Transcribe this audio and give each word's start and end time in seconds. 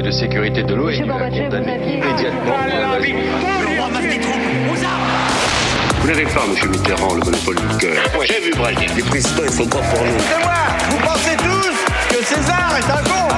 Conseil 0.00 0.02
de 0.02 0.10
sécurité 0.10 0.62
de 0.62 0.74
l'ONU 0.74 1.10
a 1.10 1.28
condamné 1.28 1.74
immédiatement 1.74 2.56
Vous 6.00 6.06
n'avez 6.08 6.24
pas, 6.24 6.46
monsieur 6.48 6.68
Mitterrand, 6.68 7.14
le 7.14 7.20
monopole 7.20 7.56
du 7.56 7.76
cœur. 7.76 8.02
Moi, 8.14 8.24
j'ai 8.24 8.40
vu 8.40 8.50
Brel. 8.56 8.76
Les 8.96 9.02
présidents, 9.02 9.42
ils 9.44 9.52
sont 9.52 9.66
pas 9.66 9.78
pour 9.78 10.04
nous? 10.04 10.18
C'est 10.18 10.42
moi 10.42 10.54
Vous 10.90 10.98
pensez 11.06 11.36
tous 11.36 12.16
que 12.16 12.24
César 12.24 12.72
est 12.78 12.90
un 12.90 13.02
con 13.02 13.28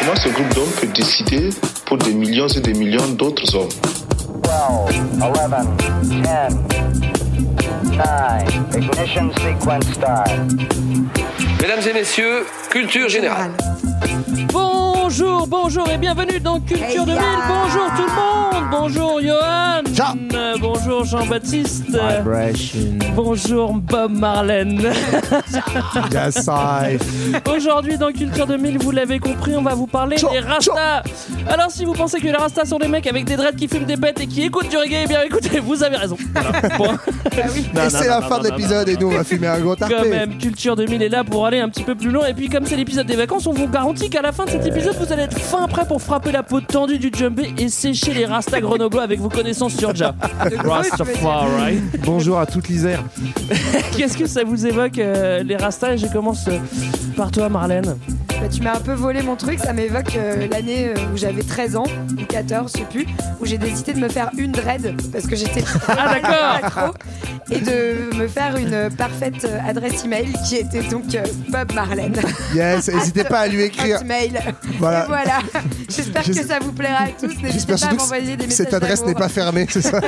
Comment 0.00 0.16
ce 0.16 0.28
groupe 0.30 0.54
d'hommes 0.54 0.72
peut 0.80 0.86
décider 0.86 1.50
pour 1.84 1.98
des 1.98 2.14
millions 2.14 2.48
et 2.48 2.60
des 2.60 2.72
millions 2.74 3.08
d'autres 3.08 3.54
hommes? 3.54 3.68
12, 4.42 5.02
11, 5.20 5.32
10, 6.04 6.16
9, 6.16 6.52
ignition 8.78 9.30
sequence 9.32 9.84
start. 9.92 10.30
Mesdames 11.60 11.80
et 11.88 11.92
messieurs, 11.92 12.46
culture 12.70 13.08
générale. 13.08 13.52
Bonjour, 15.10 15.44
bonjour 15.48 15.88
et 15.88 15.98
bienvenue 15.98 16.38
dans 16.38 16.60
Culture 16.60 17.04
2000. 17.04 17.20
Bonjour 17.48 17.86
tout 17.96 18.04
le 18.04 18.14
monde. 18.14 18.70
Bonjour 18.70 19.20
Johan. 19.20 19.89
Euh, 20.00 20.54
Bonjour 20.58 21.04
Jean-Baptiste. 21.04 21.84
Bonjour 23.14 23.74
Bob 23.74 24.12
Marlène. 24.12 24.80
Yes, 26.10 26.48
I. 26.48 26.96
Aujourd'hui 27.54 27.98
dans 27.98 28.10
Culture 28.10 28.46
2000, 28.46 28.78
vous 28.78 28.90
l'avez 28.90 29.18
compris, 29.18 29.54
on 29.56 29.62
va 29.62 29.74
vous 29.74 29.86
parler 29.86 30.16
des 30.16 30.38
Rastas. 30.40 31.02
Alors 31.48 31.70
si 31.70 31.84
vous 31.84 31.92
pensez 31.92 32.18
que 32.18 32.24
les 32.24 32.32
Rastas 32.32 32.66
sont 32.66 32.78
des 32.78 32.88
mecs 32.88 33.06
avec 33.06 33.24
des 33.24 33.36
dreads 33.36 33.56
qui 33.56 33.68
fument 33.68 33.84
des 33.84 33.96
bêtes 33.96 34.20
et 34.20 34.26
qui 34.26 34.42
écoutent 34.42 34.68
du 34.70 34.76
reggae, 34.76 35.02
eh 35.04 35.06
bien 35.06 35.22
écoutez, 35.22 35.60
vous 35.60 35.82
avez 35.82 35.96
raison. 35.96 36.16
Voilà. 36.32 36.78
Bon. 36.78 36.86
Et 37.86 37.90
c'est 37.90 38.08
la 38.08 38.20
non, 38.20 38.28
fin 38.28 38.36
non, 38.38 38.42
de 38.42 38.48
l'épisode 38.48 38.88
et 38.88 38.96
nous 38.96 39.08
on 39.08 39.10
va 39.10 39.24
fumer 39.24 39.46
un 39.48 39.60
gros 39.60 39.76
Quand 39.76 39.88
tarpé. 39.88 40.08
même, 40.08 40.38
Culture 40.38 40.76
2000 40.76 41.02
est 41.02 41.08
là 41.08 41.24
pour 41.24 41.44
aller 41.46 41.60
un 41.60 41.68
petit 41.68 41.82
peu 41.82 41.94
plus 41.94 42.10
loin. 42.10 42.26
Et 42.26 42.34
puis, 42.34 42.48
comme 42.48 42.64
c'est 42.66 42.76
l'épisode 42.76 43.06
des 43.06 43.16
vacances, 43.16 43.46
on 43.46 43.52
vous 43.52 43.68
garantit 43.68 44.08
qu'à 44.08 44.22
la 44.22 44.32
fin 44.32 44.44
de 44.44 44.50
cet 44.50 44.66
épisode, 44.66 44.96
vous 44.98 45.12
allez 45.12 45.22
être 45.24 45.38
fin 45.38 45.66
prêt 45.68 45.84
pour 45.86 46.00
frapper 46.00 46.32
la 46.32 46.42
peau 46.42 46.60
tendue 46.60 46.98
du 46.98 47.10
jumbé 47.14 47.52
et 47.58 47.68
sécher 47.68 48.14
les 48.14 48.24
rastas 48.26 48.60
grenoblois 48.60 49.02
avec 49.02 49.20
vos 49.20 49.28
connaissances 49.28 49.74
sur 49.74 49.89
Rastafari. 50.58 51.80
Bonjour 52.04 52.38
à 52.38 52.46
toute 52.46 52.68
l'Isère. 52.68 53.02
Qu'est-ce 53.96 54.16
que 54.16 54.26
ça 54.26 54.44
vous 54.44 54.66
évoque, 54.66 54.98
euh, 54.98 55.42
les 55.42 55.56
rastas 55.56 55.94
Et 55.94 55.98
Je 55.98 56.06
commence 56.06 56.46
euh, 56.48 56.58
par 57.16 57.30
toi, 57.30 57.48
Marlène. 57.48 57.96
Bah, 58.40 58.48
tu 58.48 58.62
m'as 58.62 58.76
un 58.76 58.80
peu 58.80 58.94
volé 58.94 59.22
mon 59.22 59.36
truc, 59.36 59.58
ça 59.58 59.72
m'évoque 59.74 60.16
euh, 60.16 60.48
l'année 60.50 60.88
euh, 60.88 60.94
où 61.12 61.16
j'avais 61.16 61.42
13 61.42 61.76
ans, 61.76 61.84
ou 62.18 62.24
14, 62.24 62.72
je 62.72 62.78
sais 62.78 62.86
plus, 62.86 63.06
où 63.38 63.44
j'ai 63.44 63.58
décidé 63.58 63.92
de 63.92 63.98
me 63.98 64.08
faire 64.08 64.30
une 64.38 64.52
dread, 64.52 64.96
parce 65.12 65.26
que 65.26 65.36
j'étais 65.36 65.62
Ah, 65.88 66.14
d'accord. 66.14 66.62
accro, 66.62 66.94
et 67.50 67.58
de 67.60 68.16
me 68.16 68.28
faire 68.28 68.56
une 68.56 68.88
parfaite 68.96 69.44
euh, 69.44 69.58
adresse 69.68 70.04
email 70.04 70.32
qui 70.48 70.56
était 70.56 70.82
donc 70.84 71.14
euh, 71.14 71.22
Bob 71.48 71.72
Marlène. 71.74 72.16
Yes, 72.54 72.88
n'hésitez 72.94 73.24
pas 73.24 73.40
à 73.40 73.48
lui 73.48 73.62
écrire. 73.62 73.98
Hotmail. 74.00 74.40
Voilà. 74.78 75.04
Et 75.04 75.06
voilà. 75.06 75.38
J'espère 75.88 76.22
que 76.24 76.32
ça 76.32 76.58
vous 76.60 76.72
plaira 76.72 77.04
à 77.04 77.08
tous. 77.08 77.26
N'hésitez 77.26 77.52
J'espère 77.52 77.66
pas 77.66 77.74
à 77.74 77.78
surtout 77.78 77.96
que 77.96 78.00
m'envoyer 78.00 78.36
des 78.36 78.50
cette 78.50 78.72
adresse 78.72 79.04
n'est 79.04 79.14
pas 79.14 79.28
fermée, 79.28 79.66
c'est 79.68 79.82
ça 79.82 80.00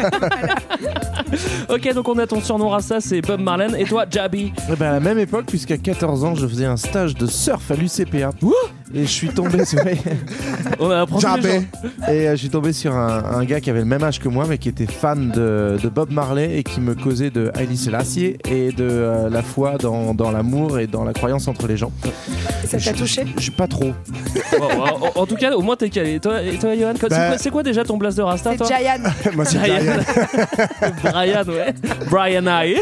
Ok, 1.69 1.92
donc 1.94 2.08
on 2.08 2.19
a 2.19 2.27
ton 2.27 2.41
surnom 2.41 2.69
rasta, 2.69 3.00
c'est 3.00 3.20
Bob 3.20 3.41
Marlène. 3.41 3.74
Et 3.77 3.84
toi, 3.84 4.05
Jabi 4.08 4.52
Eh 4.70 4.77
ben, 4.77 4.86
à 4.86 4.92
la 4.92 5.00
même 5.00 5.19
époque, 5.19 5.46
puisqu'à 5.46 5.77
14 5.77 6.24
ans, 6.24 6.34
je 6.34 6.46
faisais 6.46 6.67
un 6.67 6.77
stage 6.77 7.14
de 7.14 7.27
surf 7.27 7.70
à 7.70 7.74
Victoria. 8.31 8.55
Uh! 8.69 8.81
Et 8.95 9.03
je 9.03 9.11
suis 9.11 9.29
tombé 9.29 9.65
sur... 9.65 9.79
On 10.79 10.91
a 10.91 11.01
appris 11.01 11.21
Jamais. 11.21 11.62
Et 12.09 12.29
euh, 12.29 12.31
je 12.33 12.37
suis 12.37 12.51
tombé 12.51 12.73
sur 12.73 12.95
un, 12.95 13.25
un 13.39 13.45
gars 13.45 13.61
qui 13.61 13.71
avait 13.71 13.79
le 13.81 13.85
même 13.87 14.03
âge 14.03 14.19
que 14.21 14.29
moi, 14.29 14.45
mais 14.48 14.59
qui 14.59 14.69
était 14.69 14.87
fan 14.87 15.31
de, 15.31 15.77
de 15.83 15.89
Bob 15.89 16.11
Marley 16.11 16.59
et 16.59 16.62
qui 16.62 16.81
me 16.81 16.95
causait 16.95 17.31
de 17.31 17.51
Haile 17.59 17.77
Selassie 17.77 18.37
et 18.48 18.70
de 18.73 18.85
euh, 18.85 19.31
la 19.31 19.43
foi 19.43 19.79
dans, 19.79 20.13
dans 20.15 20.31
l'amour 20.31 20.79
et 20.79 20.87
dans 20.87 21.05
la 21.05 21.13
croyance 21.13 21.48
entre 21.48 21.67
les 21.67 21.77
gens. 21.77 21.91
Ça 22.67 22.79
t'a 22.79 22.93
touché? 22.93 23.25
Je 23.37 23.43
suis 23.43 23.51
pas 23.51 23.67
trop. 23.67 23.93
en, 24.61 25.20
en 25.20 25.27
tout 25.27 25.37
cas, 25.37 25.53
au 25.53 25.63
moins 25.63 25.77
t'es 25.77 25.89
calé. 25.89 26.15
Et 26.15 26.20
toi, 26.20 26.43
et 26.43 26.57
toi 26.59 26.77
Johan, 26.77 26.93
c'est 27.01 27.09
Bah- 27.09 27.29
quoi, 27.29 27.39
c'est 27.39 27.51
quoi 27.51 27.63
déjà 27.63 27.85
ton 27.85 27.97
blast 27.97 28.19
de 28.19 28.23
rasta 28.23 28.51
C'est 28.53 28.57
toi? 28.59 28.67
Giant. 28.67 29.33
Moi 29.35 29.45
c'est 29.45 29.58
Brian. 29.58 29.83
Brian. 31.02 31.45
Ouais. 31.48 31.75
Brian 32.11 32.45
I. 32.47 32.77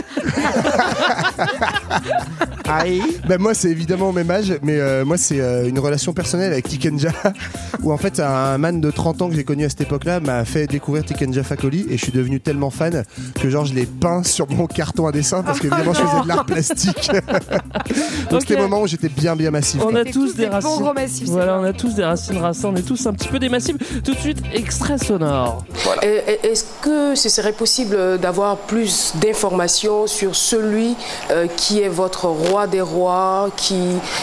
Aïe 2.69 3.03
Ben 3.29 3.39
moi 3.41 3.53
c'est 3.55 3.69
évidemment 3.71 4.11
au 4.11 4.13
même 4.13 4.31
âge, 4.31 4.53
mais 4.63 4.79
euh, 4.79 5.05
moi 5.05 5.17
c'est 5.17 5.41
euh, 5.41 5.69
une 5.69 5.79
relation 5.79 6.00
personnelle 6.13 6.53
avec 6.53 6.69
Tikenja, 6.69 7.11
où 7.83 7.93
en 7.93 7.97
fait 7.97 8.21
un 8.21 8.59
man 8.59 8.81
de 8.81 8.91
30 8.91 9.23
ans 9.23 9.29
que 9.29 9.35
j'ai 9.35 9.45
connu 9.45 9.65
à 9.65 9.69
cette 9.69 9.83
époque-là 9.83 10.21
m'a 10.21 10.45
fait 10.45 10.67
découvrir 10.67 11.05
Tikenja 11.05 11.43
Fakoli 11.43 11.87
et 11.91 11.97
je 11.97 12.03
suis 12.03 12.13
devenu 12.13 12.41
tellement 12.41 12.71
fan 12.71 13.05
que 13.41 13.49
genre 13.51 13.65
je 13.65 13.75
l'ai 13.75 13.87
peint 13.87 14.23
sur 14.23 14.49
mon 14.51 14.67
carton 14.67 15.07
à 15.07 15.13
dessin 15.13 15.43
parce 15.43 15.59
que 15.61 15.67
évidemment 15.67 15.93
je 15.93 16.01
faisais 16.01 16.23
de 16.23 16.29
l'art 16.29 16.45
plastique. 16.47 17.11
Donc 18.31 18.33
Ok. 18.33 18.41
c'était 18.41 18.57
le 18.57 18.63
moment 18.63 18.83
où 18.83 18.87
j'étais 18.87 19.09
bien 19.09 19.37
bien 19.37 19.51
massif. 19.51 19.81
On 19.85 19.91
quoi. 19.91 20.01
a 20.01 20.05
tous 20.05 20.35
des 20.35 20.47
racines. 20.47 20.71
gros 20.83 20.93
massifs. 20.93 21.27
c'est 21.27 21.33
Voilà, 21.33 21.59
vrai. 21.59 21.67
on 21.67 21.71
a 21.71 21.73
tous 21.73 21.95
des 21.95 22.05
racines 22.05 22.41
on 22.65 22.77
est 22.77 22.83
tous 22.83 23.07
un 23.07 23.13
petit 23.13 23.29
peu 23.29 23.39
des 23.39 23.49
massifs. 23.49 23.77
Tout 24.03 24.15
de 24.15 24.19
suite, 24.19 24.39
extrait 24.53 24.99
sonore. 24.99 25.65
Est-ce 26.03 26.65
que 26.83 27.15
ce 27.15 27.29
serait 27.29 27.53
possible 27.53 28.19
d'avoir 28.19 28.57
plus 28.57 29.13
d'informations 29.21 30.07
sur 30.07 30.35
celui 30.35 30.95
euh, 31.31 31.47
qui 31.57 31.81
est 31.81 31.89
votre 31.89 32.27
roi 32.27 32.67
des 32.67 32.81
rois, 32.81 33.51
qui, 33.57 33.79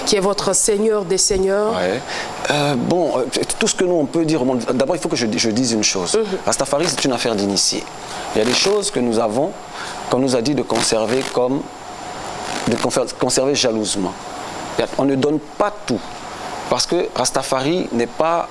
qui 0.05 0.15
est 0.15 0.19
votre 0.21 0.55
seigneur 0.55 1.05
des 1.05 1.17
seigneurs? 1.17 1.66
Ouais. 1.75 2.01
Euh, 2.51 2.75
bon, 2.75 3.19
euh, 3.19 3.25
tout 3.59 3.67
ce 3.67 3.75
que 3.75 3.83
nous 3.83 3.95
on 3.95 4.05
peut 4.05 4.25
dire. 4.25 4.43
D'abord, 4.73 4.95
il 4.95 4.99
faut 4.99 5.09
que 5.09 5.15
je, 5.15 5.27
je 5.35 5.49
dise 5.49 5.73
une 5.73 5.83
chose. 5.83 6.17
Rastafari, 6.45 6.85
c'est 6.87 7.05
une 7.05 7.13
affaire 7.13 7.35
d'initié. 7.35 7.83
Il 8.35 8.39
y 8.39 8.41
a 8.41 8.45
des 8.45 8.53
choses 8.53 8.91
que 8.91 8.99
nous 8.99 9.19
avons, 9.19 9.51
qu'on 10.09 10.19
nous 10.19 10.35
a 10.35 10.41
dit 10.41 10.55
de 10.55 10.61
conserver 10.63 11.21
comme. 11.33 11.61
de 12.67 12.75
conserver 13.19 13.55
jalousement. 13.55 14.13
On 14.97 15.05
ne 15.05 15.15
donne 15.15 15.39
pas 15.39 15.73
tout. 15.85 15.99
Parce 16.69 16.85
que 16.85 17.07
Rastafari 17.15 17.87
n'est 17.93 18.07
pas 18.07 18.47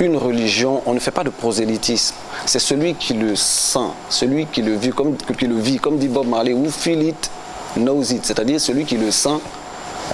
une 0.00 0.16
religion, 0.16 0.82
on 0.86 0.94
ne 0.94 0.98
fait 0.98 1.10
pas 1.10 1.22
de 1.24 1.30
prosélytisme. 1.30 2.14
C'est 2.46 2.58
celui 2.58 2.94
qui 2.94 3.14
le 3.14 3.36
sent, 3.36 3.90
celui 4.10 4.46
qui 4.46 4.62
le 4.62 4.74
vit, 4.74 4.90
comme, 4.90 5.16
qui 5.16 5.46
le 5.46 5.58
vit, 5.58 5.78
comme 5.78 5.98
dit 5.98 6.08
Bob 6.08 6.26
Marley, 6.26 6.52
who 6.52 6.68
feel 6.68 7.02
it, 7.02 7.30
knows 7.76 8.02
it. 8.12 8.24
C'est-à-dire 8.24 8.60
celui 8.60 8.84
qui 8.84 8.96
le 8.96 9.10
sent, 9.10 9.38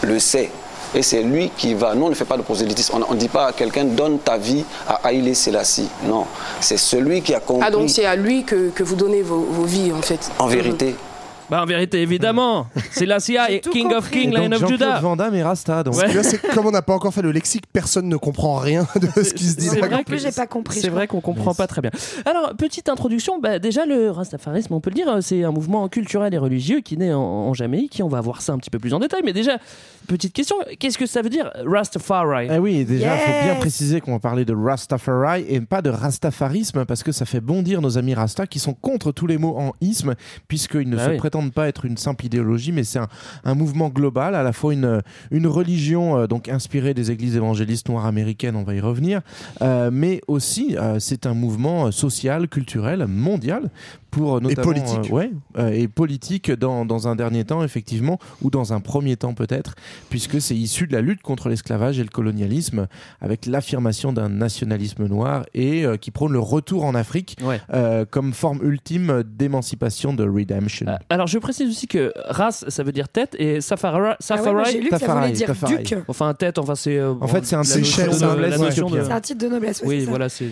le 0.02 0.18
sait. 0.18 0.50
Et 0.94 1.02
c'est 1.02 1.22
lui 1.22 1.50
qui 1.56 1.74
va. 1.74 1.94
Nous, 1.94 2.06
on 2.06 2.08
ne 2.10 2.14
fait 2.14 2.24
pas 2.24 2.36
de 2.36 2.42
prosélytisme. 2.42 2.98
On 3.08 3.14
ne 3.14 3.18
dit 3.18 3.28
pas 3.28 3.46
à 3.48 3.52
quelqu'un 3.52 3.84
donne 3.84 4.18
ta 4.18 4.36
vie 4.36 4.64
à 4.88 5.00
Haïlé 5.04 5.34
Selassie. 5.34 5.88
Non. 6.04 6.26
C'est 6.60 6.76
celui 6.76 7.22
qui 7.22 7.34
a 7.34 7.40
compris. 7.40 7.64
Ah 7.66 7.70
donc 7.70 7.90
c'est 7.90 8.06
à 8.06 8.16
lui 8.16 8.44
que, 8.44 8.70
que 8.70 8.82
vous 8.82 8.96
donnez 8.96 9.22
vos, 9.22 9.40
vos 9.40 9.64
vies 9.64 9.92
en 9.92 10.02
fait. 10.02 10.30
En 10.38 10.46
vérité. 10.46 10.96
Bah, 11.50 11.62
en 11.62 11.66
vérité, 11.66 12.00
évidemment, 12.02 12.66
c'est 12.92 13.06
la 13.06 13.18
CIA 13.20 13.50
et 13.50 13.60
tout 13.60 13.70
King 13.70 13.88
of 13.88 14.04
compris. 14.04 14.20
King, 14.22 14.30
Et 14.32 14.36
Lion 14.36 14.42
donc, 14.44 14.52
of 14.54 14.60
Jean-Claude 14.60 14.78
Judah. 14.80 15.00
Van 15.00 15.16
Damme 15.16 15.34
et 15.34 15.42
Rasta. 15.42 15.82
Donc. 15.82 15.94
Ouais. 15.96 16.12
Là, 16.12 16.22
c'est 16.22 16.38
comme 16.54 16.66
on 16.66 16.70
n'a 16.70 16.82
pas 16.82 16.94
encore 16.94 17.12
fait 17.12 17.22
le 17.22 17.32
lexique, 17.32 17.64
personne 17.72 18.08
ne 18.08 18.16
comprend 18.16 18.56
rien 18.56 18.86
de 19.00 19.22
ce 19.22 19.34
qui 19.34 19.44
se 19.44 19.56
dit. 19.56 19.66
C'est 19.66 19.80
là. 19.80 19.86
vrai 19.88 19.96
En 19.96 20.02
plus, 20.04 20.22
j'ai 20.22 20.30
pas 20.32 20.46
compris. 20.46 20.80
C'est 20.80 20.86
je 20.86 20.92
vrai 20.92 21.06
qu'on 21.06 21.20
comprend 21.20 21.54
pas 21.54 21.66
très 21.66 21.80
bien. 21.80 21.90
Alors, 22.24 22.54
petite 22.56 22.88
introduction, 22.88 23.38
bah, 23.40 23.58
déjà 23.58 23.84
le 23.86 24.10
rastafarisme, 24.10 24.74
on 24.74 24.80
peut 24.80 24.90
le 24.90 24.94
dire, 24.94 25.18
c'est 25.20 25.44
un 25.44 25.50
mouvement 25.50 25.88
culturel 25.88 26.32
et 26.34 26.38
religieux 26.38 26.80
qui 26.80 26.96
naît 26.96 27.12
en, 27.12 27.20
en 27.20 27.54
Jamaïque. 27.54 28.00
On 28.04 28.08
va 28.08 28.20
voir 28.20 28.42
ça 28.42 28.52
un 28.52 28.58
petit 28.58 28.70
peu 28.70 28.78
plus 28.78 28.94
en 28.94 28.98
détail. 29.00 29.22
Mais 29.24 29.32
déjà, 29.32 29.58
petite 30.06 30.32
question, 30.32 30.56
qu'est-ce 30.78 30.98
que 30.98 31.06
ça 31.06 31.22
veut 31.22 31.30
dire 31.30 31.50
Rastafari? 31.66 32.48
Eh 32.50 32.58
oui, 32.58 32.84
déjà, 32.84 33.14
il 33.14 33.20
faut 33.20 33.30
bien 33.42 33.50
Yes. 33.50 33.58
préciser 33.58 34.00
qu'on 34.00 34.12
va 34.12 34.18
parler 34.18 34.44
de 34.44 34.54
Rastafari 34.54 35.44
et 35.48 35.60
pas 35.60 35.82
de 35.82 35.90
Rastafarisme 35.90 36.84
parce 36.84 37.02
que 37.02 37.10
ça 37.12 37.24
fait 37.24 37.40
bondir 37.40 37.80
nos 37.80 37.98
amis 37.98 38.14
Rasta 38.14 38.46
qui 38.46 38.58
sont 38.58 38.74
contre 38.74 39.12
tous 39.12 39.26
les 39.26 39.38
mots 39.38 39.56
en 39.58 39.72
isme 39.80 40.14
puisqu'ils 40.46 40.88
ne 40.88 40.96
Bah 40.96 41.06
se 41.06 41.10
oui. 41.10 41.16
prétendent 41.16 41.39
pas 41.48 41.68
être 41.68 41.86
une 41.86 41.96
simple 41.96 42.26
idéologie 42.26 42.72
mais 42.72 42.84
c'est 42.84 43.00
un, 43.44 43.54
mouvement 43.54 43.88
global, 43.88 44.34
à 44.34 44.42
la 44.42 44.52
fois 44.52 44.72
une, 44.72 45.02
une 45.30 45.46
religion 45.46 46.18
euh, 46.18 46.26
donc 46.26 46.48
inspirée 46.48 46.94
des 46.94 47.10
églises 47.10 47.36
évangélistes 47.36 47.88
noires 47.88 48.06
américaines, 48.06 48.56
on 48.56 48.62
va 48.62 48.74
y 48.74 48.80
revenir, 48.80 49.22
euh, 49.62 49.90
mais 49.92 50.20
aussi 50.28 50.76
euh, 50.76 50.98
c'est 50.98 51.26
un 51.26 51.34
mouvement 51.34 51.90
social, 51.90 52.48
culturel, 52.48 53.06
mondial 53.06 53.70
pour 54.10 54.36
euh, 54.36 54.40
notamment 54.40 54.62
politique. 54.64 55.10
euh, 55.10 55.14
ouais, 55.14 55.30
euh, 55.58 55.68
et 55.70 55.88
politique 55.88 56.50
dans, 56.50 56.84
dans 56.84 57.08
un 57.08 57.16
dernier 57.16 57.44
temps 57.44 57.62
effectivement 57.62 58.18
ou 58.42 58.50
dans 58.50 58.72
un 58.72 58.80
premier 58.80 59.16
temps 59.16 59.34
peut-être 59.34 59.74
puisque 60.08 60.40
c'est 60.40 60.56
issu 60.56 60.86
de 60.86 60.92
la 60.92 61.00
lutte 61.00 61.22
contre 61.22 61.48
l'esclavage 61.48 61.98
et 61.98 62.02
le 62.02 62.08
colonialisme 62.08 62.86
avec 63.20 63.46
l'affirmation 63.46 64.12
d'un 64.12 64.28
nationalisme 64.28 65.06
noir 65.06 65.44
et 65.54 65.84
euh, 65.84 65.96
qui 65.96 66.10
prône 66.10 66.32
le 66.32 66.38
retour 66.40 66.84
en 66.84 66.94
Afrique 66.94 67.36
Ouais. 67.42 67.60
euh, 67.72 68.04
comme 68.08 68.32
forme 68.32 68.60
ultime 68.62 69.22
d'émancipation 69.24 70.12
de 70.12 70.28
redemption. 70.28 70.86
Euh, 70.88 70.96
Alors, 71.08 71.26
je 71.26 71.38
précise 71.38 71.68
aussi 71.70 71.86
que 71.86 72.12
race, 72.28 72.64
ça 72.68 72.82
veut 72.82 72.92
dire 72.92 73.08
tête, 73.08 73.34
et 73.38 73.60
safari, 73.60 74.14
Ah 74.28 74.42
ouais, 74.52 75.32
dire 75.32 75.54
duc. 75.66 75.98
enfin 76.08 76.34
tête, 76.34 76.58
enfin 76.58 76.74
c'est. 76.74 76.98
euh, 76.98 77.14
En 77.20 77.26
fait, 77.26 77.44
c'est 77.46 77.56
un 77.56 77.62
chef 77.62 78.18
de- 78.20 78.24
noblesse 78.24 78.60
éthiopien. 78.60 79.04
C'est 79.04 79.12
un 79.12 79.20
titre 79.20 79.44
de 79.44 79.48
noblesse. 79.48 79.80
ouais, 79.82 79.88
Oui, 79.88 80.04
ça. 80.04 80.10
voilà, 80.10 80.28
c'est. 80.28 80.46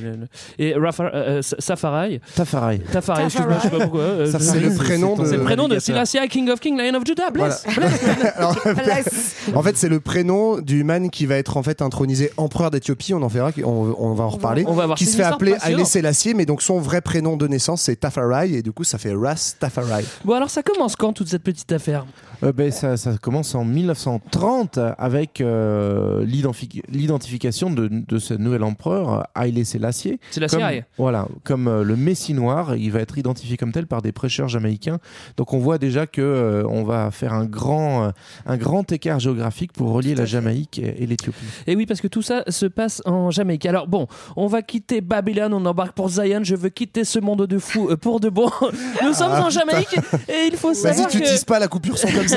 Et 0.59 0.75
Rafa, 0.75 1.11
euh, 1.15 1.43
Sa- 1.43 1.57
Safari, 1.61 2.21
Tafari. 2.35 2.81
Tafari, 2.81 3.25
excuse-moi, 3.25 3.48
je 3.57 3.63
sais 3.63 3.71
pas 3.71 3.79
pourquoi. 3.81 4.01
euh, 4.01 4.31
Ça, 4.31 4.39
c'est 4.41 4.61
le 4.61 4.75
prénom 4.75 5.17
de. 5.17 5.25
c'est 5.27 5.37
le 5.37 5.43
prénom 5.45 5.65
de 5.69 5.75
navigateur. 5.75 6.07
Selassie, 6.07 6.29
King 6.29 6.51
of 6.51 6.61
King, 6.61 6.77
Lion 6.79 6.95
of 6.95 7.05
Judah. 7.07 7.31
Bless. 7.31 7.65
Alors, 8.37 8.57
Bless. 8.65 9.35
en 9.55 9.63
fait, 9.63 9.77
c'est 9.77 9.89
le 9.89 10.01
prénom 10.01 10.59
du 10.61 10.85
man 10.85 11.11
qui 11.11 11.27
va 11.27 11.37
être 11.37 11.57
en 11.57 11.63
fait 11.63 11.83
intronisé 11.83 12.31
empereur 12.37 12.71
d'Éthiopie. 12.71 13.15
On 13.15 13.23
en 13.23 13.29
verra, 13.29 13.51
on, 13.65 13.95
on 13.99 14.15
va 14.15 14.25
en 14.25 14.29
reparler. 14.31 14.65
on 14.67 14.73
va 14.75 14.87
voir 14.87 14.99
qui 14.99 15.07
se 15.07 15.17
fait 15.17 15.23
appeler 15.23 15.53
passionnantes. 15.53 15.81
Haile 15.81 15.87
Selassie, 15.87 16.35
mais 16.35 16.47
donc 16.47 16.63
son 16.63 16.79
vrai 16.79 17.01
prénom 17.01 17.37
de 17.37 17.47
naissance 17.47 17.83
c'est 17.83 17.97
Tafarai 17.97 18.53
et 18.53 18.63
du 18.63 18.73
coup 18.73 18.85
ça 18.85 18.99
fait 18.99 19.13
Ras 19.15 19.55
Tafarai. 19.59 20.05
Bon, 20.25 20.35
alors 20.35 20.51
ça 20.51 20.63
commence 20.63 20.97
quand 20.97 21.13
toute 21.13 21.29
cette 21.29 21.43
petite 21.43 21.71
affaire? 21.73 22.07
Euh, 22.45 22.53
ben, 22.53 22.71
ça, 22.71 22.97
ça 22.97 23.17
commence 23.21 23.55
en 23.55 23.65
1930 23.65 24.79
avec 24.99 25.41
euh, 25.41 26.25
l'identifi- 26.25 26.83
l'identification 26.89 27.71
de, 27.71 27.89
de 27.89 28.19
ce 28.19 28.35
nouvel 28.35 28.63
empereur, 28.63 29.27
Haile 29.37 29.65
Selassie. 29.67 30.19
Selassie 30.31 30.57
Comme-. 30.57 30.83
Voilà, 30.99 31.27
comme 31.45 31.69
euh, 31.69 31.83
le 31.83 31.97
Messie 31.97 32.35
noir, 32.35 32.77
il 32.77 32.91
va 32.93 33.01
être 33.01 33.19
identifié 33.19 33.57
comme 33.57 33.73
tel 33.73 33.87
par 33.87 34.03
des 34.03 34.13
prêcheurs 34.13 34.49
jamaïcains. 34.49 34.99
Donc 35.37 35.53
on 35.53 35.59
voit 35.59 35.79
déjà 35.79 36.07
que 36.07 36.21
euh, 36.23 36.65
on 36.69 36.85
va 36.85 37.11
faire 37.11 37.33
un 37.33 37.45
grand, 37.45 38.13
un 38.47 38.57
grand 38.57 38.91
écart 38.93 39.19
géographique 39.19 39.73
pour 39.73 39.91
relier 39.93 40.15
la 40.15 40.25
Jamaïque 40.25 40.79
et, 40.79 41.03
et 41.03 41.07
l'Éthiopie. 41.07 41.39
Et 41.67 41.75
oui, 41.77 41.87
parce 41.87 42.01
que 42.01 42.09
tout 42.09 42.23
ça 42.23 42.45
se 42.49 42.67
passe 42.67 43.03
en 43.05 43.31
Jamaïque. 43.31 43.67
Alors 43.67 43.89
bon, 43.89 44.07
on 44.37 44.47
va 44.47 44.63
quitter 44.63 45.01
Babylone, 45.01 45.53
on 45.55 45.65
embarque 45.67 45.93
pour 45.97 46.09
Zion. 46.09 46.41
Je 46.45 46.55
veux 46.55 46.69
quitter 46.69 47.05
ce 47.05 47.19
monde 47.19 47.47
de 47.47 47.59
fous 47.59 47.91
pour 48.01 48.21
de 48.21 48.29
bon. 48.29 48.51
Nous 49.03 49.13
sommes 49.15 49.33
Ah, 49.33 49.45
en 49.47 49.51
Jamaïque 49.51 49.97
et 50.29 50.47
il 50.51 50.57
faut 50.57 50.69
Vas-y, 50.73 50.95
savoir 50.95 51.09
tu 51.09 51.21
que 51.21 51.45
pas 51.45 51.59
la 51.59 51.69
coupure. 51.69 51.97
Yannick. 51.97 52.28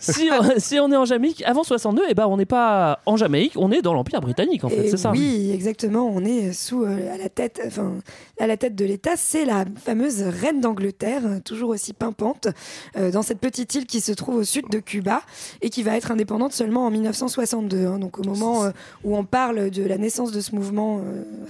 Si, 0.00 0.28
on, 0.30 0.58
si 0.58 0.78
on 0.80 0.90
est 0.92 0.96
en 0.96 1.04
Jamaïque 1.04 1.42
avant 1.46 1.64
62, 1.64 2.02
et 2.08 2.14
ben 2.14 2.26
on 2.26 2.36
n'est 2.36 2.46
pas 2.46 3.00
en 3.06 3.16
Jamaïque, 3.16 3.52
on 3.56 3.70
est 3.70 3.82
dans 3.82 3.94
l'Empire 3.94 4.20
britannique 4.20 4.64
en 4.64 4.68
fait, 4.68 4.88
c'est 4.88 4.96
ça. 4.96 5.10
Oui, 5.12 5.50
exactement. 5.52 6.08
On 6.08 6.24
est 6.24 6.52
sous 6.52 6.84
euh, 6.84 7.14
à 7.14 7.18
la 7.18 7.28
tête, 7.28 7.60
enfin 7.66 7.94
à 8.38 8.46
la 8.46 8.56
tête 8.56 8.74
de 8.74 8.84
l'État, 8.84 9.16
c'est 9.16 9.44
la 9.44 9.64
fameuse 9.76 10.22
reine 10.22 10.60
d'Angleterre, 10.60 11.22
toujours 11.44 11.70
aussi 11.70 11.92
pimpante, 11.92 12.48
euh, 12.96 13.10
dans 13.10 13.22
cette 13.22 13.38
petite 13.40 13.74
île 13.74 13.86
qui 13.86 14.00
se 14.00 14.12
trouve 14.12 14.36
au 14.36 14.44
sud 14.44 14.64
de 14.70 14.78
Cuba 14.78 15.22
et 15.62 15.70
qui 15.70 15.82
va 15.82 15.96
être 15.96 16.10
indépendante 16.10 16.52
seulement 16.52 16.86
en 16.86 16.90
1962. 16.90 17.86
hein. 17.86 17.98
donc 17.98 18.18
au 18.18 18.24
moment 18.24 18.64
euh, 18.64 18.70
où 19.04 19.16
on 19.16 19.24
parle 19.24 19.70
de 19.70 19.82
la 19.82 19.98
naissance 19.98 20.32
de 20.32 20.40
ce 20.40 20.54
mouvement 20.54 21.00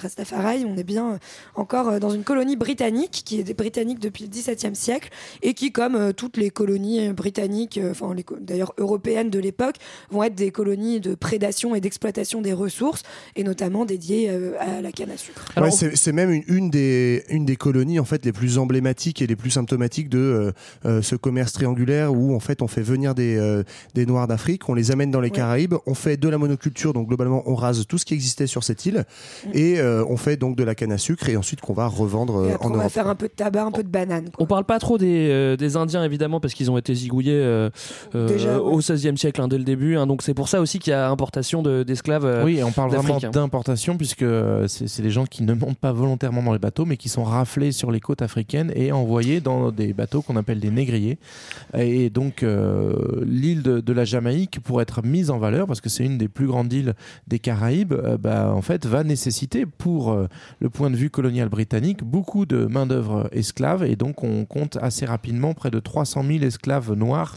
Rastafari, 0.01 0.65
on 0.67 0.77
est 0.77 0.85
bien 0.85 1.19
encore 1.55 2.01
dans 2.01 2.11
une 2.11 2.25
colonie 2.25 2.57
britannique 2.57 3.23
qui 3.25 3.39
est 3.41 3.45
des 3.45 3.55
britanniques 3.55 3.99
depuis 3.99 4.25
le 4.25 4.31
XVIIe 4.31 4.75
siècle 4.75 5.11
et 5.43 5.55
qui, 5.55 5.73
comme 5.73 6.13
toutes 6.13 6.37
les 6.37 6.51
colonies 6.51 7.09
euh, 7.09 7.13
britanniques, 7.67 7.79
euh, 7.79 7.91
enfin 7.91 8.15
d'ailleurs 8.41 8.73
européennes 8.79 9.31
de 9.31 9.39
l'époque, 9.39 9.77
vont 10.11 10.23
être 10.23 10.35
des 10.35 10.51
colonies 10.51 11.01
de 11.01 11.15
prédation 11.15 11.75
et 11.75 11.81
d'exploitation 11.81 12.41
des 12.41 12.53
ressources 12.53 13.03
et 13.37 13.45
notamment 13.45 13.85
dédiées 13.85 14.29
euh, 14.31 14.53
à 14.59 14.81
la 14.81 14.93
canne 14.93 15.11
à 15.11 15.17
sucre. 15.17 15.45
Alors, 15.57 15.69
Ouais, 15.69 15.75
c'est 15.75 15.97
c'est 15.97 16.13
même 16.13 16.31
une, 16.31 16.43
une 16.49 16.71
des, 16.71 17.25
une 17.29 17.45
des 17.45 17.57
colonies 17.57 17.99
en 18.01 18.05
fait 18.05 18.25
les 18.25 18.33
plus 18.33 18.59
emblématiques 18.59 19.21
et 19.23 19.27
les 19.27 19.37
plus 19.37 19.51
symptomatiques 19.51 20.09
de 20.09 20.19
euh, 20.19 20.53
euh, 20.87 21.03
ce 21.03 21.17
commerce 21.17 21.53
triangulaire 21.53 22.13
où 22.13 22.35
en 22.35 22.41
fait 22.41 22.63
on 22.63 22.69
fait 22.69 22.83
venir 22.83 23.15
des, 23.15 23.37
euh, 23.37 23.63
des 23.95 24.07
Noirs 24.07 24.27
d'Afrique, 24.27 24.69
on 24.69 24.75
les 24.75 24.91
amène 24.91 25.11
dans 25.11 25.21
les 25.21 25.31
Ouais. 25.31 25.37
Caraïbes, 25.37 25.75
on 25.87 25.95
fait 25.95 26.17
de 26.17 26.29
la 26.29 26.39
monoculture, 26.39 26.93
donc 26.93 27.07
globalement 27.07 27.43
on 27.47 27.55
rase 27.55 27.87
tout 27.87 27.99
ce 27.99 28.05
qui 28.05 28.15
existait 28.15 28.49
sur 28.49 28.65
cette 28.65 28.85
île 28.87 29.05
Mm. 29.47 29.51
et 29.55 29.79
euh, 29.81 30.05
on 30.09 30.17
fait 30.17 30.37
donc 30.37 30.57
de 30.57 30.65
la 30.65 30.75
canne 30.75 30.91
à 30.93 30.99
sucre 30.99 31.29
et 31.29 31.37
ensuite 31.37 31.61
qu'on 31.61 31.73
va 31.73 31.87
revendre 31.87 32.45
Et 32.47 32.51
euh, 32.51 32.55
après, 32.55 32.67
en 32.67 32.71
on 32.71 32.73
va 32.75 32.79
Europe. 32.81 32.93
faire 32.93 33.07
un 33.09 33.15
peu 33.15 33.29
de 33.29 33.33
tabac, 33.33 33.65
un 33.65 33.71
peu 33.71 33.83
de 33.85 33.89
banane. 33.89 34.25
quoi. 34.31 34.43
On 34.43 34.47
parle 34.47 34.65
pas 34.65 34.79
trop 34.81 34.99
des, 34.99 35.29
euh, 35.31 35.57
des 35.57 35.77
Indiens 35.77 36.03
évidemment 36.05 36.41
parce 36.41 36.53
qu'ils 36.55 36.69
ont 36.71 36.77
été 36.79 36.95
zigouillés 36.95 37.33
euh, 37.51 37.71
euh, 38.15 38.27
Déjà, 38.29 38.55
ouais. 38.55 38.59
au 38.61 38.79
XVIe 38.79 39.17
siècle 39.19 39.41
hein, 39.43 39.49
dès 39.49 39.59
le 39.59 39.65
début. 39.65 39.97
hein. 39.97 40.07
donc 40.07 40.23
c'est 40.23 40.35
pour 40.35 40.49
ça 40.49 40.61
aussi 40.61 40.79
qu'il 40.79 40.93
y 40.93 40.95
a 40.95 41.11
importation 41.11 41.63
de- 41.63 41.83
d'esclaves. 41.83 42.25
euh, 42.25 42.45
Oui, 42.45 42.59
et 42.59 42.65
on 42.65 42.73
parle 42.73 42.91
vraiment 42.91 43.19
d'importation 43.19 43.97
puisque 43.97 44.25
c'est 44.69 45.03
des 45.03 45.11
gens 45.11 45.27
qui 45.27 45.43
ne 45.43 45.53
montent 45.55 45.79
pas 45.79 45.93
volontairement 45.93 46.43
dans 46.43 46.53
les 46.53 46.59
bateaux, 46.59 46.85
mais 46.85 46.97
qui 46.97 47.09
sont 47.09 47.25
raflés 47.25 47.73
sur 47.73 47.91
les 47.91 48.01
côtes 48.01 48.23
africaines 48.23 48.73
et 48.75 48.93
envoyés 48.93 49.41
dans 49.41 49.71
des 49.71 49.93
bateaux 49.93 50.23
qu'on 50.23 50.37
appelle 50.37 50.61
des 50.61 50.71
négriers. 50.71 51.19
Et 51.77 52.11
donc 52.11 52.43
euh, 52.43 52.95
l'île 53.27 53.63
de, 53.63 53.81
de 53.81 53.93
la 53.93 54.05
Jamaïque, 54.05 54.61
pour 54.61 54.81
être 54.81 55.03
mise 55.05 55.31
en 55.31 55.39
valeur, 55.39 55.67
parce 55.67 55.81
que 55.81 55.89
c'est 55.89 56.05
une 56.05 56.19
des 56.19 56.29
plus 56.29 56.47
grandes 56.47 56.73
îles 56.73 56.95
des 57.27 57.39
Caraïbes, 57.39 57.93
euh, 57.93 58.17
bah, 58.17 58.53
en 58.55 58.63
fait, 58.63 58.87
va 58.87 59.05
nécessiter 59.05 59.67
pour 59.67 60.13
euh, 60.13 60.27
le 60.61 60.71
point 60.71 60.91
de 60.91 60.97
vue 60.97 61.11
colonial 61.11 61.49
britannique 61.49 62.05
beaucoup 62.05 62.47
de 62.47 62.67
main 62.67 62.87
d'œuvre 62.87 63.29
esclave. 63.33 63.85
Et 63.85 63.97
donc 63.97 64.23
on 64.25 64.45
compte 64.45 64.79
assez 64.81 65.07
rapidement 65.07 65.55
près 65.55 65.71
de 65.71 65.81
300 65.81 66.25
000 66.27 66.45
esclaves 66.45 66.93
noirs. 66.95 67.37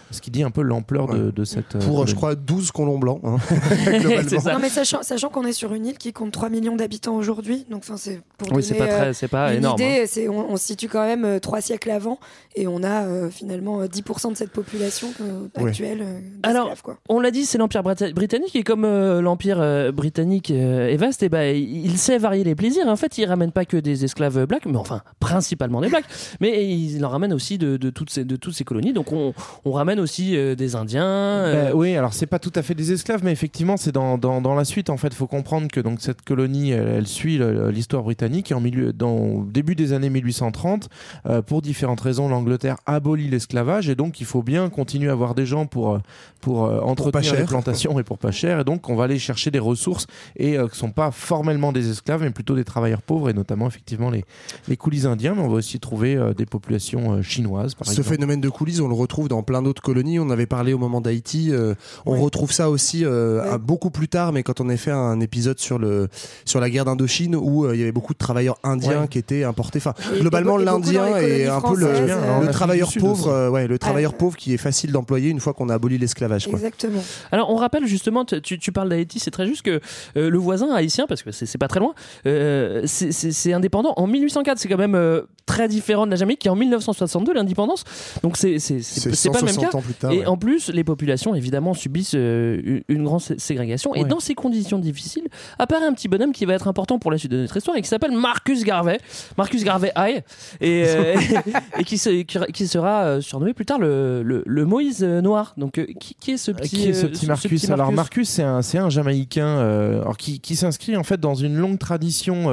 Ce 0.11 0.21
qui 0.21 0.29
dit 0.31 0.43
un 0.43 0.51
peu 0.51 0.61
l'ampleur 0.61 1.07
de, 1.07 1.25
Ouais. 1.27 1.31
de 1.31 1.43
cette. 1.43 1.75
euh, 1.75 1.79
Pour, 1.79 2.01
euh, 2.03 2.05
je 2.05 2.15
crois, 2.15 2.35
12 2.35 2.71
colons 2.71 2.99
blancs. 2.99 3.21
hein. 3.23 3.37
Non 4.45 4.59
mais 4.61 4.69
sachant, 4.69 5.03
sachant 5.03 5.29
qu'on 5.29 5.45
est 5.45 5.53
sur 5.53 5.73
une 5.73 5.85
île 5.85 5.97
qui 5.97 6.13
compte 6.13 6.31
3 6.31 6.49
millions 6.49 6.75
d'habitants 6.75 7.15
aujourd'hui, 7.15 7.65
donc 7.69 7.83
c'est 7.97 8.21
pour 8.37 8.51
Oui, 8.53 8.63
c'est 8.63 8.75
pas 8.75 8.85
euh, 8.85 8.97
très, 8.97 9.13
c'est 9.13 9.27
pas 9.27 9.51
une 9.53 9.59
énorme. 9.59 9.79
hein. 9.81 9.83
idée, 9.85 10.07
c'est 10.07 10.27
on, 10.27 10.51
on 10.51 10.57
se 10.57 10.65
situe 10.65 10.87
quand 10.87 11.05
même 11.05 11.25
euh, 11.25 11.39
trois 11.39 11.61
siècles 11.61 11.91
avant 11.91 12.19
et 12.55 12.67
on 12.67 12.83
a 12.83 13.05
euh, 13.05 13.29
finalement 13.29 13.81
euh, 13.81 13.87
10% 13.87 14.31
de 14.31 14.37
cette 14.37 14.51
population 14.51 15.07
euh, 15.21 15.47
actuelle 15.67 15.99
euh, 16.01 16.19
Alors, 16.43 16.73
quoi. 16.83 16.97
On 17.09 17.19
l'a 17.19 17.31
dit, 17.31 17.45
c'est 17.45 17.57
l'Empire 17.57 17.81
brita- 17.83 18.13
britannique 18.13 18.55
et 18.55 18.63
comme 18.63 18.85
euh, 18.85 19.21
l'Empire 19.21 19.59
euh, 19.61 19.91
britannique 19.91 20.51
euh, 20.51 20.87
est 20.89 20.97
vaste, 20.97 21.23
et 21.23 21.29
ben 21.29 21.55
il 21.55 21.97
sait 21.97 22.17
varier 22.17 22.43
les 22.43 22.55
plaisirs. 22.55 22.87
En 22.87 22.95
fait, 22.95 23.17
il 23.17 23.25
ramène 23.25 23.51
pas 23.51 23.65
que 23.65 23.77
des 23.77 24.03
esclaves 24.05 24.45
blacks, 24.45 24.65
mais 24.65 24.77
enfin 24.77 25.01
principalement 25.19 25.81
des 25.81 25.87
blacks, 25.89 26.05
mais 26.39 26.67
il 26.69 27.03
en 27.05 27.09
ramène 27.09 27.33
aussi 27.33 27.57
de, 27.57 27.77
de 27.77 27.89
toutes 27.89 28.09
ces 28.09 28.25
de 28.25 28.35
toutes 28.35 28.53
ces 28.53 28.63
colonies. 28.63 28.93
Donc 28.93 29.11
on, 29.11 29.33
on 29.65 29.71
ramène 29.71 29.99
aussi 30.01 30.35
euh, 30.35 30.55
des 30.55 30.75
Indiens. 30.75 31.05
euh, 31.05 31.69
Ben 31.69 31.75
oui, 31.75 31.95
alors 31.95 32.13
c'est 32.13 32.25
pas 32.25 32.39
tout 32.39 32.51
à 32.55 32.61
fait 32.61 32.75
des 32.75 32.91
esclaves, 32.91 33.21
mais 33.23 33.31
effectivement 33.31 33.77
c'est 33.77 33.91
dans, 33.91 34.17
dans, 34.17 34.41
dans 34.41 34.55
la 34.55 34.65
suite. 34.65 34.89
En 34.89 34.97
fait, 34.97 35.07
il 35.09 35.15
faut 35.15 35.27
comprendre 35.27 35.67
que 35.69 35.79
donc 35.79 36.01
cette 36.01 36.21
colonie, 36.23 36.71
elle, 36.71 36.87
elle 36.87 37.07
suit 37.07 37.39
l'histoire 37.71 38.03
britannique 38.03 38.51
et 38.51 38.53
en 38.53 38.59
milieu, 38.61 38.91
dans 38.93 39.15
au 39.15 39.45
début 39.45 39.75
des 39.75 39.93
années 39.93 40.09
1830, 40.09 40.89
euh, 41.27 41.41
pour 41.41 41.61
différentes 41.61 42.01
raisons, 42.01 42.27
l'Angleterre 42.27 42.77
abolit 42.85 43.29
l'esclavage 43.29 43.89
et 43.89 43.95
donc 43.95 44.19
il 44.19 44.25
faut 44.25 44.43
bien 44.43 44.69
continuer 44.69 45.09
à 45.09 45.13
avoir 45.13 45.35
des 45.35 45.45
gens 45.45 45.65
pour 45.65 45.91
euh, 45.93 45.99
pour 46.41 46.65
euh, 46.65 46.79
entretenir 46.81 47.31
les 47.33 47.37
cher. 47.39 47.45
plantations 47.47 47.99
et 47.99 48.03
pour 48.03 48.17
pas 48.17 48.31
cher. 48.31 48.59
Et 48.59 48.63
donc 48.63 48.89
on 48.89 48.95
va 48.95 49.03
aller 49.03 49.19
chercher 49.19 49.51
des 49.51 49.59
ressources 49.59 50.07
et 50.35 50.57
euh, 50.57 50.67
qui 50.67 50.77
sont 50.77 50.91
pas 50.91 51.11
formellement 51.11 51.71
des 51.71 51.89
esclaves, 51.89 52.21
mais 52.23 52.31
plutôt 52.31 52.55
des 52.55 52.63
travailleurs 52.63 53.01
pauvres 53.03 53.29
et 53.29 53.33
notamment 53.33 53.67
effectivement 53.67 54.09
les 54.09 54.25
les 54.67 54.77
coulis 54.77 55.05
indiens. 55.05 55.35
Mais 55.35 55.41
on 55.41 55.47
va 55.49 55.55
aussi 55.55 55.79
trouver 55.79 56.15
euh, 56.15 56.33
des 56.33 56.45
populations 56.45 57.13
euh, 57.13 57.21
chinoises, 57.21 57.75
par 57.75 57.85
Ce 57.87 57.91
exemple. 57.93 58.09
phénomène 58.09 58.41
de 58.41 58.49
coulisses, 58.49 58.79
on 58.79 58.87
le 58.87 58.93
retrouve 58.95 59.27
dans 59.27 59.43
plein 59.43 59.61
d'autres 59.61 59.81
colonies. 59.81 59.90
On 59.95 60.29
avait 60.29 60.45
parlé 60.45 60.73
au 60.73 60.77
moment 60.77 61.01
d'Haïti. 61.01 61.49
euh, 61.51 61.73
on 62.05 62.13
Ouais. 62.13 62.19
retrouve 62.19 62.51
ça 62.51 62.69
aussi 62.69 63.03
euh, 63.05 63.41
Ouais. 63.51 63.57
beaucoup 63.59 63.89
plus 63.91 64.07
tard, 64.07 64.31
mais 64.31 64.43
quand 64.43 64.61
on 64.61 64.69
a 64.69 64.77
fait 64.77 64.91
un 64.91 65.19
épisode 65.19 65.59
sur 65.59 65.77
le 65.79 66.07
sur 66.45 66.59
la 66.59 66.69
guerre 66.69 66.85
d'Indochine 66.85 67.35
où 67.35 67.65
euh, 67.65 67.75
il 67.75 67.79
y 67.79 67.83
avait 67.83 67.91
beaucoup 67.91 68.13
de 68.13 68.17
travailleurs 68.17 68.57
indiens 68.63 69.01
Ouais. 69.01 69.07
qui 69.07 69.17
étaient 69.19 69.43
importés. 69.43 69.79
Enfin, 69.79 69.93
Et- 70.15 70.19
globalement, 70.21 70.57
l'Indien 70.57 71.05
est 71.17 71.45
colonies 71.45 71.45
un 71.47 71.61
peu 71.61 71.75
le, 71.75 71.87
euh, 71.87 72.51
travailleur 72.51 72.89
pauvre, 72.99 73.27
euh, 73.29 73.49
ouais, 73.49 73.67
le 73.67 73.77
travailleur 73.79 74.13
pauvre 74.13 74.37
qui 74.37 74.53
est 74.53 74.57
facile 74.57 74.91
d'employer 74.91 75.29
une 75.29 75.39
fois 75.39 75.53
qu'on 75.53 75.69
a 75.69 75.73
aboli 75.75 75.97
l'esclavage. 75.97 76.47
Exactement. 76.47 77.03
Alors 77.31 77.49
on 77.49 77.55
rappelle 77.55 77.85
justement, 77.85 78.25
tu, 78.25 78.71
parles 78.71 78.89
d'Haïti, 78.89 79.19
c'est 79.19 79.31
très 79.31 79.45
juste 79.47 79.61
que 79.63 79.79
euh, 80.17 80.29
le 80.29 80.37
voisin 80.37 80.73
haïtien, 80.73 81.05
parce 81.07 81.23
que 81.23 81.31
c'est 81.31 81.57
pas 81.57 81.67
très 81.67 81.79
loin, 81.79 81.93
euh, 82.25 82.83
c'est- 82.85 83.53
indépendant 83.53 83.93
en 83.97 84.07
1804. 84.07 84.59
C'est 84.59 84.69
quand 84.69 84.77
même 84.77 84.95
euh, 84.95 85.21
très 85.45 85.67
différent 85.67 86.05
de 86.05 86.11
la 86.11 86.17
Jamaïque 86.17 86.39
qui 86.39 86.47
est 86.47 86.51
en 86.51 86.55
1962 86.55 87.33
l'indépendance. 87.33 87.83
Donc 88.23 88.37
c'est 88.37 88.57
pas 88.57 89.39
le 89.39 89.45
même 89.45 89.53
160 89.55 89.70
cas. 89.70 89.70
Ans 89.75 89.81
plus 89.81 89.93
tard. 89.93 90.11
Et 90.11 90.19
ouais. 90.19 90.25
en 90.25 90.37
plus, 90.37 90.69
les 90.69 90.83
populations 90.83 91.35
évidemment 91.35 91.73
subissent 91.73 92.13
euh, 92.15 92.81
une- 92.87 93.03
grande 93.03 93.21
sé- 93.21 93.35
ségrégation. 93.37 93.93
Et 93.95 94.03
Ouais. 94.03 94.07
dans 94.09 94.19
ces 94.19 94.35
conditions 94.35 94.79
difficiles, 94.79 95.27
apparaît 95.59 95.85
un 95.85 95.93
petit 95.93 96.07
bonhomme 96.07 96.31
qui 96.33 96.45
va 96.45 96.53
être 96.53 96.67
important 96.67 96.99
pour 96.99 97.11
la 97.11 97.17
suite 97.17 97.31
de 97.31 97.37
notre 97.41 97.57
histoire 97.57 97.77
et 97.77 97.81
qui 97.81 97.87
s'appelle 97.87 98.11
Marcus 98.11 98.63
Garvey. 98.63 98.99
Marcus 99.37 99.63
Garvey 99.63 99.91
High. 99.97 100.23
Et, 100.59 100.83
euh, 100.87 101.15
et 101.79 101.83
qui, 101.83 101.97
se- 101.97 102.21
qui, 102.23 102.39
qui 102.53 102.67
sera 102.67 103.03
euh, 103.03 103.21
surnommé 103.21 103.53
plus 103.53 103.65
tard 103.65 103.79
le, 103.79 104.21
le- 104.23 104.43
le 104.45 104.65
Moïse 104.65 105.03
noir. 105.03 105.53
Donc 105.57 105.73
qui, 105.99 106.15
qui 106.15 106.31
est 106.31 106.37
ce 106.37 106.51
petit, 106.51 106.69
qui 106.75 106.89
est 106.89 106.93
ce 106.93 107.07
petit 107.07 107.25
Marcus 107.27 107.69
Alors 107.69 107.91
Marcus, 107.91 108.29
c'est 108.29 108.43
un, 108.43 108.89
Jamaïcain 108.89 109.59
alors 110.01 110.17
qui, 110.17 110.39
qui 110.39 110.55
s'inscrit 110.55 110.95
en 110.97 111.03
fait 111.03 111.19
dans 111.19 111.35
une 111.35 111.55
longue 111.57 111.79
tradition 111.79 112.45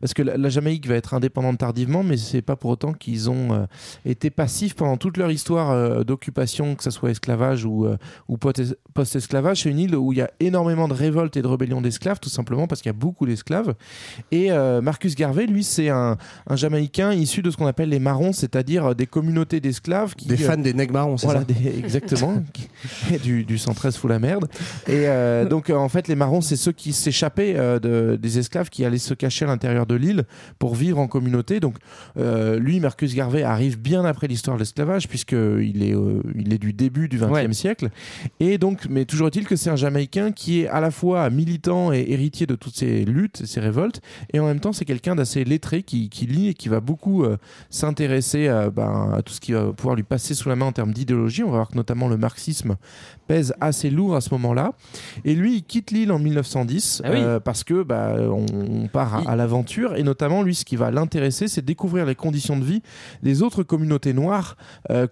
parce 0.00 0.14
que 0.14 0.22
la, 0.22 0.36
la 0.36 0.48
Jamaïque 0.48 0.86
va 0.86 0.94
être 0.94 1.14
indépendante 1.14 1.58
tardivement, 1.58 2.02
mais 2.02 2.16
c'est 2.16 2.42
pas 2.42 2.56
pour 2.56 2.70
autant 2.70 2.92
qu'ils 2.92 3.30
ont 3.30 3.66
été 4.04 4.30
passifs 4.30 4.74
pendant 4.74 4.96
toute 4.96 5.16
leur 5.16 5.30
histoire 5.30 5.70
euh, 5.70 6.04
que 6.76 6.82
ce 6.82 6.90
soit 6.90 7.10
esclavage 7.10 7.64
ou, 7.64 7.86
euh, 7.86 7.96
ou 8.28 8.36
post-esclavage. 8.94 9.62
C'est 9.62 9.70
une 9.70 9.78
île 9.78 9.96
où 9.96 10.12
il 10.12 10.18
y 10.18 10.22
a 10.22 10.30
énormément 10.40 10.88
de 10.88 10.94
révoltes 10.94 11.36
et 11.36 11.42
de 11.42 11.46
rébellions 11.46 11.80
d'esclaves, 11.80 12.20
tout 12.20 12.28
simplement 12.28 12.66
parce 12.66 12.80
qu'il 12.82 12.88
y 12.88 12.94
a 12.94 12.98
beaucoup 12.98 13.26
d'esclaves. 13.26 13.74
Et 14.30 14.50
euh, 14.52 14.80
Marcus 14.80 15.14
Garvey, 15.14 15.46
lui, 15.46 15.64
c'est 15.64 15.88
un, 15.88 16.16
un 16.48 16.56
Jamaïcain 16.56 17.12
issu 17.12 17.42
de 17.42 17.50
ce 17.50 17.56
qu'on 17.56 17.66
appelle 17.66 17.88
les 17.88 17.98
marrons, 17.98 18.32
c'est-à-dire 18.32 18.94
des 18.94 19.06
communautés 19.06 19.60
d'esclaves 19.60 20.14
qui 20.14 20.28
Des 20.28 20.42
euh, 20.42 20.46
fans 20.46 20.56
des 20.56 20.74
nègres 20.74 20.92
marrons, 20.92 21.16
c'est 21.16 21.26
voilà, 21.26 21.40
ça 21.40 21.46
des- 21.46 21.78
exactement. 21.78 22.42
Du, 23.22 23.44
du 23.44 23.58
113 23.58 23.96
fout 23.96 24.10
la 24.10 24.18
merde. 24.18 24.46
Et 24.86 25.06
euh, 25.08 25.44
donc, 25.44 25.70
euh, 25.70 25.74
en 25.74 25.88
fait, 25.88 26.08
les 26.08 26.14
marrons, 26.14 26.40
c'est 26.40 26.56
ceux 26.56 26.72
qui 26.72 26.92
s'échappaient 26.92 27.54
euh, 27.56 27.78
de- 27.78 28.16
des 28.20 28.38
esclaves 28.38 28.68
qui 28.70 28.84
allaient 28.84 28.98
se 28.98 29.14
cacher 29.14 29.44
à 29.44 29.48
l'intérieur 29.48 29.86
de 29.86 29.94
l'île 29.94 30.24
pour 30.58 30.74
vivre 30.74 30.98
en 30.98 31.08
communauté. 31.08 31.60
Donc, 31.60 31.76
Euh, 32.18 32.58
lui, 32.58 32.80
Marcus 32.80 33.14
Garvey, 33.14 33.42
arrive 33.42 33.78
bien 33.80 34.04
après 34.04 34.26
l'histoire 34.26 34.56
de 34.56 34.62
l'esclavage, 34.62 35.08
puisqu'il 35.08 35.82
est, 35.82 35.94
euh, 35.94 36.22
il 36.34 36.49
est 36.52 36.58
du 36.58 36.72
début 36.72 37.08
du 37.08 37.18
XXe 37.18 37.30
Ouais. 37.30 37.52
siècle. 37.52 37.90
Et 38.40 38.58
donc, 38.58 38.86
mais 38.88 39.04
toujours 39.04 39.28
est-il 39.28 39.46
que 39.46 39.56
c'est 39.56 39.70
un 39.70 39.76
Jamaïcain 39.76 40.32
qui 40.32 40.60
est 40.62 40.68
à 40.68 40.80
la 40.80 40.90
fois 40.90 41.28
militant 41.30 41.92
et 41.92 42.04
héritier 42.08 42.46
de 42.46 42.54
toutes 42.54 42.76
ces 42.76 43.04
luttes, 43.04 43.42
ces 43.46 43.60
révoltes, 43.60 44.00
et 44.32 44.40
en 44.40 44.46
même 44.46 44.60
temps, 44.60 44.72
c'est 44.72 44.84
quelqu'un 44.84 45.14
d'assez 45.14 45.44
lettré 45.44 45.82
qui, 45.82 46.08
qui 46.08 46.26
lit 46.26 46.48
et 46.48 46.54
qui 46.54 46.68
va 46.68 46.80
beaucoup 46.80 47.24
euh, 47.24 47.36
s'intéresser 47.70 48.48
à, 48.48 48.70
ben, 48.70 49.12
à 49.16 49.22
tout 49.22 49.32
ce 49.32 49.40
qui 49.40 49.52
va 49.52 49.72
pouvoir 49.72 49.96
lui 49.96 50.02
passer 50.02 50.34
sous 50.34 50.48
la 50.48 50.56
main 50.56 50.66
en 50.66 50.72
termes 50.72 50.92
d'idéologie. 50.92 51.42
On 51.42 51.50
va 51.50 51.56
voir 51.58 51.68
que 51.68 51.76
notamment 51.76 52.08
le 52.08 52.16
marxisme 52.16 52.76
pèse 53.30 53.54
assez 53.60 53.90
lourd 53.90 54.16
à 54.16 54.20
ce 54.20 54.30
moment-là. 54.34 54.72
Et 55.24 55.34
lui, 55.36 55.54
il 55.58 55.62
quitte 55.62 55.92
l'île 55.92 56.10
en 56.10 56.18
1910 56.18 57.02
Ah 57.04 57.10
oui. 57.12 57.18
euh, 57.20 57.38
parce 57.38 57.62
que 57.62 57.84
bah, 57.84 58.16
on, 58.18 58.44
on 58.82 58.88
part 58.88 59.14
à, 59.14 59.20
Il- 59.22 59.28
à 59.28 59.36
l'aventure 59.36 59.94
et 59.94 60.02
notamment 60.02 60.42
lui, 60.42 60.56
ce 60.56 60.64
qui 60.64 60.74
va 60.74 60.90
l'intéresser, 60.90 61.46
c'est 61.46 61.64
découvrir 61.64 62.06
les 62.06 62.16
conditions 62.16 62.58
de 62.58 62.64
vie 62.64 62.82
des 63.22 63.42
autres 63.42 63.62
communautés 63.62 64.14
noires 64.14 64.56
euh, 64.90 65.06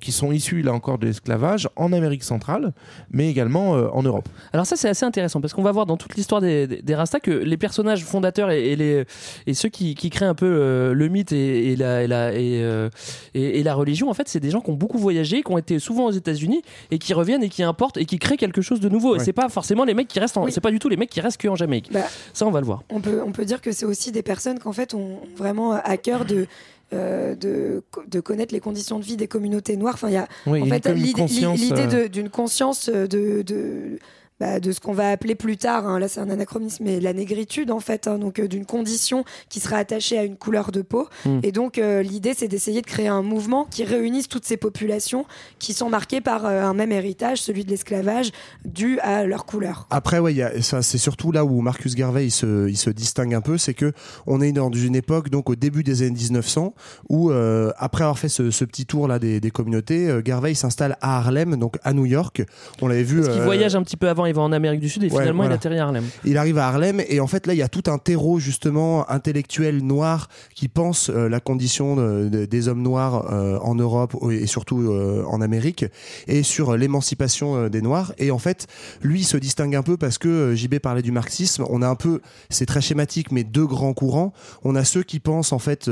qui 0.00 0.10
sont 0.12 0.32
issues 0.32 0.62
là 0.62 0.72
encore 0.72 0.96
de 0.98 1.04
l'esclavage 1.06 1.68
en 1.76 1.92
Amérique 1.92 2.24
centrale, 2.24 2.72
mais 3.10 3.28
également 3.28 3.76
euh, 3.76 3.88
en 3.92 4.02
Europe. 4.02 4.28
Alors 4.54 4.64
ça 4.64 4.76
c'est 4.76 4.88
assez 4.88 5.04
intéressant 5.04 5.42
parce 5.42 5.52
qu'on 5.52 5.62
va 5.62 5.72
voir 5.72 5.84
dans 5.84 5.98
toute 5.98 6.14
l'histoire 6.16 6.40
des, 6.40 6.66
des, 6.66 6.80
des 6.80 6.94
Rastas 6.94 7.20
que 7.20 7.30
les 7.30 7.56
personnages 7.58 8.04
fondateurs 8.06 8.50
et, 8.50 8.70
et 8.72 8.76
les, 8.76 9.04
et 9.46 9.52
ceux 9.52 9.68
qui, 9.68 9.94
qui 9.94 10.08
créent 10.08 10.24
un 10.24 10.34
peu 10.34 10.46
euh, 10.48 10.94
le 10.94 11.08
mythe 11.08 11.32
et, 11.32 11.72
et 11.72 11.76
la, 11.76 12.02
et, 12.04 12.06
la, 12.06 12.32
et, 12.32 12.88
et- 13.34 13.60
et 13.60 13.62
la 13.62 13.74
religion, 13.74 14.08
en 14.08 14.14
fait, 14.14 14.28
c'est 14.28 14.40
des 14.40 14.50
gens 14.50 14.60
qui 14.62 14.70
ont 14.70 14.74
beaucoup 14.74 14.96
voyagé, 14.98 15.42
qui 15.42 15.52
ont 15.52 15.58
été 15.58 15.78
souvent 15.78 16.06
aux 16.06 16.10
États-Unis 16.12 16.62
et 16.90 16.98
qui 16.98 17.12
reviennent 17.12 17.42
et 17.42 17.49
qui 17.50 17.62
importent 17.62 17.98
et 17.98 18.06
qui 18.06 18.18
créent 18.18 18.38
quelque 18.38 18.62
chose 18.62 18.80
de 18.80 18.88
nouveau. 18.88 19.14
Et 19.16 19.18
Ouais. 19.18 19.24
c'est 19.24 19.34
pas 19.34 19.50
forcément 19.50 19.84
les 19.84 19.92
mecs 19.92 20.08
qui 20.08 20.18
restent, 20.20 20.38
en- 20.38 20.44
Oui. 20.44 20.52
c'est 20.52 20.62
pas 20.62 20.70
du 20.70 20.78
tout 20.78 20.88
les 20.88 20.96
mecs 20.96 21.10
qui 21.10 21.20
restent 21.20 21.36
que 21.40 21.48
en 21.48 21.56
Jamaïque. 21.56 21.90
Bah, 21.92 22.00
Ça, 22.32 22.46
on 22.46 22.50
va 22.50 22.60
le 22.60 22.66
voir. 22.66 22.82
on 22.90 23.00
peut, 23.00 23.20
on 23.24 23.32
peut 23.32 23.44
dire 23.44 23.60
que 23.60 23.72
c'est 23.72 23.84
aussi 23.84 24.10
des 24.12 24.22
personnes 24.22 24.58
qu'en 24.58 24.72
fait 24.72 24.94
ont 24.94 25.18
vraiment 25.36 25.72
à 25.72 25.96
cœur 25.98 26.24
de, 26.24 26.46
euh, 26.92 27.34
de, 27.34 27.82
de 28.08 28.20
connaître 28.20 28.52
les 28.54 28.60
conditions 28.60 28.98
de 28.98 29.04
vie 29.04 29.16
des 29.16 29.28
communautés 29.28 29.76
noires. 29.76 29.94
Enfin, 29.94 30.08
il 30.08 30.14
y 30.14 30.16
a 30.16 30.26
Oui, 30.46 30.62
en 30.62 30.66
fait 30.66 30.88
l'idée 30.94 31.12
conscience, 31.12 31.58
l'idée 31.60 31.80
euh, 31.82 32.02
de- 32.04 32.08
d'une 32.08 32.30
conscience 32.30 32.88
de, 32.88 33.42
de, 33.42 33.98
bah, 34.40 34.58
de 34.58 34.72
ce 34.72 34.80
qu'on 34.80 34.92
va 34.92 35.10
appeler 35.10 35.34
plus 35.34 35.56
tard, 35.56 35.86
hein, 35.86 35.98
là 35.98 36.08
c'est 36.08 36.20
un 36.20 36.30
anachronisme, 36.30 36.84
mais 36.84 36.98
la 36.98 37.12
négritude 37.12 37.70
en 37.70 37.80
fait, 37.80 38.06
hein, 38.08 38.18
donc 38.18 38.38
euh, 38.40 38.48
d'une 38.48 38.64
condition 38.66 39.24
qui 39.48 39.60
sera 39.60 39.76
attachée 39.76 40.18
à 40.18 40.24
une 40.24 40.36
couleur 40.36 40.72
de 40.72 40.82
peau. 40.82 41.08
Mm. 41.26 41.40
Et 41.42 41.52
donc 41.52 41.78
euh, 41.78 42.02
l'idée 42.02 42.32
c'est 42.36 42.48
d'essayer 42.48 42.80
de 42.80 42.86
créer 42.86 43.08
un 43.08 43.22
mouvement 43.22 43.66
qui 43.70 43.84
réunisse 43.84 44.28
toutes 44.28 44.44
ces 44.44 44.56
populations 44.56 45.26
qui 45.58 45.74
sont 45.74 45.88
marquées 45.90 46.20
par 46.20 46.46
euh, 46.46 46.62
un 46.62 46.74
même 46.74 46.92
héritage, 46.92 47.42
celui 47.42 47.64
de 47.64 47.70
l'esclavage, 47.70 48.30
dû 48.64 48.98
à 49.00 49.24
leur 49.24 49.44
couleur. 49.44 49.86
Après, 49.90 50.18
ouais, 50.18 50.32
il 50.32 50.36
y 50.38 50.42
a- 50.42 50.62
ça, 50.62 50.82
c'est 50.82 50.98
surtout 50.98 51.32
là 51.32 51.44
où 51.44 51.60
Marcus 51.60 51.94
Garvey 51.94 52.26
il 52.26 52.30
se, 52.30 52.68
il 52.68 52.76
se 52.76 52.90
distingue 52.90 53.34
un 53.34 53.40
peu, 53.40 53.58
c'est 53.58 53.74
que 53.74 53.92
on 54.26 54.40
est 54.40 54.52
dans 54.52 54.70
une 54.72 54.96
époque, 54.96 55.28
donc 55.30 55.50
au 55.50 55.56
début 55.56 55.82
des 55.82 56.02
années 56.02 56.12
1900, 56.12 56.74
où 57.08 57.30
euh, 57.30 57.72
après 57.76 58.04
avoir 58.04 58.18
fait 58.18 58.28
ce, 58.28 58.50
ce 58.50 58.64
petit 58.64 58.86
tour 58.86 59.08
là 59.08 59.18
des, 59.18 59.40
des 59.40 59.50
communautés, 59.50 60.08
euh, 60.08 60.22
Garvey 60.22 60.54
s'installe 60.54 60.96
à 61.00 61.18
Harlem, 61.18 61.56
donc 61.56 61.76
à 61.82 61.92
New 61.92 62.06
York. 62.06 62.42
On 62.80 62.88
l'avait 62.88 63.02
vu. 63.02 63.20
Parce 63.20 63.34
qu'il 63.34 63.42
voyage 63.42 63.74
un 63.76 63.82
petit 63.82 63.96
peu 63.96 64.08
avant, 64.08 64.26
il 64.30 64.34
va 64.36 64.42
en 64.42 64.52
Amérique 64.52 64.80
du 64.80 64.88
Sud 64.88 65.02
et 65.04 65.10
Ouais, 65.10 65.18
finalement 65.20 65.44
il 65.44 65.52
atterrit 65.52 65.78
à 65.78 65.84
Harlem. 65.84 66.04
Il 66.24 66.36
arrive 66.38 66.58
à 66.58 66.66
Harlem 66.68 67.00
et 67.08 67.20
en 67.20 67.26
fait 67.26 67.46
là 67.46 67.54
il 67.54 67.58
y 67.58 67.62
a 67.62 67.68
tout 67.68 67.82
un 67.90 67.98
terreau 67.98 68.38
justement 68.38 69.08
intellectuel 69.10 69.78
noir 69.84 70.28
qui 70.54 70.68
pense 70.68 71.10
euh, 71.10 71.28
la 71.28 71.40
condition 71.40 71.96
de- 71.96 72.28
de- 72.28 72.44
des 72.46 72.68
hommes 72.68 72.82
noirs 72.82 73.30
euh, 73.32 73.58
en 73.60 73.74
Europe 73.74 74.16
et 74.30 74.46
surtout 74.46 74.80
euh, 74.90 75.24
en 75.28 75.40
Amérique 75.40 75.84
et 76.26 76.42
sur 76.42 76.76
l'émancipation 76.76 77.68
des 77.68 77.82
noirs. 77.82 78.12
Et 78.18 78.30
en 78.30 78.38
fait 78.38 78.66
lui 79.02 79.20
il 79.20 79.24
se 79.24 79.36
distingue 79.36 79.74
un 79.76 79.82
peu 79.82 79.96
parce 79.96 80.18
que 80.18 80.54
JB 80.54 80.78
parlait 80.78 81.02
du 81.02 81.12
marxisme. 81.12 81.64
On 81.68 81.82
a 81.82 81.88
un 81.88 81.94
peu 81.96 82.20
c'est 82.48 82.66
très 82.66 82.80
schématique 82.80 83.32
mais 83.32 83.44
deux 83.44 83.66
grands 83.66 83.94
courants. 83.94 84.32
On 84.64 84.74
a 84.76 84.84
ceux 84.84 85.02
qui 85.02 85.20
pensent 85.20 85.52
en 85.52 85.58
fait 85.58 85.90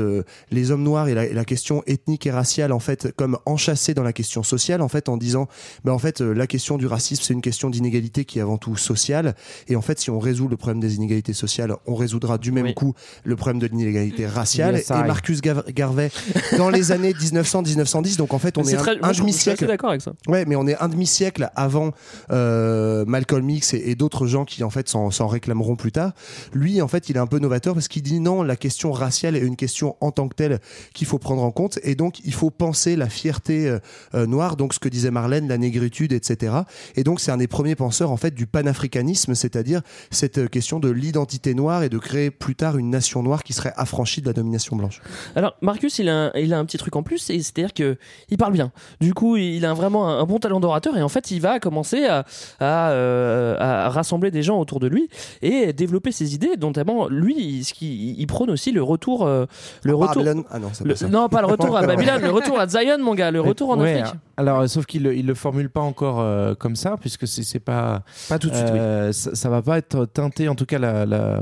les 0.51 0.71
hommes 0.71 0.83
noirs 0.83 1.07
et 1.07 1.13
la, 1.13 1.25
et 1.25 1.33
la 1.33 1.45
question 1.45 1.83
ethnique 1.87 2.25
et 2.27 2.31
raciale 2.31 2.71
en 2.71 2.79
fait 2.79 3.11
comme 3.15 3.37
enchâssés 3.45 3.93
dans 3.93 4.03
la 4.03 4.13
question 4.13 4.43
sociale 4.43 4.81
en 4.81 4.87
fait 4.87 5.09
en 5.09 5.17
disant 5.17 5.47
ben 5.83 5.91
en 5.93 5.99
fait 5.99 6.21
la 6.21 6.47
question 6.47 6.77
du 6.77 6.87
racisme 6.87 7.23
c'est 7.25 7.33
une 7.33 7.41
question 7.41 7.69
d'inégalité 7.69 8.25
qui 8.29 8.39
est 8.39 8.41
avant 8.41 8.57
tout 8.57 8.77
sociale 8.77 9.35
et 9.67 9.75
en 9.75 9.81
fait 9.81 9.99
si 9.99 10.09
on 10.09 10.19
résout 10.19 10.47
le 10.47 10.55
problème 10.57 10.79
des 10.79 10.95
inégalités 10.95 11.33
sociales 11.33 11.75
on 11.87 11.95
résoudra 11.95 12.37
du 12.37 12.51
même 12.51 12.65
Oui. 12.65 12.73
coup 12.73 12.93
le 13.23 13.35
problème 13.35 13.59
de 13.59 13.67
l'inégalité 13.67 14.25
raciale 14.27 14.75
Yes, 14.75 14.89
et. 14.91 14.93
Marcus 14.93 15.41
Garvey 15.41 16.11
dans 16.57 16.69
les 16.69 16.91
années 16.91 17.13
1900-1910 17.13 18.17
donc 18.17 18.33
en 18.33 18.39
fait 18.39 18.57
on 18.57 18.63
C'est 18.63 18.73
est, 18.73 18.77
très- 18.77 18.97
un, 19.01 19.09
un 19.09 19.11
demi-siècle 19.11 19.65
d'accord 19.67 19.89
avec 19.89 20.01
ça. 20.01 20.13
Ouais, 20.27 20.45
mais 20.45 20.55
on 20.55 20.67
est 20.67 20.77
un 20.77 20.87
demi-siècle 20.87 21.49
avant 21.55 21.91
euh, 22.31 23.05
Malcolm 23.05 23.49
X 23.49 23.73
et, 23.73 23.83
et 23.89 23.95
d'autres 23.95 24.27
gens 24.27 24.45
qui 24.45 24.63
en 24.63 24.69
fait 24.69 24.87
s'en 24.89 25.11
s'en 25.11 25.27
réclameront 25.27 25.75
plus 25.75 25.91
tard. 25.91 26.11
Lui, 26.53 26.81
en 26.81 26.87
fait, 26.87 27.09
il 27.09 27.15
est 27.15 27.19
un 27.19 27.27
peu 27.27 27.39
novateur 27.39 27.73
parce 27.73 27.87
qu'il 27.87 28.03
dit 28.03 28.19
non, 28.19 28.43
la 28.43 28.55
question 28.55 28.91
raciale 28.91 29.35
est 29.35 29.39
une 29.39 29.55
question 29.55 29.95
en 30.01 30.11
tant 30.11 30.27
que 30.27 30.35
telle 30.35 30.59
qu'il 30.93 31.07
faut 31.07 31.17
prendre 31.19 31.41
en 31.43 31.51
compte 31.51 31.79
et 31.83 31.95
donc 31.95 32.19
il 32.25 32.33
faut 32.33 32.49
penser 32.51 32.95
la 32.95 33.09
fierté 33.09 33.67
euh, 33.67 33.79
euh, 34.13 34.25
noire, 34.27 34.55
donc 34.55 34.73
ce 34.73 34.79
que 34.79 34.89
disait 34.89 35.11
Marlène, 35.11 35.47
la 35.47 35.57
négritude, 35.57 36.11
etc. 36.13 36.53
Et 36.95 37.03
donc 37.03 37.19
c'est 37.19 37.31
un 37.31 37.37
des 37.37 37.47
premiers 37.47 37.75
penseurs 37.75 38.11
en 38.11 38.17
fait 38.19 38.31
du 38.33 38.45
panafricanisme, 38.47 39.33
c'est-à-dire 39.35 39.81
cette 40.11 40.37
euh, 40.37 40.47
question 40.47 40.79
de 40.79 40.89
l'identité 40.89 41.53
noire 41.53 41.83
et 41.83 41.89
de 41.89 41.97
créer 41.97 42.31
plus 42.31 42.55
tard 42.55 42.77
une 42.77 42.89
nation 42.89 43.23
noire 43.23 43.43
qui 43.43 43.53
serait 43.53 43.73
affranchie 43.77 44.21
de 44.21 44.27
la 44.27 44.33
domination 44.33 44.75
blanche. 44.75 45.01
Alors 45.35 45.55
Marcus, 45.61 45.97
il 45.99 46.09
a, 46.09 46.25
un, 46.27 46.31
il 46.35 46.53
a 46.53 46.59
un 46.59 46.65
petit 46.65 46.77
truc 46.77 46.95
en 46.95 47.03
plus, 47.03 47.29
et 47.29 47.39
c'est-à-dire 47.41 47.73
que 47.73 47.97
il 48.29 48.37
parle 48.37 48.53
bien. 48.53 48.71
Du 49.01 49.13
coup, 49.13 49.37
il 49.37 49.65
a 49.65 49.73
vraiment 49.73 50.07
un, 50.09 50.19
un 50.19 50.25
bon 50.25 50.39
talent 50.39 50.59
d'orateur, 50.59 50.97
et 50.97 51.01
en 51.01 51.09
fait, 51.09 51.31
il 51.31 51.39
va 51.41 51.59
commencer 51.59 52.05
à, 52.05 52.25
à, 52.59 52.91
euh, 52.91 53.55
à 53.59 53.89
rassembler 53.89 54.31
des 54.31 54.43
gens 54.43 54.59
autour 54.59 54.79
de 54.79 54.87
lui 54.87 55.09
et 55.41 55.73
développer 55.73 56.11
ses 56.11 56.35
idées. 56.35 56.51
Notamment, 56.59 57.07
lui, 57.07 57.35
il, 57.37 57.63
ce 57.65 57.73
qui- 57.73 58.15
il 58.17 58.27
prône 58.27 58.49
aussi 58.49 58.71
le 58.71 58.83
retour, 58.83 59.25
euh, 59.25 59.45
le 59.83 59.95
retour. 59.95 60.23
Babylone- 60.23 60.43
Ah 60.51 60.59
non, 60.59 60.69
c'est 60.73 60.83
le- 60.83 60.93
pas 60.93 60.99
ça. 60.99 61.07
non, 61.07 61.29
pas 61.29 61.41
le 61.41 61.47
retour 61.47 61.77
à 61.77 61.81
Babylone, 61.87 62.21
le 62.21 62.31
retour 62.31 62.59
à 62.59 62.67
Zion, 62.67 62.97
mon 62.99 63.15
gars, 63.15 63.31
le 63.31 63.41
retour 63.41 63.69
en 63.71 63.79
Ouais, 63.79 64.01
Afrique. 64.01 64.19
Alors, 64.37 64.67
sauf 64.69 64.85
qu'il 64.85 65.03
le- 65.03 65.15
il 65.15 65.25
le 65.25 65.33
formule 65.35 65.69
pas 65.69 65.81
encore 65.81 66.19
euh, 66.19 66.55
comme 66.55 66.75
ça, 66.75 66.95
puisque 66.99 67.27
c'est 67.27 67.59
pas. 67.59 68.03
Pas 68.27 68.39
tout 68.39 68.49
de 68.49 68.55
suite, 68.55 68.67
euh, 68.69 69.11
ça, 69.11 69.35
ça 69.35 69.49
va 69.49 69.61
pas 69.61 69.77
être 69.77 70.05
teinté, 70.05 70.47
en 70.49 70.55
tout 70.55 70.65
cas, 70.65 70.79
la, 70.79 71.05
la- 71.05 71.41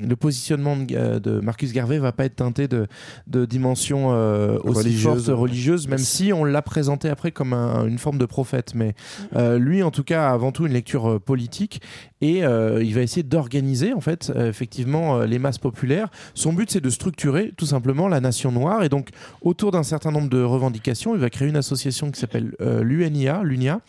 le 0.00 0.16
positionnement 0.16 0.76
de, 0.76 0.86
euh, 0.94 1.18
de 1.20 1.40
Marcus 1.40 1.72
Garvey 1.72 1.98
va 1.98 2.12
pas 2.12 2.24
être 2.24 2.36
teinté 2.36 2.68
de, 2.68 2.86
de 3.26 3.44
dimension 3.44 4.12
euh, 4.12 4.58
aussi 4.64 4.78
Religieuse. 4.80 5.24
forte 5.26 5.38
religieuse, 5.38 5.88
même 5.88 5.98
si 5.98 6.32
on 6.32 6.44
l'a 6.44 6.62
présenté 6.62 7.08
après 7.08 7.30
comme 7.32 7.52
un- 7.52 7.86
une 7.86 7.98
forme 7.98 8.18
de 8.18 8.26
prophète. 8.26 8.72
Mais 8.74 8.94
euh, 9.36 9.58
lui, 9.58 9.82
en 9.82 9.90
tout 9.90 10.04
cas, 10.04 10.28
avant 10.30 10.52
tout, 10.52 10.66
une 10.66 10.72
lecture 10.72 11.20
politique 11.20 11.80
et 12.20 12.44
euh, 12.44 12.82
il 12.82 12.94
va 12.94 13.02
essayer 13.02 13.22
d'organiser, 13.22 13.92
en 13.92 14.00
fait, 14.00 14.32
euh, 14.34 14.48
effectivement, 14.48 15.18
euh, 15.18 15.26
les 15.26 15.38
masses 15.38 15.58
populaires. 15.58 16.08
Son 16.34 16.52
but, 16.52 16.70
c'est 16.70 16.80
de 16.80 16.90
structurer 16.90 17.52
tout 17.56 17.66
simplement 17.66 18.08
la 18.08 18.20
nation 18.20 18.50
noire 18.52 18.82
et 18.82 18.88
donc 18.88 19.10
autour 19.42 19.70
d'un 19.70 19.82
certain 19.84 20.10
nombre 20.10 20.28
de 20.28 20.42
revendications, 20.42 21.14
il 21.14 21.20
va 21.20 21.30
créer 21.30 21.48
une 21.48 21.56
association 21.56 22.10
qui 22.10 22.18
s'appelle 22.20 22.54
euh, 22.60 22.82
l'UNIA, 22.82 23.42
l'UNIA, 23.44 23.80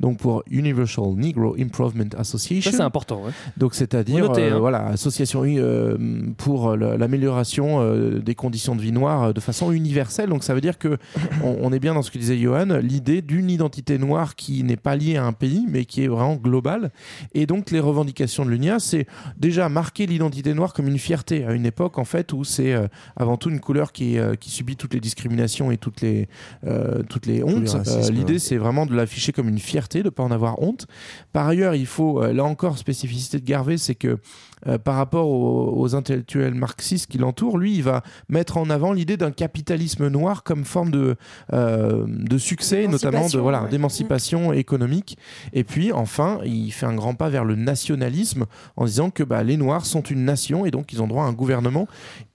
donc 0.00 0.18
pour 0.18 0.42
Universal 0.50 1.14
Negro 1.16 1.56
Improvement 1.68 2.04
Association. 2.16 2.70
Ça, 2.70 2.76
c'est 2.78 2.82
important. 2.82 3.22
ouais. 3.24 3.30
Donc 3.56 3.74
c'est-à-dire 3.74 4.30
euh, 4.32 4.54
hein. 4.54 4.58
voilà 4.58 4.86
association 4.86 5.42
euh, 5.46 5.96
pour 6.36 6.76
le- 6.76 6.96
l'amélioration 6.96 7.80
euh, 7.80 8.18
des 8.20 8.34
conditions 8.34 8.74
de 8.76 8.80
vie 8.80 8.92
noire 8.92 9.22
euh, 9.24 9.32
de 9.32 9.40
façon 9.40 9.70
universelle. 9.72 10.28
Donc 10.30 10.42
ça 10.44 10.54
veut 10.54 10.60
dire 10.60 10.78
que 10.78 10.98
on, 11.44 11.56
on 11.62 11.72
est 11.72 11.78
bien 11.78 11.94
dans 11.94 12.02
ce 12.02 12.10
que 12.10 12.18
disait 12.18 12.38
Johan, 12.38 12.78
l'idée 12.82 13.22
d'une 13.22 13.50
identité 13.50 13.98
noire 13.98 14.34
qui 14.36 14.62
n'est 14.62 14.76
pas 14.76 14.96
liée 14.96 15.16
à 15.16 15.24
un 15.24 15.32
pays 15.32 15.64
mais 15.68 15.84
qui 15.84 16.02
est 16.04 16.08
vraiment 16.08 16.36
globale. 16.36 16.90
Et 17.34 17.46
donc 17.46 17.70
les 17.70 17.80
revendications 17.80 18.44
de 18.44 18.50
l'UNIA, 18.50 18.78
c'est 18.78 19.06
déjà 19.38 19.68
marquer 19.68 20.06
l'identité 20.06 20.54
noire 20.54 20.72
comme 20.72 20.88
une 20.88 20.98
fierté 20.98 21.44
à 21.44 21.52
une 21.52 21.66
époque 21.66 21.98
en 21.98 22.04
fait 22.04 22.32
où 22.32 22.44
c'est 22.44 22.72
euh, 22.74 22.86
avant 23.16 23.36
tout 23.36 23.50
une 23.50 23.60
couleur 23.60 23.92
qui, 23.92 24.18
euh, 24.18 24.34
qui 24.34 24.50
subit 24.50 24.76
toutes 24.76 24.94
les 24.94 25.00
discriminations 25.00 25.70
et 25.70 25.76
toutes 25.76 26.00
les 26.00 26.28
euh, 26.66 27.02
toutes 27.08 27.26
les 27.26 27.42
hontes. 27.42 27.62
les 27.64 27.74
Euh, 27.74 27.78
racismes, 27.78 28.12
L'idée 28.14 28.32
ouais. 28.34 28.38
c'est 28.38 28.56
vraiment 28.56 28.86
de 28.86 28.94
l'afficher 28.94 29.32
comme 29.32 29.48
une 29.48 29.58
fierté 29.58 30.02
de 30.02 30.10
pas 30.10 30.22
en 30.22 30.30
avoir 30.30 30.60
honte. 30.62 30.86
Par 31.32 31.46
ailleurs, 31.46 31.57
il 31.58 31.86
faut 31.86 32.22
euh, 32.22 32.32
là 32.32 32.44
encore 32.44 32.78
spécificité 32.78 33.38
de 33.38 33.44
Garvey, 33.44 33.78
c'est 33.78 33.94
que 33.94 34.18
euh, 34.66 34.78
par 34.78 34.96
rapport 34.96 35.28
aux, 35.28 35.74
aux 35.76 35.94
intellectuels 35.94 36.54
marxistes 36.54 37.06
qui 37.10 37.18
l'entourent, 37.18 37.58
lui, 37.58 37.74
il 37.76 37.82
va 37.82 38.02
mettre 38.28 38.56
en 38.56 38.70
avant 38.70 38.92
l'idée 38.92 39.16
d'un 39.16 39.30
capitalisme 39.30 40.08
noir 40.08 40.42
comme 40.42 40.64
forme 40.64 40.90
de, 40.90 41.16
euh, 41.52 42.04
de 42.08 42.38
succès, 42.38 42.86
notamment 42.88 42.98
de 42.98 42.98
D'émancipation, 43.18 43.42
voilà 43.42 43.62
ouais. 43.62 43.68
d'émancipation 43.68 44.52
économique. 44.52 45.18
Et 45.52 45.64
puis, 45.64 45.92
enfin, 45.92 46.38
il 46.44 46.70
fait 46.72 46.86
un 46.86 46.94
grand 46.94 47.14
pas 47.14 47.28
vers 47.28 47.44
le 47.44 47.54
nationalisme 47.56 48.46
en 48.76 48.84
disant 48.84 49.10
que 49.10 49.22
bah, 49.22 49.42
les 49.42 49.56
Noirs 49.56 49.86
sont 49.86 50.02
une 50.02 50.24
nation 50.24 50.66
et 50.66 50.70
donc 50.70 50.92
ils 50.92 51.02
ont 51.02 51.06
droit 51.06 51.24
à 51.24 51.26
un 51.26 51.32
gouvernement. 51.32 51.86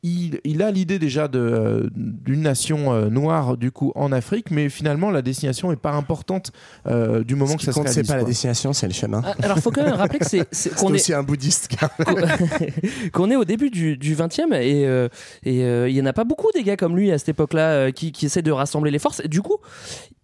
Il, 0.05 0.39
il 0.43 0.61
a 0.61 0.69
l'idée 0.71 0.99
déjà 0.99 1.27
de, 1.29 1.39
euh, 1.39 1.89
d'une 1.95 2.41
nation 2.41 2.91
euh, 2.93 3.09
noire 3.09 3.55
du 3.55 3.71
coup 3.71 3.93
en 3.95 4.11
Afrique, 4.11 4.51
mais 4.51 4.67
finalement 4.69 5.11
la 5.11 5.21
destination 5.21 5.71
est 5.71 5.77
pas 5.77 5.93
importante 5.93 6.51
euh, 6.87 7.23
du 7.23 7.35
moment 7.35 7.51
Ce 7.51 7.55
que 7.55 7.59
qui 7.61 7.65
ça 7.67 7.71
se 7.71 7.77
compte, 7.77 7.87
c'est 7.87 7.93
réalise. 7.95 8.09
pas 8.11 8.17
la 8.17 8.23
destination, 8.25 8.73
c'est 8.73 8.87
le 8.87 8.93
chemin. 8.93 9.21
Ah, 9.25 9.33
Alors, 9.41 9.59
faut 9.59 9.71
quand 9.71 9.83
même 9.83 9.93
rappeler 9.93 10.19
que 10.19 10.25
c'est, 10.27 10.45
c'est- 10.51 10.71
C'est 10.73 10.75
qu'on 10.75 10.89
est, 10.89 10.95
aussi 10.95 11.13
un 11.13 11.23
bouddhiste. 11.23 11.69
qu'on 13.13 13.31
est 13.31 13.35
au 13.35 13.45
début 13.45 13.69
du, 13.69 13.97
du 13.97 14.15
20e 14.15 14.53
et 14.53 14.85
euh, 14.85 15.09
et, 15.43 15.63
euh, 15.63 15.89
il 15.89 15.95
y 15.95 16.01
en 16.01 16.05
a 16.05 16.13
pas 16.13 16.23
beaucoup 16.23 16.51
des 16.53 16.63
gars 16.63 16.77
comme 16.77 16.95
lui 16.95 17.11
à 17.11 17.17
cette 17.17 17.29
époque-là 17.29 17.71
euh, 17.71 17.91
qui, 17.91 18.11
qui 18.11 18.25
essaient 18.25 18.41
de 18.41 18.51
rassembler 18.51 18.91
les 18.91 18.99
forces. 18.99 19.21
Et 19.23 19.27
du 19.27 19.41
coup, 19.41 19.57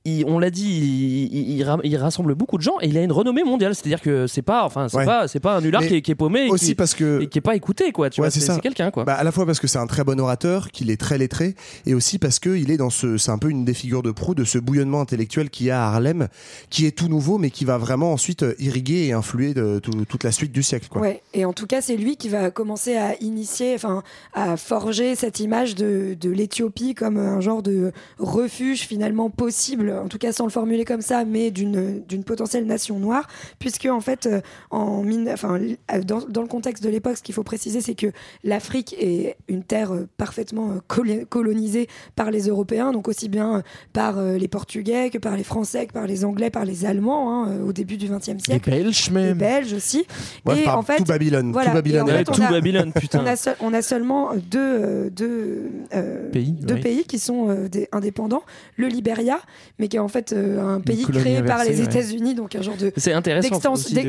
il- 0.06 0.26
on 0.26 0.40
l'a 0.40 0.50
dit, 0.50 0.64
il, 0.64 1.34
il- 1.38 1.58
il 1.58 1.64
ra- 1.64 1.80
il 1.84 1.96
rassemble 1.98 2.36
beaucoup 2.36 2.58
de 2.58 2.64
gens 2.64 2.76
et 2.82 2.88
il 2.88 2.98
a 2.98 3.04
une 3.04 3.12
renommée 3.12 3.44
mondiale. 3.44 3.76
C'est-à-dire 3.76 4.02
que 4.02 4.28
c'est 4.28 4.42
pas, 4.42 4.64
enfin, 4.66 4.88
c'est 4.90 4.98
Ouais. 4.98 5.06
pas, 5.06 5.28
c'est 5.28 5.40
pas 5.40 5.58
un 5.58 5.62
nulard 5.62 5.86
qui 5.86 5.96
est, 5.96 6.02
qui 6.02 6.12
est 6.12 6.16
paumé 6.16 6.48
et 6.48 6.50
aussi 6.50 6.68
qui, 6.68 6.76
parce 6.76 6.94
que 6.96 7.22
et 7.22 7.28
qui 7.28 7.38
est 7.38 7.42
pas 7.42 7.56
écouté, 7.56 7.92
quoi. 7.92 8.10
Tu 8.10 8.22
Ouais, 8.22 8.30
vois, 8.30 8.40
c'est 8.40 8.62
quelqu'un, 8.62 8.92
quoi. 8.92 9.04
Bah, 9.06 9.14
à 9.16 9.24
la 9.24 9.32
fois 9.32 9.46
parce 9.46 9.60
que 9.60 9.68
c'est 9.68 9.78
un 9.78 9.88
très 9.88 10.04
bon 10.04 10.20
orateur, 10.20 10.72
qu'il 10.72 10.90
est 10.90 11.00
très 11.00 11.18
lettré, 11.18 11.56
et 11.86 11.94
aussi 11.94 12.18
parce 12.20 12.40
que 12.40 12.56
il 12.56 12.72
est 12.72 12.78
dans 12.78 12.90
ce, 12.90 13.18
c'est 13.18 13.32
un 13.32 13.38
peu 13.38 13.50
une 13.50 13.66
des 13.66 13.74
figures 13.74 14.04
de 14.04 14.12
proue 14.12 14.36
de 14.36 14.44
ce 14.44 14.58
bouillonnement 14.58 15.02
intellectuel 15.02 15.50
qu'il 15.50 15.68
y 15.68 15.72
a 15.72 15.84
à 15.84 15.88
Harlem, 15.94 16.28
qui 16.70 16.86
est 16.86 16.92
tout 16.98 17.08
nouveau, 17.08 17.38
mais 17.38 17.50
qui 17.50 17.66
va 17.66 17.78
vraiment 17.78 18.12
ensuite 18.14 18.44
euh, 18.44 18.56
irriguer 18.60 19.08
et 19.08 19.14
influer 19.14 19.54
de 19.54 19.80
tout- 19.80 20.06
toute 20.06 20.24
la 20.24 20.32
suite 20.32 20.52
du 20.52 20.64
siècle. 20.64 20.88
Quoi. 20.90 21.02
Ouais, 21.02 21.22
et 21.34 21.46
en 21.46 21.54
tout 21.54 21.68
cas, 21.68 21.82
c'est 21.82 21.98
lui 21.98 22.16
qui 22.18 22.30
va 22.30 22.52
commencer 22.52 22.96
à 22.96 23.16
initier, 23.22 23.74
enfin, 23.76 24.04
à 24.34 24.58
forger 24.58 25.16
cette 25.16 25.40
image 25.40 25.76
de, 25.76 26.16
de 26.20 26.30
l'Éthiopie 26.30 26.96
comme 26.96 27.18
un 27.18 27.42
genre 27.42 27.62
de 27.64 27.92
refuge 28.18 28.82
finalement 28.82 29.30
possible, 29.30 29.89
en 29.92 30.08
tout 30.08 30.18
cas 30.18 30.32
sans 30.32 30.46
le 30.46 30.50
formuler 30.52 30.86
comme 30.86 31.02
ça, 31.02 31.26
mais 31.26 31.52
d'une 31.52 32.24
potentielle 32.26 32.66
nation 32.66 33.00
noire, 33.00 33.28
puisque 33.60 33.86
en 33.86 34.02
fait, 34.02 34.26
euh, 34.26 34.42
en 34.72 35.04
mine, 35.04 35.30
enfin, 35.32 35.60
euh, 35.60 36.02
dans, 36.02 36.20
dans 36.28 36.42
le 36.42 36.48
contexte 36.48 36.84
de 36.84 36.90
l'époque, 36.90 37.18
ce 37.18 37.24
qu'il 37.24 37.36
faut 37.36 37.44
préciser, 37.44 37.82
c'est 37.82 37.96
que 37.96 38.08
l'Afrique 38.44 38.96
est 39.00 39.36
une 39.48 39.64
terre 39.64 39.94
euh, 39.94 40.08
parfaitement 40.18 40.72
euh, 40.72 40.80
colo- 40.88 41.26
colonisée 41.28 41.88
par 42.16 42.32
les 42.32 42.48
Européens, 42.48 42.92
donc 42.92 43.08
aussi 43.08 43.30
bien 43.30 43.58
euh, 43.58 43.62
par 43.94 44.18
euh, 44.18 44.38
les 44.38 44.48
Portugais 44.48 45.10
que 45.10 45.18
par 45.18 45.36
les 45.38 45.44
Français, 45.44 45.88
que 45.88 45.94
par 45.94 46.08
les 46.08 46.26
Anglais, 46.26 46.50
par 46.50 46.66
les 46.66 46.86
Allemands, 46.86 47.32
hein, 47.46 47.50
euh, 47.52 47.66
au 47.68 47.74
début 47.74 47.98
du 47.98 48.08
XXe 48.08 48.28
Les 48.28 48.40
siècle. 48.40 48.70
Les. 48.72 49.34
Belges 49.34 49.74
aussi. 49.74 50.06
Ouais, 50.46 50.62
et 50.62 50.64
par 50.64 50.78
en 50.78 50.82
fait, 50.82 50.98
tout 50.98 51.04
Babylone, 51.04 51.52
voilà. 51.52 51.70
tout 51.70 51.76
Babylone. 51.76 52.04
En 52.04 52.08
fait, 52.08 52.24
tout 52.26 52.42
a- 52.42 52.50
Babylone, 52.52 52.92
putain. 53.00 53.22
on 53.24 53.28
a, 53.28 53.36
seul- 53.36 53.56
on 53.62 53.74
a 53.74 53.82
seulement 53.82 54.30
deux, 54.36 54.60
euh, 54.60 55.10
deux, 55.10 55.70
euh, 55.94 56.30
Pays, 56.32 56.52
deux 56.52 56.76
oui. 56.76 56.82
pays 56.82 57.04
qui 57.06 57.20
sont 57.20 57.50
euh, 57.50 57.68
des- 57.68 57.88
indépendants. 57.92 58.44
Le 58.78 58.88
Libéria, 58.88 59.40
mais 59.80 59.88
qui 59.88 59.98
est 59.98 60.00
en 60.00 60.08
fait 60.08 60.34
euh, 60.34 60.76
un 60.76 60.80
pays 60.82 61.04
créé 61.06 61.42
par 61.42 61.64
les 61.64 61.80
ouais. 61.80 61.86
États-Unis, 61.86 62.36
donc 62.36 62.56
un 62.56 62.62
genre 62.62 62.76
de 62.78 62.92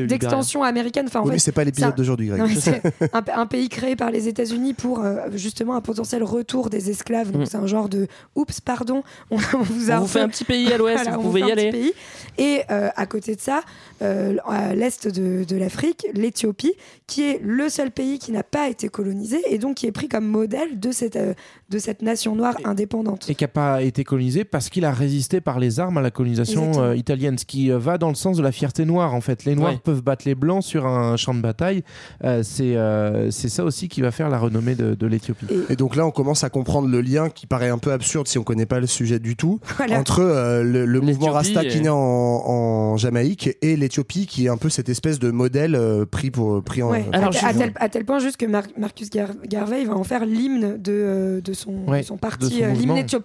d'extension 0.05 0.63
américaine. 0.63 1.05
Enfin, 1.07 1.19
en 1.21 1.23
Oui, 1.23 1.29
fait, 1.29 1.33
mais 1.35 1.39
c'est 1.39 1.51
pas 1.51 1.63
l'épisode 1.63 1.95
d'aujourd'hui, 1.95 2.27
Greg. 2.27 2.39
non, 2.41 2.47
un, 3.13 3.23
un 3.41 3.45
pays 3.45 3.69
créé 3.69 3.95
par 3.95 4.11
les 4.11 4.27
États-Unis 4.27 4.73
pour 4.73 4.99
euh, 5.03 5.17
justement 5.33 5.75
un 5.75 5.81
potentiel 5.81 6.23
retour 6.23 6.69
des 6.69 6.89
esclaves. 6.89 7.31
Donc 7.31 7.41
Mm. 7.41 7.45
c'est 7.45 7.57
un 7.57 7.65
genre 7.67 7.89
de 7.89 8.07
oups, 8.35 8.59
pardon, 8.61 9.03
on, 9.31 9.37
on 9.37 9.61
vous 9.63 9.89
a 9.91 9.97
On 9.97 10.01
vous 10.01 10.07
fait 10.07 10.19
un 10.19 10.27
petit 10.29 10.43
pays 10.43 10.71
à 10.71 10.77
l'ouest, 10.77 10.97
Voilà, 11.03 11.17
vous 11.17 11.23
pouvez 11.23 11.41
y 11.41 11.51
aller. 11.51 11.71
pays. 11.71 11.93
Et 12.37 12.61
euh, 12.69 12.89
à 12.95 13.05
côté 13.05 13.35
de 13.35 13.41
ça, 13.41 13.61
euh, 14.01 14.35
à 14.45 14.75
l'est 14.75 15.07
de, 15.07 15.43
de 15.43 15.55
l'Afrique, 15.57 16.05
l'Éthiopie, 16.13 16.73
qui 17.07 17.23
est 17.23 17.39
le 17.43 17.69
seul 17.69 17.91
pays 17.91 18.19
qui 18.19 18.31
n'a 18.31 18.43
pas 18.43 18.69
été 18.69 18.89
colonisé 18.89 19.41
et 19.49 19.57
donc 19.57 19.77
qui 19.77 19.87
est 19.87 19.91
pris 19.91 20.07
comme 20.07 20.25
modèle 20.27 20.79
de 20.79 20.91
cette, 20.91 21.15
euh, 21.15 21.33
de 21.69 21.79
cette 21.79 22.01
nation 22.01 22.35
noire 22.35 22.55
indépendante. 22.65 23.29
Et 23.29 23.35
qui 23.35 23.43
n'a 23.43 23.47
pas 23.47 23.81
été 23.81 24.03
colonisé 24.03 24.43
parce 24.43 24.69
qu'il 24.69 24.85
a 24.85 24.91
résisté 24.91 25.41
par 25.41 25.59
les 25.61 25.79
armes 25.79 25.97
à 25.97 26.01
la 26.01 26.11
colonisation 26.11 26.81
euh, 26.83 26.95
italienne, 26.97 27.37
ce 27.37 27.45
qui 27.45 27.71
euh, 27.71 27.77
va 27.79 27.97
dans 27.97 28.09
le 28.09 28.15
sens 28.15 28.35
de 28.35 28.43
la 28.43 28.51
fierté 28.51 28.83
noire 28.83 29.13
en 29.15 29.21
fait. 29.21 29.45
Les 29.45 29.55
noirs 29.55 29.71
Ouais. 29.73 29.79
peuvent 29.81 30.03
battre 30.03 30.23
les 30.25 30.35
blancs 30.35 30.63
sur 30.63 30.85
un 30.85 31.15
champ 31.15 31.33
de 31.33 31.39
bataille. 31.41 31.83
Euh, 32.25 32.41
c'est 32.43 32.75
euh, 32.75 33.31
c'est 33.31 33.47
ça 33.47 33.63
aussi 33.63 33.87
qui 33.87 34.01
va 34.01 34.11
faire 34.11 34.29
la 34.29 34.37
renommée 34.39 34.75
de, 34.75 34.95
de 34.95 35.07
l'Éthiopie. 35.07 35.45
Et- 35.49 35.73
Et 35.73 35.75
donc 35.77 35.95
là, 35.95 36.05
on 36.05 36.11
commence 36.11 36.43
à 36.43 36.49
comprendre 36.49 36.89
le 36.89 36.99
lien 36.99 37.29
qui 37.29 37.47
paraît 37.47 37.69
un 37.69 37.77
peu 37.77 37.91
absurde 37.93 38.27
si 38.27 38.37
on 38.37 38.43
connaît 38.43 38.65
pas 38.65 38.79
le 38.81 38.87
sujet 38.87 39.19
du 39.19 39.35
tout 39.37 39.59
Voilà. 39.77 39.99
entre 39.99 40.19
euh, 40.21 40.63
le, 40.63 40.85
le 40.85 40.99
mouvement 41.01 41.31
Rasta 41.31 41.63
qui 41.63 41.77
et- 41.77 41.81
naît 41.81 41.89
en, 41.89 41.95
en 41.97 42.97
Jamaïque 42.97 43.57
et 43.61 43.75
l'Éthiopie 43.77 44.25
qui 44.25 44.45
est 44.47 44.49
un 44.49 44.57
peu 44.57 44.69
cette 44.69 44.89
espèce 44.89 45.19
de 45.19 45.31
modèle 45.31 45.75
euh, 45.75 46.05
pris 46.05 46.31
pour 46.31 46.61
pris 46.63 46.81
en. 46.83 46.91
Alors, 46.91 47.31
à, 47.43 47.53
tel, 47.53 47.71
à 47.75 47.89
tel 47.89 48.05
point 48.05 48.19
juste 48.19 48.37
que 48.37 48.45
Mar- 48.45 48.63
Marcus 48.77 49.09
Gar- 49.09 49.35
Garvey 49.47 49.85
va 49.85 49.95
en 49.95 50.03
faire 50.03 50.25
l'hymne 50.25 50.77
de, 50.77 50.91
euh, 50.91 51.41
de, 51.41 51.53
son, 51.53 51.73
Ouais, 51.87 52.01
de 52.01 52.05
son 52.05 52.15
de 52.15 52.19
parti. 52.19 52.49
son 52.59 52.63
euh, 52.63 52.73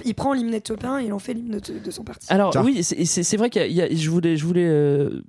il 0.05 0.15
prend 0.15 0.33
l'hymne 0.35 0.55
éthiopien 0.55 0.99
et 1.01 1.07
il 1.07 1.13
en 1.13 1.19
fait 1.19 1.35
l'hymne 1.35 1.59
de, 1.61 1.79
de 1.85 1.91
son 1.91 2.03
parti. 2.05 2.26
Alors 2.29 2.51
Tiens. 2.51 2.65
oui, 2.65 2.83
c'est- 2.83 3.05
vrai 3.37 3.51
qu'il 3.51 3.73
je 3.97 4.11
voulais, 4.11 4.37
je 4.37 4.45
voulais 4.47 4.67
euh, 4.67 5.23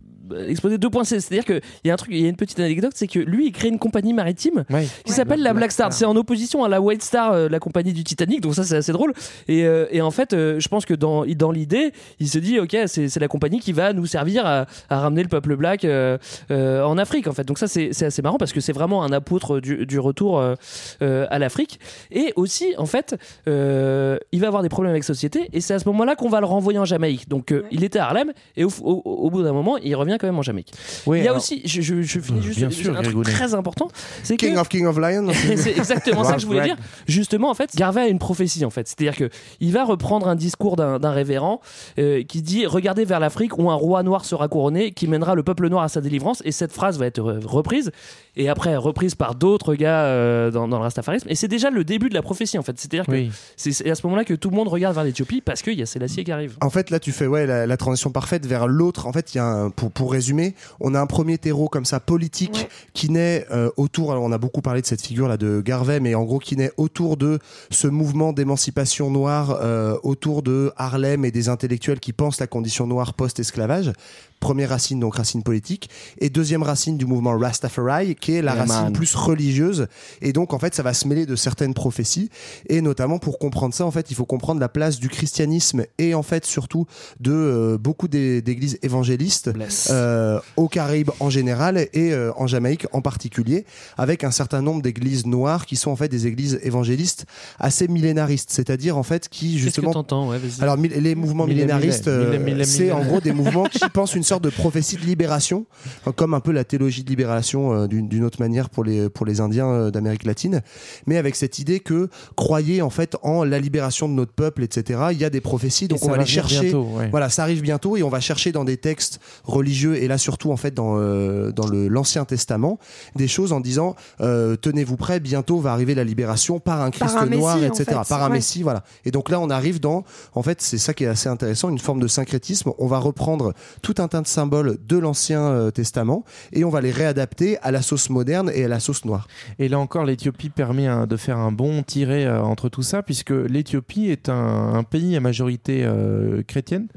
exposer 0.47 0.77
deux 0.77 0.89
points. 0.89 1.03
C'est- 1.03 1.19
C'est-à-dire 1.19 1.45
qu'il 1.45 1.61
y 1.85 1.89
a 1.89 1.93
un 1.93 1.97
truc, 1.97 2.11
il 2.13 2.19
y 2.21 2.25
a 2.25 2.29
une 2.29 2.35
petite 2.35 2.59
anecdote, 2.59 2.91
c'est 2.95 3.07
que 3.07 3.19
lui, 3.19 3.47
il 3.47 3.51
crée 3.51 3.67
une 3.69 3.79
compagnie 3.79 4.13
maritime 4.13 4.63
Ouais. 4.69 4.87
qui 5.05 5.11
s'appelle 5.13 5.41
la 5.41 5.53
Black 5.53 5.71
Star. 5.71 5.91
C'est 5.93 6.05
en 6.05 6.15
opposition 6.15 6.63
à 6.63 6.69
la 6.69 6.81
White 6.81 7.03
Star, 7.03 7.31
euh, 7.33 7.49
la 7.49 7.59
compagnie 7.59 7.93
du 7.93 8.03
Titanic. 8.03 8.41
Donc 8.41 8.55
ça, 8.55 8.63
c'est 8.63 8.75
assez 8.77 8.91
drôle. 8.91 9.13
Et, 9.47 9.65
euh, 9.65 9.85
et 9.91 10.01
en 10.01 10.11
fait, 10.11 10.33
euh, 10.33 10.59
je 10.59 10.67
pense 10.67 10.85
que 10.85 10.93
dans, 10.93 11.25
dans 11.25 11.51
l'idée, 11.51 11.91
il 12.19 12.27
se 12.27 12.37
dit, 12.39 12.59
ok, 12.59 12.75
c'est 12.87 13.09
c'est 13.09 13.19
la 13.19 13.27
compagnie 13.27 13.59
qui 13.59 13.71
va 13.73 13.93
nous 13.93 14.05
servir 14.05 14.45
à, 14.45 14.65
à 14.89 14.99
ramener 14.99 15.23
le 15.23 15.29
peuple 15.29 15.55
black 15.55 15.85
euh, 15.85 16.17
euh, 16.51 16.83
en 16.83 16.97
Afrique. 16.97 17.27
En 17.27 17.33
fait, 17.33 17.45
donc 17.45 17.57
ça, 17.57 17.67
c'est 17.67 17.89
c'est 17.93 18.05
assez 18.05 18.21
marrant 18.21 18.37
parce 18.37 18.53
que 18.53 18.59
c'est 18.59 18.73
vraiment 18.73 19.03
un 19.03 19.11
apôtre 19.11 19.59
du, 19.59 19.85
du 19.85 19.99
retour 19.99 20.39
euh, 20.39 20.55
euh, 21.01 21.25
à 21.29 21.39
l'Afrique. 21.39 21.79
Et 22.11 22.33
aussi, 22.35 22.73
en 22.77 22.85
fait, 22.85 23.15
euh, 23.47 24.17
il 24.31 24.39
va 24.41 24.47
avoir 24.47 24.63
des 24.63 24.69
problèmes 24.69 24.91
avec 24.91 25.03
société. 25.03 25.49
Et 25.53 25.61
c'est 25.61 25.73
à 25.73 25.79
ce 25.79 25.87
moment-là 25.89 26.15
qu'on 26.15 26.29
va 26.29 26.39
le 26.39 26.45
renvoyer 26.45 26.79
en 26.79 26.85
Jamaïque. 26.85 27.27
Donc 27.29 27.51
euh, 27.51 27.63
il 27.71 27.83
était 27.83 27.99
à 27.99 28.05
Harlem 28.07 28.31
et 28.55 28.63
au, 28.63 28.69
au- 28.83 29.01
au 29.05 29.29
bout 29.29 29.43
d'un 29.43 29.53
moment, 29.53 29.77
il 29.77 29.95
revient 29.95 30.16
quand 30.17 30.27
même 30.27 30.37
en 30.39 30.41
Jamaïque. 30.41 30.71
Il 31.07 31.13
y 31.15 31.19
a 31.19 31.23
alors- 31.23 31.37
aussi, 31.37 31.61
je, 31.65 31.81
je, 31.81 32.01
je 32.01 32.19
finis 32.19 32.39
Euh, 32.39 32.41
juste 32.41 32.57
bien 32.59 32.69
sûr, 32.69 32.97
un 32.97 33.01
truc 33.01 33.23
très 33.23 33.53
important, 33.53 33.89
c'est 34.23 34.37
que 34.37 34.45
King 34.45 34.57
of 34.57 34.69
King 34.69 34.85
of 34.85 34.97
Lion. 34.97 35.27
c'est 35.57 35.77
exactement 35.77 36.23
ça 36.23 36.33
que 36.35 36.41
je 36.41 36.45
voulais 36.47 36.63
dire. 36.63 36.75
Justement, 37.07 37.49
en 37.49 37.53
fait, 37.53 37.75
Garvey 37.75 38.01
a 38.01 38.07
une 38.07 38.19
prophétie, 38.19 38.65
en 38.65 38.69
fait. 38.69 38.87
C'est-à-dire 38.87 39.15
que 39.15 39.29
il 39.59 39.71
va 39.71 39.83
reprendre 39.83 40.27
un 40.27 40.35
discours 40.35 40.75
d'un 40.75 41.11
révérend 41.11 41.61
euh, 41.99 42.23
qui 42.23 42.41
dit 42.41 42.65
Regardez 42.65 43.05
vers 43.05 43.19
l'Afrique 43.19 43.57
où 43.57 43.69
un 43.69 43.75
roi 43.75 44.03
noir 44.03 44.25
sera 44.25 44.47
couronné, 44.47 44.91
qui 44.91 45.07
mènera 45.07 45.35
le 45.35 45.43
peuple 45.43 45.67
noir 45.69 45.83
à 45.83 45.89
sa 45.89 46.01
délivrance. 46.01 46.41
Et 46.45 46.51
cette 46.51 46.71
phrase 46.71 46.97
va 46.99 47.05
être 47.05 47.21
reprise, 47.21 47.91
et 48.35 48.49
après 48.49 48.75
reprise 48.75 49.15
par 49.15 49.35
d'autres 49.35 49.75
gars 49.75 50.03
euh, 50.05 50.51
dans, 50.51 50.67
dans 50.67 50.77
le 50.77 50.83
rastafarisme. 50.83 51.27
Et 51.29 51.35
c'est 51.35 51.47
déjà 51.47 51.69
le 51.69 51.83
début 51.83 52.09
de 52.09 52.13
la 52.13 52.21
prophétie, 52.21 52.57
en 52.57 52.63
fait. 52.63 52.77
C'est-à-dire 52.79 53.05
que 53.05 53.11
Oui. 53.11 53.31
c'est 53.55 53.89
à 53.89 53.95
ce 53.95 54.05
moment-là 54.05 54.23
que 54.25 54.33
tout 54.33 54.49
le 54.49 54.55
monde 54.55 54.67
regarde 54.67 54.95
vers 54.95 55.03
l'Éthiopie 55.03 55.41
parce 55.41 55.61
qu'il 55.61 55.77
y 55.77 55.81
a 55.81 55.85
Sélassié 55.85 56.23
qui 56.23 56.31
arrive. 56.31 56.55
En 56.61 56.69
fait, 56.69 56.89
là, 56.89 56.99
tu 56.99 57.11
fais 57.11 57.27
ouais 57.27 57.45
la, 57.45 57.65
la 57.65 57.77
transition 57.77 58.11
parfaite 58.11 58.45
vers 58.45 58.67
l'autre. 58.67 59.07
En 59.07 59.13
fait, 59.13 59.33
il 59.33 59.37
y 59.37 59.39
a 59.39 59.45
un, 59.45 59.69
pour 59.69 59.91
pour 60.07 60.13
résumer, 60.13 60.55
on 60.79 60.95
a 60.95 61.01
un 61.01 61.05
premier 61.05 61.37
terreau 61.37 61.67
comme 61.67 61.83
ça 61.83 61.99
politique 61.99 62.55
Ouais. 62.55 62.69
qui 62.93 63.09
naît 63.09 63.45
euh, 63.51 63.69
autour. 63.75 64.13
Alors, 64.13 64.23
on 64.23 64.31
a 64.31 64.37
beaucoup 64.37 64.61
parlé 64.61 64.79
de 64.81 64.85
cette 64.85 65.01
figure 65.01 65.27
là 65.27 65.35
de 65.35 65.59
Garvey, 65.59 65.99
mais 65.99 66.15
en 66.15 66.23
gros, 66.23 66.39
qui 66.39 66.55
naît 66.55 66.71
autour 66.77 67.17
de 67.17 67.39
ce 67.71 67.89
mouvement 67.89 68.31
d'émancipation 68.31 69.11
noire, 69.11 69.59
euh, 69.61 69.97
autour 70.03 70.43
de 70.43 70.71
Harlem 70.77 71.25
et 71.25 71.31
des 71.31 71.49
intellectuels 71.49 71.99
qui 71.99 72.13
pensent 72.13 72.39
la 72.39 72.47
condition 72.47 72.87
noire 72.87 73.15
post-esclavage. 73.15 73.91
Première 74.39 74.69
racine, 74.69 74.99
donc 74.99 75.15
racine 75.15 75.43
politique, 75.43 75.89
et 76.19 76.29
deuxième 76.29 76.63
racine 76.63 76.97
du 76.97 77.05
mouvement 77.05 77.37
Rastafari, 77.37 78.15
qui 78.15 78.33
est 78.33 78.41
la 78.41 78.53
Yeah, 78.53 78.61
racine 78.61 78.83
man. 78.85 78.93
plus 78.93 79.13
religieuse. 79.15 79.87
Et 80.21 80.31
donc, 80.33 80.53
en 80.53 80.59
fait, 80.59 80.73
ça 80.75 80.83
va 80.83 80.93
se 80.93 81.07
mêler 81.07 81.25
de 81.25 81.35
certaines 81.35 81.73
prophéties. 81.73 82.29
Et 82.69 82.81
notamment, 82.81 83.19
pour 83.19 83.39
comprendre 83.39 83.73
ça, 83.73 83.85
en 83.85 83.91
fait, 83.91 84.09
il 84.11 84.15
faut 84.15 84.25
comprendre 84.25 84.59
la 84.59 84.69
place 84.69 84.99
du 84.99 85.09
christianisme 85.09 85.85
et 85.97 86.13
en 86.13 86.23
fait, 86.23 86.45
surtout, 86.45 86.85
de 87.19 87.31
euh, 87.31 87.77
beaucoup 87.77 88.07
d'églises 88.07 88.79
évangélistes 88.83 89.51
euh, 89.89 90.39
aux 90.55 90.67
Caraïbes 90.67 91.11
en 91.19 91.29
général 91.29 91.77
et 91.93 92.13
euh, 92.13 92.31
en 92.37 92.47
Jamaïque 92.47 92.85
en 92.93 93.01
particulier, 93.01 93.65
avec 93.97 94.23
un 94.23 94.31
certain 94.31 94.61
nombre 94.61 94.81
d'églises 94.81 95.25
noires 95.25 95.65
qui 95.65 95.75
sont 95.75 95.91
en 95.91 95.95
fait 95.95 96.07
des 96.09 96.27
églises 96.27 96.59
évangélistes 96.63 97.25
assez 97.59 97.87
millénaristes, 97.87 98.49
c'est-à-dire 98.51 98.97
en 98.97 99.03
fait 99.03 99.29
qui 99.29 99.53
que 99.55 99.59
justement 99.59 99.91
t'entends? 99.93 100.29
Ouais, 100.29 100.37
alors 100.61 100.77
les 100.77 101.15
mouvements 101.15 101.45
millénaristes, 101.47 102.07
euh, 102.07 102.63
c'est 102.63 102.91
en 102.91 103.03
gros 103.03 103.21
des 103.21 103.33
mouvements 103.33 103.65
qui 103.65 103.79
pensent 103.93 104.15
une 104.15 104.23
sorte 104.27 104.43
de 104.43 104.49
prophétie 104.49 104.97
de 104.97 105.01
libération, 105.01 105.65
euh, 106.07 106.11
comme 106.11 106.33
un 106.33 106.39
peu 106.39 106.51
la 106.51 106.63
théologie 106.63 107.03
de 107.03 107.09
libération 107.09 107.73
euh, 107.73 107.87
d'une 107.87 108.23
autre 108.23 108.39
manière 108.39 108.69
pour 108.69 108.83
les 108.83 109.09
pour 109.09 109.25
les 109.25 109.41
Indiens 109.41 109.67
euh, 109.69 109.91
d'Amérique 109.91 110.25
latine, 110.25 110.61
mais 111.05 111.17
avec 111.17 111.35
cette 111.35 111.59
idée 111.59 111.79
que 111.79 112.09
croyez 112.35 112.81
en 112.81 112.89
fait 112.89 113.15
en 113.23 113.43
la 113.43 113.59
libération 113.59 114.07
de 114.07 114.13
notre 114.13 114.33
peuple, 114.33 114.63
etc. 114.63 114.99
Il 115.11 115.17
y 115.17 115.25
a 115.25 115.29
des 115.29 115.41
prophéties, 115.41 115.87
donc 115.87 116.03
on 116.03 116.09
va 116.09 116.17
les 116.17 116.25
chercher. 116.25 116.69
bientôt, 116.69 116.87
ouais. 116.97 117.09
Voilà, 117.09 117.29
ça 117.29 117.43
arrive 117.43 117.61
bientôt 117.61 117.97
et 117.97 118.03
on 118.03 118.09
va 118.09 118.19
chercher 118.19 118.51
dans 118.51 118.65
des 118.65 118.77
textes 118.77 119.19
religieux 119.43 119.95
et 119.95 120.07
là 120.07 120.17
surtout 120.17 120.51
en 120.51 120.57
fait 120.57 120.73
dans 120.73 120.95
euh, 120.97 121.51
dans 121.51 121.67
l'Ancien 121.67 122.25
Testament 122.25 122.79
des 123.15 123.27
choses 123.27 123.53
en 123.53 123.59
disant 123.59 123.95
euh, 124.21 124.55
tenez-vous 124.55 124.97
prêts, 124.97 125.19
bientôt 125.19 125.59
va 125.59 125.71
arriver 125.71 125.95
la 125.95 126.03
libération 126.03 126.59
par 126.59 126.81
un 126.81 126.91
Christ 126.91 127.15
un 127.17 127.25
noir, 127.25 127.57
Messie, 127.57 127.69
en 127.69 127.73
etc. 127.73 127.99
fait. 128.03 128.09
Par 128.09 128.23
un 128.23 128.27
Ouais. 128.27 128.33
Messie, 128.37 128.61
voilà. 128.61 128.83
Et 129.05 129.11
donc 129.11 129.29
là, 129.29 129.39
on 129.39 129.49
arrive 129.49 129.79
dans, 129.79 130.03
en 130.33 130.43
fait, 130.43 130.61
c'est 130.61 130.77
ça 130.77 130.93
qui 130.93 131.05
est 131.05 131.07
assez 131.07 131.29
intéressant, 131.29 131.69
une 131.69 131.79
forme 131.79 132.01
de 132.01 132.07
syncrétisme. 132.07 132.71
On 132.77 132.87
va 132.87 132.99
reprendre 132.99 133.53
tout 133.81 133.95
un 133.99 134.07
tas 134.09 134.16
de 134.21 134.27
symboles 134.27 134.77
de 134.87 134.97
l'Ancien 134.97 135.41
euh, 135.41 135.71
Testament 135.71 136.23
et 136.53 136.63
on 136.63 136.69
va 136.69 136.81
les 136.81 136.91
réadapter 136.91 137.57
à 137.59 137.71
la 137.71 137.81
sauce 137.81 138.09
moderne 138.09 138.51
et 138.53 138.65
à 138.65 138.67
la 138.67 138.79
sauce 138.79 139.05
noire. 139.05 139.27
Et 139.59 139.67
là 139.69 139.79
encore, 139.79 140.05
l'Éthiopie 140.05 140.49
permet 140.49 140.87
hein, 140.87 141.07
de 141.07 141.17
faire 141.17 141.37
un 141.37 141.51
bon 141.51 141.83
tiré 141.83 142.25
euh, 142.25 142.41
entre 142.41 142.69
tout 142.69 142.83
ça, 142.83 143.03
puisque 143.03 143.31
l'Éthiopie 143.31 144.07
est 144.09 144.29
un, 144.29 144.73
un 144.73 144.83
pays 144.83 145.15
à 145.15 145.19
majorité 145.19 145.83
euh, 145.85 146.41
chrétienne, 146.47 146.87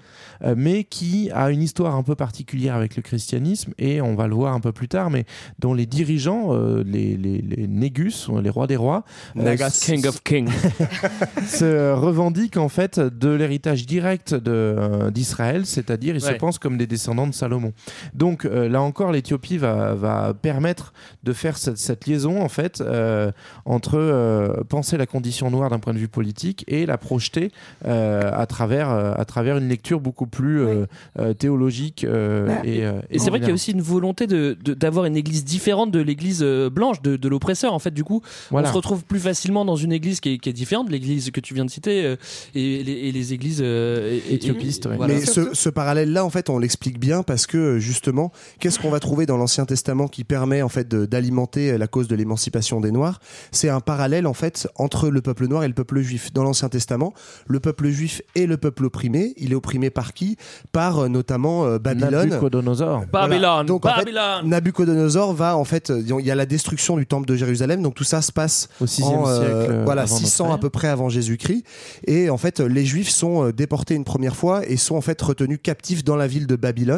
euh, 0.44 0.54
mais 0.56 0.84
qui 0.84 1.30
a 1.32 1.50
une 1.50 1.62
histoire 1.62 1.94
un 1.94 2.02
peu 2.02 2.14
particulière 2.14 2.74
avec 2.74 2.96
le 2.96 3.02
christianisme 3.02 3.72
et 3.78 4.00
on 4.00 4.14
va 4.14 4.26
le 4.26 4.34
voir 4.34 4.54
un 4.54 4.60
peu 4.60 4.72
plus 4.72 4.88
tard, 4.88 5.10
mais 5.10 5.24
dont 5.58 5.74
les 5.74 5.86
dirigeants, 5.86 6.54
euh, 6.54 6.82
les, 6.86 7.16
les, 7.16 7.40
les 7.42 7.66
négus, 7.66 8.28
les 8.42 8.50
rois 8.50 8.66
des 8.66 8.76
rois, 8.76 9.04
euh, 9.36 9.56
King 9.82 10.06
of 10.06 10.22
King. 10.22 10.48
se 11.46 11.92
revendiquent 11.92 12.56
en 12.56 12.68
fait 12.68 12.98
de 13.00 13.28
l'héritage 13.30 13.86
direct 13.86 14.32
euh, 14.32 15.10
d'Israël, 15.10 15.66
c'est-à-dire 15.66 16.14
ils 16.16 16.20
Ouais. 16.24 16.32
se 16.34 16.38
pensent 16.38 16.58
comme 16.58 16.76
des 16.76 16.86
descendants 16.86 17.09
de 17.26 17.34
Salomon. 17.34 17.72
Donc 18.14 18.44
euh, 18.44 18.68
là 18.68 18.82
encore, 18.82 19.12
l'Éthiopie 19.12 19.58
va, 19.58 19.94
va 19.94 20.34
permettre 20.34 20.92
de 21.24 21.32
faire 21.32 21.56
cette, 21.58 21.78
cette 21.78 22.06
liaison 22.06 22.40
en 22.42 22.48
fait 22.48 22.80
euh, 22.80 23.30
entre 23.64 23.96
euh, 23.98 24.62
penser 24.68 24.96
la 24.96 25.06
condition 25.06 25.50
noire 25.50 25.70
d'un 25.70 25.78
point 25.78 25.92
de 25.94 25.98
vue 25.98 26.08
politique 26.08 26.64
et 26.68 26.86
la 26.86 26.98
projeter 26.98 27.50
euh, 27.86 28.30
à 28.34 28.46
travers 28.46 28.90
euh, 28.90 29.12
à 29.16 29.24
travers 29.24 29.56
une 29.58 29.68
lecture 29.68 30.00
beaucoup 30.00 30.26
plus 30.26 30.60
euh, 30.60 30.86
euh, 31.18 31.34
théologique 31.34 32.04
euh, 32.04 32.46
Bah, 32.46 32.60
et, 32.64 32.84
euh, 32.84 33.00
Et 33.10 33.18
c'est 33.18 33.30
vrai 33.30 33.38
qu'il 33.40 33.48
y 33.48 33.52
a 33.52 33.54
aussi 33.54 33.72
une 33.72 33.82
volonté 33.82 34.26
de- 34.26 34.56
de- 34.62 34.74
d'avoir 34.74 35.04
une 35.06 35.16
église 35.16 35.44
différente 35.44 35.90
de 35.90 36.00
l'église 36.00 36.42
blanche, 36.42 37.02
de, 37.02 37.16
de 37.16 37.28
l'oppresseur. 37.28 37.74
En 37.74 37.78
fait, 37.78 37.90
du 37.92 38.04
coup, 38.04 38.22
Voilà. 38.50 38.68
on 38.68 38.70
se 38.70 38.76
retrouve 38.76 39.04
plus 39.04 39.18
facilement 39.20 39.64
dans 39.64 39.76
une 39.76 39.92
église 39.92 40.20
qui 40.20 40.34
est, 40.34 40.38
qui 40.38 40.48
est 40.48 40.52
différente, 40.52 40.90
l'église 40.90 41.30
que 41.30 41.40
tu 41.40 41.54
viens 41.54 41.64
de 41.64 41.70
citer, 41.70 42.04
euh, 42.04 42.16
et, 42.54 42.82
les, 42.84 42.92
et 42.92 43.12
les 43.12 43.32
églises 43.32 43.60
euh, 43.64 44.12
et- 44.28 44.32
et- 44.32 44.34
Éthiopistes, 44.34 44.86
ouais. 44.86 44.96
voilà. 44.96 45.14
Mais 45.14 45.20
ce, 45.20 45.54
ce 45.54 45.68
parallèle-là, 45.68 46.24
en 46.24 46.30
fait, 46.30 46.50
on 46.50 46.58
l'explique 46.58 46.98
bien 47.00 47.22
parce 47.24 47.46
que 47.46 47.78
justement, 47.78 48.30
qu'est-ce 48.60 48.78
qu'on 48.78 48.90
va 48.90 49.00
trouver 49.00 49.26
dans 49.26 49.36
l'Ancien 49.36 49.64
Testament 49.64 50.06
qui 50.06 50.22
permet 50.22 50.62
en 50.62 50.68
fait 50.68 50.88
d'alimenter 50.88 51.76
la 51.78 51.86
cause 51.88 52.06
de 52.06 52.14
l'émancipation 52.14 52.80
des 52.80 52.92
Noirs? 52.92 53.20
C'est 53.50 53.68
un 53.68 53.80
parallèle 53.80 54.26
en 54.26 54.34
fait 54.34 54.68
entre 54.76 55.08
le 55.08 55.20
peuple 55.22 55.48
noir 55.48 55.64
et 55.64 55.68
le 55.68 55.74
peuple 55.74 56.00
juif. 56.00 56.32
Dans 56.32 56.44
l'Ancien 56.44 56.68
Testament, 56.68 57.12
le 57.46 57.58
peuple 57.58 57.88
juif 57.88 58.22
est 58.36 58.46
le 58.46 58.56
peuple 58.56 58.84
opprimé. 58.84 59.34
Il 59.36 59.52
est 59.52 59.56
opprimé 59.56 59.90
par 59.90 60.12
qui? 60.12 60.36
Par 60.70 60.98
euh, 61.00 61.08
notamment 61.08 61.64
euh, 61.64 61.78
Babylone. 61.78 62.28
Nabucodonosor. 62.28 63.06
Babylone, 63.12 63.40
Voilà. 63.40 63.64
Donc, 63.64 63.86
en 63.86 63.88
fait, 63.90 64.04
Babylone. 64.04 64.48
Nabucodonosor 64.48 65.32
va 65.32 65.56
en 65.56 65.64
fait, 65.64 65.90
euh, 65.90 66.02
il 66.18 66.26
y 66.26 66.30
a 66.30 66.34
la 66.34 66.46
destruction 66.46 66.96
du 66.96 67.06
temple 67.06 67.26
de 67.26 67.36
Jérusalem, 67.36 67.82
donc 67.82 67.94
tout 67.94 68.04
ça 68.04 68.22
se 68.22 68.32
passe 68.32 68.68
Au 68.80 68.86
6e 68.86 69.02
en, 69.04 69.28
euh, 69.28 69.38
siècle, 69.38 69.72
euh, 69.72 69.84
voilà, 69.84 70.02
avant 70.02 70.14
notre 70.14 70.26
600 70.26 70.46
ère. 70.46 70.52
à 70.52 70.58
peu 70.58 70.70
près 70.70 70.88
avant 70.88 71.08
Jésus-Christ. 71.08 71.64
Et 72.06 72.30
en 72.30 72.36
fait, 72.36 72.60
les 72.60 72.84
Juifs 72.84 73.10
sont 73.10 73.50
déportés 73.50 73.94
une 73.94 74.04
première 74.04 74.36
fois 74.36 74.66
et 74.66 74.76
sont 74.76 74.96
en 74.96 75.00
fait 75.00 75.20
retenus 75.20 75.58
captifs 75.62 76.04
dans 76.04 76.16
la 76.16 76.26
ville 76.26 76.46
de 76.46 76.56
Babylone, 76.56 76.89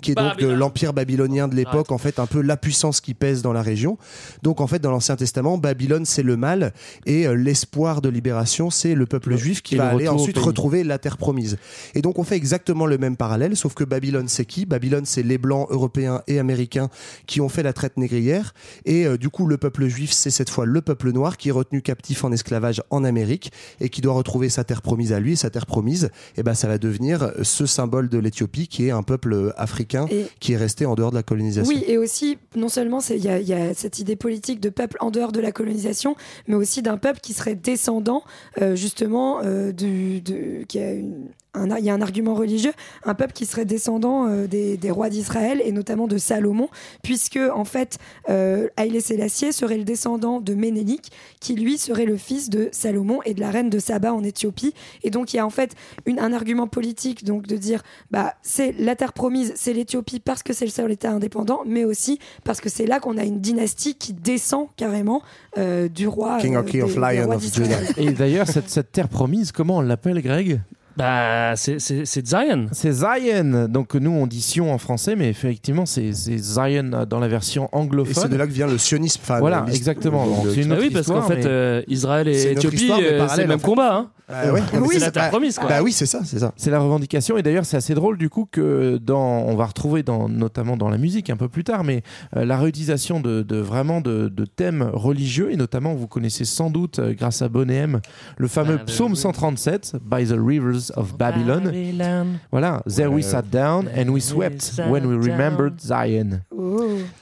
qui 0.00 0.12
est 0.12 0.14
donc 0.14 0.38
de 0.38 0.48
l'empire 0.48 0.92
babylonien 0.92 1.48
de 1.48 1.54
l'époque, 1.54 1.92
en 1.92 1.98
fait 1.98 2.18
un 2.18 2.26
peu 2.26 2.40
la 2.40 2.56
puissance 2.56 3.00
qui 3.00 3.14
pèse 3.14 3.42
dans 3.42 3.52
la 3.52 3.62
région. 3.62 3.98
Donc 4.42 4.60
en 4.60 4.66
fait, 4.66 4.78
dans 4.80 4.90
l'Ancien 4.90 5.16
Testament, 5.16 5.58
Babylone 5.58 6.04
c'est 6.04 6.22
le 6.22 6.36
mal 6.36 6.72
et 7.06 7.26
euh, 7.26 7.32
l'espoir 7.34 8.00
de 8.00 8.08
libération 8.08 8.70
c'est 8.70 8.94
le 8.94 9.06
peuple 9.06 9.30
Le- 9.30 9.36
juif 9.36 9.62
qui 9.62 9.76
va 9.76 9.90
le 9.90 9.96
aller 9.96 10.08
ensuite 10.08 10.38
retrouver 10.38 10.84
la 10.84 10.98
terre 10.98 11.16
promise. 11.16 11.58
Et 11.94 12.02
donc 12.02 12.18
on 12.18 12.24
fait 12.24 12.36
exactement 12.36 12.86
le 12.86 12.98
même 12.98 13.16
parallèle, 13.16 13.56
sauf 13.56 13.74
que 13.74 13.84
Babylone 13.84 14.28
c'est 14.28 14.44
qui? 14.44 14.66
Babylone 14.66 15.04
c'est 15.04 15.22
les 15.22 15.38
blancs 15.38 15.66
européens 15.70 16.22
et 16.26 16.38
américains 16.38 16.88
qui 17.26 17.40
ont 17.40 17.48
fait 17.48 17.62
la 17.62 17.72
traite 17.72 17.96
négrière 17.96 18.54
et 18.84 19.06
euh, 19.06 19.16
du 19.16 19.28
coup 19.28 19.46
le 19.46 19.56
peuple 19.58 19.86
juif 19.88 20.12
c'est 20.12 20.30
cette 20.30 20.50
fois 20.50 20.66
le 20.66 20.80
peuple 20.80 21.12
noir 21.12 21.36
qui 21.36 21.48
est 21.48 21.52
retenu 21.52 21.82
captif 21.82 22.24
en 22.24 22.32
esclavage 22.32 22.82
en 22.90 23.04
Amérique 23.04 23.52
et 23.80 23.88
qui 23.88 24.00
doit 24.00 24.14
retrouver 24.14 24.48
sa 24.48 24.64
terre 24.64 24.82
promise 24.82 25.12
à 25.12 25.20
lui. 25.20 25.32
Et 25.32 25.36
sa 25.36 25.50
terre 25.50 25.66
promise, 25.66 26.10
et 26.36 26.42
ben 26.42 26.54
ça 26.54 26.68
va 26.68 26.78
devenir 26.78 27.32
ce 27.42 27.66
symbole 27.66 28.08
de 28.08 28.18
l'Éthiopie 28.18 28.66
qui 28.66 28.86
est 28.86 28.90
un 28.90 29.02
peuple 29.02 29.27
euh, 29.34 29.52
africain 29.56 30.06
Et- 30.10 30.26
qui 30.40 30.52
est 30.52 30.56
resté 30.56 30.86
en 30.86 30.94
dehors 30.94 31.10
de 31.10 31.16
la 31.16 31.22
colonisation. 31.22 31.68
Oui, 31.68 31.84
et 31.86 31.98
aussi, 31.98 32.38
non 32.56 32.68
seulement 32.68 33.00
il 33.10 33.24
y, 33.24 33.28
a- 33.28 33.38
il 33.38 33.48
y 33.48 33.52
a 33.54 33.74
cette 33.74 33.98
idée 33.98 34.16
politique 34.16 34.60
de 34.60 34.68
peuple 34.70 34.96
en 35.00 35.10
dehors 35.10 35.32
de 35.32 35.40
la 35.40 35.52
colonisation, 35.52 36.16
mais 36.46 36.54
aussi 36.54 36.82
d'un 36.82 36.96
peuple 36.98 37.20
qui 37.20 37.32
serait 37.32 37.54
descendant, 37.54 38.22
euh, 38.60 38.76
justement, 38.76 39.40
euh, 39.44 39.72
du, 39.72 40.20
de, 40.20 40.64
qui 40.68 40.78
a 40.78 40.92
une- 40.92 41.28
un, 41.47 41.47
il 41.78 41.84
y 41.84 41.90
a 41.90 41.94
un 41.94 42.00
argument 42.02 42.34
religieux, 42.34 42.72
un 43.04 43.14
peuple 43.14 43.32
qui 43.32 43.46
serait 43.46 43.64
descendant 43.64 44.26
euh, 44.28 44.46
des, 44.46 44.76
des 44.76 44.90
rois 44.90 45.08
d'Israël 45.08 45.60
et 45.64 45.72
notamment 45.72 46.06
de 46.06 46.18
Salomon, 46.18 46.68
puisque 47.02 47.38
en 47.54 47.64
fait, 47.64 47.98
euh, 48.28 48.68
Haïlé 48.76 49.00
Sélassié 49.00 49.52
serait 49.52 49.78
le 49.78 49.84
descendant 49.84 50.40
de 50.40 50.54
Ménélik, 50.54 51.10
qui 51.40 51.54
lui 51.54 51.78
serait 51.78 52.04
le 52.04 52.16
fils 52.16 52.50
de 52.50 52.68
Salomon 52.72 53.20
et 53.24 53.34
de 53.34 53.40
la 53.40 53.50
reine 53.50 53.70
de 53.70 53.78
Saba 53.78 54.12
en 54.12 54.22
Éthiopie. 54.22 54.74
Et 55.02 55.10
donc 55.10 55.32
il 55.32 55.36
y 55.36 55.40
a 55.40 55.46
en 55.46 55.50
fait 55.50 55.74
une- 56.06 56.18
un 56.20 56.32
argument 56.32 56.66
politique 56.66 57.24
donc 57.24 57.46
de 57.46 57.56
dire 57.56 57.82
bah 58.10 58.34
c'est 58.42 58.72
la 58.78 58.96
terre 58.96 59.12
promise, 59.12 59.52
c'est 59.56 59.72
l'Éthiopie 59.72 60.20
parce 60.20 60.42
que 60.42 60.52
c'est 60.52 60.64
le 60.64 60.70
seul 60.70 60.90
État 60.92 61.10
indépendant, 61.10 61.60
mais 61.66 61.84
aussi 61.84 62.18
parce 62.44 62.60
que 62.60 62.68
c'est 62.68 62.86
là 62.86 63.00
qu'on 63.00 63.16
a 63.18 63.24
une 63.24 63.40
dynastie 63.40 63.94
qui 63.94 64.12
descend 64.12 64.68
carrément 64.76 65.22
euh, 65.56 65.88
du 65.88 66.06
roi 66.08 66.38
King 66.40 66.56
euh, 66.56 66.60
of- 66.60 66.66
des 66.66 66.80
Lion 66.94 67.30
of 67.30 67.40
d'Israël. 67.40 67.86
Et 67.96 68.10
d'ailleurs, 68.12 68.46
cette, 68.48 68.68
cette 68.68 68.92
terre 68.92 69.08
promise, 69.08 69.52
comment 69.52 69.78
on 69.78 69.80
l'appelle, 69.80 70.20
Greg? 70.22 70.60
Bah, 70.98 71.54
c'est- 71.56 71.78
Zion. 72.26 72.66
C'est 72.72 72.92
Zion. 72.92 73.68
Donc 73.68 73.94
nous, 73.94 74.10
on 74.10 74.26
dit 74.26 74.40
Sion 74.42 74.72
en 74.72 74.78
français, 74.78 75.14
mais 75.16 75.28
effectivement, 75.28 75.86
c'est 75.86 76.12
Zion 76.12 76.90
euh, 76.92 77.06
dans 77.06 77.20
la 77.20 77.28
version 77.28 77.66
Et 77.66 77.68
c'est 77.72 77.76
anglophone. 77.78 78.28
de 78.30 78.36
là 78.36 78.46
que 78.46 78.52
vient 78.52 78.66
le 78.66 78.78
sionisme. 78.78 79.20
Enfin, 79.22 79.38
Voilà, 79.38 79.64
exactement. 79.72 80.24
le- 80.26 80.30
Donc, 80.32 80.44
le- 80.46 80.54
c'est 80.54 80.62
une 80.62 80.72
autre 80.72 80.82
oui, 80.82 80.90
parce 80.90 81.06
qu'en 81.06 81.22
fait, 81.22 81.46
euh, 81.46 81.82
Israël 81.86 82.26
et 82.28 82.52
Éthiopie, 82.52 82.90
euh, 82.90 83.26
c'est 83.28 83.42
le 83.42 83.48
même 83.48 83.60
combat. 83.60 83.94
Hein. 83.96 84.10
Ah 84.30 84.52
ouais, 84.52 84.60
Oui, 84.82 84.88
c'est 84.92 84.98
ça. 84.98 85.06
la 85.06 85.10
terre 85.10 85.22
Bah, 85.22 85.28
promise, 85.30 85.58
quoi. 85.58 85.68
Bah 85.70 85.82
oui, 85.82 85.90
c'est 85.90 86.04
ça, 86.04 86.20
c'est 86.22 86.38
ça. 86.38 86.52
C'est 86.54 86.70
la 86.70 86.80
revendication 86.80 87.38
et 87.38 87.42
d'ailleurs 87.42 87.64
c'est 87.64 87.78
assez 87.78 87.94
drôle 87.94 88.18
du 88.18 88.28
coup 88.28 88.46
que 88.50 88.98
dans 89.02 89.16
on 89.46 89.56
va 89.56 89.64
retrouver 89.64 90.02
dans 90.02 90.28
notamment 90.28 90.76
dans 90.76 90.90
la 90.90 90.98
musique 90.98 91.30
un 91.30 91.38
peu 91.38 91.48
plus 91.48 91.64
tard 91.64 91.82
mais 91.82 92.02
euh, 92.36 92.44
la 92.44 92.58
réutilisation 92.58 93.20
de, 93.20 93.40
de 93.40 93.56
vraiment 93.56 94.02
de, 94.02 94.28
de 94.28 94.44
thèmes 94.44 94.82
religieux 94.92 95.50
et 95.50 95.56
notamment 95.56 95.94
vous 95.94 96.08
connaissez 96.08 96.44
sans 96.44 96.68
doute 96.68 96.98
euh, 96.98 97.14
grâce 97.14 97.40
à 97.40 97.48
Bonnet 97.48 97.76
M 97.76 98.00
le 98.36 98.48
fameux 98.48 98.76
Ah, 98.82 98.84
psaume 98.84 99.12
oui. 99.12 99.16
137 99.18 99.96
By 100.04 100.26
the 100.26 100.34
rivers 100.38 100.87
of 100.96 101.16
Babylon 101.16 101.64
Babylon. 101.64 102.26
voilà 102.50 102.82
there 102.86 103.08
we 103.10 103.22
sat 103.22 103.42
down 103.50 103.86
and 103.96 104.08
we 104.10 104.20
swept 104.20 104.72
when 104.90 105.04
we 105.06 105.16
remembered 105.16 105.80
Zion 105.80 106.40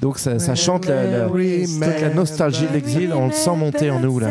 donc 0.00 0.18
ça, 0.18 0.38
ça 0.38 0.54
chante 0.54 0.86
la, 0.86 1.04
la- 1.04 1.26
toute 1.28 2.00
la 2.00 2.14
nostalgie 2.14 2.66
de 2.66 2.72
l'exil 2.72 3.12
on 3.14 3.26
le 3.26 3.32
sent 3.32 3.56
monter 3.56 3.90
en 3.90 4.00
nous 4.00 4.18
là 4.18 4.28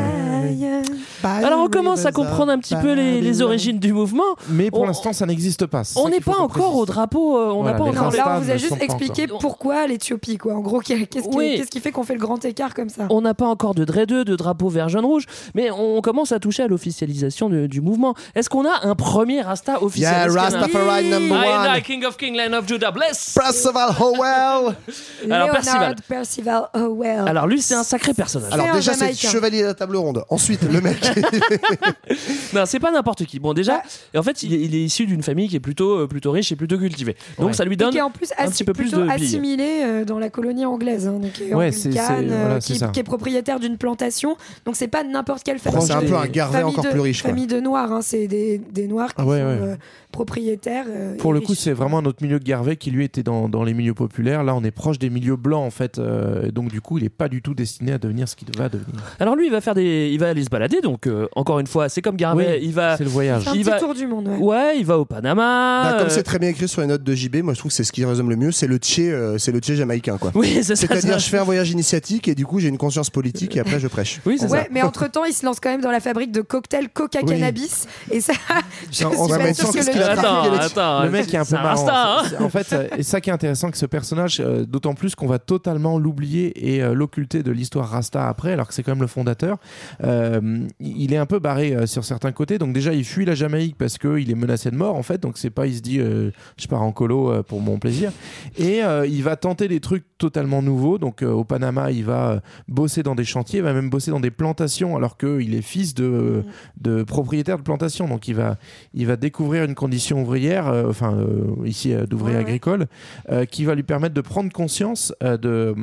Alors 1.24 1.62
on 1.62 1.70
commence 1.70 2.06
à 2.06 2.12
comprendre 2.12 2.52
un 2.52 2.60
petit 2.60 2.76
peu 2.76 2.94
les, 2.94 3.20
les 3.22 3.42
origines 3.42 3.80
du 3.80 3.94
mouvement. 3.94 4.24
mais 4.50 4.70
pour 4.70 4.82
On- 4.82 4.86
l'instant 4.86 5.12
ça 5.14 5.26
n'existe 5.26 5.66
pas 5.66 5.82
On 5.96 6.10
n'est 6.10 6.20
faut 6.22 6.32
pas 6.32 6.40
encore 6.40 6.76
au 6.76 6.86
drapeau. 6.86 7.38
euh, 7.38 7.52
on 7.52 7.64
n'a 7.64 7.74
Voilà, 7.74 7.78
pas 7.78 7.84
encore. 8.08 8.12
Là, 8.16 8.38
on 8.38 8.42
vous 8.42 8.52
a 8.52 8.58
juste 8.58 8.78
expliqué 8.80 9.28
pourquoi 9.28 9.88
l'Éthiopie, 9.88 10.38
quoi. 10.38 10.54
En 10.56 10.60
gros, 10.62 10.80
qu'est- 10.80 11.08
qu'est-ce 11.08 11.28
qui, 11.28 11.36
Oui. 11.36 11.56
qu'est-ce 11.58 11.70
qui 11.72 11.80
fait 11.80 11.92
qu'on 11.92 12.04
fait 12.04 12.14
le 12.14 12.20
grand 12.20 12.44
écart 12.46 12.74
comme 12.74 12.90
ça 12.90 13.08
On 13.10 13.22
n'a 13.22 13.34
pas 13.34 13.48
encore 13.48 13.74
de 13.74 13.86
dread 13.86 14.08
2, 14.10 14.24
de 14.26 14.36
drapeau 14.36 14.70
vert 14.70 14.90
jaune 14.90 15.06
rouge, 15.06 15.26
mais 15.56 15.72
on 15.72 16.00
commence 16.02 16.32
à 16.32 16.40
toucher 16.40 16.64
à 16.64 16.68
l'officialisation 16.68 17.50
de- 17.50 17.66
du 17.68 17.82
mouvement. 17.82 18.14
Est-ce 18.36 18.50
qu'on 18.50 18.66
a 18.66 18.86
un 18.88 18.96
premier 19.16 19.42
Rasta 19.42 19.82
officiel 19.82 20.12
Yeah, 20.12 20.28
Rastafari 20.28 21.10
number 21.10 21.38
I 21.38 21.48
am 21.48 21.62
one. 21.72 21.80
the 21.80 21.84
King 21.84 22.04
of 22.06 22.18
King, 22.18 22.36
Land 22.36 22.54
of 22.54 22.66
Judah, 22.68 22.92
bless. 22.92 23.34
Percival 23.34 23.92
Howell 23.98 24.76
Alors, 25.32 25.52
Percival. 25.52 25.96
Percival 26.08 26.70
Howell. 26.74 27.24
Alors 27.26 27.48
lui, 27.48 27.62
c'est 27.62 27.76
un 27.76 27.84
sacré 27.84 28.14
personnage. 28.14 28.52
Alors 28.52 28.74
déjà, 28.76 28.94
c'est 28.94 29.14
chevalier 29.14 29.62
de 29.62 29.68
la 29.68 29.74
table 29.74 29.96
ronde. 29.96 30.24
Ensuite, 30.30 30.62
le 30.70 30.82
mec. 30.82 30.98
Non, 32.54 32.64
c'est 32.66 32.80
pas 32.80 32.92
n'importe 32.92 33.26
qui. 33.26 33.40
Bon, 33.40 33.54
déjà, 33.54 33.76
Ouais. 33.76 33.82
et 34.14 34.18
en 34.18 34.24
fait, 34.24 34.44
il 34.44 34.54
est, 34.54 34.62
il 34.62 34.76
est 34.76 34.84
issu 34.84 35.06
d'une 35.06 35.24
famille 35.24 35.50
qui 35.50 35.56
est 35.56 35.60
plutôt, 35.62 36.00
euh, 36.00 36.08
plutôt 36.08 36.32
riche 36.32 36.52
et 36.52 36.56
plutôt 36.56 36.78
cultivée. 36.78 37.16
Donc 37.38 37.48
Ouais. 37.48 37.54
ça 37.54 37.66
lui 37.66 37.74
Et 37.74 37.78
donne 37.78 37.92
qui 37.92 37.98
est 37.98 38.02
en 38.02 38.12
plus 38.12 38.30
un 38.38 38.50
petit 38.50 38.64
peu 38.64 38.74
plus 38.74 38.92
de 38.92 39.08
assimilé 39.10 39.82
euh, 39.84 40.06
dans 40.06 40.20
la 40.20 40.30
colonie 40.30 40.66
anglaise, 40.66 41.08
hein, 41.08 41.14
donc 41.20 41.34
qui 41.34 41.44
est 41.50 41.54
Ouais, 41.54 41.72
c'est- 41.72 41.88
anglicane, 41.90 42.26
c'est- 42.28 42.34
euh, 42.34 42.40
voilà, 42.46 42.60
qui, 42.60 42.74
c'est 42.74 42.80
ça. 42.80 42.88
qui 42.88 43.00
est 43.00 43.04
propriétaire 43.04 43.60
d'une 43.60 43.78
plantation. 43.78 44.38
Donc 44.66 44.76
c'est 44.76 44.88
pas 44.88 45.04
n'importe 45.04 45.44
quelle 45.44 45.60
famille. 45.60 45.82
c'est 45.86 45.94
un 45.94 46.02
peu 46.02 46.16
un 46.16 46.26
famille 46.28 46.64
encore 46.64 46.84
de- 46.86 46.90
plus 46.90 47.00
riche. 47.00 47.22
quoi. 47.22 47.32
Famille 47.32 47.48
de 47.48 47.60
noirs, 47.60 47.92
hein, 47.92 48.00
c'est 48.02 48.28
des, 48.28 48.60
des 48.72 48.88
noirs 48.88 49.05
qui 49.10 49.16
Ah 49.22 49.26
ouais, 49.26 49.40
sont 49.40 49.46
ouais. 49.66 49.78
Propriétaires. 50.16 50.86
euh, 50.88 51.18
Pour 51.18 51.34
le 51.34 51.42
coup, 51.42 51.56
c'est 51.56 51.74
vraiment 51.74 52.02
notre 52.02 52.24
milieu 52.24 52.40
de 52.40 52.44
Garvey 52.46 52.78
qui 52.78 52.90
lui 52.90 53.04
était 53.04 53.22
dans, 53.22 53.50
dans 53.50 53.64
les 53.64 53.74
milieux 53.74 53.94
populaires. 53.94 54.44
Là, 54.46 54.56
on 54.56 54.64
est 54.64 54.72
proche 54.72 54.98
des 54.98 55.10
milieux 55.10 55.36
blancs 55.36 55.66
en 55.66 55.70
fait. 55.72 56.00
euh, 56.00 56.52
donc 56.52 56.70
du 56.72 56.80
coup, 56.82 56.98
il 56.98 57.04
n'est 57.04 57.10
pas 57.10 57.28
du 57.28 57.42
tout 57.42 57.54
destiné 57.54 57.92
à 57.92 57.98
devenir 57.98 58.28
ce 58.30 58.36
qu'il 58.38 58.48
va 58.58 58.70
devenir. 58.70 58.96
Alors 59.20 59.36
lui, 59.36 59.48
il 59.48 59.52
va 59.52 59.60
faire 59.62 59.76
des, 59.76 60.10
il 60.14 60.20
va 60.20 60.30
aller 60.30 60.44
se 60.44 60.50
balader. 60.50 60.80
Donc 60.82 61.06
euh, 61.06 61.28
encore 61.36 61.60
une 61.60 61.68
fois, 61.68 61.90
c'est 61.90 62.02
comme 62.02 62.16
Garvey. 62.16 62.58
Oui, 62.60 62.66
il 62.68 62.74
va, 62.74 62.96
C'est 62.98 63.04
le 63.04 63.10
voyage. 63.10 63.44
C'est 63.44 63.50
un 63.50 63.54
il 63.54 63.60
petit 63.64 63.70
va- 63.70 63.80
tour 63.80 63.94
du 63.94 64.08
monde. 64.08 64.28
ouais. 64.30 64.38
ouais, 64.38 64.80
il 64.80 64.86
va 64.86 64.98
au 64.98 65.06
Panama. 65.06 65.82
Bah, 65.84 65.96
comme 65.98 66.08
euh, 66.08 66.10
c'est 66.10 66.24
très 66.24 66.40
bien 66.40 66.50
écrit 66.50 66.68
sur 66.70 66.80
les 66.82 66.88
notes 66.88 67.04
de 67.04 67.14
JB, 67.14 67.38
moi 67.44 67.54
je 67.54 67.60
trouve 67.60 67.70
que 67.72 67.76
c'est 67.76 67.84
ce 67.84 67.92
qui 67.92 68.06
résume 68.06 68.30
le 68.30 68.38
mieux, 68.38 68.52
c'est 68.52 68.68
le 68.68 68.78
tché, 68.78 69.12
euh, 69.12 69.38
c'est 69.38 69.52
le 69.52 69.60
tché 69.60 69.76
jamaïcain 69.76 70.18
quoi. 70.18 70.32
Oui, 70.34 70.54
c'est 70.64 70.76
ça. 70.76 70.88
C'est-à-dire 70.88 71.20
je 71.20 71.28
fais 71.30 71.38
un 71.40 71.44
voyage 71.44 71.72
initiatique 71.72 72.28
et 72.30 72.36
du 72.36 72.46
coup 72.46 72.60
j'ai 72.60 72.70
une 72.70 72.78
conscience 72.78 73.10
politique 73.10 73.56
et 73.58 73.60
après 73.60 73.80
je 73.80 73.88
prêche. 73.88 74.22
Oui, 74.26 74.38
c'est 74.40 74.50
Ouais, 74.50 74.60
ça. 74.64 74.68
mais 74.72 74.82
entre 74.82 75.10
temps, 75.12 75.26
il 75.26 75.34
se 75.34 75.46
lance 75.46 75.60
quand 75.60 75.70
même 75.70 75.82
dans 75.82 75.92
la 75.92 76.00
fabrique 76.00 76.32
de 76.32 76.42
cocktails 76.42 76.90
Coca 76.90 77.20
Oui. 77.24 77.30
Cannabis. 77.34 77.88
Et 78.12 78.22
ça, 78.22 78.34
je 78.92 79.06
on 79.06 79.12
suis 79.26 79.32
va 79.32 79.38
pas 79.40 79.54
sûre 79.54 79.72
que 79.72 79.78
le 79.78 80.05
Attends, 80.10 81.04
le 81.06 81.12
mec 81.12 81.34
est 81.34 81.38
un 81.38 81.46
peu 81.46 81.56
marrant. 81.64 81.88
Hein. 81.90 82.22
C'est- 82.24 82.30
c'est- 82.38 82.44
En 82.44 82.50
fait, 82.50 82.76
et 82.98 83.04
ça 83.04 83.22
qui 83.22 83.30
est 83.30 83.34
intéressant 83.34 83.72
que 83.72 83.78
ce 83.78 83.86
personnage, 83.86 84.40
euh, 84.40 84.66
d'autant 84.66 84.94
plus 84.94 85.16
qu'on 85.16 85.28
va 85.28 85.40
totalement 85.40 85.98
l'oublier 86.00 86.74
et 86.76 86.84
euh, 86.84 86.94
l'occulter 86.94 87.44
de 87.44 87.52
l'histoire 87.52 87.90
Rasta 87.90 88.28
après, 88.28 88.54
alors 88.54 88.68
que 88.68 88.74
c'est 88.74 88.84
quand 88.84 88.92
même 88.92 89.02
le 89.02 89.08
fondateur. 89.08 89.58
Euh, 90.04 90.68
il 90.80 91.14
est 91.14 91.18
un 91.18 91.26
peu 91.26 91.40
barré 91.40 91.74
euh, 91.76 91.86
sur 91.86 92.04
certains 92.06 92.32
côtés. 92.32 92.58
Donc 92.58 92.74
déjà, 92.74 92.94
il 92.94 93.04
fuit 93.06 93.26
la 93.26 93.36
Jamaïque 93.36 93.78
parce 93.78 93.98
qu'il 93.98 94.30
est 94.30 94.36
menacé 94.36 94.72
de 94.72 94.76
mort 94.76 94.96
en 94.96 95.04
fait. 95.04 95.22
Donc 95.22 95.38
c'est 95.38 95.50
pas, 95.50 95.68
il 95.68 95.76
se 95.76 95.82
dit, 95.82 96.00
euh, 96.00 96.32
je 96.58 96.68
pars 96.68 96.82
en 96.82 96.92
colo 96.92 97.32
euh, 97.32 97.44
pour 97.44 97.62
mon 97.62 97.80
plaisir. 97.80 98.12
Et 98.58 98.84
euh, 98.84 99.06
il 99.08 99.24
va 99.24 99.36
tenter 99.36 99.68
des 99.68 99.80
trucs 99.80 100.06
totalement 100.18 100.62
nouveaux. 100.62 100.98
Donc 100.98 101.22
euh, 101.24 101.32
au 101.32 101.44
Panama, 101.44 101.92
il 101.92 102.04
va 102.06 102.30
euh, 102.32 102.40
bosser 102.68 103.04
dans 103.04 103.16
des 103.16 103.24
chantiers, 103.26 103.60
il 103.60 103.64
va 103.64 103.74
même 103.74 103.90
bosser 103.90 104.12
dans 104.12 104.20
des 104.20 104.32
plantations, 104.32 104.96
alors 104.96 105.18
qu'il 105.18 105.54
est 105.56 105.62
fils 105.62 105.94
de, 105.94 106.44
de 106.80 107.04
propriétaire 107.04 107.58
de 107.58 107.64
plantations. 107.64 108.08
Donc 108.08 108.28
il 108.28 108.36
va, 108.36 108.56
il 108.94 109.08
va 109.08 109.16
découvrir 109.16 109.64
une 109.64 109.76
condition 109.76 109.95
ouvrière, 110.22 110.68
euh, 110.68 110.90
enfin 110.90 111.14
euh, 111.14 111.66
ici 111.66 111.94
euh, 111.94 112.06
d'ouvrier 112.06 112.38
agricole, 112.38 112.88
euh, 113.32 113.46
qui 113.46 113.66
va 113.66 113.76
lui 113.76 113.84
permettre 113.84 114.14
de 114.14 114.22
prendre 114.22 114.52
conscience 114.52 115.14
euh, 115.24 115.38
de, 115.38 115.76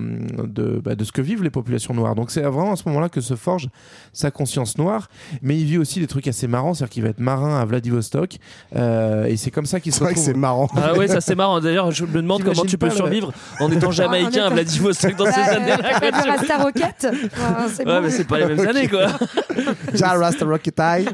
de, 0.47 0.81
bah, 0.85 0.95
de 0.95 1.05
ce 1.05 1.13
que 1.13 1.21
vivent 1.23 1.43
les 1.43 1.51
populations 1.51 1.95
noires. 1.95 2.15
Donc 2.15 2.31
c'est 2.31 2.43
vraiment 2.43 2.73
à 2.73 2.77
ce 2.77 2.83
moment-là 2.89 3.09
que 3.09 3.21
se 3.21 3.35
forge 3.35 3.69
sa 4.13 4.31
conscience 4.31 4.79
noire. 4.79 5.09
Mais 5.43 5.57
il 5.59 5.65
vit 5.65 5.79
aussi 5.79 6.01
des 6.01 6.07
trucs 6.07 6.27
assez 6.29 6.47
marrants, 6.47 6.75
c'est-à-dire 6.75 6.93
qu'il 6.93 7.03
va 7.03 7.09
être 7.11 7.21
marin 7.21 7.59
à 7.61 7.65
Vladivostok. 7.65 8.37
euh, 8.77 9.25
et 9.25 9.37
c'est 9.37 9.51
comme 9.51 9.67
ça 9.67 9.81
qu'il 9.81 9.93
se 9.93 9.99
C'est 9.99 10.05
vrai 10.05 10.15
que 10.15 10.19
retrouve. 10.19 10.35
c'est 10.35 10.39
marrant. 10.39 10.69
Ah 10.77 10.95
ouais, 10.95 11.09
ça 11.09 11.21
c'est 11.21 11.35
marrant. 11.35 11.61
D'ailleurs, 11.61 11.91
je 11.91 12.05
me 12.05 12.21
demande 12.23 12.43
comment 12.45 12.65
tu 12.65 12.79
peux 12.79 12.87
le- 12.87 12.93
survivre 12.93 13.33
en 13.61 13.71
étant 13.71 13.91
jamaïcain 13.93 14.45
à 14.45 14.51
Vladivostok 14.51 15.17
dans 15.17 15.27
ces 15.27 15.41
années-là. 15.41 15.99
Rasta 16.27 16.59
Rocket 16.63 16.95
c'est 17.69 17.87
Ouais, 17.87 17.95
bon. 17.97 18.01
mais 18.03 18.11
c'est 18.11 18.25
pas 18.27 18.39
les 18.39 18.47
mêmes 18.55 18.67
années 18.69 18.89
quoi. 18.89 19.07
Rasta 19.95 20.45
Rocket 20.45 20.79
Eye. 20.79 21.07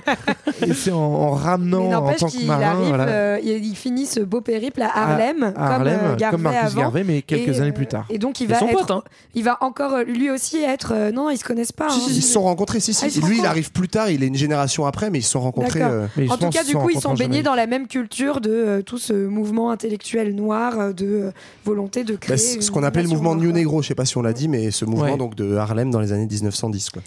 Et 0.66 0.72
c'est 0.74 0.90
en, 0.90 1.30
ramenant 1.30 1.92
en 1.92 2.12
tant 2.14 2.26
que 2.28 2.46
marin. 2.46 2.87
Voilà. 2.88 3.06
euh, 3.08 3.38
il, 3.42 3.64
il 3.66 3.76
finit 3.76 4.06
ce 4.06 4.20
beau 4.20 4.40
périple 4.40 4.82
à 4.82 4.90
Harlem, 4.96 5.52
à 5.56 5.74
Harlem, 5.74 5.98
euh, 6.02 6.16
Garvey 6.16 6.30
comme 6.36 6.42
Marcus 6.42 6.62
avant. 6.72 6.80
Garvey, 6.80 7.04
mais 7.04 7.22
quelques 7.22 7.56
Et, 7.56 7.60
années 7.60 7.72
plus 7.72 7.86
tard. 7.86 8.06
Et 8.10 8.18
donc 8.18 8.40
il 8.40 8.48
va 8.48 8.58
son 8.58 8.68
être, 8.68 8.78
pote, 8.86 8.90
hein. 8.90 9.02
il 9.34 9.44
va 9.44 9.58
encore 9.60 9.98
lui 10.06 10.30
aussi 10.30 10.62
être. 10.62 10.92
euh, 10.94 11.10
non, 11.12 11.30
ils 11.30 11.38
se 11.38 11.44
connaissent 11.44 11.72
pas. 11.72 11.86
hein. 11.90 11.98
Ils 12.08 12.22
se 12.22 12.32
sont 12.32 12.42
rencontrés, 12.42 12.80
si, 12.80 12.94
si. 12.94 13.04
Ah, 13.04 13.08
ils 13.14 13.22
Lui, 13.24 13.38
il 13.38 13.46
arrive 13.46 13.72
plus 13.72 13.88
tard, 13.88 14.10
il 14.10 14.22
est 14.22 14.26
une 14.28 14.34
génération 14.34 14.86
après, 14.86 15.10
mais 15.10 15.18
ils 15.18 15.22
se 15.22 15.30
sont 15.30 15.40
rencontrés. 15.40 15.82
Euh, 15.82 16.06
En 16.28 16.36
tout 16.36 16.48
cas, 16.50 16.64
du 16.64 16.74
coup, 16.74 16.90
ils 16.90 17.00
sont 17.00 17.14
baignés 17.14 17.42
dans 17.42 17.54
la 17.54 17.66
même 17.66 17.86
culture 17.86 18.40
de 18.40 18.50
euh, 18.50 18.82
tout 18.82 18.98
ce 18.98 19.12
mouvement 19.12 19.70
intellectuel 19.70 20.34
noir, 20.34 20.94
de 20.94 21.06
euh, 21.06 21.30
volonté 21.64 22.04
de 22.04 22.16
créer. 22.16 22.36
bah, 22.36 22.42
c'est 22.42 22.60
ce 22.60 22.70
qu'on 22.70 22.82
appelle 22.82 23.04
le 23.04 23.10
mouvement 23.10 23.34
New. 23.34 23.52
Negro, 23.52 23.82
je 23.82 23.88
sais 23.88 23.94
pas 23.94 24.04
si 24.04 24.16
on 24.18 24.22
l'a 24.22 24.32
dit, 24.32 24.48
mais 24.48 24.70
ce 24.70 24.84
mouvement 24.84 25.16
donc 25.16 25.34
de 25.34 25.56
Harlem 25.56 25.90
dans 25.90 26.00
les 26.00 26.12
années 26.12 26.26
1910. 26.26 26.90
Quoi. 26.90 27.02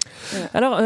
Alors, 0.54 0.80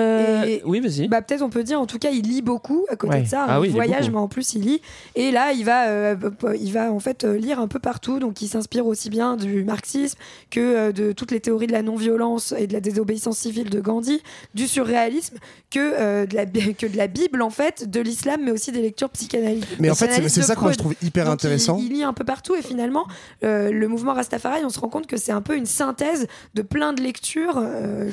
oui, 0.65 0.79
vas-y. 0.79 1.08
Bah, 1.08 1.21
peut-être 1.21 1.41
on 1.41 1.49
peut 1.49 1.63
dire, 1.63 1.79
en 1.79 1.86
tout 1.86 1.99
cas, 1.99 2.10
il 2.12 2.23
lit 2.27 2.41
beaucoup 2.41 2.86
à 2.89 2.95
côté 2.95 3.21
de 3.21 3.27
ça. 3.27 3.45
Ah 3.47 3.60
il 3.63 3.71
voyage, 3.71 4.10
mais 4.10 4.17
en 4.17 4.27
plus, 4.27 4.53
il 4.55 4.62
lit. 4.62 4.74
Et 5.15 5.31
là, 5.31 5.51
il 5.51 5.65
va, 5.65 5.88
euh, 5.88 6.15
il 6.59 6.71
va 6.71 6.91
en 6.91 6.99
fait 6.99 7.23
euh, 7.23 7.38
lire 7.38 7.59
un 7.59 7.67
peu 7.67 7.79
partout. 7.79 8.19
Donc, 8.19 8.41
il 8.41 8.47
s'inspire 8.47 8.85
aussi 8.85 9.09
bien 9.09 9.38
du 9.38 9.63
marxisme 9.63 10.17
que 10.49 10.59
euh, 10.59 10.91
de 10.91 11.11
toutes 11.11 11.31
les 11.31 11.39
théories 11.39 11.67
de 11.67 11.71
la 11.71 11.81
non-violence 11.81 12.53
et 12.57 12.67
de 12.67 12.73
la 12.73 12.79
désobéissance 12.79 13.38
civile 13.38 13.69
de 13.69 13.79
Gandhi, 13.79 14.21
du 14.53 14.67
surréalisme, 14.67 15.38
que, 15.69 16.25
de 16.25 16.35
la, 16.35 16.45
que 16.73 16.85
de 16.88 16.97
la 16.97 17.07
Bible, 17.07 17.41
en 17.41 17.49
fait, 17.49 17.89
de 17.89 17.99
l'islam, 18.01 18.41
mais 18.43 18.51
aussi 18.51 18.71
des 18.71 18.81
lectures 18.81 19.09
psychanalytiques. 19.09 19.79
Mais 19.79 19.89
en 19.89 19.95
fait, 19.95 20.27
c'est 20.27 20.41
ça 20.41 20.55
que 20.55 20.71
je 20.71 20.77
trouve 20.77 20.95
hyper 21.01 21.25
Donc, 21.25 21.35
intéressant. 21.35 21.77
Il, 21.77 21.85
il 21.85 21.93
lit 21.93 22.03
un 22.03 22.13
peu 22.13 22.23
partout 22.23 22.55
et 22.55 22.61
finalement, 22.61 23.05
le 23.41 23.85
mouvement 23.88 24.13
Rastafari, 24.13 24.63
on 24.65 24.69
se 24.69 24.79
rend 24.79 24.89
compte 24.89 25.07
que 25.07 25.17
c'est 25.17 25.31
un 25.31 25.41
peu 25.41 25.55
une 25.55 25.65
synthèse 25.65 26.27
de 26.53 26.61
plein 26.61 26.93
de 26.93 27.01
lectures 27.01 27.63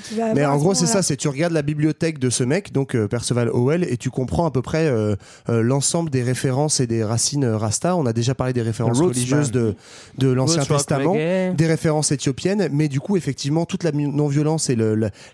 qu'il 0.05 0.19
va 0.19 0.35
Mais 0.35 0.45
en 0.45 0.57
gros, 0.57 0.75
c'est 0.75 0.87
ça, 0.87 1.03
c'est 1.03 1.17
tu 1.17 1.29
regardes 1.29 1.53
la 1.53 1.63
bibliothèque 1.63 2.19
de 2.19 2.31
ce 2.31 2.45
mec, 2.45 2.73
donc 2.73 2.97
Perceval 3.07 3.49
Howell, 3.49 3.85
et 3.85 3.97
tu 3.97 4.11
comprends 4.11 4.47
à 4.47 4.51
peu 4.51 4.63
près 4.63 4.93
l'ensemble 5.49 6.11
des 6.11 6.23
références 6.23 6.52
et 6.81 6.87
des 6.87 7.05
racines 7.05 7.45
euh, 7.45 7.57
Rasta. 7.57 7.97
On 7.97 8.07
a 8.07 8.13
déjà 8.13 8.35
parlé 8.35 8.53
des 8.53 8.63
références 8.63 8.99
Roots, 8.99 9.09
religieuses 9.09 9.51
de, 9.51 9.75
de 10.19 10.29
l'Ancien 10.29 10.65
Testament, 10.65 11.15
des 11.15 11.67
références 11.67 12.13
éthiopiennes, 12.13 12.69
mais 12.73 12.89
du 12.89 13.01
coup, 13.01 13.17
effectivement, 13.17 13.65
toute 13.67 13.85
la 13.85 13.93
non-violence 13.93 14.71
et 14.71 14.77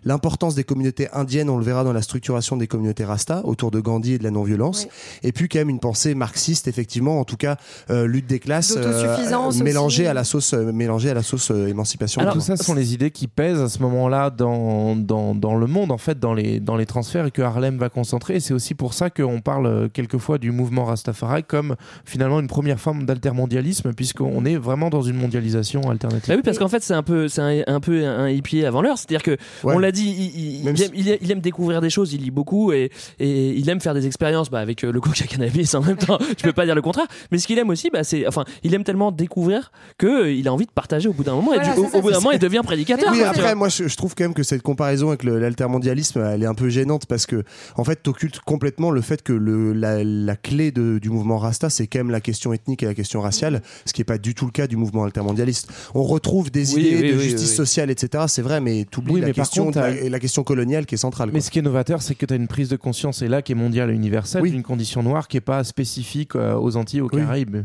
l'importance 0.05 0.55
des 0.55 0.65
communautés 0.65 1.09
indiennes, 1.13 1.51
on 1.51 1.59
le 1.59 1.65
verra 1.65 1.85
dans 1.85 1.93
la 1.93 2.03
structuration 2.03 2.57
des 2.57 2.67
communautés 2.67 3.05
Rasta, 3.05 3.43
autour 3.45 3.71
de 3.71 3.81
Gandhi 3.81 4.15
et 4.15 4.19
de 4.19 4.25
la 4.25 4.31
non-violence, 4.31 4.85
Oui. 4.85 4.91
et 5.29 5.33
puis 5.33 5.49
quand 5.49 5.59
même 5.59 5.71
une 5.71 5.81
pensée 5.81 6.15
marxiste, 6.15 6.69
effectivement, 6.69 7.21
en 7.21 7.25
tout 7.25 7.37
cas, 7.37 7.57
euh, 7.91 8.07
lutte 8.07 8.27
des 8.27 8.39
classes, 8.39 8.77
aussi. 8.77 9.63
mélangée 9.63 10.07
à 10.07 10.15
la 10.15 10.25
sauce, 10.25 10.53
euh, 10.55 10.73
mélangée 10.73 11.11
à 11.11 11.15
la 11.15 11.23
sauce 11.23 11.51
euh, 11.51 11.67
émancipation. 11.69 12.21
Alors, 12.21 12.35
tout 12.35 12.41
ça 12.41 12.57
ce 12.57 12.65
sont 12.65 12.75
les 12.75 12.95
idées 12.95 13.11
qui 13.11 13.27
pèsent 13.29 13.61
à 13.61 13.69
ce 13.69 13.81
moment-là 13.81 14.31
dans, 14.31 14.97
dans, 14.97 15.35
dans 15.35 15.57
le 15.57 15.67
monde, 15.67 15.91
en 15.93 15.99
fait, 15.99 16.19
dans 16.19 16.35
les, 16.35 16.61
dans 16.61 16.77
les 16.77 16.87
transferts 16.87 17.27
et 17.27 17.31
que 17.31 17.43
Harlem 17.43 17.79
va 17.79 17.89
concentrer. 17.89 18.37
Et 18.37 18.41
c'est 18.41 18.55
aussi 18.55 18.75
pour 18.75 18.95
ça 18.95 19.11
qu'on 19.11 19.41
parle 19.41 19.67
euh, 19.67 19.89
quelquefois 19.93 20.39
du 20.39 20.51
mouvement 20.51 20.85
Rastafari 21.09 21.45
comme 21.45 21.77
finalement 22.05 22.41
une 22.41 22.47
première 22.49 22.79
forme 22.81 23.05
d'altermondialisme, 23.07 23.93
puisqu'on 23.93 24.45
est 24.45 24.57
vraiment 24.57 24.91
dans 24.91 25.03
une 25.03 25.17
mondialisation 25.17 25.91
alternative. 25.91 26.29
Bah 26.29 26.35
oui, 26.37 26.43
parce 26.45 26.59
qu'en 26.59 26.69
fait, 26.69 26.83
c'est 26.83 26.95
un 26.95 27.03
peu, 27.03 27.29
c'est 27.29 27.41
un, 27.41 27.63
un 27.67 27.81
peu 27.81 28.05
un 28.07 28.29
hippie 28.29 28.65
avant 28.65 28.83
l'heure. 28.83 28.99
C'est-à-dire 28.99 29.23
que, 29.23 29.33
Ouais. 29.65 29.75
on 29.75 29.79
l'a 29.79 29.93
dit, 29.93 30.07
il, 30.09 30.59
il- 30.61 30.65
Même 30.65 30.75
il 30.77 30.83
aime, 30.83 30.91
il 30.95 31.09
aime- 31.11 31.19
il 31.21 31.31
aime 31.33 31.41
découvrir 31.41 31.81
des 31.81 31.91
choses, 31.91 32.13
il 32.13 32.23
lit 32.23 32.31
beaucoup 32.31 32.73
et, 32.73 32.91
et 33.19 33.51
il 33.51 33.69
aime 33.71 33.81
faire 33.81 33.95
des 33.95 34.07
expériences 34.07 34.51
bah, 34.51 34.61
avec 34.61 34.85
euh, 34.85 34.93
le 34.93 35.01
coca 35.01 35.25
cannabis 35.27 35.75
en 35.75 35.83
même 35.83 35.97
temps. 35.97 36.19
Je 36.39 36.43
peux 36.43 36.53
pas 36.53 36.65
dire 36.65 36.75
le 36.75 36.83
contraire. 36.83 37.07
Mais 37.33 37.39
ce 37.39 37.47
qu'il 37.47 37.59
aime 37.59 37.71
aussi, 37.71 37.91
bah, 37.91 38.05
c'est, 38.05 38.27
enfin, 38.27 38.45
il 38.63 38.75
aime 38.75 38.85
tellement 38.85 39.13
découvrir 39.13 39.73
que 39.99 40.07
euh, 40.25 40.33
il 40.33 40.47
a 40.49 40.53
envie 40.53 40.67
de 40.67 40.71
partager 40.71 41.09
au 41.09 41.13
bout 41.13 41.25
d'un 41.25 41.33
moment. 41.35 41.53
Voilà, 41.53 41.71
et 41.71 41.75
du- 41.75 41.81
au, 41.81 41.89
ça, 41.89 41.99
au 41.99 42.03
bout 42.03 42.11
d'un 42.11 42.19
moment, 42.19 42.33
il 42.33 42.39
devient 42.39 42.61
prédicateur. 42.65 43.11
Oui, 43.13 43.23
après, 43.23 43.55
moi, 43.55 43.69
je, 43.69 43.89
je 43.89 43.97
trouve 43.97 44.15
quand 44.15 44.25
même 44.25 44.35
que 44.35 44.43
cette 44.43 44.63
comparaison 44.63 45.09
avec 45.09 45.25
l'altermondialisme, 45.25 46.21
elle 46.21 46.43
est 46.43 46.47
un 46.47 46.55
peu 46.55 46.69
gênante 46.69 47.07
parce 47.07 47.27
que, 47.27 47.43
en 47.77 47.85
fait, 47.85 48.03
t'occultes 48.03 48.41
complètement 48.41 48.91
le 48.91 49.01
fait 49.01 49.23
que 49.23 49.33
le, 49.33 49.73
la, 49.73 50.05
la 50.05 50.37
clé 50.37 50.71
de- 50.71 50.98
du 50.99 51.11
mouvement 51.11 51.39
Rasta, 51.39 51.71
c'est 51.71 51.87
quand 51.87 51.99
même 52.01 52.11
la 52.11 52.21
question 52.21 52.53
ethnique 52.53 52.83
et 52.83 52.87
la 52.87 52.95
question 52.95 53.21
raciale, 53.21 53.63
ce 53.85 53.93
qui 53.93 54.01
n'est 54.01 54.05
pas 54.07 54.19
du 54.19 54.35
tout 54.35 54.45
le 54.47 54.51
cas 54.53 54.67
du 54.67 54.77
mouvement 54.77 55.05
altermondialiste. 55.05 55.69
On 55.95 56.03
retrouve 56.03 56.51
des 56.51 56.75
Oui, 56.75 56.83
idées 56.83 56.97
oui, 57.03 57.13
de 57.13 57.17
oui, 57.19 57.23
justice 57.25 57.51
oui. 57.51 57.57
sociale, 57.57 57.91
etc. 57.91 58.25
C'est 58.29 58.43
vrai, 58.43 58.61
mais 58.61 58.85
t'oublies 58.91 59.15
Oui, 59.15 59.21
la, 59.21 59.33
question 59.33 59.65
contre, 59.67 59.79
de 59.81 60.09
la, 60.09 60.19
question 60.21 60.43
coloniale 60.45 60.87
qui 60.87 60.95
est 60.95 60.99
centrale. 60.99 61.29
Mais 61.29 61.39
quoi. 61.39 61.41
ce 61.43 61.51
qui 61.51 61.59
est 61.59 61.63
novateur, 61.63 62.03
c'est 62.03 62.15
que 62.15 62.27
tu 62.27 62.33
as 62.33 62.37
une 62.37 62.49
prise 62.49 62.69
de 62.69 62.77
conscience, 62.77 63.23
et 63.23 63.29
là, 63.29 63.43
qui 63.43 63.53
est 63.53 63.55
mondiale 63.55 63.91
et 63.91 63.95
universelle, 63.95 64.43
Oui. 64.43 64.51
d'une 64.51 64.63
condition 64.63 65.03
noire 65.03 65.29
qui 65.29 65.37
n'est 65.37 65.41
pas 65.43 65.65
spécifique 65.65 66.35
euh, 66.37 66.55
aux 66.55 66.77
Antilles, 66.77 67.01
aux 67.01 67.09
Oui. 67.13 67.21
Caraïbes. 67.21 67.59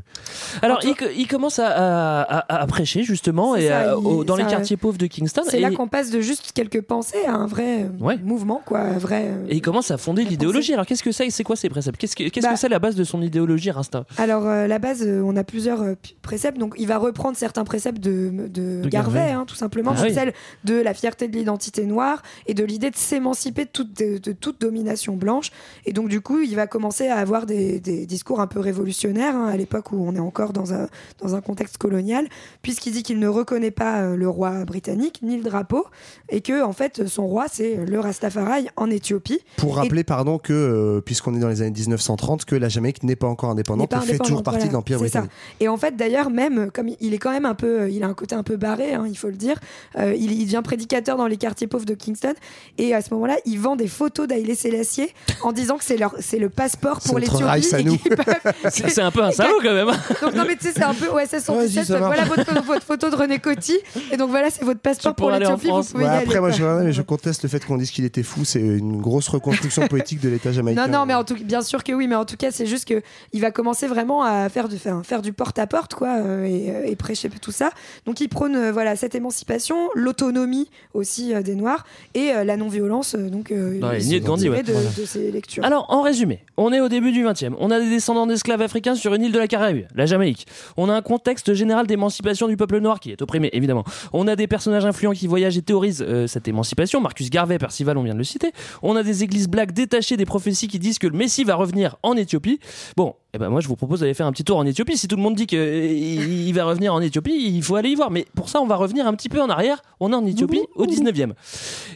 Alors, 0.62 0.80
il, 0.84 0.94
il 1.18 1.28
commence 1.28 1.60
à, 1.60 1.68
à- 1.68 2.22
à- 2.22 2.62
à 2.62 2.68
prêcher 2.68 3.04
justement 3.04 3.56
C'est 3.56 3.64
et 3.64 3.68
ça, 3.70 3.80
à- 3.80 3.86
il- 4.00 4.06
au- 4.06 4.24
dans 4.24 4.36
les 4.36 4.46
quartiers 4.46 4.78
pauvres 4.78 4.98
de 4.98 5.08
Kingston. 5.08 5.42
C'est 5.48 5.58
et, 5.58 5.62
là 5.62 5.72
qu'on 5.72 5.88
passe 5.88 6.10
de 6.12 6.22
juste 6.22 6.52
quelques 6.54 6.82
pensées 6.82 7.26
à 7.28 7.34
un 7.34 7.48
vrai 7.48 7.84
euh, 7.84 7.88
Ouais. 8.00 8.18
mouvement, 8.24 8.62
quoi. 8.66 8.80
un 8.80 8.98
Vrai, 8.98 9.26
euh, 9.28 9.46
et 9.50 9.56
il 9.56 9.62
commence 9.62 9.92
à 9.92 9.98
fonder 9.98 10.24
l'idéologie. 10.24 10.74
Alors, 10.74 10.86
qu'est-ce 10.86 11.04
que 11.04 11.12
c'est 11.12 11.30
C'est 11.30 11.44
quoi 11.44 11.56
ces 11.56 11.70
préceptes? 11.70 11.98
Qu'est-ce 12.00 12.16
que 12.16 12.24
Bah- 12.42 12.54
que 12.54 12.60
c'est 12.60 12.70
la 12.70 12.80
base 12.80 12.96
de 12.96 13.04
son 13.04 13.22
idéologie, 13.24 13.72
Rasta 13.72 14.06
Alors, 14.18 14.48
euh, 14.48 14.68
la 14.68 14.80
base, 14.80 15.04
euh, 15.04 15.22
on 15.26 15.36
a 15.36 15.44
plusieurs 15.44 15.82
euh, 15.82 15.94
préceptes. 16.22 16.58
Donc, 16.58 16.76
il 16.78 16.88
va 16.88 16.98
reprendre 16.98 17.38
certains 17.38 17.64
préceptes 17.64 18.00
de, 18.00 18.30
de, 18.48 18.82
De 18.82 18.90
Garvey, 18.90 19.20
Garvey. 19.20 19.32
hein, 19.32 19.46
tout 19.48 19.56
simplement. 19.56 19.94
Ah 19.98 20.02
oui. 20.04 20.14
Celle 20.14 20.34
de 20.64 20.76
la 20.76 20.94
fierté 20.94 21.28
de 21.28 21.36
l'identité 21.36 21.86
noire 21.86 22.22
et 22.48 22.54
de 22.54 22.64
l'idée 22.64 22.92
de 22.92 22.96
s'émanciper 22.96 23.66
de 23.66 23.70
toute, 23.70 23.98
de, 23.98 24.18
de 24.18 24.32
toute 24.32 24.62
domination 24.62 25.16
blanche. 25.16 25.52
Et 25.86 25.94
donc, 25.94 26.10
du 26.10 26.22
coup, 26.22 26.40
il 26.42 26.56
va 26.56 26.68
commencer 26.68 27.08
à 27.08 27.18
avoir 27.18 27.46
des, 27.46 27.80
des 27.80 28.06
discours 28.06 28.40
un 28.42 28.48
peu 28.48 28.60
révolutionnaires 28.60 29.36
hein, 29.36 29.48
à 29.48 29.58
l'époque 29.58 29.92
où 29.92 30.06
on 30.08 30.16
est 30.16 30.20
encore 30.20 30.54
dans 30.54 30.74
un, 30.74 30.88
dans 31.20 31.36
un 31.36 31.42
contexte 31.42 31.78
colonial, 31.78 32.28
puisqu'il 32.62 32.94
dit 32.94 33.04
qu'il 33.04 33.20
ne 33.20 33.28
reconnaît 33.28 33.72
pas 33.72 34.02
euh, 34.02 34.16
le 34.16 34.30
roi 34.30 34.66
britannique 34.66 35.20
ni 35.24 35.38
le 35.38 35.44
drapeau 35.44 35.86
et 36.30 36.42
que, 36.42 36.64
en 36.64 36.74
fait, 36.74 37.08
son 37.08 37.28
roi, 37.28 37.46
c'est 37.52 37.78
le 37.86 38.00
Rastafari 38.00 38.68
en 38.76 38.90
Éthiopie. 38.90 39.40
Pour 39.58 39.76
rappeler, 39.78 40.04
pardon, 40.04 40.38
que, 40.38 40.54
euh, 40.54 41.02
puisqu'on 41.02 41.36
est 41.36 41.40
dans 41.40 41.50
les 41.50 41.62
années 41.62 41.72
1930, 41.72 42.46
que 42.46 42.56
la 42.56 42.70
Jamaïque 42.70 43.04
n'est 43.04 43.13
pas 43.16 43.28
encore 43.28 43.50
indépendante 43.52 43.90
pas 43.90 43.98
et 43.98 44.00
fait 44.02 44.18
toujours 44.18 44.38
indépendante, 44.40 44.44
partie 44.46 44.58
voilà, 44.60 44.70
de 44.70 44.74
l'Empire 44.74 45.00
c'est 45.00 45.08
ça. 45.10 45.20
britannique. 45.22 45.32
Et 45.60 45.68
en 45.68 45.78
fait, 45.78 45.96
d'ailleurs, 45.96 46.30
même 46.30 46.72
comme 46.72 46.90
il 47.00 47.14
est 47.14 47.18
quand 47.18 47.32
même 47.32 47.46
un 47.46 47.56
peu, 47.56 47.82
euh, 47.82 47.90
il 47.90 48.04
a 48.04 48.08
un 48.08 48.14
côté 48.14 48.36
un 48.36 48.44
peu 48.44 48.56
barré, 48.58 48.94
hein, 48.94 49.06
il 49.08 49.18
faut 49.18 49.28
le 49.30 49.36
dire. 49.36 49.56
euh, 49.98 50.14
il, 50.16 50.32
il 50.32 50.46
devient 50.46 50.62
prédicateur 50.64 51.18
dans 51.18 51.28
les 51.28 51.38
quartiers 51.38 51.68
pauvres 51.68 51.86
de 51.86 51.94
Kingston, 51.94 52.34
et 52.78 52.94
à 52.94 53.02
ce 53.02 53.14
moment-là, 53.14 53.38
il 53.46 53.60
vend 53.60 53.76
des 53.76 53.88
photos 53.88 54.28
d'Haïlé 54.28 54.56
Sélassié 54.56 55.14
en 55.44 55.52
disant 55.52 55.78
que 55.78 55.84
c'est 55.84 55.98
leur, 55.98 56.16
c'est 56.20 56.40
le 56.40 56.50
passeport 56.50 57.00
pour 57.02 57.20
l'Éthiopie. 57.20 58.00
C'est 58.70 59.02
un 59.02 59.12
peu 59.12 59.24
un 59.24 59.32
salaud 59.32 59.60
quand 59.62 59.74
même. 59.74 59.90
hein. 59.90 59.98
Donc 60.22 60.34
non 60.36 60.44
mais 60.48 60.56
tu 60.56 60.68
sais, 60.68 60.74
c'est 60.76 60.84
un 60.84 60.94
peu 60.94 61.08
OSS 61.08 61.44
117. 61.44 61.46
Vas-y, 61.76 61.86
ça 61.86 62.00
marche. 62.00 62.16
voilà 62.18 62.24
votre, 62.26 62.64
votre 62.66 62.86
photo 62.86 63.10
de 63.10 63.16
René 63.16 63.40
Coty, 63.40 63.78
et 64.12 64.18
donc 64.18 64.30
voilà, 64.30 64.50
c'est 64.50 64.64
votre 64.64 64.80
passeport 64.80 65.16
pour 65.16 65.28
pourras 65.28 65.36
aller 65.38 65.46
en 65.46 65.56
l'Éthiopie. 65.56 65.76
Vous 65.88 65.92
pouvez 65.94 66.04
Ouais, 66.06 66.10
y 66.10 66.14
après, 66.18 66.32
aller. 66.34 66.40
moi, 66.40 66.52
je, 66.52 66.64
ouais, 66.64 66.84
mais 66.86 66.94
je 66.94 67.02
conteste 67.02 67.44
le 67.44 67.50
fait 67.50 67.64
qu'on 67.66 67.78
dise 67.78 67.92
qu'il 67.92 68.06
était 68.06 68.24
fou. 68.24 68.46
C'est 68.46 68.60
une 68.62 69.02
grosse 69.02 69.28
reconstruction 69.28 69.88
poétique 69.88 70.20
de 70.22 70.30
l'État 70.30 70.52
jamaïcain. 70.52 70.88
Non, 70.88 71.00
non, 71.00 71.06
mais 71.06 71.14
en 71.14 71.24
tout, 71.24 71.36
bien 71.44 71.62
sûr 71.62 71.84
que 71.84 71.92
oui, 71.94 72.08
mais 72.08 72.16
en 72.16 72.26
tout 72.26 72.38
cas, 72.38 72.52
c'est 72.52 72.66
juste 72.66 72.88
que 72.88 73.02
il 73.32 73.42
va 73.42 73.52
commencer 73.52 73.88
vraiment 73.88 74.24
à 74.24 74.50
faire 74.50 74.70
du, 74.70 74.78
faire, 74.78 75.02
faire 75.04 75.22
du 75.22 75.34
porte-à-porte, 75.34 75.94
quoi, 75.96 76.18
euh, 76.18 76.46
et, 76.46 76.70
euh, 76.70 76.86
et 76.86 76.96
prêcher 76.96 77.30
tout 77.42 77.52
ça. 77.52 77.72
Donc, 78.06 78.22
il 78.22 78.28
prône, 78.28 78.56
euh, 78.56 78.72
voilà, 78.72 78.96
cette 78.96 79.16
émancipation, 79.16 79.90
l'autonomie 79.96 80.70
aussi 80.94 81.34
des 81.44 81.56
Noirs 81.56 81.86
et 82.14 82.32
la 82.46 82.58
non-violence. 82.58 83.16
donc, 83.16 83.52
il 83.52 83.80
de 83.80 84.20
Gandhi, 84.26 84.44
tiré 84.44 84.58
ouais. 84.58 84.64
de, 84.64 84.72
Voilà. 84.74 84.90
de 84.98 85.06
ses 85.06 85.32
lectures. 85.32 85.64
Alors, 85.66 85.86
en 85.90 86.02
résumé, 86.02 86.44
on 86.58 86.72
est 86.74 86.80
au 86.82 86.90
début 86.90 87.12
du 87.12 87.24
20e. 87.24 87.56
On 87.60 87.72
a 87.72 87.80
des 87.80 87.90
descendants 87.90 88.28
d'esclaves 88.28 88.62
africains 88.62 88.96
sur 88.96 89.14
une 89.14 89.24
île 89.24 89.32
de 89.32 89.40
la 89.40 89.48
Caraïbe, 89.48 89.86
la 89.96 90.06
Jamaïque. 90.06 90.48
On 90.78 90.90
a 90.90 90.94
un 90.94 91.02
contexte 91.02 91.54
général 91.54 91.88
d'émancipation 91.88 92.48
du 92.48 92.58
peuple 92.58 92.80
noir 92.80 93.00
qui 93.00 93.12
est 93.12 93.22
opprimé, 93.22 93.50
évidemment. 93.54 93.84
On 94.12 94.28
a 94.28 94.36
des 94.36 94.48
personnages 94.48 94.86
influents 94.86 95.14
qui 95.14 95.28
voyagent 95.28 95.58
et 95.58 95.62
théorisent 95.62 96.04
euh, 96.08 96.28
cette 96.28 96.48
émancipation. 96.48 97.02
Marcus 97.02 97.30
Garvey, 97.30 97.58
Percival, 97.58 97.98
on 97.98 98.04
vient 98.04 98.14
de 98.14 98.20
le 98.20 98.24
citer. 98.24 98.52
On 98.82 98.96
a 98.96 99.04
des 99.04 99.24
églises 99.24 99.48
black 99.48 99.74
détachées 99.74 100.18
des 100.18 100.26
prophéties 100.26 100.68
qui 100.68 100.80
disent 100.80 101.00
que 101.00 101.08
le 101.08 101.18
Messie 101.18 101.44
va 101.44 101.56
revenir 101.56 101.98
en 102.04 102.16
Éthiopie. 102.16 102.60
Bon, 102.96 103.16
eh 103.36 103.40
ben 103.40 103.50
moi 103.50 103.62
je 103.62 103.68
vous 103.68 103.76
propose 103.76 104.02
d'aller 104.02 104.14
faire 104.14 104.28
un 104.28 104.32
petit 104.32 104.44
tour 104.44 104.58
en 104.58 104.66
Éthiopie. 104.66 104.96
Si 104.96 105.08
tout 105.08 105.16
le 105.16 105.22
monde 105.24 105.34
dit 105.34 105.48
qu'il 105.48 105.60
il 105.60 106.52
va 106.54 106.66
revenir 106.66 106.94
en 106.94 107.02
Éthiopie, 107.02 107.34
il 107.34 107.64
faut 107.64 107.76
aller 107.76 107.90
y 107.90 107.96
voir. 107.96 108.12
Mais 108.12 108.28
pour 108.36 108.48
ça, 108.48 108.62
on 108.62 108.68
va 108.68 108.76
revenir 108.76 109.08
un 109.08 109.14
petit 109.16 109.28
peu 109.28 109.42
en 109.42 109.50
arrière. 109.50 109.82
On 110.00 110.12
est 110.12 110.16
en 110.16 110.24
Éthiopie 110.24 110.62
au 110.76 110.86
19e. 110.86 111.32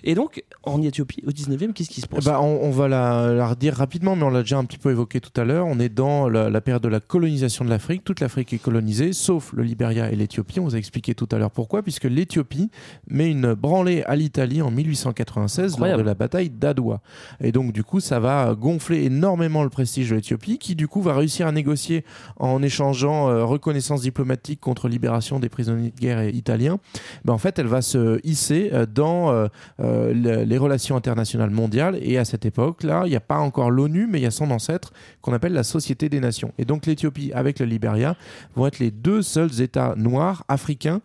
Et 0.03 0.15
donc, 0.15 0.43
en 0.63 0.81
Éthiopie 0.81 1.21
au 1.27 1.29
19e, 1.29 1.73
qu'est-ce 1.73 1.89
qui 1.91 2.01
se 2.01 2.07
passe? 2.07 2.25
Bah, 2.25 2.39
on, 2.41 2.59
on 2.63 2.71
va 2.71 2.87
la, 2.87 3.33
la 3.33 3.47
redire 3.49 3.75
rapidement, 3.75 4.15
mais 4.15 4.23
on 4.23 4.31
l'a 4.31 4.41
déjà 4.41 4.57
un 4.57 4.65
petit 4.65 4.79
peu 4.79 4.89
évoqué 4.89 5.19
tout 5.19 5.39
à 5.39 5.43
l'heure. 5.43 5.67
On 5.67 5.79
est 5.79 5.89
dans 5.89 6.27
la, 6.27 6.49
la 6.49 6.59
période 6.61 6.81
de 6.81 6.87
la 6.87 6.99
colonisation 6.99 7.63
de 7.63 7.69
l'Afrique. 7.69 8.03
Toute 8.03 8.19
l'Afrique 8.19 8.51
est 8.53 8.57
colonisée, 8.57 9.13
sauf 9.13 9.53
le 9.53 9.61
Libéria 9.61 10.11
et 10.11 10.15
l'Éthiopie. 10.15 10.59
On 10.59 10.63
vous 10.63 10.73
a 10.75 10.79
expliqué 10.79 11.13
tout 11.13 11.29
à 11.31 11.37
l'heure 11.37 11.51
pourquoi, 11.51 11.83
puisque 11.83 12.05
l'Éthiopie 12.05 12.71
met 13.11 13.29
une 13.29 13.53
branlée 13.53 14.01
à 14.07 14.15
l'Italie 14.15 14.63
en 14.63 14.71
1896 14.71 15.63
lors 15.63 15.73
Incroyable. 15.75 16.01
de 16.01 16.07
la 16.07 16.15
bataille 16.15 16.49
d'Adwa. 16.49 17.01
Et 17.41 17.51
donc, 17.51 17.73
du 17.73 17.83
coup, 17.83 17.99
ça 17.99 18.19
va 18.19 18.55
gonfler 18.55 19.03
énormément 19.03 19.61
le 19.63 19.69
prestige 19.69 20.09
de 20.09 20.15
l'Éthiopie, 20.15 20.57
qui 20.57 20.73
du 20.75 20.87
coup 20.87 21.03
va 21.03 21.13
réussir 21.13 21.26
à 21.47 21.51
négocier 21.51 22.03
en 22.37 22.61
échangeant 22.61 23.29
euh, 23.29 23.45
reconnaissance 23.45 24.01
diplomatique 24.01 24.59
contre 24.59 24.87
libération 24.87 25.39
des 25.39 25.49
prisonniers 25.49 25.91
de 25.91 25.99
guerre 25.99 26.23
italiens. 26.29 26.79
Ben, 27.25 27.33
en 27.33 27.37
fait, 27.37 27.59
elle 27.59 27.67
va 27.67 27.81
se 27.81 28.19
hisser 28.25 28.69
euh, 28.73 28.85
dans 28.85 29.31
euh, 29.31 29.47
le- 29.79 30.43
les 30.43 30.57
relations 30.57 30.95
internationales 30.95 31.49
mondiales. 31.49 31.97
Et 32.01 32.17
à 32.17 32.25
cette 32.25 32.45
époque-là, 32.45 33.03
il 33.05 33.09
n'y 33.09 33.15
a 33.15 33.19
pas 33.21 33.37
encore 33.37 33.69
l'ONU, 33.71 34.07
mais 34.09 34.19
il 34.19 34.23
y 34.23 34.27
a 34.27 34.31
son 34.31 34.49
ancêtre 34.51 34.93
qu'on 35.21 35.33
appelle 35.33 35.53
la 35.53 35.63
Société 35.63 36.09
des 36.09 36.19
Nations. 36.19 36.51
Et 36.57 36.65
donc 36.65 36.85
l'Éthiopie 36.85 37.31
avec 37.33 37.59
le 37.59 37.65
Libéria 37.65 38.15
vont 38.55 38.67
être 38.67 38.79
les 38.79 38.91
deux 38.91 39.21
seuls 39.21 39.61
États 39.61 39.93
noirs 39.97 40.43
africains 40.47 41.01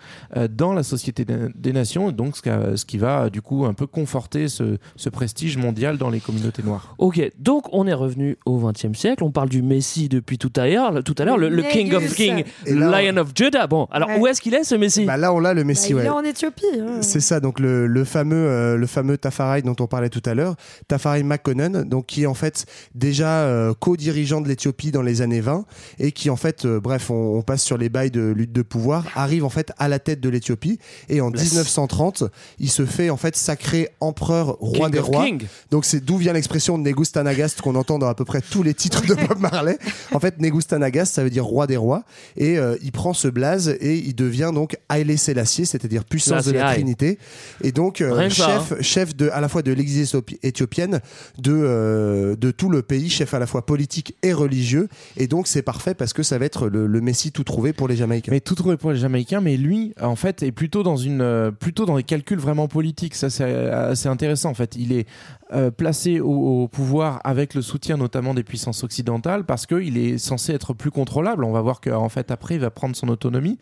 dans 0.50 0.72
la 0.72 0.82
Société 0.82 1.24
des 1.24 1.72
Nations. 1.72 2.12
Donc 2.12 2.36
ce, 2.36 2.84
qui 2.84 2.98
va 2.98 3.30
du 3.30 3.42
coup 3.42 3.64
un 3.66 3.74
peu 3.74 3.86
conforter 3.86 4.48
ce 4.48 5.08
prestige 5.10 5.56
mondial 5.56 5.98
dans 5.98 6.10
les 6.10 6.20
communautés 6.20 6.62
noires. 6.62 6.94
Ok, 6.98 7.20
donc 7.38 7.66
on 7.72 7.86
est 7.86 7.92
revenu 7.94 8.36
au 8.46 8.58
XXe 8.58 8.98
siècle. 8.98 9.24
On 9.24 9.30
parle 9.30 9.48
du 9.48 9.62
Messie 9.62 10.08
depuis 10.16 10.38
tout 10.38 10.52
à 10.56 10.66
l'heure, 10.66 11.02
tout 11.04 11.14
à 11.18 11.24
l'heure, 11.24 11.38
le, 11.38 11.48
le 11.48 11.62
King 11.62 11.92
of 11.94 12.02
Négus. 12.02 12.14
King, 12.16 12.44
Et 12.66 12.74
là, 12.74 13.02
Lion 13.02 13.16
of 13.16 13.28
Judah. 13.34 13.66
Bon, 13.66 13.86
alors 13.90 14.08
Ouais. 14.10 14.18
où 14.18 14.26
est-ce 14.26 14.40
qu'il 14.40 14.54
est 14.54 14.64
ce 14.64 14.74
Messie 14.74 15.04
Bah 15.04 15.16
là, 15.16 15.32
on 15.32 15.38
l'a 15.40 15.54
le 15.54 15.62
Bah, 15.62 15.68
Messi, 15.68 15.90
il 15.90 15.94
ouais. 15.96 16.04
est 16.04 16.08
en 16.08 16.22
Éthiopie. 16.22 16.64
hein. 16.80 16.98
C'est 17.00 17.20
ça, 17.20 17.40
donc 17.40 17.60
le, 17.60 17.86
le 17.86 18.04
fameux 18.04 18.36
euh, 18.36 18.76
le 18.76 18.86
fameux 18.86 19.16
Tafarai 19.18 19.62
dont 19.62 19.76
on 19.80 19.86
parlait 19.86 20.08
tout 20.10 20.22
à 20.26 20.34
l'heure, 20.34 20.54
Tafarai 20.88 21.22
McConnell, 21.22 21.84
donc 21.86 22.06
qui 22.06 22.24
est 22.24 22.26
en 22.26 22.34
fait 22.34 22.66
déjà 22.94 23.42
euh, 23.42 23.72
co-dirigeant 23.78 24.40
de 24.40 24.48
l'Éthiopie 24.48 24.90
dans 24.90 25.02
les 25.02 25.22
années 25.22 25.40
20 25.40 25.64
et 25.98 26.12
qui 26.12 26.30
en 26.30 26.36
fait, 26.36 26.64
euh, 26.64 26.80
bref, 26.80 27.10
on, 27.10 27.38
on 27.38 27.42
passe 27.42 27.62
sur 27.62 27.78
les 27.78 27.88
bails 27.88 28.10
de 28.10 28.20
lutte 28.22 28.52
de 28.52 28.62
pouvoir, 28.62 29.06
arrive 29.14 29.44
en 29.44 29.50
fait 29.50 29.72
à 29.78 29.88
la 29.88 29.98
tête 29.98 30.20
de 30.20 30.28
l'Éthiopie 30.28 30.78
et 31.08 31.20
en 31.20 31.30
1930, 31.30 32.24
il 32.58 32.70
se 32.70 32.84
fait 32.86 33.10
en 33.10 33.16
fait 33.16 33.36
sacré 33.36 33.88
empereur 34.00 34.56
roi 34.60 34.86
King 34.86 34.90
des 34.90 34.98
of 34.98 35.06
rois. 35.06 35.24
King. 35.24 35.42
Donc 35.70 35.84
c'est 35.84 36.00
d'où 36.04 36.16
vient 36.16 36.32
l'expression 36.32 36.78
de 36.78 36.82
Negustanagast 36.82 37.60
qu'on 37.60 37.74
entend 37.74 37.98
dans 37.98 38.08
à 38.08 38.14
peu 38.14 38.24
près 38.24 38.40
tous 38.40 38.62
les 38.62 38.74
titres 38.74 39.06
de 39.06 39.14
Bob 39.28 39.38
Marley. 39.38 39.78
En 40.12 40.18
fait, 40.18 40.40
Negustanagast, 40.40 41.14
ça 41.14 41.22
veut 41.22 41.30
dire 41.30 41.44
roi 41.44 41.66
des 41.68 41.76
rois. 41.76 42.04
Et 42.36 42.58
euh, 42.58 42.76
il 42.82 42.90
prend 42.90 43.12
ce 43.14 43.28
blaze 43.28 43.68
et 43.80 43.96
il 43.96 44.14
devient 44.14 44.50
donc 44.52 44.76
Haile 44.90 45.16
Selassie, 45.16 45.66
c'est-à-dire 45.66 46.04
puissance 46.04 46.46
de 46.46 46.52
la. 46.52 46.72
Trinité. 46.72 47.18
Et 47.62 47.70
donc 47.70 48.00
euh, 48.00 48.28
que 48.28 48.34
ça, 48.34 48.46
chef, 48.46 48.80
chef 48.80 49.16
de 49.16 49.28
à 49.28 49.40
la 49.40 49.48
fois 49.48 49.62
de 49.62 49.72
l'exil 49.72 50.04
éthiopi- 50.04 50.38
éthiopienne, 50.42 51.00
de 51.38 51.52
euh, 51.52 52.34
de 52.34 52.50
tout 52.50 52.70
le 52.70 52.82
pays, 52.82 53.10
chef 53.10 53.34
à 53.34 53.38
la 53.38 53.46
fois 53.46 53.66
politique 53.66 54.16
et 54.22 54.32
religieux. 54.32 54.88
Et 55.18 55.26
donc 55.26 55.46
c'est 55.46 55.60
parfait 55.62 55.94
parce 55.94 56.12
que 56.14 56.22
ça 56.22 56.38
va 56.38 56.46
être 56.46 56.68
le, 56.68 56.86
le 56.86 57.00
messie 57.00 57.30
tout 57.30 57.44
trouvé 57.44 57.72
pour 57.74 57.88
les 57.88 57.96
Jamaïcains. 57.96 58.32
Mais 58.32 58.40
tout 58.40 58.54
trouvé 58.54 58.76
pour 58.78 58.90
les 58.90 58.98
Jamaïcains, 58.98 59.40
mais 59.42 59.56
lui, 59.58 59.92
en 60.00 60.16
fait, 60.16 60.42
est 60.42 60.52
plutôt 60.52 60.82
dans 60.82 60.96
une, 60.96 61.52
plutôt 61.60 61.84
dans 61.84 61.96
des 61.96 62.02
calculs 62.04 62.38
vraiment 62.38 62.68
politiques. 62.68 63.14
Ça, 63.14 63.28
c'est 63.28 63.44
assez 63.44 64.08
intéressant. 64.08 64.50
En 64.50 64.54
fait, 64.54 64.74
il 64.76 64.92
est 64.92 65.06
euh, 65.52 65.70
placé 65.70 66.20
au, 66.20 66.62
au 66.62 66.68
pouvoir 66.68 67.20
avec 67.24 67.54
le 67.54 67.60
soutien 67.60 67.98
notamment 67.98 68.32
des 68.32 68.44
puissances 68.44 68.82
occidentales 68.82 69.44
parce 69.44 69.66
qu'il 69.66 69.91
est 69.96 70.18
censé 70.18 70.52
être 70.52 70.74
plus 70.74 70.90
contrôlable. 70.90 71.44
On 71.44 71.52
va 71.52 71.60
voir 71.60 71.80
qu'en 71.80 72.08
fait, 72.08 72.30
après, 72.30 72.54
il 72.54 72.60
va 72.60 72.70
prendre 72.70 72.96
son 72.96 73.08
autonomie 73.08 73.58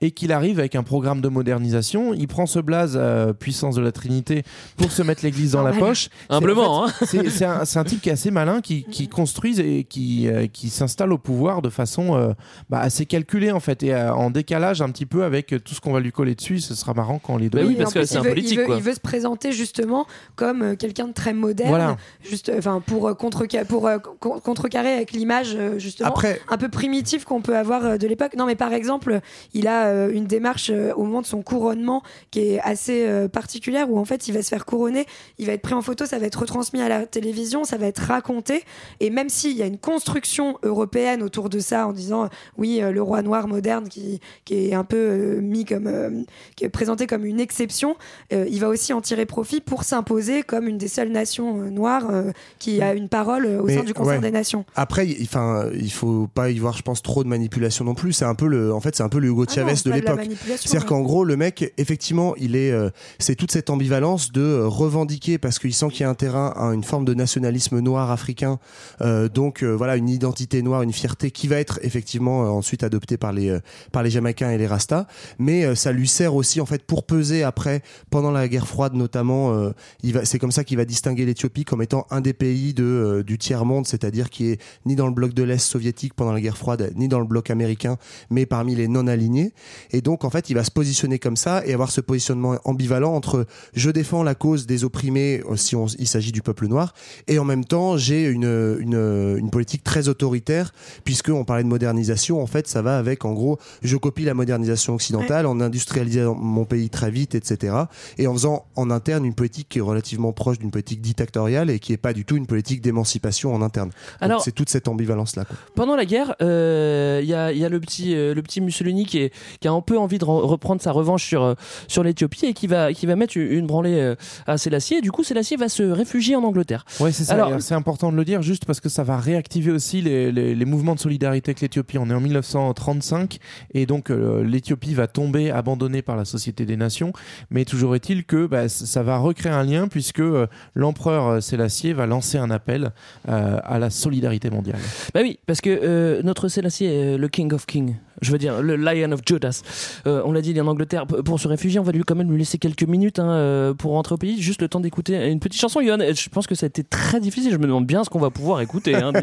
et 0.00 0.10
qu'il 0.10 0.32
arrive 0.32 0.58
avec 0.58 0.74
un 0.74 0.82
programme 0.82 1.20
de 1.20 1.28
modernisation. 1.28 2.12
Il 2.14 2.26
prend 2.28 2.46
ce 2.46 2.58
blaze 2.58 2.94
euh, 2.96 3.32
puissance 3.32 3.76
de 3.76 3.80
la 3.82 3.92
Trinité 3.92 4.42
pour 4.76 4.90
se 4.90 5.02
mettre 5.02 5.24
l'église 5.24 5.52
dans 5.52 5.62
la 5.62 5.72
poche. 5.72 6.08
Humblement, 6.28 6.80
en 6.80 6.84
hein. 6.86 6.88
fait, 6.88 7.06
c'est 7.30 7.64
c'est 7.64 7.78
un, 7.78 7.84
type 7.84 8.00
qui 8.00 8.08
est 8.08 8.12
assez 8.12 8.30
malin, 8.30 8.60
qui, 8.60 8.84
qui 8.84 9.08
construise 9.08 9.60
et 9.60 9.84
qui, 9.84 10.28
euh, 10.28 10.46
qui 10.46 10.70
s'installe 10.70 11.12
au 11.12 11.18
pouvoir 11.18 11.62
de 11.62 11.70
façon 11.70 12.16
euh, 12.16 12.32
bah, 12.70 12.80
assez 12.80 13.06
calculée 13.06 13.52
en 13.52 13.60
fait 13.60 13.82
et 13.82 13.94
euh, 13.94 14.12
en 14.12 14.30
décalage 14.30 14.82
un 14.82 14.90
petit 14.90 15.06
peu 15.06 15.24
avec 15.24 15.54
tout 15.64 15.74
ce 15.74 15.80
qu'on 15.80 15.92
va 15.92 16.00
lui 16.00 16.12
coller 16.12 16.34
dessus. 16.34 16.58
Ce 16.60 16.74
sera 16.74 16.94
marrant 16.94 17.18
quand 17.18 17.36
les 17.36 17.50
deux. 17.50 17.60
Bah 17.60 17.64
oui, 17.66 17.76
parce 17.76 17.92
que 17.92 18.04
c'est 18.04 18.14
il 18.14 18.18
un 18.18 18.22
veut- 18.22 18.28
politique, 18.30 18.52
Il 18.52 18.58
veut, 18.58 18.66
quoi. 18.66 18.76
il 18.76 18.82
veut 18.82 18.94
se 18.94 19.00
présenter 19.00 19.52
justement 19.52 20.06
comme 20.36 20.76
quelqu'un 20.76 21.08
de 21.08 21.12
très 21.12 21.32
moderne, 21.32 21.68
Voilà. 21.68 21.96
juste, 22.22 22.50
enfin 22.56 22.82
pour 22.84 23.16
contre 23.16 23.44
pour 23.68 23.86
euh, 23.86 23.98
con- 23.98 24.40
contrecarrer 24.40 24.92
avec 24.92 25.12
l'image 25.12 25.56
euh, 25.64 25.78
justement 25.78 26.08
Après, 26.08 26.40
un 26.48 26.56
peu 26.56 26.68
primitive 26.68 27.24
qu'on 27.24 27.40
peut 27.40 27.56
avoir 27.56 27.84
euh, 27.84 27.96
de 27.96 28.06
l'époque. 28.06 28.34
Non, 28.36 28.46
mais 28.46 28.54
par 28.54 28.72
exemple, 28.72 29.20
il 29.52 29.66
a 29.66 29.86
euh, 29.86 30.12
une 30.12 30.26
démarche 30.26 30.70
au 30.96 31.04
moment 31.04 31.22
de 31.22 31.26
son 31.26 31.42
couronnement 31.42 32.02
qui 32.30 32.40
est 32.40 32.60
assez 32.60 33.06
particulière 33.32 33.90
où 33.90 33.98
en 33.98 34.04
fait 34.04 34.28
il 34.28 34.32
va 34.34 34.42
se 34.42 34.48
faire 34.48 34.64
couronner, 34.64 35.06
il 35.38 35.46
va 35.46 35.52
être 35.52 35.62
pris 35.62 35.74
en 35.74 35.82
photo, 35.82 36.06
ça 36.06 36.18
va 36.18 36.26
être 36.26 36.40
retransmis 36.40 36.80
à 36.80 36.88
la 36.88 37.06
télévision, 37.06 37.64
ça 37.64 37.76
va 37.76 37.86
être 37.86 37.98
raconté. 38.00 38.64
Et 39.00 39.10
même 39.10 39.28
s'il 39.28 39.56
y 39.56 39.62
a 39.62 39.66
une 39.66 39.78
construction 39.78 40.58
européenne 40.62 41.22
autour 41.22 41.48
de 41.48 41.58
ça 41.58 41.86
en 41.86 41.92
disant 41.92 42.28
oui, 42.56 42.80
le 42.80 43.02
roi 43.02 43.22
noir 43.22 43.48
moderne 43.48 43.88
qui, 43.88 44.20
qui 44.44 44.68
est 44.68 44.74
un 44.74 44.84
peu 44.84 45.36
mis 45.40 45.64
comme 45.64 46.24
qui 46.56 46.64
est 46.64 46.68
présenté 46.68 47.06
comme 47.06 47.24
une 47.24 47.40
exception, 47.40 47.96
il 48.30 48.60
va 48.60 48.68
aussi 48.68 48.92
en 48.92 49.00
tirer 49.00 49.26
profit 49.26 49.60
pour 49.60 49.84
s'imposer 49.84 50.42
comme 50.42 50.68
une 50.68 50.78
des 50.78 50.88
seules 50.88 51.10
nations 51.10 51.56
noires 51.70 52.10
qui 52.58 52.80
a 52.82 52.94
une 52.94 53.08
parole 53.08 53.46
au 53.46 53.64
Mais, 53.64 53.76
sein 53.76 53.82
du 53.82 53.92
ouais. 53.92 54.18
des 54.18 54.30
nations. 54.30 54.64
Après, 54.74 55.06
il- 55.06 55.26
enfin, 55.54 55.70
il 55.74 55.92
faut 55.92 56.28
pas 56.32 56.50
y 56.50 56.58
voir, 56.58 56.76
je 56.76 56.82
pense, 56.82 57.02
trop 57.02 57.24
de 57.24 57.28
manipulation 57.28 57.84
non 57.84 57.94
plus. 57.94 58.12
C'est 58.12 58.24
un 58.24 58.34
peu 58.34 58.46
le, 58.46 58.72
en 58.72 58.80
fait, 58.80 58.96
c'est 58.96 59.02
un 59.02 59.08
peu 59.08 59.18
le 59.18 59.28
Hugo 59.28 59.44
Ah 59.48 59.52
Chavez 59.52 59.72
non, 59.72 59.80
de 59.84 59.90
l'époque. 59.92 60.20
C'est-à-dire 60.46 60.82
ouais. 60.82 60.86
qu'en 60.86 61.00
gros, 61.02 61.24
le 61.24 61.36
mec, 61.36 61.72
effectivement, 61.78 62.34
il 62.36 62.56
est, 62.56 62.70
euh, 62.70 62.90
c'est 63.18 63.34
toute 63.34 63.52
cette 63.52 63.70
ambivalence 63.70 64.32
de 64.32 64.42
euh, 64.42 64.66
revendiquer 64.66 65.38
parce 65.38 65.58
qu'il 65.58 65.74
sent 65.74 65.88
qu'il 65.90 66.00
y 66.00 66.04
a 66.04 66.10
un 66.10 66.14
terrain 66.14 66.52
à 66.56 66.74
une 66.74 66.84
forme 66.84 67.04
de 67.04 67.14
nationalisme 67.14 67.78
noir 67.80 68.10
africain, 68.10 68.58
euh, 69.00 69.28
donc 69.28 69.62
euh, 69.62 69.72
voilà, 69.72 69.96
une 69.96 70.08
identité 70.08 70.62
noire, 70.62 70.82
une 70.82 70.92
fierté 70.92 71.30
qui 71.30 71.48
va 71.48 71.56
être 71.56 71.78
effectivement 71.82 72.40
ensuite 72.56 72.82
adoptée 72.82 73.16
par 73.16 73.32
les 73.32 73.58
par 73.92 74.02
les 74.02 74.10
Jamaïcains 74.10 74.50
et 74.50 74.58
les 74.58 74.66
Rastas, 74.66 75.06
mais 75.38 75.74
ça 75.74 75.92
lui 75.92 76.08
sert 76.08 76.34
aussi 76.34 76.60
en 76.60 76.66
fait 76.66 76.82
pour 76.82 77.04
peser 77.04 77.42
après 77.42 77.82
pendant 78.10 78.30
la 78.30 78.48
guerre 78.48 78.66
froide 78.66 78.94
notamment. 78.94 79.72
il 80.02 80.14
va, 80.14 80.24
c'est 80.24 80.38
comme 80.38 80.52
ça 80.52 80.64
qu'il 80.64 80.76
va 80.76 80.84
distinguer 80.84 81.24
l'Éthiopie 81.24 81.64
comme 81.64 81.82
étant 81.82 82.06
un 82.10 82.20
des 82.20 82.32
pays 82.32 82.74
de 82.74 83.22
du 83.26 83.38
tiers 83.38 83.64
monde, 83.64 83.86
c'est-à-dire 83.86 84.30
qui 84.30 84.50
est 84.50 84.60
ni 84.86 84.96
dans 84.96 85.06
le 85.06 85.12
bloc 85.12 85.34
de 85.34 85.42
l'Est 85.44 85.58
soviétique 85.58 86.14
pendant 86.14 86.32
la 86.32 86.40
guerre 86.40 86.56
froide, 86.56 86.92
ni 86.96 87.08
dans 87.08 87.20
le 87.20 87.26
bloc 87.26 87.50
américain, 87.50 87.96
mais 88.30 88.46
parmi 88.46 88.74
les 88.74 88.88
non 88.88 89.06
alignés. 89.06 89.52
Et 89.90 90.00
donc, 90.00 90.24
en 90.24 90.30
fait, 90.30 90.50
il 90.50 90.54
va 90.54 90.64
se 90.64 90.70
positionner 90.70 91.18
comme 91.18 91.36
ça 91.36 91.64
et 91.66 91.72
avoir 91.72 91.90
ce 91.90 92.00
positionnement 92.00 92.56
ambivalent 92.64 93.14
entre 93.14 93.46
je 93.74 93.90
défends 93.90 94.22
la 94.22 94.34
cause 94.34 94.66
des 94.66 94.84
opprimés 94.84 95.42
euh, 95.50 95.56
si 95.56 95.76
on, 95.76 95.86
il 95.86 96.06
s'agit 96.08 96.32
du 96.32 96.42
peuple 96.42 96.66
noir 96.66 96.94
et 97.28 97.38
en 97.38 97.44
même 97.44 97.64
temps, 97.64 97.96
j'ai 97.96 98.24
une, 98.26 98.44
une, 98.80 99.36
une 99.38 99.50
politique 99.50 99.84
très 99.84 100.08
autoritaire 100.08 100.72
puisque 101.04 101.28
on 101.28 101.44
parlait 101.44 101.62
de 101.64 101.68
modernisation. 101.68 102.42
En 102.42 102.46
fait, 102.46 102.66
ça 102.68 102.82
va 102.82 102.98
avec, 102.98 103.24
en 103.24 103.32
gros, 103.32 103.58
je 103.82 103.96
copie 103.96 104.24
la 104.24 104.34
modernisation 104.34 104.94
occidentale 104.94 105.46
en 105.46 105.60
industrialisant 105.60 106.34
mon 106.34 106.64
pays 106.64 106.90
très 106.90 107.10
vite, 107.10 107.34
etc. 107.34 107.74
Et 108.18 108.26
en 108.26 108.32
faisant 108.34 108.66
en 108.76 108.90
interne 108.90 109.24
une 109.24 109.34
politique 109.34 109.68
qui 109.68 109.78
est 109.78 109.82
relativement 109.82 110.32
proche 110.32 110.58
d'une 110.58 110.70
politique 110.70 111.00
dictatoriale 111.00 111.70
et 111.70 111.78
qui 111.78 111.92
est 111.92 111.96
pas 111.98 112.12
du 112.12 112.24
tout 112.24 112.36
une 112.36 112.46
politique 112.46 112.80
d'émancipation 112.80 113.54
en 113.54 113.62
interne. 113.62 113.88
Donc, 113.90 113.96
Alors- 114.20 114.42
c'est 114.44 114.52
toute 114.52 114.68
cette 114.70 114.88
ambivalence 114.88 115.33
Pendant 115.74 115.96
la 115.96 116.04
guerre, 116.04 116.34
euh, 116.42 117.20
il 117.22 117.28
y, 117.28 117.34
a, 117.34 117.52
il 117.52 117.58
y 117.58 117.64
a 117.64 117.68
le 117.68 117.80
petit, 117.80 118.14
euh, 118.14 118.34
le 118.34 118.42
petit 118.42 118.60
Mussolini 118.60 119.06
qui, 119.06 119.18
est, 119.18 119.32
qui 119.60 119.68
a 119.68 119.72
un 119.72 119.80
peu 119.80 119.98
envie 119.98 120.18
de 120.18 120.24
re- 120.24 120.44
reprendre 120.46 120.80
sa 120.82 120.92
revanche 120.92 121.24
sur, 121.26 121.42
euh, 121.42 121.54
sur 121.88 122.02
l'Éthiopie 122.02 122.46
et 122.46 122.52
qui 122.54 122.66
va, 122.66 122.92
qui 122.92 123.06
va 123.06 123.16
mettre 123.16 123.36
une, 123.36 123.50
une 123.50 123.66
branlée 123.66 123.98
euh, 124.00 124.14
à 124.46 124.58
Sélassié. 124.58 125.00
Du 125.00 125.10
coup, 125.12 125.24
Sélassié 125.24 125.56
va 125.56 125.68
se 125.68 125.82
réfugier 125.82 126.36
en 126.36 126.44
Angleterre. 126.44 126.84
C'est 126.88 127.24
ça. 127.24 127.34
Alors- 127.34 127.54
Et 127.54 127.60
c'est 127.60 127.74
important 127.74 128.10
de 128.12 128.16
le 128.16 128.24
dire 128.24 128.42
juste 128.42 128.64
parce 128.64 128.80
que 128.80 128.88
ça 128.88 129.02
va 129.04 129.16
réactiver 129.18 129.70
aussi 129.70 130.00
les, 130.00 130.30
les- 130.32 130.54
les 130.54 130.64
mouvements 130.64 130.94
de 130.94 131.00
solidarité 131.00 131.50
avec 131.50 131.60
l'Éthiopie. 131.60 131.98
On 131.98 132.08
est 132.10 132.14
en 132.14 132.20
1935 132.20 133.38
et 133.72 133.86
donc 133.86 134.10
euh, 134.10 134.42
l'Éthiopie 134.44 134.94
va 134.94 135.06
tomber 135.06 135.50
abandonnée 135.50 136.02
par 136.02 136.16
la 136.16 136.24
Société 136.24 136.64
des 136.64 136.76
Nations. 136.76 137.12
Mais 137.50 137.64
toujours 137.64 137.94
est-il 137.94 138.24
que 138.24 138.46
bah, 138.46 138.68
ça 138.68 139.02
va 139.02 139.18
recréer 139.18 139.52
un 139.52 139.64
lien 139.64 139.88
puisque 139.88 140.20
euh, 140.20 140.46
l'empereur 140.74 141.26
euh, 141.26 141.40
Sélassié 141.40 141.92
va 141.92 142.06
lancer 142.06 142.38
un 142.38 142.50
appel 142.50 142.92
euh, 143.28 143.58
à 143.62 143.78
la 143.78 143.90
solidarité 143.90 144.50
mondiale. 144.50 144.78
Bah 145.14 145.22
oui, 145.24 145.38
parce 145.46 145.62
que 145.62 145.70
euh, 145.70 146.20
notre 146.22 146.48
Sélassié, 146.48 146.90
euh, 146.90 147.16
le 147.16 147.28
King 147.28 147.54
of 147.54 147.64
King, 147.64 147.96
Je 148.22 148.30
veux 148.32 148.38
dire, 148.38 148.62
le 148.62 148.76
Lion 148.76 149.12
of 149.12 149.20
Judas. 149.26 149.62
Euh, 150.06 150.22
on 150.24 150.32
l'a 150.32 150.40
dit, 150.40 150.50
il 150.50 150.56
est 150.56 150.60
en 150.60 150.66
Angleterre. 150.66 151.06
Pour 151.06 151.40
se 151.40 151.48
réfugier, 151.48 151.80
on 151.80 151.82
va 151.82 151.92
lui 151.92 152.02
quand 152.04 152.14
même 152.14 152.30
lui 152.30 152.38
laisser 152.38 152.58
quelques 152.58 152.84
minutes 152.84 153.18
hein, 153.18 153.30
euh, 153.30 153.74
pour 153.74 153.92
rentrer 153.92 154.14
au 154.14 154.18
pays. 154.18 154.40
Juste 154.40 154.62
le 154.62 154.68
temps 154.68 154.80
d'écouter 154.80 155.30
une 155.30 155.40
petite 155.40 155.60
chanson. 155.60 155.80
Johan, 155.80 155.98
je 156.00 156.28
pense 156.28 156.46
que 156.46 156.54
ça 156.54 156.66
a 156.66 156.68
été 156.68 156.84
très 156.84 157.20
difficile. 157.20 157.50
Je 157.52 157.56
me 157.58 157.66
demande 157.66 157.86
bien 157.86 158.04
ce 158.04 158.10
qu'on 158.10 158.20
va 158.20 158.30
pouvoir 158.30 158.60
écouter. 158.60 158.94
hein. 158.94 159.12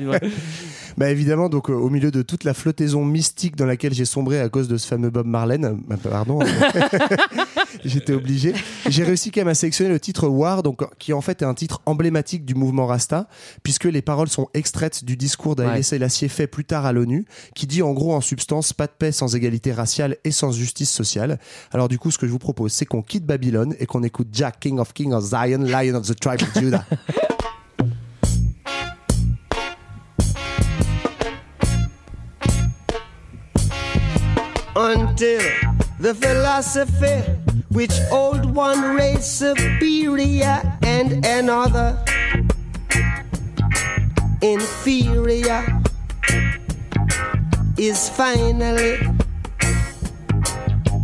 Bah 0.97 1.09
évidemment, 1.09 1.47
donc 1.47 1.69
euh, 1.69 1.73
au 1.73 1.89
milieu 1.89 2.11
de 2.11 2.21
toute 2.21 2.43
la 2.43 2.53
flottaison 2.53 3.05
mystique 3.05 3.55
dans 3.55 3.65
laquelle 3.65 3.93
j'ai 3.93 4.03
sombré 4.03 4.41
à 4.41 4.49
cause 4.49 4.67
de 4.67 4.75
ce 4.75 4.85
fameux 4.85 5.09
Bob 5.09 5.25
Marlène, 5.25 5.79
bah, 5.87 5.95
pardon, 6.03 6.39
j'étais 7.85 8.13
obligé. 8.13 8.53
J'ai 8.89 9.03
réussi 9.03 9.31
quand 9.31 9.41
même 9.41 9.47
à 9.47 9.53
sélectionner 9.53 9.89
le 9.89 9.99
titre 9.99 10.27
War, 10.27 10.63
donc 10.63 10.81
qui 10.99 11.13
en 11.13 11.21
fait 11.21 11.41
est 11.41 11.45
un 11.45 11.53
titre 11.53 11.81
emblématique 11.85 12.45
du 12.45 12.55
mouvement 12.55 12.85
Rasta, 12.87 13.27
puisque 13.63 13.85
les 13.85 14.01
paroles 14.01 14.27
sont 14.29 14.49
extraites 14.53 15.03
du 15.05 15.15
discours 15.17 15.55
d'Haïlé 15.55 15.71
Ouais. 15.71 15.83
Selassie 15.83 16.27
fait 16.27 16.47
plus 16.47 16.65
tard 16.65 16.85
à 16.85 16.91
l'ONU, 16.91 17.25
qui 17.55 17.65
dit 17.67 17.81
en 17.81 17.93
gros 17.93 18.13
en 18.13 18.19
substance 18.21 18.73
pas 18.81 18.87
de 18.87 18.93
paix 18.93 19.11
sans 19.11 19.35
égalité 19.35 19.73
raciale 19.73 20.17
et 20.23 20.31
sans 20.31 20.51
justice 20.51 20.89
sociale. 20.89 21.37
Alors 21.71 21.87
du 21.87 21.99
coup, 21.99 22.09
ce 22.09 22.17
que 22.17 22.25
je 22.25 22.31
vous 22.31 22.39
propose, 22.39 22.73
c'est 22.73 22.87
qu'on 22.87 23.03
quitte 23.03 23.27
Babylone 23.27 23.75
et 23.77 23.85
qu'on 23.85 24.01
écoute 24.01 24.29
Jack, 24.31 24.59
King 24.59 24.79
of 24.79 24.91
King 24.91 25.13
of 25.13 25.23
Zion, 25.23 25.59
Lion 25.59 25.93
of 25.93 26.07
the 26.07 26.19
Tribe 26.19 26.41
of 26.41 26.51
Judah. 26.59 26.83
until 34.75 35.41
the 35.99 36.15
philosophy 36.15 37.21
which 37.69 37.93
old 38.11 38.55
one 38.55 38.95
race 38.95 39.27
superior 39.27 40.59
and 40.81 41.23
another 41.23 42.03
inferior 44.41 45.63
is 47.77 48.09
finally 48.09 48.99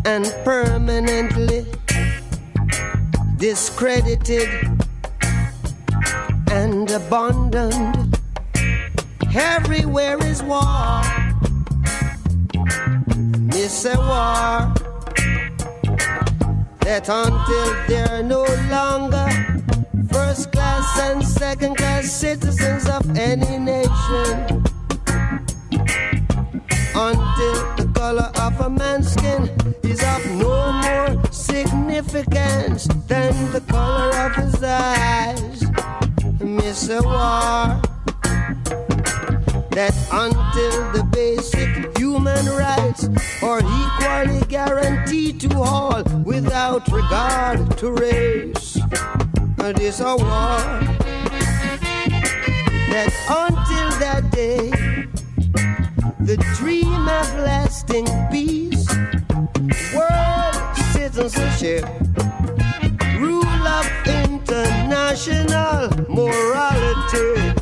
and 0.05 0.25
permanently 0.43 1.65
discredited 3.37 4.49
and 6.51 6.89
abandoned. 6.91 8.19
Everywhere 9.35 10.17
is 10.23 10.41
war. 10.43 11.01
It's 13.53 13.85
a 13.85 13.97
war 13.97 14.73
that 16.81 17.09
until 17.09 17.69
they're 17.87 18.23
no 18.23 18.45
longer 18.71 19.27
first 20.11 20.51
class 20.51 20.99
and 21.01 21.23
second 21.23 21.75
class 21.75 22.09
citizens 22.11 22.87
of 22.87 23.03
any 23.17 23.57
nation, 23.59 24.63
until 26.97 27.75
the 27.75 27.87
color 27.93 28.31
of 28.41 28.59
a 28.59 28.69
man's 28.69 29.11
skin 29.11 29.43
is 29.83 30.01
of 30.03 30.25
no 30.31 30.71
more 30.71 31.23
significance 31.31 32.87
than 33.07 33.33
the 33.51 33.61
color 33.61 34.09
of 34.25 34.35
his 34.35 34.63
eyes. 34.63 35.63
Miss 36.41 36.89
a 36.89 37.01
war 37.03 37.79
that 39.77 39.93
until 40.11 40.91
the 40.91 41.03
basic 41.11 41.95
human 41.99 42.45
rights 42.47 43.07
are 43.43 43.59
equally 43.59 44.41
guaranteed 44.47 45.39
to 45.39 45.49
all 45.55 46.03
without 46.25 46.87
regard 46.91 47.77
to 47.77 47.91
race. 47.91 48.79
It 49.59 49.79
is 49.79 49.99
a 49.99 50.15
war 50.15 50.57
that 52.89 53.11
until 53.29 53.89
that 53.99 54.31
day, 54.31 54.86
the 56.27 56.35
dream 56.57 57.07
of 57.07 57.39
lasting 57.39 58.05
peace, 58.29 58.85
world 59.95 60.75
citizenship, 60.91 61.85
rule 63.17 63.65
of 63.65 63.87
international 64.05 65.87
morality. 66.09 67.55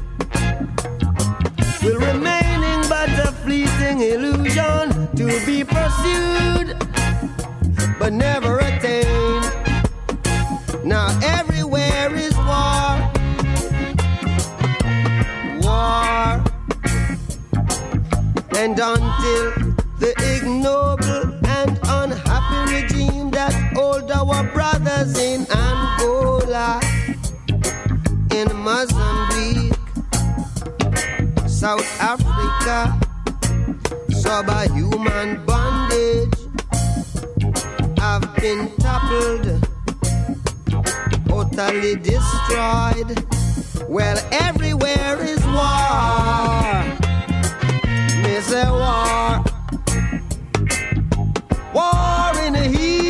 Will 1.84 2.00
remaining 2.00 2.82
but 2.90 3.10
a 3.22 3.32
fleeting 3.44 4.02
illusion 4.02 4.90
to 5.16 5.28
be 5.46 5.64
pursued 5.64 6.76
but 8.00 8.14
never 8.14 8.58
attained. 8.58 9.46
Now 10.84 11.16
everywhere 11.22 11.45
and 18.58 18.80
until 18.80 19.52
the 20.00 20.14
ignoble 20.34 21.34
and 21.48 21.80
unhappy 21.84 22.74
regime 22.74 23.30
that 23.32 23.54
hold 23.74 24.10
our 24.12 24.44
brothers 24.54 25.18
in 25.20 25.46
Angola, 25.52 26.80
in 28.32 28.48
Mozambique. 28.64 29.74
South 31.48 31.86
Africa, 32.00 32.98
subhuman 34.10 35.46
bondage 35.46 36.34
have 37.98 38.36
been 38.38 38.72
toppled, 38.78 39.48
totally 41.28 41.96
destroyed. 41.96 43.26
Well, 43.90 44.18
everywhere 44.32 45.22
is 45.24 45.44
war. 45.48 47.05
Me 48.36 48.42
say 48.42 48.70
war. 48.70 49.46
War 51.74 52.38
in 52.44 52.52
the 52.52 52.68
east, 52.70 53.05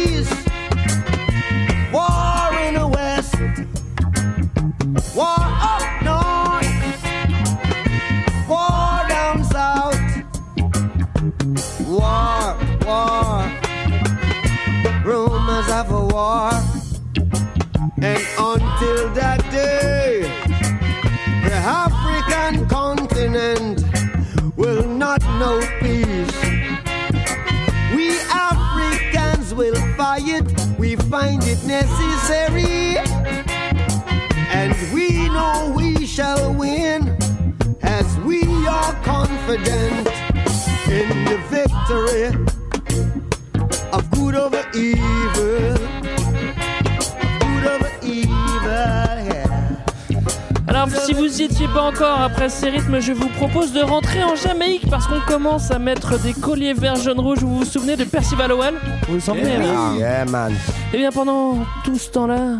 not 25.19 25.39
know 25.39 25.59
peace. 25.79 26.43
We 27.95 28.19
Africans 28.31 29.53
will 29.53 29.75
fight, 29.95 30.43
we 30.77 30.95
find 30.95 31.41
it 31.43 31.63
necessary. 31.63 32.97
And 34.51 34.75
we 34.93 35.29
know 35.29 35.73
we 35.75 36.05
shall 36.05 36.53
win 36.53 37.17
as 37.81 38.17
we 38.19 38.41
are 38.67 38.93
confident 39.03 40.07
in 40.87 41.09
the 41.25 41.37
victory 41.49 42.27
of 43.91 44.11
good 44.11 44.35
over 44.35 44.63
evil. 44.73 45.54
Alors, 50.85 51.01
si 51.01 51.13
vous 51.13 51.41
y 51.41 51.45
étiez 51.45 51.67
pas 51.67 51.81
encore 51.81 52.21
après 52.21 52.47
ces 52.47 52.69
rythmes, 52.69 52.99
je 52.99 53.11
vous 53.11 53.27
propose 53.29 53.73
de 53.73 53.81
rentrer 53.81 54.23
en 54.23 54.35
Jamaïque 54.35 54.87
parce 54.87 55.07
qu'on 55.07 55.19
commence 55.21 55.71
à 55.71 55.79
mettre 55.79 56.19
des 56.21 56.33
colliers 56.33 56.73
verts, 56.73 56.95
jaune, 56.97 57.19
rouge. 57.19 57.39
Vous 57.39 57.57
vous 57.57 57.65
souvenez 57.65 57.95
de 57.95 58.03
Percival 58.03 58.51
Howell 58.51 58.75
Vous 59.07 59.15
vous 59.15 59.19
souvenez 59.19 59.55
hein? 59.55 59.95
Yeah, 59.97 60.25
man. 60.25 60.53
Eh 60.93 60.97
bien, 60.97 61.11
pendant 61.11 61.65
tout 61.83 61.97
ce 61.97 62.11
temps-là, 62.11 62.59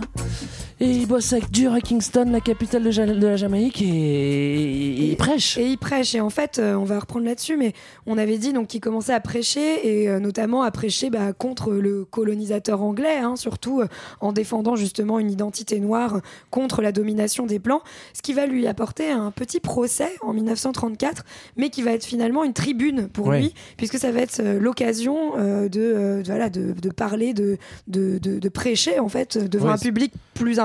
et 0.80 0.90
il 0.90 1.08
bosse 1.08 1.32
avec 1.34 1.50
dur 1.52 1.72
à 1.74 1.80
Kingston, 1.80 2.26
la 2.32 2.42
capitale 2.42 2.84
de, 2.84 2.92
Ja- 2.92 3.06
de 3.06 3.26
la 3.28 3.38
Jamaïque, 3.38 3.82
et, 3.82 3.86
et 3.86 5.06
il 5.12 5.16
prêche. 5.16 5.58
Et 5.58 5.66
il 5.68 5.78
prêche. 5.78 6.16
Et 6.16 6.20
en 6.22 6.30
fait, 6.30 6.60
euh, 6.60 6.76
on 6.76 6.84
va 6.84 7.00
reprendre 7.00 7.26
là-dessus, 7.26 7.56
mais 7.56 7.72
on 8.06 8.18
avait 8.18 8.38
dit 8.38 8.52
donc 8.52 8.68
qu'il 8.68 8.82
commençait 8.82 9.14
à 9.14 9.22
prêcher 9.22 10.02
et 10.02 10.10
euh, 10.10 10.20
notamment 10.20 10.64
à 10.64 10.72
prêcher 10.72 11.10
bah, 11.10 11.32
contre 11.32 11.72
le 11.72 12.04
colonisateur 12.04 12.82
anglais, 12.82 13.20
hein, 13.20 13.36
surtout 13.38 13.80
euh, 13.82 13.88
en 14.20 14.34
défendant 14.34 14.76
justement 14.76 15.18
une 15.20 15.32
identité 15.32 15.80
noire 15.80 16.20
contre 16.52 16.82
la 16.82 16.92
domination 16.92 17.46
des 17.46 17.60
blancs, 17.60 17.82
ce 18.14 18.22
qui 18.22 18.34
va 18.34 18.46
lui 18.46 18.68
apporter 18.68 19.10
un 19.12 19.32
petit 19.32 19.62
procès 19.62 20.10
en 20.22 20.34
1934, 20.34 21.24
mais 21.56 21.70
qui 21.70 21.84
va 21.84 21.92
être 21.92 22.06
finalement 22.06 22.44
une 22.44 22.54
tribune 22.54 23.08
pour 23.08 23.28
Ouais. 23.28 23.40
lui, 23.40 23.54
puisque 23.78 23.98
ça 23.98 24.12
va 24.12 24.20
être 24.20 24.42
euh, 24.42 24.60
l'occasion 24.60 25.38
euh, 25.38 25.70
de, 25.70 25.80
euh, 25.82 26.22
de- 26.22 26.28
voilà, 26.28 26.50
de, 26.50 26.74
de 26.74 26.90
parler, 26.90 27.34
de, 27.34 27.58
de, 27.88 28.18
de- 28.18 28.40
de 28.40 28.50
prêcher 28.50 29.00
en 29.00 29.08
fait 29.10 29.38
devant 29.38 29.68
Ouais, 29.68 29.74
un 29.74 29.78
public 29.78 30.12
plus 30.34 30.60
important 30.60 30.65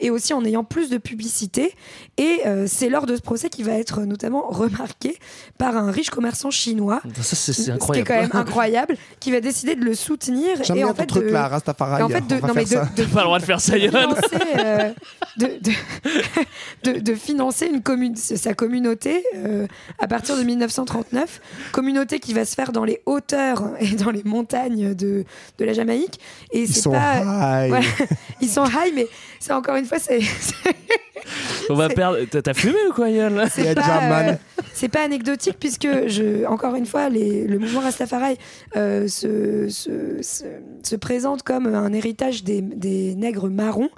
et 0.00 0.10
aussi 0.10 0.32
en 0.34 0.44
ayant 0.44 0.64
plus 0.64 0.90
de 0.90 0.98
publicité. 0.98 1.74
Et 2.18 2.40
euh, 2.46 2.66
c'est 2.68 2.88
lors 2.88 3.06
de 3.06 3.16
ce 3.16 3.20
procès 3.22 3.48
qui 3.48 3.62
va 3.62 3.72
être 3.72 4.02
notamment 4.02 4.46
remarqué 4.48 5.18
par 5.58 5.76
un 5.76 5.90
riche 5.90 6.10
commerçant 6.10 6.50
chinois. 6.50 7.00
Ça, 7.22 7.36
c'est- 7.36 7.52
c'est 7.52 7.52
Ce 7.80 7.92
qui 7.92 7.98
est 7.98 8.04
quand 8.04 8.14
même 8.20 8.30
incroyable, 8.32 8.96
qui 9.20 9.30
va 9.32 9.40
décider 9.40 9.74
de 9.74 9.84
le 9.84 9.94
soutenir. 9.94 10.58
Et 10.74 10.84
en 10.84 10.94
fait 10.94 11.06
truc 11.06 11.24
de- 11.24 11.30
là, 11.30 11.48
Rastafari. 11.48 12.00
et 12.00 12.04
en 12.04 12.08
fait, 12.08 12.26
de, 12.26 12.36
on 12.36 12.38
va 12.38 12.48
non, 12.48 12.54
mais 12.54 12.64
faire 12.66 12.84
ça. 12.84 12.90
de, 12.94 13.02
de 13.02 13.06
T'as 13.08 13.14
pas 13.14 13.20
le 13.20 13.24
droit 13.26 13.38
de 13.38 13.44
faire 13.44 13.60
ça, 13.60 13.78
Johan. 13.78 13.90
financer, 13.90 14.58
euh, 14.58 14.92
de, 15.36 15.46
de- 15.46 16.92
de- 16.92 17.00
de 17.06 17.14
financer 17.14 17.66
une 17.66 17.82
commune, 17.82 18.16
sa 18.16 18.54
communauté 18.54 19.24
euh, 19.36 19.66
à 19.98 20.06
partir 20.08 20.36
de 20.36 20.42
1939. 20.42 21.40
Communauté 21.72 22.18
qui 22.20 22.32
va 22.34 22.44
se 22.44 22.54
faire 22.54 22.72
dans 22.72 22.84
les 22.84 23.02
hauteurs 23.06 23.64
et 23.80 23.88
dans 23.96 24.10
les 24.10 24.22
montagnes 24.24 24.94
de, 24.94 25.24
de 25.58 25.64
la 25.64 25.72
Jamaïque. 25.72 26.20
Et 26.52 26.62
Ils 26.62 26.74
sont 26.74 26.92
pas, 26.92 27.18
high. 27.66 27.68
Voilà. 27.68 27.86
ils 28.40 28.48
sont 28.48 28.64
high, 28.66 28.92
mais 28.94 29.06
c'est 29.40 29.52
encore 29.52 29.76
une 29.76 29.86
fois, 29.86 29.98
c'est 29.98 30.20
On 31.70 31.74
va 31.74 31.88
perdre. 31.88 32.18
T'as- 32.30 32.54
fumé 32.54 32.76
ou 32.90 32.92
quoi, 32.92 33.08
là 33.10 33.48
c'est 33.48 33.74
pas, 33.74 34.22
euh, 34.30 34.34
c'est 34.72 34.88
pas 34.88 35.02
anecdotique 35.02 35.56
puisque 35.58 35.88
je, 36.08 36.44
encore 36.46 36.74
une 36.74 36.86
fois, 36.86 37.08
les- 37.08 37.46
le 37.46 37.58
mouvement 37.58 37.80
Rastafari 37.80 38.36
euh, 38.76 39.08
se, 39.08 39.68
se, 39.68 40.22
se- 40.22 40.44
se 40.82 40.96
présente 40.96 41.42
comme 41.42 41.66
un 41.66 41.92
héritage 41.92 42.44
des, 42.44 42.60
des 42.62 43.14
nègres 43.14 43.48
marrons 43.50 43.88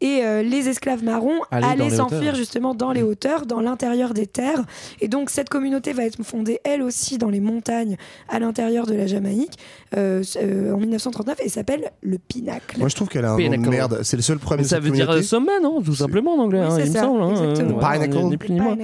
et 0.00 0.20
euh, 0.24 0.42
les 0.42 0.68
esclaves 0.68 1.04
marrons 1.04 1.40
allaient 1.50 1.90
s'enfuir 1.90 2.34
justement 2.34 2.74
dans 2.74 2.92
les 2.92 3.02
hauteurs, 3.02 3.46
dans 3.46 3.60
l'intérieur 3.60 4.14
des 4.14 4.26
terres. 4.26 4.64
Et 5.00 5.08
donc 5.08 5.30
cette 5.30 5.48
communauté 5.48 5.92
va 5.92 6.04
être 6.04 6.22
fondée 6.22 6.60
elle 6.64 6.82
aussi 6.82 7.18
dans 7.18 7.30
les 7.30 7.40
montagnes 7.40 7.96
à 8.28 8.38
l'intérieur 8.38 8.86
de 8.86 8.94
la 8.94 9.06
Jamaïque 9.06 9.58
euh, 9.96 10.22
euh, 10.42 10.72
en 10.72 10.78
1939 10.78 11.38
et 11.44 11.48
s'appelle 11.48 11.90
le 12.02 12.18
Pinacle. 12.18 12.78
Moi, 12.78 12.88
je 12.88 12.94
trouve 12.96 13.08
qu'elle 13.08 13.24
a 13.24 13.32
un 13.32 13.38
nom 13.38 13.50
de 13.62 13.68
merde. 13.68 14.00
C'est 14.02 14.16
le 14.16 14.22
seul 14.22 14.38
problème 14.38 14.60
Mais 14.60 14.64
de 14.64 14.68
ça 14.68 14.76
cette 14.76 14.84
veut 14.84 14.90
dire 14.90 15.06
communauté. 15.06 15.26
sommet, 15.26 15.60
non? 15.62 15.80
Tout 15.82 15.94
simplement 15.94 16.34
en 16.34 16.38
anglais, 16.44 16.60
hein, 16.68 16.74
c'est 16.76 16.84
il 16.86 16.88
me 16.90 16.94
ça, 16.94 17.00
semble. 17.02 17.22
hein, 17.22 17.30
exactement. 17.30 18.26
euh, 18.26 18.30
ni 18.30 18.36
plus 18.36 18.50
ni 18.52 18.60
moins. 18.60 18.76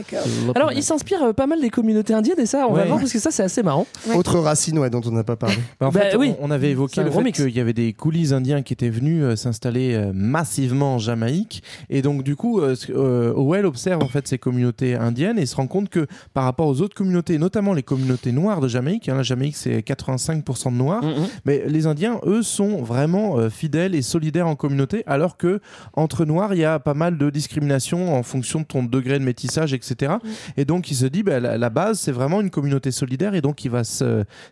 Alors, 0.55 0.72
il 0.72 0.82
s'inspire 0.82 1.22
euh, 1.22 1.32
pas 1.32 1.47
mal 1.47 1.61
des 1.61 1.70
communautés 1.70 2.14
indiennes 2.14 2.39
et 2.41 2.47
ça, 2.47 2.66
on 2.68 2.72
va 2.74 2.85
voir 2.85 2.99
parce 2.99 3.12
que 3.12 3.18
ça, 3.18 3.30
c'est 3.30 3.43
assez 3.43 3.62
marrant. 3.62 3.87
Ouais. 4.09 4.16
Autre 4.16 4.39
racine 4.39 4.78
ouais, 4.78 4.91
dont 4.91 5.01
on 5.07 5.11
n'a 5.11 5.24
pas 5.24 5.37
parlé. 5.37 5.57
Bah, 5.80 5.89
en 5.89 5.91
Bah 5.91 6.01
fait, 6.01 6.16
oui. 6.16 6.35
on, 6.41 6.49
on 6.49 6.51
avait 6.51 6.70
évoqué 6.70 7.03
le 7.03 7.11
fait 7.11 7.32
qu'il 7.32 7.51
y 7.51 7.61
avait 7.61 7.72
des 7.72 7.93
coulisses 7.93 8.32
indiens 8.32 8.62
qui 8.62 8.72
étaient 8.72 8.89
venus 8.91 9.22
euh, 9.22 9.37
s'installer 9.37 9.95
euh, 9.95 10.12
massivement 10.14 10.95
en 10.95 10.99
Jamaïque. 10.99 11.62
Et 11.91 12.03
donc, 12.03 12.22
du 12.22 12.37
coup, 12.37 12.61
euh, 12.61 12.74
euh, 12.91 13.32
Howell 13.35 13.66
observe 13.66 14.03
en 14.03 14.09
fait 14.09 14.26
ces 14.28 14.39
communautés 14.39 14.95
indiennes 14.95 15.39
et 15.39 15.47
se 15.47 15.57
rend 15.57 15.66
compte 15.66 15.89
que 15.89 16.07
par 16.32 16.45
rapport 16.45 16.66
aux 16.68 16.80
autres 16.80 16.95
communautés, 16.95 17.39
notamment 17.39 17.72
les 17.72 17.82
communautés 17.82 18.32
noires 18.32 18.61
de 18.61 18.68
Jamaïque, 18.68 19.09
hein, 19.09 19.14
la 19.16 19.22
Jamaïque 19.22 19.57
c'est 19.57 19.80
85% 19.80 20.70
de 20.72 20.76
noirs, 20.76 21.03
Mhm. 21.05 21.26
mais 21.45 21.64
les 21.66 21.87
Indiens, 21.87 22.20
eux, 22.26 22.43
sont 22.43 22.82
vraiment 22.82 23.39
euh, 23.39 23.51
fidèles 23.51 23.95
et 23.95 24.03
solidaires 24.03 24.47
en 24.49 24.57
communauté, 24.57 25.03
alors 25.07 25.37
que 25.37 25.61
entre 25.95 26.24
noirs, 26.24 26.55
il 26.55 26.61
y 26.61 26.64
a 26.64 26.78
pas 26.78 26.95
mal 26.95 27.18
de 27.18 27.30
discrimination 27.30 27.74
en 28.16 28.22
fonction 28.22 28.61
de 28.61 28.64
ton 28.64 28.83
degré 28.83 29.18
de 29.18 29.25
métissage, 29.25 29.72
etc. 29.75 30.14
Et 30.57 30.64
donc, 30.64 30.91
il 30.91 30.95
se 30.95 31.07
dit, 31.07 31.22
bah, 31.22 31.41
la, 31.41 31.59
la 31.59 31.70
base, 31.70 31.99
c'est 32.01 32.12
vraiment 32.12 32.41
une 32.41 32.51
communauté 32.51 32.91
solidaire, 32.91 33.35
et 33.35 33.41
donc 33.41 33.64
il 33.64 33.70
va 33.70 33.83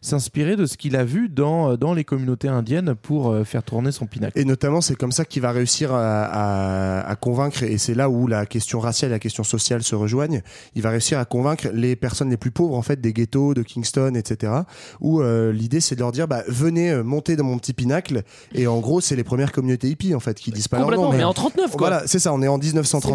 s'inspirer 0.00 0.56
de 0.56 0.66
ce 0.66 0.76
qu'il 0.76 0.96
a 0.96 1.04
vu 1.04 1.28
dans, 1.28 1.76
dans 1.76 1.94
les 1.94 2.04
communautés 2.04 2.48
indiennes 2.48 2.94
pour 2.94 3.30
euh, 3.30 3.44
faire 3.44 3.62
tourner 3.62 3.92
son 3.92 4.06
pinacle. 4.06 4.38
Et 4.38 4.44
notamment, 4.44 4.80
c'est 4.80 4.94
comme 4.96 5.12
ça 5.12 5.24
qu'il 5.24 5.42
va 5.42 5.52
réussir 5.52 5.92
à, 5.92 6.24
à- 6.24 7.00
à 7.08 7.16
convaincre, 7.16 7.62
et 7.62 7.78
c'est 7.78 7.94
là 7.94 8.08
où 8.10 8.26
la 8.26 8.46
question 8.46 8.80
raciale 8.80 9.10
et 9.10 9.14
la 9.14 9.18
question 9.18 9.44
sociale 9.44 9.82
se 9.82 9.94
rejoignent. 9.94 10.42
Il 10.74 10.82
va 10.82 10.90
réussir 10.90 11.18
à 11.18 11.24
convaincre 11.24 11.68
les 11.72 11.96
personnes 11.96 12.30
les 12.30 12.36
plus 12.36 12.50
pauvres, 12.50 12.76
en 12.76 12.82
fait, 12.82 13.00
des 13.00 13.12
ghettos, 13.12 13.54
de 13.54 13.62
Kingston, 13.62 14.14
etc. 14.14 14.52
Où 15.00 15.20
euh, 15.20 15.52
l'idée, 15.52 15.80
c'est 15.80 15.94
de 15.94 16.00
leur 16.00 16.12
dire, 16.12 16.28
bah, 16.28 16.42
venez 16.48 16.90
euh, 16.90 17.02
monter 17.02 17.36
dans 17.36 17.44
mon 17.44 17.58
petit 17.58 17.72
pinacle. 17.72 18.22
Et 18.54 18.66
en 18.66 18.80
gros, 18.80 19.00
c'est 19.00 19.16
les 19.16 19.24
premières 19.24 19.52
communautés 19.52 19.88
hippies, 19.88 20.14
en 20.14 20.20
fait, 20.20 20.38
qui 20.38 20.50
disent 20.50 20.68
pas 20.68 20.78
leur 20.78 20.86
Complètement, 20.86 21.12
nom. 21.12 21.18
mais 21.18 21.24
en 21.24 21.32
39, 21.34 21.70
quoi. 21.70 21.78
Voilà, 21.78 22.02
c'est 22.06 22.18
ça. 22.18 22.32
On 22.32 22.42
est 22.42 22.48
en 22.48 22.60
C'est 22.62 22.68
vraiment 22.70 22.80
1939. 22.82 23.11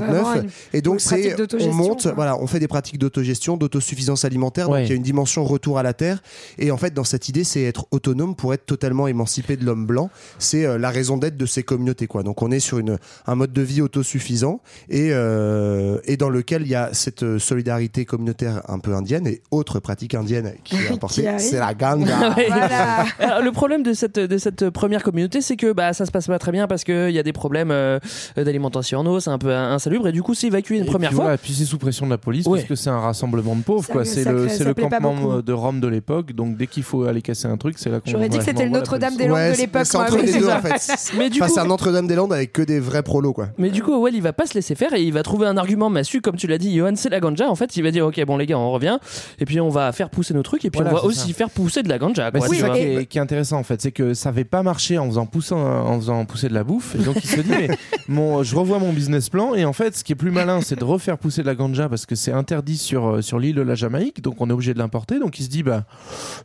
Et 0.74 0.82
donc, 0.82 1.02
c'est, 1.02 1.36
on 1.62 1.74
monte, 1.74 2.08
voilà, 2.08 2.38
on 2.38 2.48
fait 2.48 2.60
des 2.60 2.68
pratiques 2.68 2.98
d'autogestion, 3.00 3.58
d'autosuffisance 3.58 4.26
alimentaire. 4.26 4.70
Ouais. 4.70 4.80
Donc, 4.80 4.88
il 4.88 4.90
y 4.92 4.94
a 4.94 4.96
une 4.96 5.04
dimension 5.04 5.44
retour 5.46 5.80
à 5.80 5.84
la 5.84 5.94
terre. 5.94 6.22
Et 6.58 6.72
en 6.72 6.78
fait, 6.78 6.94
dans 6.94 7.04
cette 7.04 7.30
idée, 7.30 7.44
c'est 7.44 7.64
être 7.64 7.88
autonome 7.92 8.36
pour 8.36 8.54
être 8.54 8.66
totalement 8.66 9.08
émancipé 9.08 9.58
de 9.58 9.66
l'homme 9.66 9.86
blanc. 9.86 10.10
C'est 10.40 10.66
euh, 10.66 10.78
la 10.78 10.90
raison 10.90 11.18
d'être 11.18 11.38
de 11.38 11.46
ces 11.46 11.64
communautés, 11.64 12.08
quoi. 12.08 12.24
Donc, 12.24 12.42
on 12.42 12.52
est 12.52 12.60
sur 12.60 12.80
une, 12.80 12.98
un 13.26 13.36
mode 13.36 13.54
de 13.54 13.62
vie 13.62 13.82
autosuffisant 13.82 14.62
et, 14.90 15.10
euh, 15.12 16.00
et 16.06 16.18
dans 16.18 16.30
lequel 16.30 16.64
il 16.64 16.70
y 16.70 16.76
a 16.76 16.94
cette 16.94 17.24
euh, 17.24 17.40
solidarité 17.40 18.06
communautaire 18.06 18.62
un 18.68 18.80
peu 18.80 18.94
indienne 18.94 19.28
et 19.28 19.42
autre 19.52 19.80
pratique 19.80 20.16
indienne 20.16 20.54
qui 20.64 20.76
est 20.76 20.92
apportée. 20.94 21.28
c'est 21.38 21.60
la 21.60 21.74
ganga. 21.74 22.36
Ouais. 22.36 22.48
Voilà. 22.58 23.06
Alors, 23.20 23.42
le 23.42 23.52
problème 23.52 23.84
de 23.84 23.94
cette, 23.94 24.20
de 24.20 24.38
cette 24.38 24.70
première 24.70 25.04
communauté, 25.04 25.42
c'est 25.42 25.58
que 25.58 25.72
bah, 25.72 25.94
ça 25.94 26.06
se 26.06 26.12
passe 26.12 26.28
pas 26.28 26.40
très 26.40 26.52
bien 26.52 26.68
parce 26.68 26.84
qu'il 26.84 27.12
y 27.12 27.20
a 27.20 27.24
des 27.24 27.34
problèmes 27.34 27.72
euh, 27.72 28.00
d'alimentation 28.36 29.00
en 29.00 29.06
eau, 29.06 29.20
c'est 29.20 29.30
un 29.30 29.38
peu 29.38 29.54
insalubre, 29.88 30.08
et 30.08 30.12
du 30.12 30.22
coup, 30.24 30.34
c'est 30.34 30.48
évacué 30.48 30.78
une 30.78 30.84
Et 30.84 30.86
première 30.88 31.10
puis 31.10 31.16
fois. 31.16 31.26
voilà, 31.26 31.38
puis 31.38 31.54
c'est 31.54 31.66
sous 31.66 31.78
pression 31.78 32.06
de 32.06 32.12
la 32.12 32.18
police 32.18 32.46
Ouais. 32.46 32.60
parce 32.60 32.70
que 32.70 32.76
c'est 32.76 32.90
un 32.90 33.00
rassemblement 33.00 33.56
de 33.56 33.62
pauvres. 33.64 34.04
C'est 34.04 34.24
le, 34.30 34.48
c'est 34.50 34.64
le 34.64 34.74
campement 34.74 35.40
de 35.42 35.54
Rome 35.54 35.80
de 35.80 35.88
l'époque. 35.88 36.34
Donc 36.34 36.58
dès 36.58 36.68
qu'il 36.68 36.84
faut 36.84 37.04
aller 37.06 37.22
casser 37.22 37.48
un 37.48 37.58
truc, 37.58 37.76
c'est 37.78 37.90
là 37.90 38.00
qu'on 38.00 38.12
J'aurais 38.12 38.30
dit 38.30 38.38
que 38.38 38.44
c'était 38.44 38.64
le 38.66 38.70
m'envoie 38.70 38.78
la 38.78 38.80
Notre-Dame 38.80 39.14
police. 39.14 39.18
des 39.18 39.28
Landes 39.28 39.38
Ouais, 39.38 39.50
de 39.50 39.56
c'est- 39.56 39.62
l'époque. 39.62 39.82
c'est 39.86 39.98
entre 39.98 40.18
les 40.18 40.28
c'est 40.28 40.40
deux, 40.40 40.50
en 40.50 40.62
fait. 40.62 41.14
Mais 41.18 41.30
du 41.30 41.40
coup, 41.40 41.60
à 41.60 41.64
Notre-Dame-des-Landes 41.64 42.34
avec 42.34 42.54
que 42.54 42.62
des 42.62 42.80
vrais 42.80 43.04
prolos, 43.04 43.34
quoi. 43.34 43.50
Mais 43.58 43.70
du 43.70 43.82
coup, 43.84 43.94
Owell, 43.94 44.16
il 44.16 44.22
va 44.22 44.34
pas 44.34 44.46
se 44.46 44.54
laisser 44.54 44.76
faire 44.76 44.94
et 44.94 45.02
il 45.04 45.14
va 45.14 45.24
trouver 45.24 45.48
un 45.48 45.58
argument 45.58 45.90
massu, 45.90 46.22
comme 46.22 46.36
tu 46.36 46.48
l'as 46.48 46.58
dit, 46.58 46.76
Johan, 46.76 46.94
c'est 46.96 47.10
la 47.10 47.20
ganja. 47.20 47.50
En 47.50 47.56
fait, 47.56 47.76
il 47.78 47.84
va 47.84 47.92
dire, 47.92 48.06
ok, 48.06 48.24
bon 48.26 48.38
les 48.38 48.46
gars, 48.46 48.58
on 48.58 48.72
revient, 48.72 48.98
et 49.40 49.46
puis 49.46 49.60
on 49.60 49.70
va 49.70 49.92
faire 49.92 50.10
pousser 50.10 50.34
nos 50.34 50.44
trucs, 50.44 50.66
et 50.66 50.70
puis 50.70 50.80
Voilà, 50.82 50.92
on 50.92 50.96
va 50.96 51.02
c'est 51.02 51.08
aussi 51.08 51.34
faire 51.34 51.50
pousser 51.50 51.84
de 51.84 51.90
la 51.90 51.98
ganja. 51.98 52.30
C'est 52.34 52.56
ça 52.56 52.70
qui 52.70 52.80
est, 52.80 53.18
intéressant 53.20 53.58
en 53.58 53.64
fait, 53.64 53.82
c'est 53.82 53.92
que 53.92 54.14
ça 54.14 54.30
n'avait 54.30 54.44
pas 54.44 54.64
marché 54.64 54.98
en 54.98 55.08
faisant, 55.08 55.26
pousser, 55.26 55.54
en 55.56 56.00
faisant 56.00 56.24
pousser 56.26 56.50
de 56.50 56.54
la 56.54 56.64
bouffe. 56.64 56.96
Et 56.96 57.04
donc 57.04 57.16
il 57.24 57.28
se 57.28 57.42
dit, 57.42 57.50
mais 57.60 57.70
mon, 58.08 58.44
je 58.44 58.56
revois 58.56 58.80
mon 58.80 58.94
business 58.94 59.30
plan. 59.30 59.54
Et 59.56 59.66
en 59.66 59.74
fait, 59.78 59.96
ce 59.96 60.04
qui 60.04 60.12
est 60.12 60.16
plus 60.16 60.32
malin, 60.32 60.60
c'est 60.62 60.76
de 60.78 60.84
refaire 60.84 61.18
pousser 61.18 61.42
de 61.42 61.48
la 61.48 61.56
ganja 61.56 61.88
parce 61.88 62.06
que 62.06 62.16
c'est 62.16 62.32
interdit 62.32 62.78
sur, 62.78 63.08
euh, 63.08 63.22
sur 63.22 63.40
l'île 63.40 63.56
de 63.56 63.62
la 63.62 63.76
Jamaïque. 63.76 64.22
Donc 64.22 64.42
on 64.42 64.50
est 64.50 64.54
obligé 64.54 64.74
de 64.74 64.80
l'importer. 64.80 65.20
Donc 65.20 65.40
il 65.40 65.44
se 65.44 65.50
dit, 65.50 65.64
bah, 65.64 65.84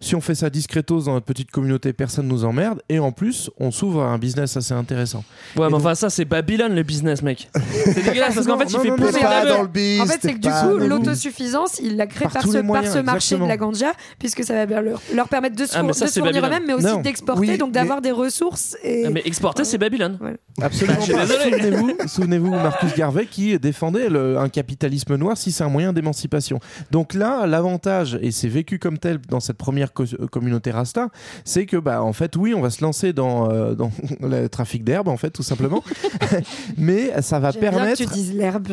si 0.00 0.14
on 0.14 0.20
fait 0.20 0.34
ça 0.34 0.50
discretos 0.50 1.02
dans 1.04 1.14
notre 1.14 1.26
petite 1.26 1.50
communauté, 1.50 1.92
personne 1.92 2.28
nous 2.28 2.44
emmerde. 2.44 2.82
Et 2.88 2.98
en 2.98 3.10
plus, 3.10 3.50
on 3.58 3.70
s'ouvre 3.70 4.02
à 4.02 4.08
un 4.08 4.18
business 4.18 4.56
assez 4.56 4.74
intéressant. 4.74 5.24
Ouais, 5.56 5.64
mais 5.64 5.70
donc- 5.70 5.80
enfin, 5.80 5.94
ça, 5.94 6.10
c'est 6.10 6.24
Babylone 6.24 6.74
le 6.74 6.82
business, 6.82 7.22
mec. 7.22 7.48
C'est 7.84 8.04
dégueulasse 8.04 8.34
parce 8.34 8.46
qu'en 8.46 8.58
fait, 8.58 8.66
il 8.70 8.76
Non, 8.76 8.82
fait 8.82 8.88
non, 8.90 8.96
pousser 8.96 9.20
pas 9.20 9.46
dans 9.46 9.62
le 9.62 10.00
En 10.02 10.06
fait, 10.06 10.18
c'est 10.22 10.34
que 10.34 10.38
du 10.38 10.48
coup, 10.48 10.78
l'autosuffisance, 10.86 11.80
il 11.82 11.96
l'a 11.96 12.06
créé 12.06 12.28
Par 12.28 12.42
ce, 12.42 12.58
par 12.58 12.86
ce 12.86 12.98
marché 12.98 13.34
exactement. 13.34 13.44
de 13.44 13.48
la 13.48 13.56
ganja, 13.56 13.92
puisque 14.18 14.44
ça 14.44 14.64
va 14.66 14.80
leur, 14.80 15.00
leur 15.14 15.28
permettre 15.28 15.56
de 15.56 15.64
se, 15.64 15.76
Ah, 15.76 15.82
fournir 15.82 16.44
eux-mêmes, 16.46 16.64
mais 16.66 16.74
aussi 16.74 17.02
d'exporter, 17.02 17.40
Oui, 17.40 17.58
donc 17.58 17.72
d'avoir 17.72 18.00
des 18.00 18.10
ressources. 18.12 18.76
Et... 18.82 19.04
Ah, 19.06 19.10
mais 19.10 19.22
exporter, 19.24 19.64
c'est 19.64 19.78
Babylone. 19.78 20.18
Absolument. 20.60 21.00
Souvenez-vous, 21.00 21.92
souvenez-vous 22.06 22.50
Marcus 22.50 22.94
Garvey 22.94 23.21
qui 23.24 23.58
défendait 23.58 24.08
le- 24.08 24.38
un 24.38 24.48
capitalisme 24.48 25.16
noir 25.16 25.36
si 25.36 25.52
c'est 25.52 25.64
un 25.64 25.68
moyen 25.68 25.92
d'émancipation. 25.92 26.58
Donc 26.90 27.14
là, 27.14 27.46
l'avantage, 27.46 28.18
et 28.22 28.30
c'est 28.30 28.48
vécu 28.48 28.78
comme 28.78 28.98
tel 28.98 29.18
dans 29.28 29.40
cette 29.40 29.56
première 29.56 29.92
co- 29.92 30.04
euh, 30.04 30.26
communauté 30.26 30.70
Rasta, 30.70 31.08
c'est 31.44 31.66
que 31.66 31.76
bah 31.76 32.02
en 32.02 32.12
fait 32.12 32.36
oui, 32.36 32.54
on 32.54 32.60
va 32.60 32.70
se 32.70 32.82
lancer 32.82 33.12
dans, 33.12 33.50
euh, 33.50 33.74
dans 33.74 33.90
le 34.20 34.48
trafic 34.48 34.84
d'herbe 34.84 35.08
en 35.08 35.16
fait 35.16 35.30
tout 35.30 35.42
simplement, 35.42 35.82
mais 36.76 37.12
ça 37.22 37.38
va 37.38 37.50
J'aime 37.50 37.60
bien 37.60 37.70
permettre. 37.70 37.98
que 37.98 38.08
tu 38.08 38.14
dises 38.14 38.34
l'herbe. 38.34 38.68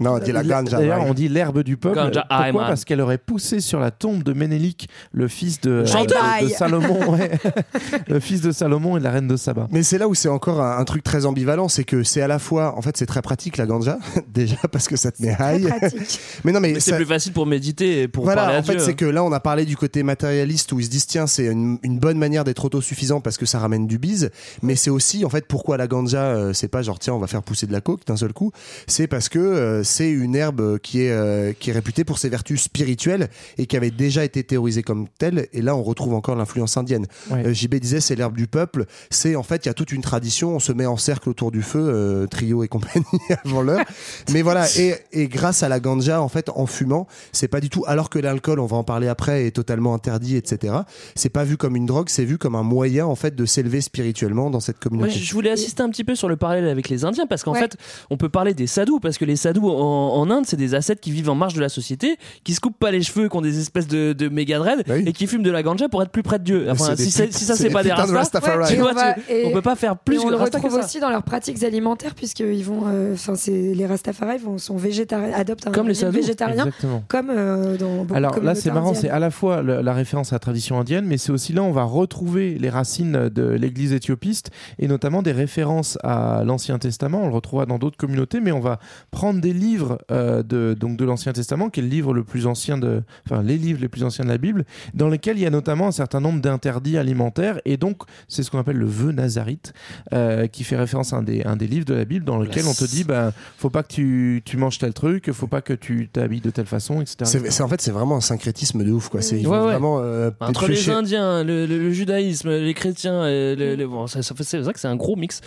Non, 0.00 0.14
on 0.14 0.18
dit 0.18 0.32
la 0.32 0.42
ganja. 0.42 0.78
D'ailleurs, 0.78 1.04
on 1.06 1.14
dit 1.14 1.28
l'herbe 1.28 1.62
du 1.62 1.76
peuple. 1.76 1.96
Ganja, 1.96 2.24
Pourquoi 2.28 2.52
man. 2.52 2.66
Parce 2.68 2.84
qu'elle 2.84 3.00
aurait 3.00 3.18
poussé 3.18 3.60
sur 3.60 3.80
la 3.80 3.90
tombe 3.90 4.22
de 4.22 4.32
Ménélique, 4.32 4.88
le 5.12 5.28
fils 5.28 5.60
de, 5.60 5.84
Chanteur. 5.84 6.22
de, 6.40 6.46
de 6.46 6.50
Salomon, 6.50 7.12
ouais. 7.12 7.30
le 8.08 8.20
fils 8.20 8.40
de 8.40 8.52
Salomon 8.52 8.96
et 8.96 9.00
de 9.00 9.04
la 9.04 9.10
reine 9.10 9.28
de 9.28 9.36
Saba. 9.36 9.68
Mais 9.70 9.82
c'est 9.82 9.98
là 9.98 10.08
où 10.08 10.14
c'est 10.14 10.28
encore 10.28 10.60
un, 10.60 10.78
un 10.78 10.84
truc 10.84 11.02
très 11.02 11.26
ambivalent, 11.26 11.68
c'est 11.68 11.84
que 11.84 12.02
c'est 12.02 12.22
à 12.22 12.28
la 12.28 12.38
fois, 12.38 12.76
en 12.76 12.82
fait, 12.82 12.96
c'est 12.96 13.06
très 13.06 13.22
pratique 13.22 13.56
la 13.56 13.66
ganja, 13.66 13.89
déjà 14.32 14.56
parce 14.70 14.88
que 14.88 14.96
ça 14.96 15.10
te 15.10 15.22
met 15.22 15.36
high. 15.38 15.68
Mais 16.44 16.52
non, 16.52 16.60
mais, 16.60 16.72
Mais 16.72 16.80
c'est 16.80 16.90
ça- 16.90 16.96
plus 16.96 17.06
facile 17.06 17.32
pour 17.32 17.46
méditer 17.46 18.02
et 18.02 18.08
pour 18.08 18.24
parler 18.24 18.40
voilà, 18.40 18.56
à 18.56 18.60
en 18.60 18.62
fait, 18.62 18.78
c'est 18.80 18.94
que 18.94 19.04
là, 19.04 19.22
on 19.24 19.32
a 19.32 19.40
parlé 19.40 19.64
du 19.64 19.76
côté 19.76 20.02
matérialiste 20.02 20.72
où 20.72 20.80
ils 20.80 20.84
se 20.86 20.90
disent 20.90 21.06
tiens, 21.06 21.26
c'est 21.26 21.46
une, 21.46 21.78
une 21.82 21.98
bonne 21.98 22.18
manière 22.18 22.44
d'être 22.44 22.64
autosuffisant 22.64 23.20
parce 23.20 23.36
que 23.36 23.46
ça 23.46 23.58
ramène 23.58 23.86
du 23.86 23.98
bise. 23.98 24.30
Mais 24.62 24.76
c'est 24.76 24.90
aussi, 24.90 25.24
en 25.24 25.30
fait, 25.30 25.46
pourquoi 25.46 25.76
la 25.76 25.86
ganja, 25.86 26.22
euh, 26.22 26.52
c'est 26.52 26.68
pas 26.68 26.82
genre 26.82 26.98
tiens, 26.98 27.14
on 27.14 27.18
va 27.18 27.26
faire 27.26 27.42
pousser 27.42 27.66
de 27.66 27.72
la 27.72 27.80
coke 27.80 28.06
d'un 28.06 28.16
seul 28.16 28.32
coup. 28.32 28.52
C'est 28.86 29.06
parce 29.06 29.28
que 29.28 29.38
euh, 29.38 29.82
c'est 29.84 30.10
une 30.10 30.34
herbe 30.36 30.78
qui 30.78 31.02
est 31.02 31.10
euh, 31.10 31.52
qui 31.52 31.70
est 31.70 31.72
réputée 31.72 32.04
pour 32.04 32.18
ses 32.18 32.28
vertus 32.28 32.62
spirituelles 32.62 33.28
et 33.58 33.66
qui 33.66 33.76
avait 33.76 33.90
déjà 33.90 34.24
été 34.24 34.42
théorisée 34.44 34.82
comme 34.82 35.06
telle. 35.18 35.48
Et 35.52 35.62
là, 35.62 35.74
on 35.76 35.82
retrouve 35.82 36.14
encore 36.14 36.36
l'influence 36.36 36.76
indienne. 36.76 37.06
Ouais. 37.30 37.46
Euh, 37.46 37.52
JB 37.52 37.76
disait 37.76 38.00
c'est 38.00 38.14
l'herbe 38.16 38.36
du 38.36 38.46
peuple. 38.46 38.86
C'est 39.10 39.36
en 39.36 39.42
fait, 39.42 39.64
il 39.64 39.68
y 39.68 39.70
a 39.70 39.74
toute 39.74 39.92
une 39.92 40.02
tradition. 40.02 40.54
On 40.56 40.60
se 40.60 40.72
met 40.72 40.86
en 40.86 40.96
cercle 40.96 41.28
autour 41.28 41.50
du 41.50 41.62
feu, 41.62 41.80
euh, 41.80 42.26
trio 42.26 42.62
et 42.64 42.68
compagnie 42.68 43.04
avant 43.44 43.62
l'heure. 43.62 43.79
Mais 44.32 44.42
voilà, 44.42 44.66
et, 44.78 44.94
et 45.12 45.28
grâce 45.28 45.62
à 45.62 45.68
la 45.68 45.80
ganja, 45.80 46.20
en 46.22 46.28
fait, 46.28 46.48
en 46.54 46.66
fumant, 46.66 47.06
C'est 47.32 47.48
pas 47.48 47.60
du 47.60 47.70
tout. 47.70 47.84
Alors 47.86 48.10
que 48.10 48.18
l'alcool, 48.18 48.60
on 48.60 48.66
va 48.66 48.76
en 48.76 48.84
parler 48.84 49.08
après, 49.08 49.46
est 49.46 49.50
totalement 49.50 49.94
interdit, 49.94 50.36
etc. 50.36 50.74
C'est 51.14 51.28
pas 51.30 51.44
vu 51.44 51.56
comme 51.56 51.76
une 51.76 51.86
drogue, 51.86 52.08
c'est 52.08 52.24
vu 52.24 52.38
comme 52.38 52.54
un 52.54 52.62
moyen 52.62 53.06
en 53.06 53.14
fait 53.14 53.34
de 53.34 53.44
s'élever 53.46 53.80
spirituellement 53.80 54.50
dans 54.50 54.60
cette 54.60 54.78
communauté. 54.78 55.12
je 55.12 55.32
voulais 55.32 55.50
assister 55.50 55.82
un 55.82 55.88
petit 55.90 56.04
peu 56.04 56.14
sur 56.14 56.28
le 56.28 56.36
parallèle 56.36 56.68
avec 56.68 56.88
les 56.88 57.04
Indiens 57.04 57.26
parce 57.26 57.42
qu'en 57.42 57.52
Ouais. 57.52 57.60
fait, 57.60 57.76
on 58.10 58.16
peut 58.16 58.28
parler 58.28 58.54
des 58.54 58.66
sadhus 58.66 59.00
parce 59.02 59.18
que 59.18 59.24
les 59.24 59.36
sadhus 59.36 59.60
en, 59.64 59.68
en 59.70 60.30
Inde, 60.30 60.44
c'est 60.46 60.56
des 60.56 60.74
ascètes 60.74 61.00
qui 61.00 61.10
vivent 61.10 61.30
en 61.30 61.34
marge 61.34 61.54
de 61.54 61.60
la 61.60 61.68
société, 61.68 62.16
qui 62.44 62.54
se 62.54 62.60
coupent 62.60 62.78
pas 62.78 62.90
les 62.90 63.02
cheveux, 63.02 63.28
qui 63.28 63.36
ont 63.36 63.40
des 63.40 63.58
espèces 63.58 63.86
de, 63.88 64.12
de 64.12 64.28
méga 64.28 64.58
dreads 64.58 64.82
Oui. 64.88 65.04
et 65.06 65.12
qui 65.12 65.26
fument 65.26 65.42
de 65.42 65.50
la 65.50 65.62
ganja 65.62 65.88
pour 65.88 66.02
être 66.02 66.10
plus 66.10 66.22
près 66.22 66.38
de 66.38 66.44
Dieu. 66.44 66.66
Enfin, 66.70 66.94
si, 66.96 67.10
putes- 67.10 67.32
si 67.32 67.44
ça 67.44 67.56
c'est 67.56 67.70
pas 67.70 67.82
des 67.82 67.90
putains 67.90 68.06
de 68.06 68.12
rastas, 68.12 68.38
Rastafari. 68.40 68.68
tu 68.68 68.74
Et 68.74 68.80
vois, 68.80 68.90
on 68.92 68.94
va- 68.94 69.14
tu- 69.14 69.20
on 69.46 69.52
peut 69.52 69.62
pas 69.62 69.76
faire 69.76 69.96
plus 69.98 70.16
Et 70.16 70.18
on 70.20 70.24
que 70.26 70.30
le 70.30 70.36
rasta 70.36 70.58
que 70.58 70.64
retrouve 70.64 70.80
ça. 70.80 70.86
aussi 70.86 71.00
dans 71.00 71.10
leurs 71.10 71.22
pratiques 71.22 71.62
alimentaires 71.62 72.14
puisqu'ils 72.14 72.64
vont, 72.64 72.82
euh, 72.86 73.14
enfin 73.14 73.34
c'est 73.34 73.50
les 73.74 73.86
Rastafari 73.86 74.38
vont 74.38 74.58
sont 74.58 74.76
végétariens, 74.76 75.32
adoptent 75.34 75.66
un 75.66 75.72
Comme 75.72 75.88
les 75.88 76.04
végétarien, 76.10 76.66
Exactement. 76.66 77.02
comme 77.08 77.30
euh, 77.30 77.76
dans 77.76 77.96
beaucoup 77.98 78.10
de 78.12 78.14
Alors 78.14 78.40
là, 78.40 78.54
c'est 78.54 78.70
marrant, 78.72 78.94
c'est 78.94 79.08
à 79.10 79.18
la 79.18 79.30
fois 79.30 79.62
le- 79.62 79.80
la 79.82 79.92
référence 79.94 80.32
à 80.32 80.36
la 80.36 80.40
tradition 80.40 80.78
indienne, 80.80 81.04
mais 81.06 81.18
c'est 81.18 81.32
aussi 81.32 81.52
là 81.52 81.62
où 81.62 81.66
on 81.66 81.72
va 81.72 81.84
retrouver 81.84 82.56
les 82.58 82.70
racines 82.70 83.28
de 83.28 83.42
l'église 83.50 83.92
éthiopiste 83.92 84.50
et 84.78 84.88
notamment 84.88 85.22
des 85.22 85.32
références 85.32 85.98
à 86.02 86.42
l'Ancien 86.44 86.78
Testament. 86.78 87.22
On 87.24 87.28
le 87.28 87.34
retrouvera 87.34 87.66
dans 87.66 87.78
d'autres 87.78 87.96
communautés, 87.96 88.40
mais 88.40 88.52
on 88.52 88.60
va 88.60 88.78
prendre 89.10 89.40
des 89.40 89.52
livres 89.52 89.98
euh, 90.10 90.42
de, 90.42 90.74
donc 90.78 90.96
de 90.96 91.04
l'Ancien 91.04 91.32
Testament, 91.32 91.70
qui 91.70 91.80
est 91.80 91.82
le 91.82 91.88
livre 91.88 92.14
le 92.14 92.24
plus 92.24 92.46
ancien 92.46 92.78
de, 92.78 93.02
enfin 93.26 93.42
les 93.42 93.56
livres 93.58 93.80
les 93.80 93.88
plus 93.88 94.04
anciens 94.04 94.24
de 94.24 94.30
la 94.30 94.38
Bible, 94.38 94.64
dans 94.94 95.08
lesquels 95.08 95.36
il 95.38 95.42
y 95.42 95.46
a 95.46 95.50
notamment 95.50 95.86
un 95.88 95.92
certain 95.92 96.20
nombre 96.20 96.40
d'interdits 96.40 96.96
alimentaires 96.98 97.60
et 97.64 97.76
donc 97.76 98.02
c'est 98.28 98.42
ce 98.42 98.50
qu'on 98.50 98.58
appelle 98.58 98.76
le 98.76 98.86
vœu 98.86 99.12
nazarite, 99.12 99.72
euh, 100.12 100.46
qui 100.46 100.64
fait 100.64 100.76
référence 100.76 101.12
à 101.12 101.16
un 101.16 101.22
des, 101.22 101.42
un 101.44 101.56
des 101.56 101.66
livres 101.66 101.84
de 101.86 101.94
la 101.94 102.04
Bible 102.04 102.24
dans 102.24 102.38
lequel 102.38 102.64
on 102.66 102.74
te 102.74 102.84
dit, 102.84 103.04
ben, 103.04 103.32
faut 103.58 103.70
pas 103.70 103.82
que 103.82 103.92
tu, 103.92 104.42
tu 104.44 104.56
manges 104.56 104.78
tel 104.78 104.92
truc, 104.92 105.30
faut 105.32 105.46
pas 105.46 105.60
que 105.60 105.72
tu 105.72 106.08
t'habilles 106.12 106.40
de 106.40 106.50
telle 106.50 106.66
façon, 106.66 107.00
etc. 107.00 107.16
C'est, 107.24 107.50
c'est- 107.50 107.62
en 107.62 107.68
fait, 107.68 107.80
c'est 107.80 107.90
vraiment 107.90 108.16
un 108.16 108.20
syncrétisme 108.20 108.84
de 108.84 108.90
ouf, 108.92 109.08
quoi. 109.08 109.22
C'est, 109.22 109.38
ils 109.40 109.46
Ouais, 109.48 109.58
vraiment 109.58 109.98
euh, 110.00 110.30
Entre 110.40 110.68
les 110.68 110.88
Indiens, 110.90 111.42
le, 111.44 111.66
le- 111.66 111.78
le 111.78 111.90
judaïsme, 111.92 112.50
les 112.50 112.74
chrétiens, 112.74 113.26
et 113.26 113.56
le- 113.56 113.76
le- 113.76 113.86
bon, 113.88 114.06
ça, 114.06 114.20
c'est 114.22 114.58
vrai 114.58 114.72
que 114.72 114.80
c'est 114.80 114.88
un 114.88 114.96
gros 114.96 115.16
mix. 115.16 115.40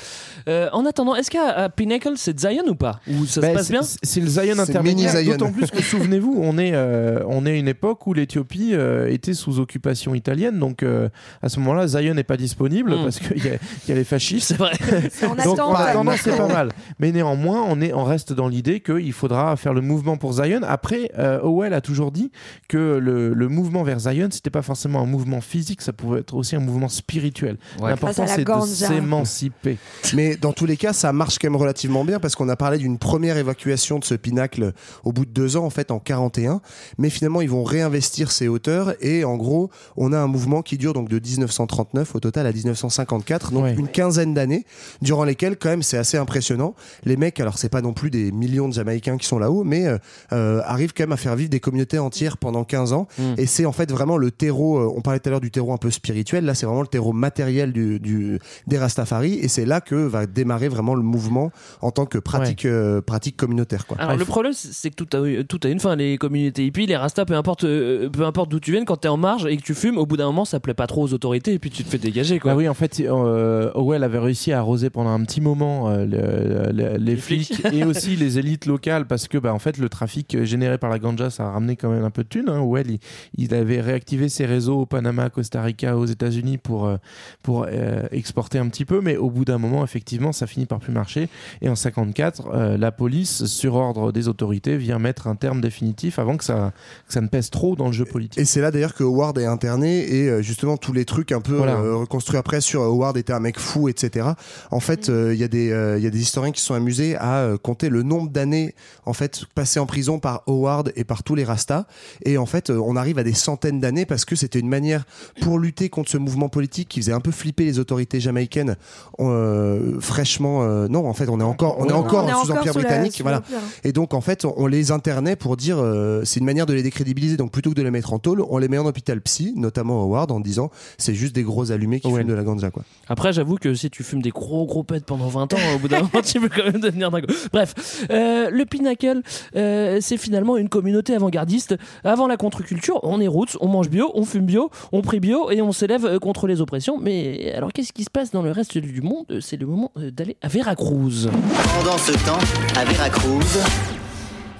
Euh, 0.47 0.69
en 0.73 0.85
attendant, 0.85 1.15
est-ce 1.15 1.31
qu'à 1.31 1.49
à 1.49 1.69
Pinnacle 1.69 2.13
c'est 2.17 2.39
Zion 2.39 2.63
ou 2.67 2.75
pas? 2.75 2.99
Ou 3.07 3.25
ça 3.25 3.41
Ben, 3.41 3.49
se 3.51 3.53
passe 3.55 3.67
c'est- 3.67 3.73
bien? 3.73 3.81
c'est- 3.81 3.97
C'est 4.03 4.19
le 4.21 4.27
Zion 4.27 4.59
intermédiaire. 4.59 5.13
D'autant 5.23 5.51
plus 5.51 5.69
que 5.71 5.81
souvenez-vous, 5.81 6.37
on 6.41 6.57
est 6.57 6.71
euh, 6.73 7.19
on 7.27 7.45
est 7.45 7.51
à 7.51 7.55
une 7.55 7.67
époque 7.67 8.05
où 8.07 8.13
l'Éthiopie 8.13 8.71
euh, 8.73 9.07
était 9.09 9.33
sous 9.33 9.59
occupation 9.59 10.13
italienne, 10.15 10.59
donc 10.59 10.83
euh, 10.83 11.09
à 11.41 11.49
ce 11.49 11.59
moment-là, 11.59 11.87
Zion 11.87 12.13
n'est 12.13 12.23
pas 12.23 12.37
disponible 12.37 12.91
Mm. 12.95 13.03
parce 13.03 13.19
qu'il 13.19 13.37
y, 13.43 13.49
a- 13.49 13.53
il 13.85 13.89
y 13.89 13.91
a 13.91 13.95
les 13.95 14.03
fascistes. 14.03 14.47
C'est 14.49 14.57
vrai. 14.57 14.71
Donc 15.21 15.39
attente. 15.39 15.75
attendant, 15.77 16.11
c'est 16.21 16.35
pas 16.35 16.47
mal. 16.47 16.69
Mais 16.99 17.11
néanmoins, 17.11 17.63
on, 17.67 17.79
est, 17.81 17.92
on 17.93 18.03
reste 18.03 18.33
dans 18.33 18.47
l'idée 18.47 18.79
qu'il 18.79 19.13
faudra 19.13 19.55
faire 19.55 19.73
le 19.73 19.81
mouvement 19.81 20.17
pour 20.17 20.33
Zion. 20.33 20.61
Après, 20.63 21.11
euh, 21.17 21.39
Howell 21.41 21.73
a 21.73 21.81
toujours 21.81 22.11
dit 22.11 22.31
que 22.67 22.77
le, 23.01 23.33
le 23.33 23.47
mouvement 23.47 23.83
vers 23.83 23.99
Zion, 23.99 24.27
c'était 24.31 24.49
pas 24.49 24.61
forcément 24.61 25.01
un 25.01 25.05
mouvement 25.05 25.41
physique, 25.41 25.81
ça 25.81 25.93
pouvait 25.93 26.19
être 26.21 26.33
aussi 26.35 26.55
un 26.55 26.59
mouvement 26.59 26.89
spirituel. 26.89 27.57
Ouais. 27.79 27.89
L'important, 27.91 28.25
c'est 28.27 28.39
de 28.39 28.43
ganja. 28.43 28.87
s'émanciper. 28.87 29.77
Mais 30.13 30.35
dans 30.35 30.53
tous 30.53 30.65
les 30.65 30.77
cas, 30.77 30.93
ça 30.93 31.13
marche 31.13 31.37
quand 31.39 31.47
même 31.49 31.55
relativement 31.59 32.05
bien 32.05 32.19
parce 32.19 32.35
qu'on 32.35 32.49
a 32.49 32.55
parlé 32.55 32.77
d'une 32.77 32.97
première 32.97 33.37
évacuation 33.37 33.99
de 33.99 34.03
ce 34.03 34.15
pinacle 34.15 34.73
au 35.03 35.11
bout 35.11 35.25
de 35.25 35.31
deux 35.31 35.57
ans, 35.57 35.65
en 35.65 35.69
fait, 35.69 35.91
en 35.91 35.99
41. 35.99 36.61
Mais 36.97 37.09
finalement, 37.09 37.41
ils 37.41 37.49
vont 37.49 37.63
réinvestir 37.63 38.31
ces 38.31 38.47
hauteurs 38.47 38.93
et 39.03 39.23
en 39.23 39.37
gros, 39.37 39.69
on 39.97 40.13
a 40.13 40.17
un 40.19 40.27
mouvement 40.27 40.61
qui 40.61 40.77
dure 40.77 40.93
donc 40.93 41.09
de 41.09 41.19
1939 41.19 42.15
au 42.15 42.19
total 42.19 42.47
à 42.47 42.51
1954, 42.51 43.51
donc 43.51 43.63
Ouais. 43.63 43.75
une 43.77 43.87
quinzaine 43.87 44.33
d'années, 44.33 44.65
durant 45.01 45.23
lesquelles, 45.23 45.57
quand 45.57 45.69
même, 45.69 45.83
c'est 45.83 45.97
assez 45.97 46.17
impressionnant. 46.17 46.75
Les 47.05 47.15
mecs, 47.17 47.39
alors 47.39 47.57
c'est 47.57 47.69
pas 47.69 47.81
non 47.83 47.93
plus 47.93 48.09
des 48.09 48.31
millions 48.31 48.67
de 48.67 48.73
Jamaïcains 48.73 49.17
qui 49.17 49.27
sont 49.27 49.37
là-haut, 49.37 49.63
mais 49.63 49.85
euh, 49.87 49.97
euh, 50.31 50.61
arrivent 50.65 50.93
quand 50.93 51.03
même 51.03 51.11
à 51.11 51.17
faire 51.17 51.35
vivre 51.35 51.49
des 51.49 51.59
communautés 51.59 51.99
entières 51.99 52.37
pendant 52.37 52.63
15 52.63 52.93
ans. 52.93 53.07
Mm. 53.19 53.23
Et 53.37 53.45
c'est 53.45 53.65
en 53.65 53.71
fait 53.71 53.91
vraiment 53.91 54.17
le 54.17 54.31
terreau, 54.31 54.77
euh, 54.79 54.93
on 54.95 55.01
parlait 55.01 55.19
tout 55.19 55.29
à 55.29 55.31
l'heure 55.31 55.41
du 55.41 55.51
terreau 55.51 55.73
un 55.73 55.77
peu 55.77 55.91
spirituel, 55.91 56.45
là 56.45 56.55
c'est 56.55 56.65
vraiment 56.65 56.81
le 56.81 56.87
terreau 56.87 57.11
matériel 57.13 57.71
du, 57.73 57.99
du, 57.99 58.39
des 58.67 58.77
Rastafari, 58.79 59.33
et 59.35 59.47
c'est 59.47 59.65
là 59.65 59.81
que 59.81 59.95
va 59.95 60.25
démarrer 60.25 60.69
vraiment 60.69 60.95
le 60.95 61.03
mouvement 61.03 61.51
en 61.81 61.91
tant 61.91 62.05
que 62.05 62.17
pratique, 62.17 62.65
euh, 62.65 63.01
pratique 63.01 63.37
communautaire. 63.37 63.85
Quoi. 63.85 63.97
Alors 63.99 64.17
le 64.17 64.25
problème 64.25 64.53
c'est 64.53 64.89
que 64.89 64.95
tout 65.03 65.17
a, 65.17 65.43
tout 65.43 65.59
a 65.63 65.67
une 65.69 65.79
fin, 65.79 65.95
les 65.95 66.17
communautés 66.17 66.65
hippies, 66.65 66.85
les 66.85 66.95
rastas, 66.97 67.25
peu 67.25 67.35
importe, 67.35 67.63
euh, 67.65 68.09
peu 68.09 68.23
importe 68.25 68.49
d'où 68.49 68.59
tu 68.59 68.71
viennes, 68.71 68.85
quand 68.85 68.97
t'es 68.97 69.07
en 69.09 69.17
marge 69.17 69.45
et 69.45 69.57
que 69.57 69.61
tu 69.63 69.73
fumes, 69.73 69.97
au 69.97 70.05
bout 70.05 70.17
d'un 70.17 70.25
moment 70.27 70.45
ça 70.45 70.59
plaît 70.59 70.73
pas 70.73 70.87
trop 70.87 71.03
aux 71.03 71.13
autorités 71.13 71.53
et 71.53 71.59
puis 71.59 71.69
tu 71.69 71.83
te 71.83 71.89
fais 71.89 71.97
dégager 71.97 72.39
quoi. 72.39 72.51
Bah 72.51 72.57
oui, 72.57 72.67
en 72.69 72.73
fait, 72.73 72.99
euh, 72.99 73.71
Howell 73.75 74.03
avait 74.03 74.19
réussi 74.19 74.51
à 74.51 74.59
arroser 74.59 74.89
pendant 74.89 75.09
un 75.11 75.23
petit 75.23 75.41
moment 75.41 75.89
euh, 75.89 76.05
le- 76.05 76.71
le- 76.71 76.97
les, 76.97 77.15
flics. 77.17 77.53
flics 77.55 77.72
et 77.73 77.83
aussi 77.83 78.15
les 78.15 78.39
élites 78.39 78.65
locales 78.65 79.05
parce 79.05 79.27
que, 79.27 79.37
bah, 79.37 79.53
en 79.53 79.59
fait, 79.59 79.77
le 79.77 79.89
trafic 79.89 80.43
généré 80.43 80.77
par 80.77 80.89
la 80.89 80.99
ganja, 80.99 81.29
ça 81.29 81.47
a 81.47 81.51
ramené 81.51 81.75
quand 81.75 81.89
même 81.89 82.03
un 82.03 82.09
peu 82.09 82.23
de 82.23 82.27
thunes. 82.29 82.49
Hein. 82.49 82.59
Howell, 82.59 82.89
il, 82.91 82.99
il 83.37 83.53
avait 83.53 83.81
réactivé 83.81 84.29
ses 84.29 84.45
réseaux 84.45 84.81
au 84.81 84.85
Panama, 84.85 85.29
Costa 85.29 85.61
Rica, 85.61 85.97
aux 85.97 86.05
États-Unis 86.05 86.57
pour, 86.57 86.87
euh, 86.87 86.97
pour 87.41 87.65
euh, 87.69 88.03
exporter 88.11 88.59
un 88.59 88.67
petit 88.69 88.85
peu, 88.85 89.01
mais 89.01 89.17
au 89.17 89.29
bout 89.29 89.45
d'un 89.45 89.57
moment, 89.57 89.83
effectivement, 89.83 90.31
ça 90.31 90.47
finit 90.47 90.65
par 90.65 90.79
plus 90.79 90.93
marcher. 90.93 91.29
Et 91.61 91.69
en 91.69 91.75
54, 91.75 92.47
euh, 92.53 92.77
la 92.77 92.91
police, 92.91 93.45
sur 93.45 93.75
ordre 93.75 94.11
des 94.11 94.27
autorités, 94.27 94.77
vient 94.77 94.99
mettre 94.99 95.27
un 95.27 95.35
terme 95.35 95.61
définitif 95.61 96.19
avant 96.19 96.37
que 96.37 96.43
ça, 96.43 96.73
que 97.07 97.13
ça 97.13 97.21
ne 97.21 97.27
pèse 97.27 97.49
trop 97.49 97.75
dans 97.75 97.87
le 97.87 97.93
jeu 97.93 98.05
politique. 98.05 98.39
Et 98.39 98.45
c'est 98.45 98.61
là 98.61 98.71
d'ailleurs 98.71 98.93
que 98.93 99.03
Howard 99.03 99.37
est 99.37 99.45
interné 99.45 99.99
et 100.15 100.29
euh, 100.29 100.41
justement 100.41 100.77
tous 100.77 100.93
les 100.93 101.05
trucs 101.05 101.31
un 101.31 101.41
peu 101.41 101.55
Voilà. 101.55 101.75
euh, 101.75 101.95
reconstruits 101.95 102.37
après 102.37 102.61
sur 102.61 102.81
Howard 102.81 103.17
était 103.17 103.33
un 103.33 103.39
mec 103.39 103.59
fou, 103.59 103.89
etc. 103.89 104.27
En 104.71 104.79
fait, 104.79 105.09
euh, 105.09 105.33
il 105.33 105.39
y 105.39 105.43
a 105.43 105.47
des 105.47 105.71
euh, 105.71 105.97
il 105.97 106.03
y 106.03 106.07
a 106.07 106.09
des 106.09 106.21
historiens 106.21 106.51
qui 106.51 106.61
sont 106.61 106.73
amusés 106.73 107.15
à 107.15 107.37
euh, 107.39 107.57
compter 107.63 107.89
le 107.89 108.03
nombre 108.03 108.29
d'années 108.29 108.75
en 109.05 109.13
fait 109.13 109.45
passées 109.55 109.79
en 109.79 109.87
prison 109.87 110.19
par 110.19 110.43
Howard 110.45 110.93
et 110.95 111.03
par 111.03 111.23
tous 111.23 111.33
les 111.33 111.43
Rastas. 111.43 111.85
Et 112.25 112.37
en 112.37 112.45
fait, 112.45 112.69
euh, 112.69 112.77
on 112.77 112.95
arrive 112.95 113.17
à 113.17 113.23
des 113.23 113.33
centaines 113.33 113.79
d'années 113.79 114.05
parce 114.05 114.25
que 114.25 114.35
c'était 114.35 114.59
une 114.59 114.69
manière 114.69 115.05
pour 115.41 115.57
lutter 115.57 115.89
contre 115.89 116.11
ce 116.11 116.17
mouvement 116.17 116.49
politique 116.49 116.89
qui 116.89 116.99
faisait 117.01 117.13
un 117.13 117.19
peu 117.21 117.31
flipper 117.31 117.65
les 117.65 117.79
autorités 117.79 118.19
jamaïcaines. 118.19 118.75
Euh, 119.19 119.99
fraîchement, 119.99 120.63
euh, 120.63 120.87
non, 120.87 121.07
en 121.07 121.13
fait, 121.13 121.29
on 121.29 121.39
est 121.39 121.43
encore 121.43 121.77
on 121.79 121.87
est 121.87 121.93
encore 121.93 122.25
On 122.25 122.27
est 122.27 122.31
sous 122.31 122.51
encore 122.51 122.57
empire 122.59 122.73
sous 122.73 122.79
britannique, 122.79 123.21
voilà. 123.21 123.41
Et 123.83 123.91
donc 123.93 124.13
en 124.13 124.21
fait, 124.21 124.45
on 124.45 124.67
les 124.67 124.91
internait 124.91 125.35
pour 125.35 125.57
dire 125.57 125.77
euh, 125.79 126.21
c'est 126.25 126.39
une 126.39 126.45
manière 126.45 126.65
de 126.65 126.73
les 126.73 126.83
décrédibiliser. 126.83 127.37
Donc 127.37 127.51
plutôt 127.51 127.69
que 127.71 127.75
de 127.75 127.81
les 127.81 127.91
mettre 127.91 128.13
en 128.13 128.19
tôle, 128.19 128.43
on 128.49 128.57
les 128.57 128.67
met 128.67 128.77
en 128.77 128.85
hôpital 128.85 129.21
psy, 129.21 129.53
notamment 129.55 130.03
Howard, 130.03 130.31
en 130.31 130.39
disant 130.39 130.69
c'est 130.97 131.13
juste 131.15 131.33
des 131.35 131.43
gros 131.43 131.71
allumés 131.71 131.99
qui 131.99 132.07
Ouais. 132.07 132.19
fument 132.19 132.29
de 132.29 132.33
la 132.35 132.43
ganja 132.43 132.69
quoi. 132.69 132.83
Après, 133.07 133.33
j'avoue 133.33 133.55
que 133.55 133.73
si 133.73 133.89
tu 133.89 134.03
fumes 134.03 134.21
des 134.21 134.29
gros 134.29 134.65
gros 134.65 134.83
pets 134.83 135.05
pendant 135.05 135.27
20 135.29 135.53
ans, 135.53 135.57
au 135.75 135.79
bout 135.79 135.87
d'un 135.87 135.99
moment, 135.99 136.21
tu 136.23 136.39
peux 136.39 136.49
quand 136.49 136.65
même 136.71 136.81
devenir 136.81 137.09
dingue. 137.11 137.25
Bref, 137.53 138.05
euh, 138.09 138.49
le 138.49 138.65
Pinnacle, 138.65 139.21
euh, 139.55 139.99
c'est 140.01 140.17
finalement 140.17 140.57
une 140.57 140.69
communauté 140.69 141.13
avant-gardiste. 141.13 141.75
Avant 142.03 142.27
la 142.27 142.35
contre-culture, 142.35 142.99
on 143.03 143.21
est 143.21 143.27
roots, 143.27 143.57
on 143.61 143.67
mange 143.67 143.89
bio, 143.89 144.11
on 144.15 144.25
fume 144.25 144.47
bio, 144.47 144.71
on 144.91 145.03
prie 145.03 145.19
bio 145.19 145.51
et 145.51 145.61
on 145.61 145.71
s'élève 145.71 146.05
euh, 146.05 146.17
contre 146.17 146.47
les 146.47 146.61
oppressions. 146.61 146.97
Mais 146.99 147.53
alors, 147.55 147.71
qu'est-ce 147.71 147.93
qui 147.93 148.03
se 148.03 148.09
passe 148.09 148.31
dans 148.31 148.41
le 148.41 148.49
reste 148.49 148.79
du 148.79 149.01
monde? 149.01 149.39
C'est 149.39 149.57
le 149.57 149.67
moment 149.67 149.91
d'aller 149.95 150.35
à 150.41 150.47
Veracruz. 150.47 151.29
Pendant 151.77 151.97
ce 151.99 152.13
temps, 152.25 152.39
à 152.75 152.85
Veracruz, 152.85 153.59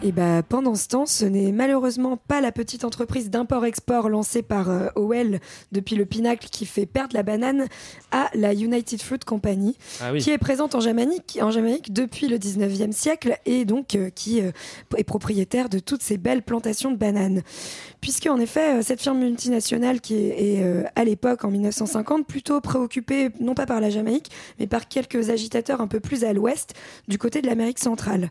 Et 0.06 0.12
bah, 0.12 0.44
pendant 0.44 0.76
ce 0.76 0.90
temps, 0.90 1.06
ce 1.06 1.24
n'est 1.24 1.54
malheureusement 1.54 2.18
pas 2.18 2.42
la 2.42 2.52
petite 2.52 2.84
entreprise 2.84 3.30
d'import-export 3.30 4.10
lancée 4.10 4.42
par 4.42 4.70
euh, 4.70 4.88
Howell 4.98 5.40
depuis 5.72 5.96
le 5.96 6.04
Pinacle 6.06 6.50
qui 6.52 6.66
fait 6.66 6.86
perdre 6.86 7.16
la 7.16 7.24
banane 7.24 7.68
à 8.12 8.30
la 8.34 8.54
United 8.54 9.02
Fruit 9.02 9.20
Company, 9.20 9.78
Ah 10.02 10.12
oui. 10.12 10.20
qui 10.20 10.32
est 10.32 10.38
présente 10.38 10.76
en 10.76 10.82
Jamaïque, 10.82 11.40
en 11.42 11.52
Jamaïque 11.52 11.94
depuis 11.94 12.28
le 12.28 12.38
19e 12.38 12.92
siècle 12.92 13.38
et 13.46 13.64
donc 13.64 13.96
euh, 13.96 14.10
qui 14.10 14.42
euh, 14.42 14.52
est 14.98 15.06
propriétaire 15.06 15.70
de 15.70 15.80
toutes 15.80 16.02
ces 16.02 16.18
belles 16.18 16.44
plantations 16.44 16.92
de 16.92 16.98
bananes. 16.98 17.42
Puisque, 18.02 18.28
en 18.28 18.42
effet, 18.42 18.80
euh, 18.80 18.82
cette 18.82 19.02
firme 19.02 19.20
multinationale 19.20 20.02
qui 20.02 20.16
est, 20.16 20.58
est, 20.58 20.86
à 20.98 21.06
l'époque, 21.06 21.46
en 21.46 21.50
1950, 21.50 22.28
plutôt 22.28 22.60
préoccupée 22.60 23.30
non 23.40 23.54
pas 23.54 23.66
par 23.66 23.80
la 23.80 23.90
Jamaïque, 23.90 24.32
mais 24.60 24.68
par 24.68 24.90
quelques 24.90 25.30
agitateurs 25.30 25.80
un 25.80 25.88
peu 25.88 26.02
plus 26.02 26.26
à 26.26 26.34
l'ouest, 26.34 26.74
du 27.08 27.18
côté 27.18 27.42
de 27.42 27.48
l'Amérique 27.48 27.80
centrale. 27.80 28.30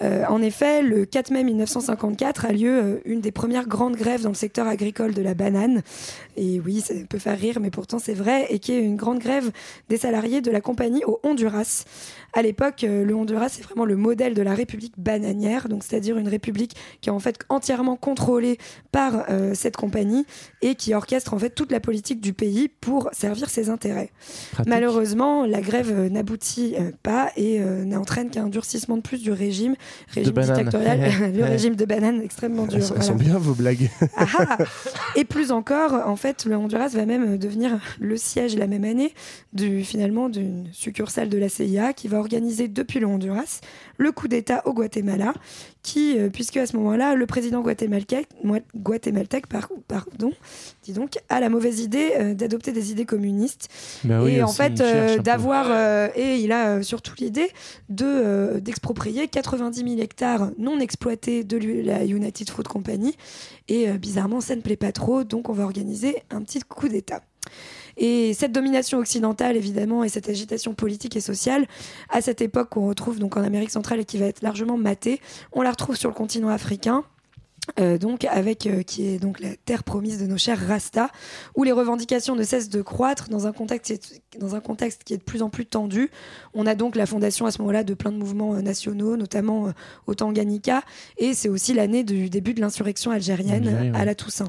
En 0.00 0.42
effet, 0.42 0.82
le 0.82 1.06
4 1.12 1.30
mai 1.30 1.44
1954 1.44 2.46
a 2.46 2.52
lieu 2.52 2.70
euh, 2.70 3.00
une 3.04 3.20
des 3.20 3.32
premières 3.32 3.68
grandes 3.68 3.96
grèves 3.96 4.22
dans 4.22 4.30
le 4.30 4.34
secteur 4.34 4.66
agricole 4.66 5.12
de 5.12 5.20
la 5.20 5.34
banane. 5.34 5.82
Et 6.36 6.58
oui, 6.58 6.80
ça 6.80 6.94
peut 7.08 7.18
faire 7.18 7.38
rire, 7.38 7.60
mais 7.60 7.70
pourtant 7.70 7.98
c'est 7.98 8.14
vrai, 8.14 8.46
et 8.48 8.58
qui 8.58 8.72
est 8.72 8.80
une 8.80 8.96
grande 8.96 9.18
grève 9.18 9.52
des 9.90 9.98
salariés 9.98 10.40
de 10.40 10.50
la 10.50 10.62
compagnie 10.62 11.04
au 11.04 11.20
Honduras. 11.22 11.84
À 12.32 12.40
l'époque, 12.40 12.82
euh, 12.84 13.04
le 13.04 13.14
Honduras 13.14 13.58
est 13.58 13.62
vraiment 13.62 13.84
le 13.84 13.94
modèle 13.94 14.32
de 14.32 14.40
la 14.40 14.54
république 14.54 14.94
bananière, 14.96 15.68
donc 15.68 15.84
c'est-à-dire 15.84 16.16
une 16.16 16.28
république 16.28 16.74
qui 17.02 17.10
est 17.10 17.12
en 17.12 17.18
fait 17.18 17.38
entièrement 17.50 17.96
contrôlée 17.96 18.56
par 18.90 19.24
euh, 19.28 19.52
cette 19.54 19.76
compagnie 19.76 20.24
et 20.62 20.74
qui 20.74 20.94
orchestre 20.94 21.34
en 21.34 21.38
fait 21.38 21.50
toute 21.50 21.70
la 21.72 21.80
politique 21.80 22.20
du 22.20 22.32
pays 22.32 22.68
pour 22.68 23.10
servir 23.12 23.50
ses 23.50 23.68
intérêts. 23.68 24.10
Pratique. 24.52 24.70
Malheureusement, 24.70 25.44
la 25.44 25.60
grève 25.60 26.10
n'aboutit 26.10 26.74
euh, 26.78 26.90
pas 27.02 27.30
et 27.36 27.60
euh, 27.60 27.84
n'entraîne 27.84 28.30
qu'un 28.30 28.48
durcissement 28.48 28.96
de 28.96 29.02
plus 29.02 29.22
du 29.22 29.32
régime, 29.32 29.74
régime 30.08 30.32
dictatorial 30.32 31.01
le 31.34 31.44
régime 31.44 31.76
de 31.76 31.84
banane 31.84 32.20
extrêmement 32.22 32.66
dur. 32.66 32.78
Elles 32.96 33.02
sont- 33.02 33.14
bien 33.14 33.38
vos 33.38 33.54
blagues. 33.54 33.90
Ah 34.16 34.26
ah. 34.38 34.58
Et 35.16 35.24
plus 35.24 35.52
encore, 35.52 35.94
en 36.06 36.16
fait, 36.16 36.44
le 36.44 36.56
Honduras 36.56 36.88
va 36.88 37.06
même 37.06 37.38
devenir 37.38 37.78
le 38.00 38.16
siège 38.16 38.56
la 38.56 38.66
même 38.66 38.84
année 38.84 39.12
du, 39.52 39.84
finalement 39.84 40.28
d'une 40.28 40.66
succursale 40.72 41.28
de 41.28 41.38
la 41.38 41.48
CIA 41.48 41.92
qui 41.92 42.08
va 42.08 42.18
organiser 42.18 42.68
depuis 42.68 43.00
le 43.00 43.06
Honduras 43.06 43.60
le 43.98 44.12
coup 44.12 44.28
d'État 44.28 44.62
au 44.64 44.72
Guatemala, 44.72 45.32
qui, 45.82 46.16
euh, 46.18 46.28
puisque 46.30 46.56
à 46.58 46.66
ce 46.66 46.76
moment-là, 46.76 47.14
le 47.16 47.26
président 47.26 47.60
guatémaltèque, 47.60 48.28
moi- 48.44 48.60
guatémaltèque 48.76 49.48
par- 49.48 49.68
pardon, 49.88 50.30
dis 50.84 50.92
donc, 50.92 51.18
a 51.28 51.40
la 51.40 51.48
mauvaise 51.48 51.80
idée 51.80 52.12
euh, 52.18 52.34
d'adopter 52.34 52.70
des 52.72 52.92
idées 52.92 53.04
communistes. 53.04 53.68
Bah 54.04 54.22
oui, 54.22 54.34
et 54.36 54.42
en 54.42 54.46
fait 54.48 54.80
euh, 54.80 55.18
d'avoir 55.18 55.70
et 56.16 56.36
il 56.36 56.52
a 56.52 56.82
surtout 56.82 57.14
l'idée 57.18 57.48
de 57.88 58.58
d'exproprier 58.60 59.26
90 59.28 59.80
000 59.80 60.00
hectares 60.00 60.50
non 60.58 60.78
exploités 60.78 61.42
de 61.44 61.58
la 61.82 62.04
United 62.04 62.48
Fruit 62.48 62.64
Company. 62.64 63.16
Et 63.68 63.88
bizarrement 63.92 64.40
ça 64.40 64.54
ne 64.56 64.60
plaît 64.60 64.76
pas 64.76 64.92
trop 64.92 65.24
donc 65.24 65.48
on 65.48 65.52
va 65.52 65.64
organiser 65.64 66.16
un 66.30 66.42
petit 66.42 66.60
coup 66.60 66.88
d'État. 66.88 67.22
Et 67.96 68.34
cette 68.34 68.52
domination 68.52 68.98
occidentale, 68.98 69.56
évidemment, 69.56 70.04
et 70.04 70.08
cette 70.08 70.28
agitation 70.28 70.74
politique 70.74 71.16
et 71.16 71.20
sociale, 71.20 71.66
à 72.10 72.20
cette 72.20 72.40
époque 72.40 72.70
qu'on 72.70 72.88
retrouve 72.88 73.18
donc 73.18 73.36
en 73.36 73.42
Amérique 73.42 73.70
centrale 73.70 74.00
et 74.00 74.04
qui 74.04 74.18
va 74.18 74.26
être 74.26 74.42
largement 74.42 74.76
matée, 74.76 75.20
on 75.52 75.62
la 75.62 75.70
retrouve 75.70 75.96
sur 75.96 76.08
le 76.08 76.14
continent 76.14 76.48
africain. 76.48 77.04
euh, 77.78 77.96
donc 77.96 78.24
avec 78.24 78.66
euh, 78.66 78.82
qui 78.82 79.06
est 79.06 79.18
donc 79.20 79.38
la 79.38 79.50
terre 79.64 79.84
promise 79.84 80.20
de 80.20 80.26
nos 80.26 80.36
chers 80.36 80.58
Rasta, 80.66 81.10
où 81.54 81.62
les 81.62 81.70
revendications 81.70 82.34
ne 82.34 82.42
cessent 82.42 82.68
de 82.68 82.82
croître 82.82 83.28
dans 83.28 83.46
un 83.46 83.52
contexte 83.52 84.20
dans 84.38 84.56
un 84.56 84.60
contexte 84.60 85.04
qui 85.04 85.14
est 85.14 85.18
de 85.18 85.22
plus 85.22 85.42
en 85.42 85.48
plus 85.48 85.66
tendu. 85.66 86.10
On 86.54 86.66
a 86.66 86.74
donc 86.74 86.96
la 86.96 87.06
fondation 87.06 87.46
à 87.46 87.52
ce 87.52 87.60
moment-là 87.62 87.84
de 87.84 87.94
plein 87.94 88.10
de 88.10 88.16
mouvements 88.16 88.54
euh, 88.54 88.62
nationaux, 88.62 89.16
notamment 89.16 89.72
au 90.06 90.14
Tanganyika, 90.14 90.82
et 91.18 91.34
c'est 91.34 91.48
aussi 91.48 91.72
l'année 91.72 92.02
du 92.02 92.28
début 92.30 92.52
de 92.52 92.60
l'insurrection 92.60 93.12
algérienne 93.12 93.92
à 93.94 94.04
la 94.04 94.14
Toussaint. 94.14 94.48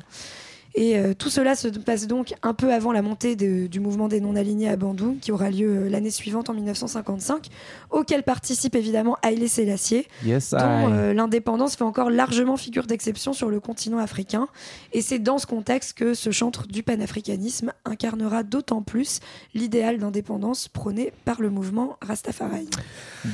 Et 0.75 0.97
euh, 0.97 1.13
tout 1.13 1.29
cela 1.29 1.55
se 1.55 1.67
passe 1.67 2.07
donc 2.07 2.33
un 2.41 2.53
peu 2.55 2.73
avant 2.73 2.91
la 2.91 3.01
montée 3.03 3.35
de- 3.35 3.67
du 3.67 3.79
mouvement 3.79 4.07
des 4.07 4.19
non-alignés 4.19 4.69
à 4.69 4.75
Bandung, 4.75 5.19
qui 5.19 5.31
aura 5.31 5.51
lieu 5.51 5.67
euh, 5.85 5.89
l'année 5.89 6.09
suivante 6.09 6.49
en 6.49 6.53
1955, 6.53 7.47
auquel 7.91 8.23
participe 8.23 8.75
évidemment 8.75 9.15
Haïlé 9.21 9.47
Sélassié, 9.47 10.07
Yes, 10.25 10.49
dont 10.51 10.57
I. 10.57 10.91
euh, 10.91 11.13
l'indépendance 11.13 11.75
fait 11.75 11.83
encore 11.83 12.09
largement 12.09 12.57
figure 12.57 12.85
d'exception 12.87 13.33
sur 13.33 13.49
le 13.49 13.59
continent 13.59 13.99
africain. 13.99 14.47
Et 14.93 15.01
c'est 15.01 15.19
dans 15.19 15.37
ce 15.37 15.45
contexte 15.45 15.95
que 15.97 16.15
ce 16.15 16.31
chantre 16.31 16.65
du 16.67 16.81
panafricanisme 16.81 17.71
incarnera 17.85 18.41
d'autant 18.43 18.81
plus 18.81 19.19
l'idéal 19.53 19.99
d'indépendance 19.99 20.67
prôné 20.69 21.13
par 21.23 21.39
le 21.41 21.49
mouvement 21.51 21.97
Rastafari. 22.01 22.67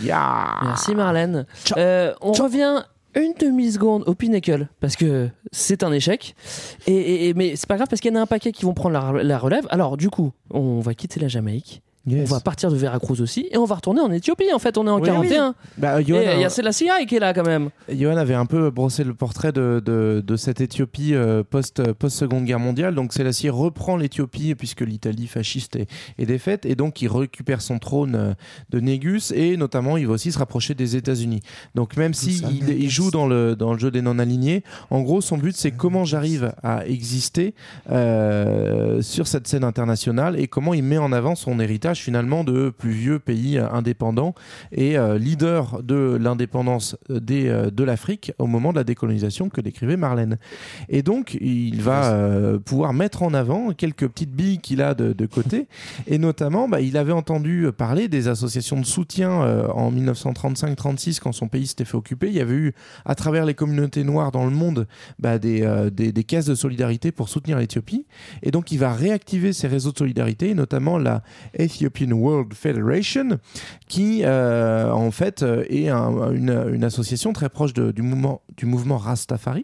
Merci 0.01 0.95
Marlène. 0.95 1.45
Euh, 1.77 2.13
on 2.21 2.31
revient 2.33 2.83
une 3.15 3.33
demi-seconde 3.39 4.03
au 4.07 4.15
Pinnacle 4.15 4.67
parce 4.79 4.95
que 4.95 5.29
c'est 5.51 5.83
un 5.83 5.91
échec. 5.91 6.35
Et, 6.87 7.33
mais 7.35 7.55
c'est 7.55 7.67
pas 7.67 7.75
grave 7.75 7.87
parce 7.89 8.01
qu'il 8.01 8.11
y 8.11 8.15
en 8.15 8.19
a 8.19 8.21
un 8.21 8.27
paquet 8.27 8.51
qui 8.51 8.65
vont 8.65 8.73
prendre 8.73 9.13
la 9.21 9.37
relève. 9.37 9.67
Alors 9.69 9.97
du 9.97 10.09
coup, 10.09 10.31
on 10.51 10.79
va 10.79 10.93
quitter 10.93 11.19
la 11.19 11.27
Jamaïque. 11.27 11.81
On 12.11 12.25
va 12.25 12.39
partir 12.39 12.71
de 12.71 12.77
Veracruz 12.77 13.21
aussi 13.21 13.47
et 13.51 13.57
on 13.57 13.65
va 13.65 13.75
retourner 13.75 14.01
en 14.01 14.11
Éthiopie. 14.11 14.51
En 14.53 14.59
fait, 14.59 14.77
on 14.77 14.87
est 14.87 14.89
en 14.89 14.99
Oui. 14.99 15.07
41. 15.07 15.55
Bah, 15.77 16.01
et 16.01 16.03
il 16.03 16.09
y 16.09 16.15
a 16.15 16.45
euh, 16.45 16.49
Selassie 16.49 16.87
qui 17.07 17.15
est 17.15 17.19
là 17.19 17.33
quand 17.33 17.45
même. 17.45 17.69
Johan 17.91 18.17
avait 18.17 18.33
un 18.33 18.45
peu 18.45 18.69
brossé 18.71 19.03
le 19.03 19.13
portrait 19.13 19.51
de, 19.51 19.81
de, 19.85 20.23
de 20.25 20.35
cette 20.35 20.61
Éthiopie 20.61 21.13
euh, 21.13 21.43
post, 21.43 21.91
post-seconde 21.93 22.45
guerre 22.45 22.59
mondiale. 22.59 22.95
Donc 22.95 23.13
Sélassié 23.13 23.49
reprend 23.49 23.97
l'Éthiopie 23.97 24.55
puisque 24.55 24.81
l'Italie 24.81 25.27
fasciste 25.27 25.75
est, 25.75 25.87
est 26.17 26.25
défaite 26.25 26.65
et 26.65 26.75
donc 26.75 27.01
il 27.01 27.07
récupère 27.09 27.61
son 27.61 27.79
trône 27.79 28.15
euh, 28.15 28.33
de 28.69 28.79
Négus 28.79 29.31
et 29.31 29.57
notamment 29.57 29.97
il 29.97 30.07
va 30.07 30.13
aussi 30.13 30.31
se 30.31 30.39
rapprocher 30.39 30.73
des 30.73 30.95
États-Unis. 30.95 31.41
Donc 31.75 31.97
même 31.97 32.13
si 32.13 32.37
ça, 32.37 32.47
il, 32.51 32.69
il 32.69 32.89
joue 32.89 33.11
dans 33.11 33.27
le, 33.27 33.55
dans 33.55 33.73
le 33.73 33.79
jeu 33.79 33.91
des 33.91 34.01
non-alignés, 34.01 34.63
en 34.89 35.01
gros 35.01 35.21
son 35.21 35.37
but 35.37 35.55
c'est 35.55 35.71
comment 35.71 36.05
j'arrive 36.05 36.53
à 36.63 36.85
exister 36.87 37.53
euh, 37.91 39.01
sur 39.01 39.27
cette 39.27 39.47
scène 39.47 39.63
internationale 39.63 40.39
et 40.39 40.47
comment 40.47 40.73
il 40.73 40.83
met 40.83 40.97
en 40.97 41.11
avant 41.11 41.35
son 41.35 41.59
héritage 41.59 41.98
finalement 42.01 42.43
de 42.43 42.69
plus 42.69 42.91
vieux 42.91 43.19
pays 43.19 43.57
euh, 43.57 43.69
indépendants 43.71 44.33
et 44.71 44.97
euh, 44.97 45.17
leader 45.17 45.81
de 45.83 46.17
l'indépendance 46.19 46.95
euh, 47.09 47.69
de 47.69 47.83
l'Afrique 47.83 48.33
au 48.39 48.47
moment 48.47 48.71
de 48.71 48.77
la 48.77 48.83
décolonisation 48.83 49.49
que 49.49 49.61
décrivait 49.61 49.97
Marlène. 49.97 50.37
Et 50.89 51.03
donc, 51.03 51.37
il 51.41 51.81
va 51.81 52.13
euh, 52.13 52.59
pouvoir 52.59 52.93
mettre 52.93 53.23
en 53.23 53.33
avant 53.33 53.73
quelques 53.73 54.07
petites 54.07 54.31
billes 54.31 54.59
qu'il 54.59 54.81
a 54.81 54.93
de, 54.93 55.13
de 55.13 55.25
côté. 55.25 55.67
Et 56.07 56.17
notamment, 56.17 56.67
bah, 56.67 56.81
il 56.81 56.97
avait 56.97 57.11
entendu 57.11 57.67
parler 57.77 58.07
des 58.07 58.27
associations 58.27 58.79
de 58.79 58.85
soutien 58.85 59.41
euh, 59.41 59.67
en 59.67 59.91
1935-36 59.91 61.19
quand 61.19 61.31
son 61.31 61.47
pays 61.47 61.67
s'était 61.67 61.85
fait 61.85 61.97
occuper. 61.97 62.27
Il 62.27 62.33
y 62.33 62.41
avait 62.41 62.55
eu, 62.55 62.73
à 63.05 63.15
travers 63.15 63.45
les 63.45 63.53
communautés 63.53 64.03
noires 64.03 64.31
dans 64.31 64.45
le 64.45 64.51
monde, 64.51 64.87
bah, 65.19 65.39
des, 65.39 65.61
euh, 65.63 65.89
des, 65.89 66.11
des 66.11 66.23
caisses 66.23 66.45
de 66.45 66.55
solidarité 66.55 67.11
pour 67.11 67.29
soutenir 67.29 67.57
l'Éthiopie. 67.57 68.05
Et 68.43 68.51
donc, 68.51 68.71
il 68.71 68.79
va 68.79 68.93
réactiver 68.93 69.53
ces 69.53 69.67
réseaux 69.67 69.91
de 69.91 69.97
solidarité, 69.97 70.49
et 70.49 70.55
notamment 70.55 70.97
la 70.97 71.23
Ethiopian 71.53 71.88
World 72.13 72.53
Federation, 72.53 73.39
qui 73.87 74.21
euh, 74.23 74.91
en 74.91 75.11
fait 75.11 75.43
euh, 75.43 75.63
est 75.69 75.89
un- 75.89 76.31
une, 76.31 76.65
une 76.73 76.83
association 76.83 77.33
très 77.33 77.49
proche 77.49 77.73
de- 77.73 77.91
du, 77.91 78.01
mouvement, 78.01 78.41
du 78.57 78.65
mouvement 78.65 78.97
Rastafari. 78.97 79.63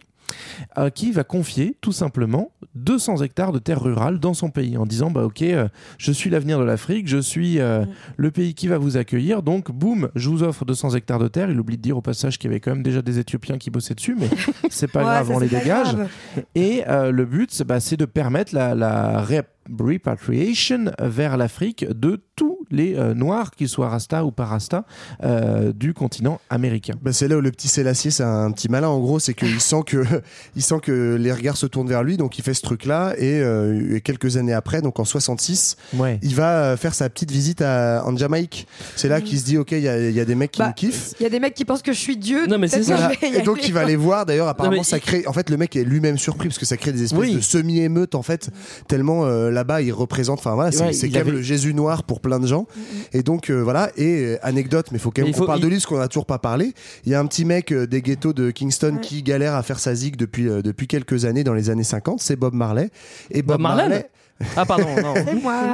euh, 0.79 0.89
qui 0.89 1.11
va 1.11 1.23
confier 1.23 1.77
tout 1.81 1.91
simplement 1.91 2.49
200 2.73 3.21
hectares 3.21 3.51
de 3.51 3.59
terres 3.59 3.79
rurales 3.83 4.19
dans 4.19 4.33
son 4.33 4.49
pays 4.49 4.75
en 4.75 4.87
disant 4.87 5.11
bah 5.11 5.23
ok 5.23 5.43
euh, 5.43 5.67
je 5.99 6.11
suis 6.11 6.31
l'avenir 6.31 6.57
de 6.57 6.63
l'Afrique 6.63 7.07
je 7.07 7.19
suis 7.19 7.59
euh, 7.59 7.85
le 8.17 8.31
pays 8.31 8.55
qui 8.55 8.67
va 8.67 8.79
vous 8.79 8.97
accueillir 8.97 9.43
donc 9.43 9.69
boum 9.71 10.09
je 10.15 10.27
vous 10.29 10.41
offre 10.41 10.65
200 10.65 10.95
hectares 10.95 11.19
de 11.19 11.27
terre 11.27 11.51
il 11.51 11.59
oublie 11.59 11.77
de 11.77 11.81
dire 11.83 11.95
au 11.95 12.01
passage 12.01 12.39
qu'il 12.39 12.49
y 12.49 12.53
avait 12.53 12.59
quand 12.59 12.71
même 12.71 12.81
déjà 12.81 13.03
des 13.03 13.19
Éthiopiens 13.19 13.59
qui 13.59 13.69
bossaient 13.69 13.93
dessus 13.93 14.17
mais 14.19 14.27
c'est 14.71 14.91
pas 14.91 15.01
Ouais, 15.01 15.05
grave 15.05 15.27
ça, 15.27 15.33
on 15.35 15.39
les 15.39 15.47
dégage 15.47 15.93
grave. 15.95 16.09
et 16.55 16.83
le 16.87 17.25
but, 17.25 17.51
c'est 17.51 17.63
bah, 17.63 17.79
c'est 17.79 17.95
de 17.97 18.05
permettre 18.05 18.55
la, 18.55 18.73
la 18.73 19.21
ré- 19.21 19.43
repatriation 19.79 20.91
vers 20.99 21.37
l'Afrique 21.37 21.85
de 21.89 22.21
tous 22.35 22.59
les 22.71 22.95
euh, 22.95 23.13
Noirs, 23.13 23.51
qu'ils 23.51 23.69
soient 23.69 23.89
Rasta 23.89 24.25
ou 24.25 24.31
pas 24.31 24.45
Rasta, 24.45 24.85
euh, 25.23 25.71
du 25.71 25.93
continent 25.93 26.39
américain. 26.49 26.93
Bah, 27.01 27.13
c'est 27.13 27.27
là 27.27 27.37
où 27.37 27.41
le 27.41 27.51
petit 27.51 27.67
Sélassié, 27.67 28.11
c'est 28.11 28.23
un 28.23 28.51
petit 28.51 28.69
malin 28.69 28.87
en 28.89 28.99
gros, 28.99 29.19
c'est 29.19 29.33
qu'il 29.33 29.59
sent 29.61 29.81
que 29.85 30.03
il 30.55 30.61
sent 30.61 30.79
que 30.81 31.15
les 31.15 31.31
regards 31.31 31.57
se 31.57 31.65
tournent 31.65 31.87
vers 31.87 32.03
lui, 32.03 32.17
donc 32.17 32.37
il 32.37 32.41
fait 32.43 32.53
ce 32.53 32.61
truc-là 32.61 33.13
et, 33.17 33.39
euh, 33.41 33.95
et 33.95 34.01
quelques 34.01 34.37
années 34.37 34.53
après, 34.53 34.81
donc 34.81 34.99
en 34.99 35.05
66, 35.05 35.77
Ouais. 35.93 36.19
il 36.21 36.35
va 36.35 36.63
euh, 36.63 36.77
faire 36.77 36.93
sa 36.93 37.09
petite 37.09 37.31
visite 37.31 37.61
à, 37.61 38.03
en 38.05 38.15
Jamaïque. 38.17 38.67
C'est 38.95 39.07
là 39.07 39.21
qu'il 39.21 39.39
se 39.39 39.45
dit 39.45 39.57
ok, 39.57 39.71
il 39.71 39.79
y, 39.79 39.87
a- 39.87 40.09
il 40.09 40.15
y 40.15 40.19
a 40.19 40.25
des 40.25 40.35
mecs 40.35 40.51
qui 40.51 40.59
Bah, 40.59 40.69
me 40.69 40.73
kiffent. 40.73 41.13
Il 41.19 41.23
y 41.23 41.25
a 41.25 41.29
des 41.29 41.39
mecs 41.39 41.53
qui 41.53 41.65
pensent 41.65 41.81
que 41.81 41.93
je 41.93 41.99
suis 41.99 42.17
Dieu. 42.17 42.45
Non, 42.47 42.57
mais 42.57 42.67
c'est 42.67 42.83
ça. 42.83 43.11
Et 43.21 43.41
donc 43.41 43.59
aller. 43.59 43.67
il 43.67 43.73
va 43.73 43.85
les 43.85 43.95
voir. 43.95 44.25
D'ailleurs, 44.25 44.47
apparemment, 44.47 44.83
ça 44.83 44.99
crée. 44.99 45.25
En 45.27 45.33
fait, 45.33 45.49
le 45.49 45.57
mec 45.57 45.75
est 45.75 45.83
lui-même 45.83 46.17
surpris 46.17 46.47
parce 46.49 46.57
que 46.59 46.65
ça 46.65 46.77
crée 46.77 46.91
des 46.91 47.03
espèces 47.03 47.19
Oui. 47.19 47.35
de 47.35 47.39
semi-émeutes 47.39 48.15
en 48.15 48.21
fait. 48.21 48.49
Tellement 48.87 49.25
euh, 49.25 49.49
là-bas, 49.55 49.81
il 49.81 49.91
représente. 49.91 50.37
Enfin 50.37 50.53
voilà, 50.53 50.71
c'est 50.71 50.83
Ouais, 50.83 51.09
quand 51.09 51.25
même 51.25 51.33
le 51.33 51.41
Jésus 51.41 51.73
noir 51.73 52.03
pour 52.03 52.19
plein 52.21 52.39
de 52.39 52.45
gens. 52.45 52.67
Et 53.13 53.23
donc 53.23 53.49
euh, 53.49 53.63
voilà. 53.63 53.89
Et 53.97 54.23
euh, 54.25 54.37
anecdote, 54.43 54.87
mais 54.91 54.99
faut 54.99 55.09
quand 55.09 55.23
même 55.23 55.33
qu'on 55.33 55.45
parle 55.47 55.59
il- 55.59 55.63
de 55.63 55.67
lui 55.67 55.75
parce 55.77 55.87
qu'on 55.87 55.99
a 55.99 56.07
toujours 56.07 56.27
pas 56.27 56.37
parlé. 56.37 56.73
Il 57.05 57.11
y 57.11 57.15
a 57.15 57.19
un 57.19 57.25
petit 57.25 57.45
mec 57.45 57.71
euh, 57.71 57.87
des 57.87 58.03
ghettos 58.03 58.33
de 58.33 58.51
Kingston 58.51 58.99
qui 59.01 59.23
galère 59.23 59.55
à 59.55 59.63
faire 59.63 59.79
sa 59.79 59.95
zig 59.95 60.15
depuis 60.17 60.43
depuis 60.45 60.85
quelques 60.87 61.25
années 61.25 61.43
dans 61.43 61.53
les 61.55 61.69
années 61.71 61.83
50. 61.83 62.19
C'est 62.21 62.35
Bob 62.35 62.53
Marley. 62.53 62.89
Et 63.31 63.41
Bob, 63.41 63.55
Bob 63.57 63.61
Marley 63.61 63.81
Marley. 63.89 64.09
Ah 64.57 64.65
pardon, 64.65 64.87
non. 65.01 65.13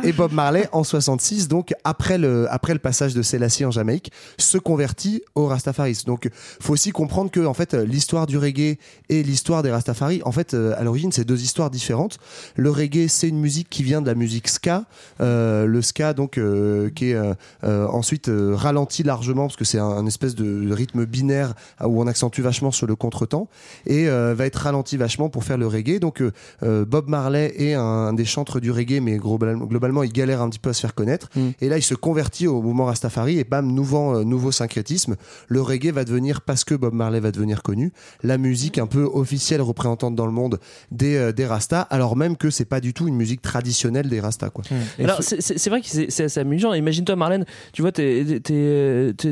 Et 0.04 0.12
Bob 0.12 0.34
Marley, 0.34 0.68
en 0.72 0.84
66, 0.84 1.48
donc 1.48 1.74
après 1.84 2.18
le, 2.18 2.52
après 2.52 2.74
le 2.74 2.80
passage 2.80 3.14
de 3.14 3.22
Selassie 3.22 3.66
en 3.66 3.72
Jamaïque, 3.72 4.12
se 4.38 4.58
convertit 4.58 5.24
au 5.36 5.48
Rastafarisme. 5.48 6.08
Donc, 6.08 6.30
faut 6.60 6.74
aussi 6.74 6.92
comprendre 6.92 7.32
que, 7.32 7.44
en 7.46 7.54
fait, 7.54 7.74
l'histoire 7.74 8.28
du 8.28 8.38
reggae 8.38 8.78
et 9.10 9.24
l'histoire 9.24 9.64
des 9.64 9.72
Rastafari, 9.72 10.22
en 10.26 10.32
fait, 10.32 10.54
euh, 10.54 10.76
à 10.78 10.84
l'origine, 10.84 11.12
c'est 11.12 11.24
deux 11.24 11.42
histoires 11.42 11.72
différentes. 11.72 12.20
Le 12.56 12.70
reggae, 12.70 13.08
c'est 13.08 13.28
une 13.28 13.40
musique 13.40 13.70
qui 13.70 13.82
vient 13.84 14.02
de 14.02 14.08
la 14.08 14.16
musique 14.16 14.48
ska. 14.48 14.86
Euh, 15.22 15.66
le 15.66 15.82
ska, 15.82 16.14
donc, 16.14 16.38
euh, 16.38 16.90
qui 16.92 17.12
est 17.12 17.16
euh, 17.16 17.88
ensuite 17.88 18.30
euh, 18.30 18.56
ralenti 18.56 19.04
largement 19.04 19.48
parce 19.48 19.56
que 19.56 19.66
c'est 19.66 19.80
un, 19.80 19.86
un 19.86 20.06
espèce 20.06 20.36
de 20.36 20.72
rythme 20.72 21.06
binaire 21.06 21.54
où 21.84 22.02
on 22.02 22.08
accentue 22.08 22.42
vachement 22.42 22.72
sur 22.72 22.88
le 22.88 22.96
contretemps 22.96 23.48
et 23.86 24.08
euh, 24.08 24.36
va 24.36 24.46
être 24.46 24.56
ralenti 24.56 24.98
vachement 24.98 25.30
pour 25.30 25.44
faire 25.44 25.58
le 25.58 25.68
reggae. 25.68 26.00
Donc, 26.00 26.24
Bob 26.62 27.10
Marley 27.10 27.54
est 27.58 27.74
un, 27.74 27.82
un 27.82 28.14
des 28.14 28.26
du 28.60 28.72
reggae, 28.72 29.00
mais 29.02 29.18
globalement, 29.18 29.66
globalement, 29.66 30.04
il 30.04 30.12
galère 30.12 30.42
un 30.42 30.50
petit 30.50 30.60
peu 30.60 30.70
à 30.70 30.74
se 30.74 30.82
faire 30.82 30.94
connaître. 30.94 31.30
Et 31.62 31.70
là, 31.70 31.78
il 31.78 31.82
se 31.84 31.96
convertit 31.96 32.48
au 32.48 32.62
mouvement 32.62 32.86
Rastafari 32.86 33.40
et 33.40 33.44
bam, 33.44 33.72
nouveau, 33.72 34.18
euh, 34.18 34.24
nouveau 34.24 34.52
syncrétisme. 34.52 35.16
Le 35.48 35.62
reggae 35.62 35.92
va 35.92 36.04
devenir, 36.04 36.42
parce 36.42 36.64
que 36.64 36.76
Bob 36.76 36.94
Marley 36.94 37.20
va 37.20 37.32
devenir 37.32 37.64
connu, 37.64 37.92
la 38.24 38.38
musique 38.38 38.78
un 38.78 38.88
peu 38.88 39.04
officielle 39.04 39.62
représentante 39.62 40.16
dans 40.16 40.26
le 40.26 40.32
monde 40.32 40.60
des, 40.92 41.16
euh, 41.16 41.32
des 41.32 41.46
Rastas, 41.46 41.82
alors 41.90 42.16
même 42.16 42.36
que 42.38 42.50
c'est 42.50 42.66
pas 42.66 42.80
du 42.82 42.94
tout 42.94 43.08
une 43.08 43.16
musique 43.16 43.42
traditionnelle 43.42 44.10
des 44.10 44.20
Rastas, 44.20 44.50
quoi. 44.50 44.64
Alors 45.04 45.22
c'est- 45.24 45.70
vrai 45.70 45.82
que 45.82 45.88
c'est 45.88 46.24
assez 46.24 46.40
amusant. 46.40 46.74
Imagine-toi 46.74 47.16
Marlène, 47.16 47.46
tu 47.74 47.82
vois, 47.82 47.92
t'es- 47.92 48.42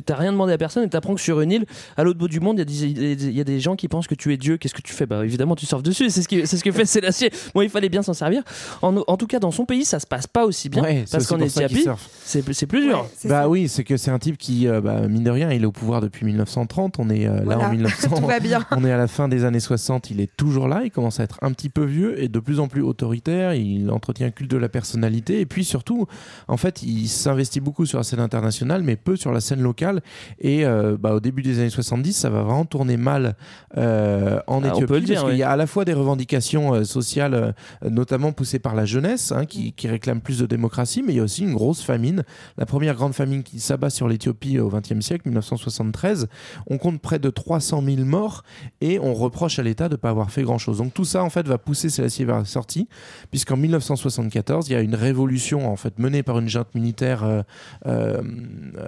t'as 0.05 0.15
rien 0.15 0.31
demandé 0.31 0.53
à 0.53 0.57
personne 0.57 0.83
et 0.83 0.89
t'apprends 0.89 1.15
que 1.15 1.21
sur 1.21 1.41
une 1.41 1.51
île, 1.51 1.65
à 1.97 2.03
l'autre 2.03 2.19
bout 2.19 2.27
du 2.27 2.39
monde, 2.39 2.57
il 2.59 2.59
y, 2.59 3.11
a 3.11 3.15
des- 3.15 3.25
il 3.27 3.37
y 3.37 3.41
a 3.41 3.43
des 3.43 3.59
gens 3.59 3.75
qui 3.75 3.87
pensent 3.87 4.07
que 4.07 4.15
tu 4.15 4.33
es 4.33 4.37
Dieu. 4.37 4.57
Qu'est-ce 4.57 4.73
que 4.73 4.81
tu 4.81 4.93
fais? 4.93 5.05
Bah 5.05 5.23
évidemment, 5.25 5.55
tu 5.55 5.65
surfes 5.65 5.83
dessus. 5.83 6.09
C'est 6.09 6.21
ce, 6.21 6.27
qui- 6.27 6.45
c'est 6.45 6.57
ce 6.57 6.63
que 6.63 6.71
fait 6.71 6.85
Sélassié. 6.89 7.31
Bon, 7.53 7.61
il 7.61 7.69
fallait 7.69 7.89
bien 7.89 8.01
s'en 8.01 8.13
servir. 8.13 8.43
En, 8.81 8.95
en 9.09 9.17
tout 9.17 9.27
cas 9.27 9.39
dans 9.39 9.51
son 9.51 9.65
pays, 9.65 9.85
ça 9.85 9.99
se 9.99 10.07
passe 10.07 10.27
pas 10.27 10.45
aussi 10.45 10.69
bien. 10.69 10.83
Ouais, 10.83 11.03
c'est 11.05 11.17
parce 11.17 11.27
qu'en 11.27 11.39
Éthiopie, 11.39 11.85
c'est 12.23 12.67
plus 12.67 12.81
dur. 12.81 13.05
Bah 13.25 13.47
oui, 13.47 13.67
c'est 13.67 13.83
que 13.83 13.97
c'est 13.97 14.11
un 14.11 14.19
type 14.19 14.37
qui, 14.37 14.67
euh, 14.67 14.81
bah, 14.81 15.07
mine 15.07 15.23
de 15.23 15.31
rien, 15.31 15.51
il 15.51 15.63
est 15.63 15.65
au 15.65 15.71
pouvoir 15.71 15.99
depuis 16.01 16.25
1930. 16.25 16.99
On 16.99 17.09
est 17.09 17.27
euh, 17.27 17.37
là 17.37 17.41
Voilà. 17.43 17.65
en 17.67 17.71
1900. 17.71 18.09
Tout 18.17 18.25
va 18.27 18.39
bien. 18.39 18.65
On 18.71 18.85
est 18.85 18.91
à 18.91 18.97
la 18.97 19.07
fin 19.07 19.27
des 19.27 19.45
années 19.45 19.59
60. 19.59 20.11
Il 20.11 20.21
est 20.21 20.29
toujours 20.37 20.67
là. 20.67 20.81
Il 20.83 20.91
commence 20.91 21.19
à 21.19 21.23
être 21.23 21.39
un 21.41 21.51
petit 21.51 21.69
peu 21.69 21.83
vieux 21.85 22.21
et 22.21 22.27
de 22.27 22.39
plus 22.39 22.59
en 22.59 22.67
plus 22.67 22.81
autoritaire. 22.83 23.53
Il 23.55 23.89
entretient 23.89 24.27
un 24.27 24.31
culte 24.31 24.51
de 24.51 24.57
la 24.57 24.69
personnalité. 24.69 25.39
Et 25.39 25.45
puis 25.47 25.65
surtout, 25.65 26.05
en 26.47 26.57
fait, 26.57 26.83
il 26.83 27.07
s'investit 27.07 27.59
beaucoup 27.61 27.85
sur 27.87 27.97
la 27.97 28.03
scène 28.03 28.19
internationale, 28.19 28.83
mais 28.83 28.95
peu 28.95 29.15
sur 29.15 29.31
la 29.31 29.41
scène 29.41 29.61
locale. 29.61 30.01
Et 30.39 30.65
euh, 30.65 30.97
bah, 30.99 31.13
au 31.15 31.19
début 31.19 31.41
des 31.41 31.59
années 31.59 31.69
70, 31.69 32.13
ça 32.13 32.29
va 32.29 32.43
vraiment 32.43 32.65
tourner 32.65 32.97
mal 32.97 33.35
euh, 33.77 34.39
en 34.47 34.61
Ah, 34.63 34.67
on 34.67 34.69
Éthiopie. 34.69 34.85
peut 34.85 34.99
le 34.99 35.01
dire, 35.01 35.21
parce 35.21 35.31
qu'il 35.31 35.39
y 35.39 35.43
a 35.43 35.49
à 35.49 35.55
la 35.55 35.65
fois 35.67 35.85
des 35.85 35.93
revendications 35.93 36.73
euh, 36.75 36.83
sociales, 36.83 37.33
euh, 37.33 37.51
notamment 37.89 38.31
poussées 38.31 38.59
par 38.59 38.75
la 38.75 38.85
jeunesse, 38.85 38.98
hein, 39.05 39.45
qui, 39.45 39.73
réclame 39.87 40.21
plus 40.21 40.39
de 40.39 40.45
démocratie, 40.45 41.01
mais 41.01 41.13
il 41.13 41.17
y 41.17 41.19
a 41.19 41.23
aussi 41.23 41.43
une 41.43 41.53
grosse 41.53 41.81
famine. 41.81 42.23
La 42.57 42.65
première 42.65 42.95
grande 42.95 43.13
famine 43.13 43.43
qui 43.43 43.59
s'abat 43.59 43.89
sur 43.89 44.07
l'Éthiopie 44.07 44.59
au 44.59 44.69
XXe 44.69 44.99
siècle, 44.99 45.23
1973. 45.27 46.27
On 46.67 46.77
compte 46.77 47.01
près 47.01 47.19
de 47.19 47.29
300 47.29 47.83
000 47.83 48.05
morts 48.05 48.43
et 48.81 48.99
on 48.99 49.13
reproche 49.13 49.59
à 49.59 49.63
l'État 49.63 49.89
de 49.89 49.93
ne 49.93 49.97
pas 49.97 50.09
avoir 50.09 50.31
fait 50.31 50.43
grand-chose. 50.43 50.77
Donc 50.77 50.93
tout 50.93 51.05
ça, 51.05 51.23
en 51.23 51.29
fait, 51.29 51.47
va 51.47 51.57
pousser 51.57 51.89
Sélassié 51.89 52.25
vers 52.25 52.37
la 52.37 52.45
sortie, 52.45 52.87
puisqu'en 53.31 53.57
1974, 53.57 54.69
il 54.69 54.73
y 54.73 54.75
a 54.75 54.81
une 54.81 54.95
révolution 54.95 55.71
en 55.71 55.75
fait 55.75 55.97
menée 55.99 56.23
par 56.23 56.39
une 56.39 56.47
junte 56.49 56.73
militaire 56.75 57.23
euh, 57.23 57.41
euh, 57.85 58.21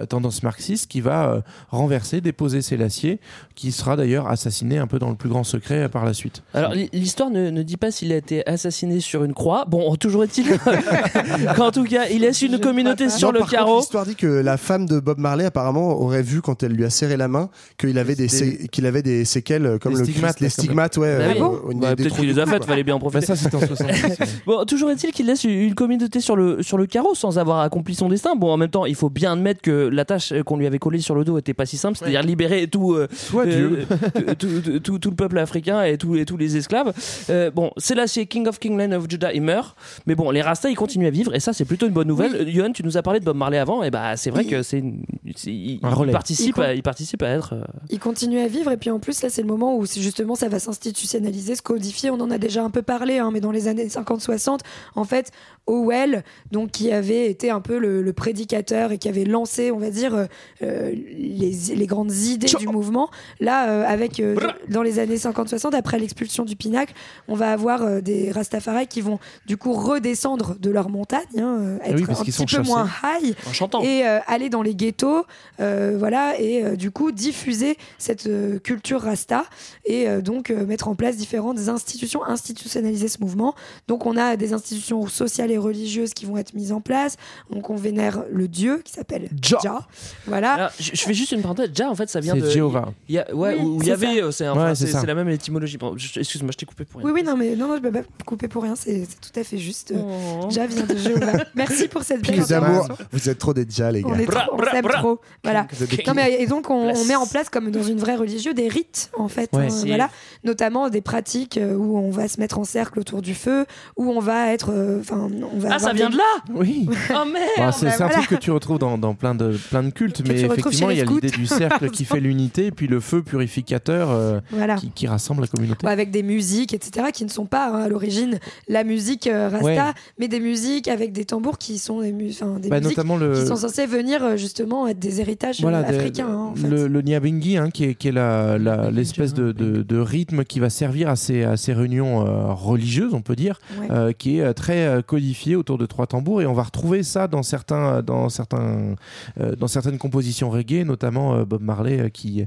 tendance 0.08 0.42
marxiste 0.42 0.90
qui 0.90 1.00
va 1.00 1.30
euh, 1.30 1.40
renverser, 1.70 2.20
déposer 2.20 2.62
Sélassié, 2.62 3.20
qui 3.54 3.72
sera 3.72 3.96
d'ailleurs 3.96 4.28
assassiné 4.28 4.78
un 4.78 4.86
peu 4.86 4.98
dans 4.98 5.10
le 5.10 5.16
plus 5.16 5.28
grand 5.28 5.44
secret 5.44 5.88
par 5.88 6.04
la 6.04 6.14
suite. 6.14 6.42
Alors 6.54 6.72
l'histoire 6.92 7.30
ne, 7.30 7.50
ne 7.50 7.62
dit 7.62 7.76
pas 7.76 7.90
s'il 7.90 8.12
a 8.12 8.16
été 8.16 8.46
assassiné 8.48 9.00
sur 9.00 9.24
une 9.24 9.34
croix. 9.34 9.64
Bon, 9.66 9.88
toujours 10.02 10.24
est-il 10.24 10.46
qu'en 11.56 11.70
tout 11.70 11.84
cas, 11.84 12.04
il 12.10 12.20
laisse 12.20 12.42
une 12.42 12.58
communauté 12.58 13.08
sur 13.08 13.28
Non, 13.28 13.32
le 13.32 13.38
par 13.40 13.48
contre, 13.48 13.58
carreau. 13.58 13.78
L'histoire 13.78 14.04
dit 14.06 14.14
que 14.16 14.26
la 14.26 14.56
femme 14.56 14.86
de 14.86 15.00
Bob 15.00 15.18
Marley 15.18 15.44
apparemment 15.44 16.00
aurait 16.00 16.22
vu 16.22 16.42
quand 16.42 16.62
elle 16.62 16.72
lui 16.72 16.84
a 16.84 16.90
serré 16.90 17.16
la 17.16 17.28
main 17.28 17.48
qu'il 17.78 17.96
avait 17.98 18.14
des, 18.14 18.28
sé- 18.28 18.68
qu'il 18.70 18.86
avait 18.86 19.02
des 19.02 19.24
séquelles 19.24 19.66
euh, 19.66 19.78
comme 19.78 19.92
Des 19.94 20.00
le 20.00 20.04
stigmates, 20.04 20.40
les 20.40 20.48
stigmates 20.48 20.96
ouais. 20.98 21.16
Bah 21.18 21.24
euh, 21.36 21.40
au- 21.44 21.70
au 21.70 21.74
Bah, 21.74 21.94
des 21.94 22.02
Peut-être 22.04 22.16
qu'il 22.16 22.28
les 22.28 22.38
a 22.38 22.46
faites, 22.46 22.64
fallait 22.64 22.84
bien 22.84 22.94
en 22.96 22.98
profiter. 22.98 23.26
Bah, 23.26 23.36
ça, 23.36 23.36
c'était 23.36 23.56
en 23.56 23.60
70. 23.66 24.42
Bon, 24.46 24.64
toujours 24.64 24.90
est-il 24.90 25.12
qu'il 25.12 25.26
laisse 25.26 25.44
une 25.44 25.74
communauté 25.74 26.20
sur 26.20 26.36
le, 26.36 26.62
sur 26.62 26.76
le 26.78 26.86
carreau 26.86 27.14
sans 27.14 27.38
avoir 27.38 27.60
accompli 27.60 27.94
son 27.94 28.08
destin. 28.08 28.34
Bon, 28.36 28.50
en 28.52 28.56
même 28.56 28.70
temps, 28.70 28.86
il 28.86 28.94
faut 28.94 29.10
bien 29.10 29.32
admettre 29.32 29.62
que 29.62 29.88
la 29.92 30.04
tâche 30.04 30.32
qu'on 30.44 30.56
lui 30.56 30.66
avait 30.66 30.78
collée 30.78 31.00
sur 31.00 31.14
le 31.14 31.24
dos 31.24 31.38
était 31.38 31.54
pas 31.54 31.66
si 31.66 31.76
simple, 31.76 31.96
c'est-à-dire 31.98 32.22
libérer 32.22 32.66
tout, 32.66 32.92
euh, 32.94 33.08
Soit 33.14 33.46
Dieu. 33.46 33.86
euh, 33.90 34.34
tout, 34.38 34.48
tout- 34.64 34.80
tout- 34.80 34.98
tout 34.98 35.10
le 35.10 35.16
peuple 35.16 35.38
africain 35.38 35.82
et 35.84 35.96
tous 35.98 36.16
et 36.16 36.24
tous 36.24 36.36
les 36.36 36.56
esclaves. 36.56 36.92
Euh, 37.30 37.50
bon, 37.50 37.70
c'est 37.76 37.94
là, 37.94 38.06
c'est 38.06 38.26
King 38.26 38.46
of 38.48 38.58
Kingland 38.58 38.92
of 38.92 39.06
Judah, 39.08 39.32
il 39.32 39.42
meurt. 39.42 39.76
Mais 40.06 40.14
bon, 40.14 40.30
les 40.30 40.42
Rastas, 40.42 40.68
ils 40.70 40.76
continuent 40.76 41.06
à 41.06 41.10
vivre 41.10 41.34
et 41.34 41.40
ça, 41.40 41.52
c'est 41.52 41.64
plutôt 41.64 41.86
une 41.86 41.92
bonne 41.92 42.08
nouvelle. 42.08 42.34
Euh, 42.34 42.44
Johan, 42.50 42.72
tu 42.72 42.82
nous 42.84 42.96
as 42.96 43.02
parlé 43.02 43.20
de 43.20 43.24
Bob 43.24 43.36
Marley 43.36 43.58
avant, 43.58 43.82
et 43.82 43.90
bah, 43.90 44.16
c'est 44.16 44.30
vrai 44.30 44.44
que 44.44 44.62
c'est 44.62 44.78
une- 44.78 45.02
il, 45.24 45.34
il 45.46 45.80
participe, 46.12 46.56
Il 46.58 46.62
à, 46.62 46.74
il 46.74 46.82
participe 46.82 47.22
à 47.22 47.28
être. 47.28 47.54
euh, 47.54 47.62
Il 47.90 47.98
continue 47.98 48.38
à 48.40 48.48
vivre 48.48 48.70
et 48.70 48.76
puis 48.76 48.90
en 48.90 48.98
plus 48.98 49.22
là 49.22 49.30
c'est 49.30 49.40
le 49.42 49.48
moment 49.48 49.76
où 49.76 49.86
justement 49.86 50.34
ça 50.34 50.48
va 50.48 50.58
s'institutionnaliser, 50.58 51.54
se 51.56 51.62
codifier. 51.62 52.10
On 52.10 52.20
en 52.20 52.30
a 52.30 52.38
déjà 52.38 52.62
un 52.64 52.70
peu 52.70 52.82
parlé, 52.82 53.18
hein, 53.18 53.30
mais 53.32 53.40
dans 53.40 53.50
les 53.52 53.68
années 53.68 53.86
50-60, 53.88 54.60
en 54.94 55.04
fait, 55.04 55.30
Howell, 55.66 56.24
donc 56.50 56.72
qui 56.72 56.92
avait 56.92 57.30
été 57.30 57.50
un 57.50 57.60
peu 57.60 57.78
le, 57.78 58.02
le 58.02 58.12
prédicateur 58.12 58.92
et 58.92 58.98
qui 58.98 59.08
avait 59.08 59.24
lancé, 59.24 59.70
on 59.70 59.78
va 59.78 59.90
dire, 59.90 60.14
euh, 60.14 60.26
euh, 60.62 60.90
les, 60.92 61.52
les 61.74 61.86
grandes 61.86 62.12
idées 62.12 62.48
du 62.58 62.66
mouvement. 62.68 63.08
Là, 63.40 63.68
euh, 63.70 63.84
avec 63.86 64.20
dans 64.68 64.82
les 64.82 64.98
années 64.98 65.16
50-60, 65.16 65.74
après 65.74 65.98
l'expulsion 65.98 66.44
du 66.44 66.56
Pinacle, 66.56 66.92
on 67.28 67.34
va 67.34 67.52
avoir 67.52 68.02
des 68.02 68.30
Rastafari 68.32 68.86
qui 68.86 69.00
vont 69.00 69.18
du 69.46 69.56
coup 69.56 69.72
redescendre 69.82 70.56
de 70.58 70.70
leur 70.70 70.88
montagne, 70.88 71.20
hein, 71.38 71.78
Ah 71.82 71.88
oui, 71.94 72.02
être 72.02 72.10
un 72.10 72.14
petit 72.24 72.32
sont 72.32 72.44
peu 72.44 72.62
moins 72.62 72.88
high 73.02 73.34
en 73.48 73.52
chantant. 73.52 73.82
et 73.82 74.06
euh, 74.06 74.18
aller 74.26 74.48
dans 74.48 74.62
les 74.62 74.74
ghettos, 74.74 75.24
euh, 75.60 75.96
voilà, 75.98 76.38
et 76.40 76.64
euh, 76.64 76.76
du 76.76 76.90
coup 76.90 77.12
diffuser 77.12 77.76
cette 77.98 78.26
euh, 78.26 78.58
culture 78.58 79.00
rasta 79.02 79.44
et 79.84 80.08
euh, 80.08 80.20
donc 80.20 80.50
euh, 80.50 80.64
mettre 80.66 80.88
en 80.88 80.94
place 80.94 81.16
différentes 81.16 81.58
institutions, 81.68 82.24
institutionnaliser 82.24 83.08
ce 83.08 83.18
mouvement. 83.20 83.54
Donc 83.88 84.06
on 84.06 84.16
a 84.16 84.36
des 84.36 84.52
institutions 84.52 85.06
sociales 85.06 85.50
et 85.50 85.58
religieuses 85.58 86.14
qui 86.14 86.24
vont 86.26 86.36
être 86.36 86.54
mises 86.54 86.72
en 86.72 86.80
place. 86.80 87.16
Donc 87.50 87.70
on 87.70 87.76
vénère 87.76 88.24
le 88.30 88.48
dieu 88.48 88.80
qui 88.84 88.92
s'appelle 88.92 89.28
Jah. 89.40 89.58
Jah. 89.62 89.88
Voilà. 90.26 90.52
Alors, 90.52 90.70
je, 90.78 90.90
je 90.94 91.02
fais 91.02 91.14
juste 91.14 91.32
une 91.32 91.42
parenthèse. 91.42 91.68
Déjà, 91.70 91.90
en 91.90 91.94
fait, 91.94 92.08
ça 92.08 92.20
vient 92.20 92.34
de. 92.36 92.48
Jéhovah. 92.48 92.92
Y 93.08 93.18
a, 93.18 93.34
ouais, 93.34 93.56
Oui, 93.58 93.64
où 93.64 93.76
il 93.80 93.82
y 93.82 93.86
c'est 93.86 93.92
avait. 93.92 94.32
C'est 94.32 94.48
Ouais, 94.52 95.06
la 95.06 95.14
même 95.14 95.28
étymologie. 95.28 95.78
Excuse-moi, 96.16 96.50
je 96.52 96.56
t'ai 96.56 96.66
coupé 96.66 96.84
pour 96.84 97.00
rien. 97.00 97.08
Oui, 97.08 97.12
oui, 97.14 97.22
non, 97.22 97.36
mais 97.36 97.56
non, 97.56 97.68
non, 97.68 97.76
je 97.82 97.88
pas 97.88 98.02
couper 98.26 98.48
pour 98.48 98.62
rien, 98.62 98.74
c'est 98.76 99.06
tout 99.20 99.38
à 99.38 99.44
fait 99.44 99.58
juste. 99.58 99.71
Oh. 99.94 100.48
Jah 100.50 100.66
vient 100.66 100.84
de 100.84 100.96
Jéhovah. 100.96 101.32
Merci 101.54 101.88
pour 101.88 102.02
cette 102.02 102.22
belle 102.26 102.40
information. 102.40 102.94
vous 103.12 103.28
êtes 103.28 103.38
trop 103.38 103.52
des 103.54 103.64
déjà 103.64 103.90
les 103.90 104.02
gars 104.02 104.08
On 104.10 104.18
est 104.18 104.26
Bra, 104.26 104.42
trop, 104.42 104.54
on 104.54 104.56
bra, 104.58 104.70
s'aime 104.70 104.82
bra. 104.82 104.98
trop. 104.98 105.20
Voilà. 105.44 105.66
Non, 106.06 106.14
mais, 106.14 106.40
et 106.42 106.46
donc 106.46 106.70
on, 106.70 106.92
met 107.06 107.14
en 107.16 107.26
place 107.26 107.48
comme 107.48 107.70
dans 107.70 107.82
une 107.82 107.98
vraie 107.98 108.16
religieuse 108.16 108.54
des 108.54 108.68
rites 108.68 109.10
en 109.16 109.28
fait, 109.28 109.50
Ouais, 109.52 109.66
hein, 109.70 109.82
voilà, 109.86 110.10
notamment 110.44 110.88
des 110.88 111.00
pratiques 111.00 111.58
euh, 111.58 111.74
où 111.76 111.96
on 111.98 112.10
va 112.10 112.28
se 112.28 112.38
mettre 112.40 112.58
en 112.58 112.64
cercle 112.64 112.98
autour 113.00 113.22
du 113.22 113.34
feu, 113.34 113.66
où 113.96 114.10
on 114.10 114.20
va 114.20 114.52
être, 114.52 114.70
euh, 114.72 115.00
enfin, 115.00 115.28
on 115.52 115.58
va. 115.58 115.70
Ah, 115.72 115.78
ça 115.78 115.92
vient 115.92 116.08
des- 116.08 116.14
de 116.14 116.18
là 116.18 116.54
Oui. 116.54 116.88
Oh 117.10 117.24
merde 117.24 117.44
Bah, 117.58 117.72
c'est 117.72 117.86
bah 117.86 117.92
c'est 117.96 118.02
un 118.02 118.08
truc 118.08 118.28
que 118.28 118.34
tu 118.36 118.50
retrouves 118.50 118.78
dans, 118.78 118.96
dans 118.98 119.14
plein, 119.14 119.34
de, 119.34 119.56
plein 119.70 119.82
de 119.82 119.90
cultes, 119.90 120.22
Que 120.22 120.28
mais 120.28 120.40
effectivement, 120.40 120.90
il 120.90 120.98
y 120.98 121.00
a 121.00 121.04
les 121.04 121.10
l'idée 121.12 121.30
du 121.30 121.46
cercle 121.46 121.90
qui 121.90 122.04
fait 122.06 122.20
l'unité, 122.20 122.66
et 122.66 122.70
puis 122.70 122.86
le 122.86 123.00
feu 123.00 123.22
purificateur 123.22 124.10
euh, 124.10 124.40
Voilà. 124.50 124.76
qui, 124.76 124.90
qui 124.90 125.06
rassemble 125.06 125.42
la 125.42 125.46
communauté. 125.48 125.86
Avec 125.86 126.10
des 126.10 126.22
musiques, 126.22 126.72
etc., 126.74 127.08
qui 127.12 127.24
ne 127.24 127.30
sont 127.30 127.46
pas 127.46 127.68
hein, 127.68 127.82
à 127.82 127.88
l'origine 127.88 128.38
la 128.68 128.84
musique 128.84 129.26
euh, 129.26 129.48
rasta, 129.52 129.66
Ouais. 129.68 129.92
mais 130.18 130.28
des 130.28 130.40
musiques 130.40 130.88
avec 130.88 131.12
des 131.12 131.24
tambours 131.24 131.58
qui 131.58 131.78
sont 131.78 132.00
des, 132.00 132.12
mu- 132.12 132.30
enfin, 132.30 132.58
des 132.58 132.68
Bah, 132.68 132.80
musiques 132.80 132.96
notamment 132.96 133.16
le- 133.16 133.34
qui 133.40 133.46
sont 133.46 133.56
censées 133.56 133.86
venir 133.86 134.22
euh, 134.24 134.36
justement 134.36 134.86
être 134.88 134.98
des 134.98 135.20
héritages 135.20 135.60
euh, 135.60 135.62
Voilà, 135.62 135.78
africains. 135.78 136.26
hein, 136.28 136.50
en 136.52 136.54
fait. 136.56 136.68
le, 136.68 136.86
le 136.88 137.02
Nyabingi, 137.02 137.56
hein, 137.56 137.70
qui 137.70 137.84
est, 137.84 137.94
qui 137.94 138.08
est 138.08 138.12
la- 138.12 138.58
la- 138.58 138.90
l'espèce 138.90 139.34
de, 139.34 139.52
de- 139.52 139.82
de 139.82 139.98
rythme 139.98 140.44
qui 140.44 140.60
va 140.60 140.70
servir 140.70 141.08
à 141.08 141.16
ces, 141.16 141.44
à 141.44 141.56
ces 141.56 141.72
réunions 141.72 142.26
euh, 142.26 142.52
religieuses, 142.52 143.14
on 143.14 143.22
peut 143.22 143.36
dire, 143.36 143.58
Ouais. 143.80 143.88
euh, 143.90 144.12
qui 144.12 144.38
est 144.40 144.54
très 144.54 144.86
euh, 144.86 145.02
codifié 145.02 145.56
autour 145.56 145.78
de 145.78 145.86
trois 145.86 146.06
tambours. 146.06 146.42
Et 146.42 146.46
on 146.46 146.54
va 146.54 146.62
retrouver 146.62 147.02
ça 147.02 147.28
dans, 147.28 147.42
certains, 147.42 148.02
dans, 148.02 148.28
certains, 148.28 148.94
euh, 149.40 149.54
dans 149.56 149.68
certaines 149.68 149.98
compositions 149.98 150.50
reggae, 150.50 150.84
notamment 150.84 151.34
euh, 151.36 151.44
Bob 151.44 151.62
Marley 151.62 152.00
euh, 152.00 152.08
qui, 152.08 152.44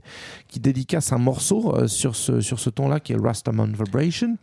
qui 0.48 0.60
dédicace 0.60 1.12
un 1.14 1.18
morceau 1.18 1.74
euh, 1.76 1.88
sur 1.88 2.16
ce, 2.16 2.42
sur 2.42 2.60
ce 2.60 2.70
ton-là 2.70 3.00
qui 3.00 3.14
est 3.14 3.18
Rastaman 3.22 3.72
Vibration. 3.74 4.38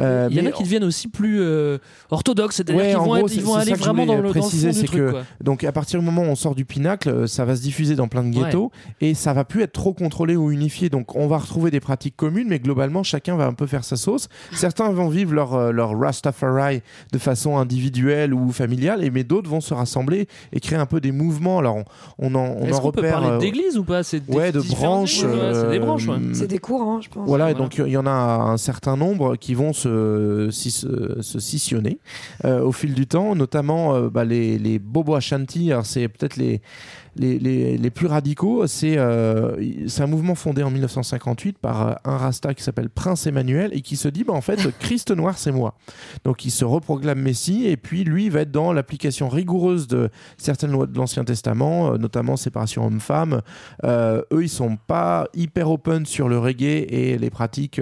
Euh, 0.00 0.28
Il 0.30 0.36
y 0.36 0.40
en 0.40 0.44
mais 0.44 0.48
a 0.50 0.52
qui 0.52 0.62
deviennent 0.62 0.84
aussi 0.84 1.08
plus 1.08 1.40
euh, 1.40 1.78
orthodoxes, 2.14 2.56
c'est-à-dire 2.56 2.76
Ouais, 2.82 2.88
qu'ils 2.88 2.96
vont, 2.96 3.04
gros, 3.04 3.16
être- 3.18 3.24
ils 3.28 3.34
c'est- 3.34 3.40
vont 3.42 3.54
c'est 3.54 3.60
aller 3.60 3.70
ça 3.72 3.76
que 3.76 3.78
je 3.80 3.84
vraiment 3.84 4.06
dans 4.06 4.16
voulais 4.16 4.28
le, 4.28 4.34
dans 4.34 4.34
le 4.34 4.40
fond 4.42 4.48
préciser, 4.48 4.68
du 4.70 4.74
c'est 4.74 4.86
truc. 4.86 5.00
que 5.00 5.10
quoi. 5.10 5.22
donc 5.42 5.64
à 5.64 5.72
partir 5.72 6.00
du 6.00 6.06
moment 6.06 6.22
où 6.22 6.26
on 6.26 6.34
sort 6.34 6.54
du 6.54 6.64
pinacle, 6.64 7.08
euh, 7.08 7.26
ça 7.26 7.44
va 7.44 7.54
se 7.56 7.62
diffuser 7.62 7.94
dans 7.96 8.08
plein 8.08 8.22
de 8.24 8.30
ghettos 8.30 8.70
et 9.00 9.14
ça 9.14 9.32
va 9.32 9.44
plus 9.44 9.62
être 9.62 9.72
trop 9.72 9.92
contrôlé 9.92 10.36
ou 10.36 10.50
unifié. 10.50 10.88
Donc 10.88 11.14
on 11.16 11.26
va 11.26 11.38
retrouver 11.38 11.70
des 11.70 11.80
pratiques 11.80 12.16
communes, 12.16 12.48
mais 12.48 12.58
globalement 12.58 13.02
chacun 13.02 13.36
va 13.36 13.46
un 13.46 13.52
peu 13.52 13.66
faire 13.66 13.84
sa 13.84 13.96
sauce. 13.96 14.28
Certains 14.52 14.90
vont 14.90 15.08
vivre 15.08 15.34
leur 15.34 15.54
euh, 15.54 15.70
leur 15.72 15.98
Rastafari 15.98 16.82
de 17.12 17.18
façon 17.18 17.58
individuelle 17.58 18.32
ou 18.32 18.50
familiale, 18.52 19.04
et 19.04 19.10
mais 19.10 19.24
d'autres 19.24 19.50
vont 19.50 19.60
se 19.60 19.74
rassembler 19.74 20.28
et 20.52 20.60
créer 20.60 20.78
un 20.78 20.86
peu 20.86 21.00
des 21.00 21.12
mouvements. 21.12 21.58
Alors 21.58 21.76
on, 21.76 21.84
on 22.18 22.34
en 22.34 22.38
on 22.44 22.66
Est-ce 22.66 22.74
en 22.78 22.80
qu'on 22.80 22.92
peut 22.92 23.00
repère. 23.00 23.12
parler 23.20 23.28
euh, 23.28 23.38
d'église 23.38 23.76
ou 23.76 23.84
pas? 23.84 24.02
C'est 24.02 24.20
des 24.24 24.32
ouais, 24.34 24.52
de 24.52 24.60
branches. 24.60 25.20
c'est 25.20 25.70
des 25.70 25.78
branches. 25.78 26.06
ouais. 26.08 26.16
C'est 26.32 26.46
des 26.46 26.58
courants, 26.58 27.00
je 27.00 27.08
pense. 27.10 27.26
voilà, 27.26 27.50
et 27.50 27.54
donc 27.54 27.78
il 27.78 27.88
y 27.92 27.96
en 27.96 28.06
a 28.06 28.10
un 28.10 28.56
certain 28.56 28.96
nombre 28.96 29.36
qui 29.36 29.54
vont 29.54 29.72
se, 29.72 30.48
se, 30.50 31.18
se 31.20 31.38
scissionner 31.40 31.98
au 32.44 32.72
fil 32.72 32.94
du 32.94 33.06
temps, 33.06 33.34
notamment 33.34 33.94
euh, 33.94 34.08
bah, 34.10 34.24
les, 34.24 34.58
les 34.58 34.78
Bobo 34.78 35.14
Ashanti. 35.14 35.72
C'est 35.82 36.08
peut-être 36.08 36.36
les, 36.36 36.60
les, 37.16 37.90
plus 37.90 38.06
radicaux. 38.06 38.66
C'est 38.66 38.98
euh, 38.98 39.56
c'est 39.86 40.02
un 40.02 40.06
mouvement 40.06 40.34
fondé 40.34 40.62
en 40.62 40.70
1958 40.70 41.58
par 41.58 41.88
euh, 41.88 41.94
un 42.04 42.16
rasta 42.16 42.54
qui 42.54 42.62
s'appelle 42.62 42.90
Prince 42.90 43.26
Emmanuel 43.26 43.70
et 43.72 43.80
qui 43.80 43.96
se 43.96 44.08
dit 44.08 44.24
bah, 44.24 44.32
en 44.32 44.40
fait 44.40 44.60
Christ 44.78 45.10
noir 45.10 45.38
c'est 45.38 45.52
moi. 45.52 45.74
Donc 46.24 46.44
il 46.44 46.50
se 46.50 46.64
reproclame 46.64 47.20
Messie 47.20 47.66
et 47.66 47.76
puis 47.76 48.04
lui 48.04 48.28
va 48.28 48.40
être 48.40 48.50
dans 48.50 48.72
l'application 48.72 49.28
rigoureuse 49.28 49.86
de 49.86 50.10
certaines 50.38 50.72
lois 50.72 50.86
de 50.86 50.96
l'Ancien 50.96 51.24
Testament, 51.24 51.92
euh, 51.92 51.98
notamment 51.98 52.36
séparation 52.36 52.86
homme-femme. 52.86 53.40
Eux 53.84 54.42
ils 54.42 54.48
sont 54.48 54.76
pas 54.76 55.28
hyper 55.34 55.70
open 55.70 56.06
sur 56.06 56.28
le 56.28 56.38
reggae 56.38 56.86
et 56.88 57.18
les 57.18 57.30
pratiques 57.30 57.80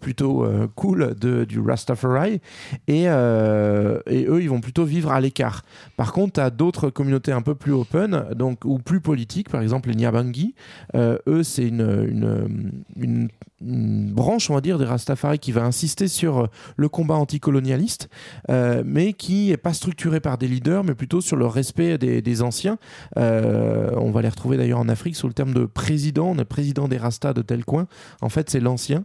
plutôt 0.00 0.46
cool 0.74 1.14
de, 1.18 1.44
du 1.44 1.60
Rastafari 1.60 2.40
et, 2.88 3.02
et 3.02 3.06
eux 3.08 4.42
ils 4.42 4.48
vont 4.48 4.60
plutôt 4.60 4.84
vivre 4.84 5.12
à 5.12 5.20
l'écart. 5.20 5.62
Par 5.96 6.12
contre, 6.12 6.40
as 6.40 6.50
d'autres 6.50 6.90
communautés 6.90 7.32
un 7.32 7.42
peu 7.42 7.54
plus 7.54 7.72
open 7.72 8.13
donc 8.34 8.64
ou 8.64 8.78
plus 8.78 9.00
politique, 9.00 9.48
par 9.48 9.62
exemple 9.62 9.88
les 9.88 9.94
Nyabangi. 9.94 10.54
Euh, 10.94 11.18
eux, 11.26 11.42
c'est 11.42 11.66
une, 11.66 12.50
une, 12.96 13.28
branche, 13.60 14.50
on 14.50 14.54
va 14.54 14.60
dire, 14.60 14.78
des 14.78 14.84
Rastafari 14.84 15.38
qui 15.38 15.50
va 15.50 15.64
insister 15.64 16.06
sur 16.06 16.38
euh, 16.38 16.46
le 16.76 16.88
combat 16.90 17.14
anticolonialiste, 17.14 18.10
euh, 18.50 18.82
mais 18.84 19.14
qui 19.14 19.52
est 19.52 19.56
pas 19.56 19.72
structuré 19.72 20.20
par 20.20 20.36
des 20.36 20.48
leaders, 20.48 20.84
mais 20.84 20.94
plutôt 20.94 21.22
sur 21.22 21.36
le 21.36 21.46
respect 21.46 21.96
des, 21.96 22.42
anciens. 22.42 22.78
On 23.16 24.10
va 24.10 24.22
les 24.22 24.28
retrouver 24.28 24.56
d'ailleurs 24.56 24.80
en 24.80 24.88
Afrique 24.88 25.16
sous 25.16 25.28
le 25.28 25.32
terme 25.32 25.54
de 25.54 25.64
président. 25.64 26.26
On 26.26 26.38
est 26.38 26.44
président 26.44 26.88
des 26.88 26.98
Rastas 26.98 27.32
de 27.32 27.42
tel 27.42 27.64
coin. 27.64 27.86
En 28.20 28.28
fait, 28.28 28.50
c'est 28.50 28.60
l'ancien. 28.60 29.04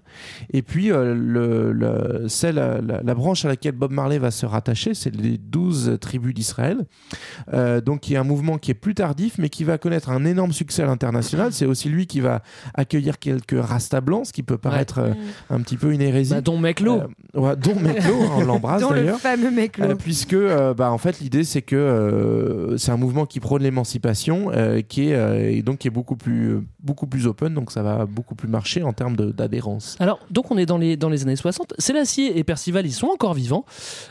Et 0.51 0.61
puis, 0.61 0.89
le, 0.89 2.25
c'est 2.27 2.51
la, 2.51 2.81
la- 2.81 3.13
branche 3.13 3.45
à 3.45 3.49
laquelle 3.49 3.73
Bob 3.73 3.91
Marley 3.91 4.17
va 4.17 4.31
se 4.31 4.45
rattacher, 4.45 4.93
c'est 4.93 5.15
les 5.15 5.37
12 5.37 5.97
tribus 6.01 6.33
d'Israël. 6.33 6.85
Donc, 7.85 8.09
il 8.09 8.13
y 8.13 8.15
a 8.15 8.21
un 8.21 8.25
mouvement 8.25 8.57
qui 8.57 8.71
est 8.71 8.75
plus 8.75 8.95
tardif, 8.99 9.37
mais 9.37 9.47
qui 9.47 9.63
va 9.63 9.77
connaître 9.77 10.09
un 10.09 10.25
énorme 10.25 10.51
succès 10.51 10.83
à 10.83 10.85
l'international. 10.85 11.53
C'est 11.53 11.65
aussi 11.65 11.87
lui 11.87 12.05
qui 12.05 12.19
va 12.19 12.41
accueillir 12.73 13.17
quelques 13.17 13.57
Rastas 13.57 14.01
blancs, 14.01 14.25
ce 14.27 14.33
qui 14.33 14.43
peut 14.43 14.57
paraître 14.57 14.99
euh, 14.99 15.13
un 15.49 15.61
petit 15.61 15.77
peu 15.77 15.93
une 15.93 16.01
hérésie. 16.01 16.33
Bah, 16.33 16.41
dont 16.41 16.57
Meklo. 16.57 16.99
Euh, 17.35 17.39
ouais, 17.39 17.55
dont 17.55 17.75
Meklo, 17.79 18.13
hein, 18.23 18.29
on 18.35 18.41
l'embrasse 18.43 18.81
Dans 18.81 18.89
le 18.91 18.97
d'ailleurs. 18.97 19.19
fameux 19.19 19.51
Meklo. 19.51 19.85
Euh, 19.85 19.95
puisque 19.95 20.33
euh, 20.33 20.73
bah, 20.73 20.91
en 20.91 20.97
fait 20.97 21.21
l'idée 21.21 21.45
c'est 21.45 21.61
que 21.61 21.77
euh, 21.77 22.77
c'est 22.77 22.91
un 22.91 22.97
mouvement 22.97 23.25
qui 23.25 23.39
prône 23.39 23.63
l'émancipation 23.63 24.51
euh, 24.53 24.81
qui 24.81 25.09
est 25.09 25.15
euh, 25.15 25.49
et 25.49 25.61
donc 25.61 25.77
qui 25.77 25.87
est 25.87 25.91
beaucoup 25.91 26.17
plus 26.17 26.55
euh, 26.55 26.61
beaucoup 26.83 27.07
plus 27.07 27.25
open 27.25 27.53
donc 27.53 27.71
ça 27.71 27.81
va 27.83 28.05
beaucoup 28.05 28.35
plus 28.35 28.49
marcher 28.49 28.83
en 28.83 28.91
termes 28.91 29.15
d'adhérence. 29.15 29.95
Alors, 29.99 30.19
donc 30.29 30.51
on 30.51 30.57
est 30.57 30.65
dans 30.65 30.77
les, 30.77 30.97
dans 30.97 31.09
les 31.09 31.23
années 31.23 31.37
60. 31.37 31.73
Sélassié 31.77 32.37
et 32.37 32.43
Percival, 32.43 32.85
ils 32.85 32.91
sont 32.91 33.07
encore 33.07 33.33
vivants. 33.33 33.63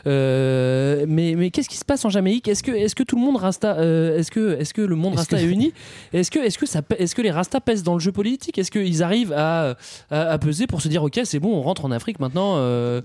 Euh, 0.07 1.05
mais 1.07 1.35
mais 1.37 1.51
qu'est-ce 1.51 1.69
qui 1.69 1.77
se 1.77 1.85
passe 1.85 2.03
en 2.05 2.09
Jamaïque? 2.09 2.47
Est-ce 2.47 2.63
que, 2.63 2.71
est 2.71 2.93
que 2.93 3.03
tout 3.03 3.15
le 3.15 3.21
monde 3.21 3.37
rasta, 3.37 3.77
euh, 3.77 4.17
est-ce 4.17 4.31
que, 4.31 4.59
est 4.59 4.73
que 4.73 4.78
le 4.81 4.95
monde 4.95 5.15
rasta 5.15 5.37
que- 5.37 5.41
est 5.41 5.45
uni 5.45 5.73
Est-ce 6.13 6.31
que, 6.31 6.39
est 6.39 6.55
que, 6.57 6.65
ça, 6.65 6.81
pè- 6.81 6.95
est 6.97 7.13
que 7.13 7.21
les 7.21 7.31
rastas 7.31 7.59
pèsent 7.59 7.83
dans 7.83 7.93
le 7.93 7.99
jeu 7.99 8.11
politique? 8.11 8.57
Est-ce 8.57 8.71
qu'ils 8.71 9.03
arrivent 9.03 9.33
à, 9.33 9.75
à, 10.11 10.21
à 10.21 10.37
peser 10.37 10.67
pour 10.67 10.81
se 10.81 10.87
dire, 10.87 11.03
ok, 11.03 11.19
c'est 11.23 11.39
bon, 11.39 11.55
on 11.57 11.61
rentre 11.61 11.85
en 11.85 11.91
Afrique 11.91 12.19
maintenant 12.19 12.55
euh, 12.57 13.01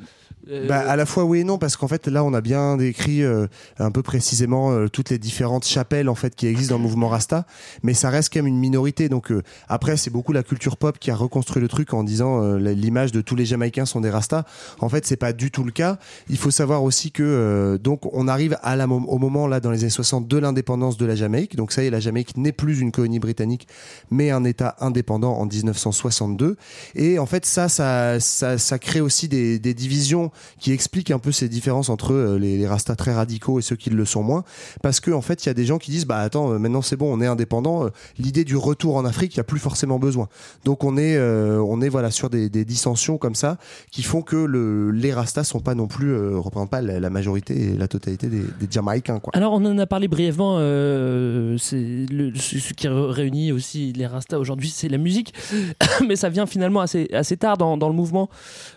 euh, 0.51 0.69
Bah, 0.69 0.79
à 0.81 0.97
la 0.97 1.07
fois 1.07 1.25
oui 1.25 1.41
et 1.41 1.45
non 1.45 1.59
parce 1.59 1.77
qu'en 1.77 1.89
fait 1.89 2.07
là 2.07 2.25
on 2.25 2.35
a 2.35 2.41
bien 2.41 2.77
décrit 2.77 3.23
euh, 3.23 3.47
un 3.79 3.91
peu 3.91 4.03
précisément 4.03 4.73
euh, 4.73 4.89
toutes 4.89 5.11
les 5.11 5.19
différentes 5.19 5.67
chapelles 5.67 6.09
en 6.09 6.15
fait 6.15 6.35
qui 6.35 6.47
existent 6.47 6.75
dans 6.75 6.79
le 6.79 6.85
mouvement 6.85 7.09
Rasta 7.09 7.47
mais 7.83 7.95
ça 7.95 8.11
reste 8.11 8.33
quand 8.33 8.39
même 8.41 8.47
une 8.47 8.59
minorité. 8.59 9.09
Donc 9.09 9.31
euh, 9.31 9.43
après 9.69 9.97
c'est 9.97 10.11
beaucoup 10.11 10.33
la 10.33 10.43
culture 10.43 10.77
pop 10.77 10.99
qui 10.99 11.11
a 11.11 11.17
reconstruit 11.17 11.63
le 11.63 11.69
truc 11.69 11.95
en 11.95 12.05
disant 12.05 12.43
euh, 12.43 12.59
l'image 12.59 13.13
de 13.13 13.21
tous 13.21 13.37
les 13.37 13.45
Jamaïcains 13.45 13.87
sont 13.87 14.01
des 14.01 14.11
Rastas 14.11 14.45
en 14.81 14.89
fait 14.89 15.07
c'est 15.07 15.17
pas 15.17 15.33
du 15.33 15.51
tout 15.51 15.65
le 15.65 15.73
cas. 15.73 15.99
Il 16.29 16.39
faut 16.39 16.51
savoir 16.51 16.83
aussi 16.83 17.11
que 17.11 17.79
donc 17.83 18.13
on 18.15 18.29
arrive 18.29 18.59
à 18.63 18.77
la, 18.77 18.87
au 18.87 19.19
moment 19.19 19.47
là 19.47 19.61
dans 19.61 19.71
les 19.71 19.81
années 19.81 19.91
60 19.91 20.29
de 20.29 20.39
l'indépendance 20.39 20.97
de 20.97 21.07
la 21.07 21.15
Jamaïque. 21.15 21.57
Donc 21.57 21.73
ça 21.73 21.83
y 21.83 21.87
est 21.87 21.91
la 21.91 22.01
Jamaïque 22.01 22.37
n'est 22.37 22.53
plus 22.53 22.81
une 22.81 22.93
colonie 22.93 23.19
britannique 23.19 23.67
mais 24.11 24.31
un 24.31 24.45
État 24.45 24.77
indépendant 24.81 25.35
en 25.35 25.47
1962 25.47 26.57
et 26.95 27.19
en 27.19 27.27
fait 27.27 27.47
ça 27.47 27.69
ça 27.69 28.21
ça, 28.21 28.59
ça 28.59 28.79
crée 28.79 29.01
aussi 29.01 29.29
des, 29.29 29.59
des 29.59 29.75
divisions 29.75 30.31
qui 30.59 30.73
expliquent 30.73 31.11
un 31.11 31.19
peu 31.19 31.33
ces 31.33 31.49
différences 31.49 31.89
entre 31.89 32.13
euh, 32.13 32.39
les, 32.39 32.59
les 32.59 32.67
rastas 32.67 32.97
très 32.97 33.13
radicaux 33.13 33.59
et 33.59 33.63
ceux 33.63 33.77
qui 33.77 33.91
le 33.91 34.05
sont 34.05 34.23
moins. 34.23 34.45
Parce 34.83 35.01
que 35.01 35.11
en 35.11 35.23
fait 35.23 35.45
il 35.45 35.49
y 35.49 35.51
a 35.51 35.55
des 35.55 35.65
gens 35.65 35.79
qui 35.79 35.91
disent 35.91 36.07
bah 36.07 36.19
attends 36.19 36.53
euh, 36.53 36.59
maintenant 36.59 36.83
c'est 36.83 36.97
bon 36.97 37.13
on 37.13 37.21
est 37.21 37.27
indépendant 37.27 37.85
euh, 37.85 37.89
l'idée 38.19 38.45
du 38.45 38.57
retour 38.57 38.97
en 38.97 39.05
Afrique 39.05 39.35
il 39.35 39.39
y 39.39 39.41
a 39.41 39.45
plus 39.45 39.59
forcément 39.59 39.99
besoin. 39.99 40.29
Donc 40.65 40.85
on 40.85 40.97
est 40.97 41.19
on 41.19 41.81
est 41.81 41.89
voilà 41.89 42.11
sur 42.11 42.31
des, 42.31 42.49
dissensions 42.65 43.19
comme 43.19 43.35
ça 43.35 43.59
qui 43.91 44.03
font 44.03 44.23
que 44.23 44.37
le, 44.37 44.91
les 44.91 45.13
rastas 45.13 45.45
sont 45.45 45.61
pas 45.61 45.75
non 45.75 45.87
plus 45.87 46.17
représentent 46.37 46.71
pas 46.71 46.81
la, 46.81 47.11
majorité 47.11 47.73
et 47.73 47.77
la 47.77 47.89
totalité 47.89 48.29
des, 48.29 48.45
Jamaïcains 48.71 49.21
quoi. 49.21 49.33
Alors 49.35 49.53
on 49.53 49.65
en 49.65 49.79
a 49.79 49.87
parlé 49.87 50.09
brièvement, 50.09 50.59
ce 50.59 52.73
qui 52.73 52.89
réunit 52.89 53.53
aussi 53.53 53.93
les 53.93 54.07
Rastas 54.07 54.39
aujourd'hui, 54.39 54.71
c'est 54.71 54.89
la 54.89 54.99
musique, 54.99 55.35
mais 56.07 56.17
ça 56.17 56.29
vient 56.29 56.47
finalement 56.47 56.81
assez, 56.81 57.09
assez 57.13 57.37
tard 57.37 57.57
dans, 57.57 57.77
dans 57.77 57.89
le 57.89 57.95
mouvement, 57.95 58.29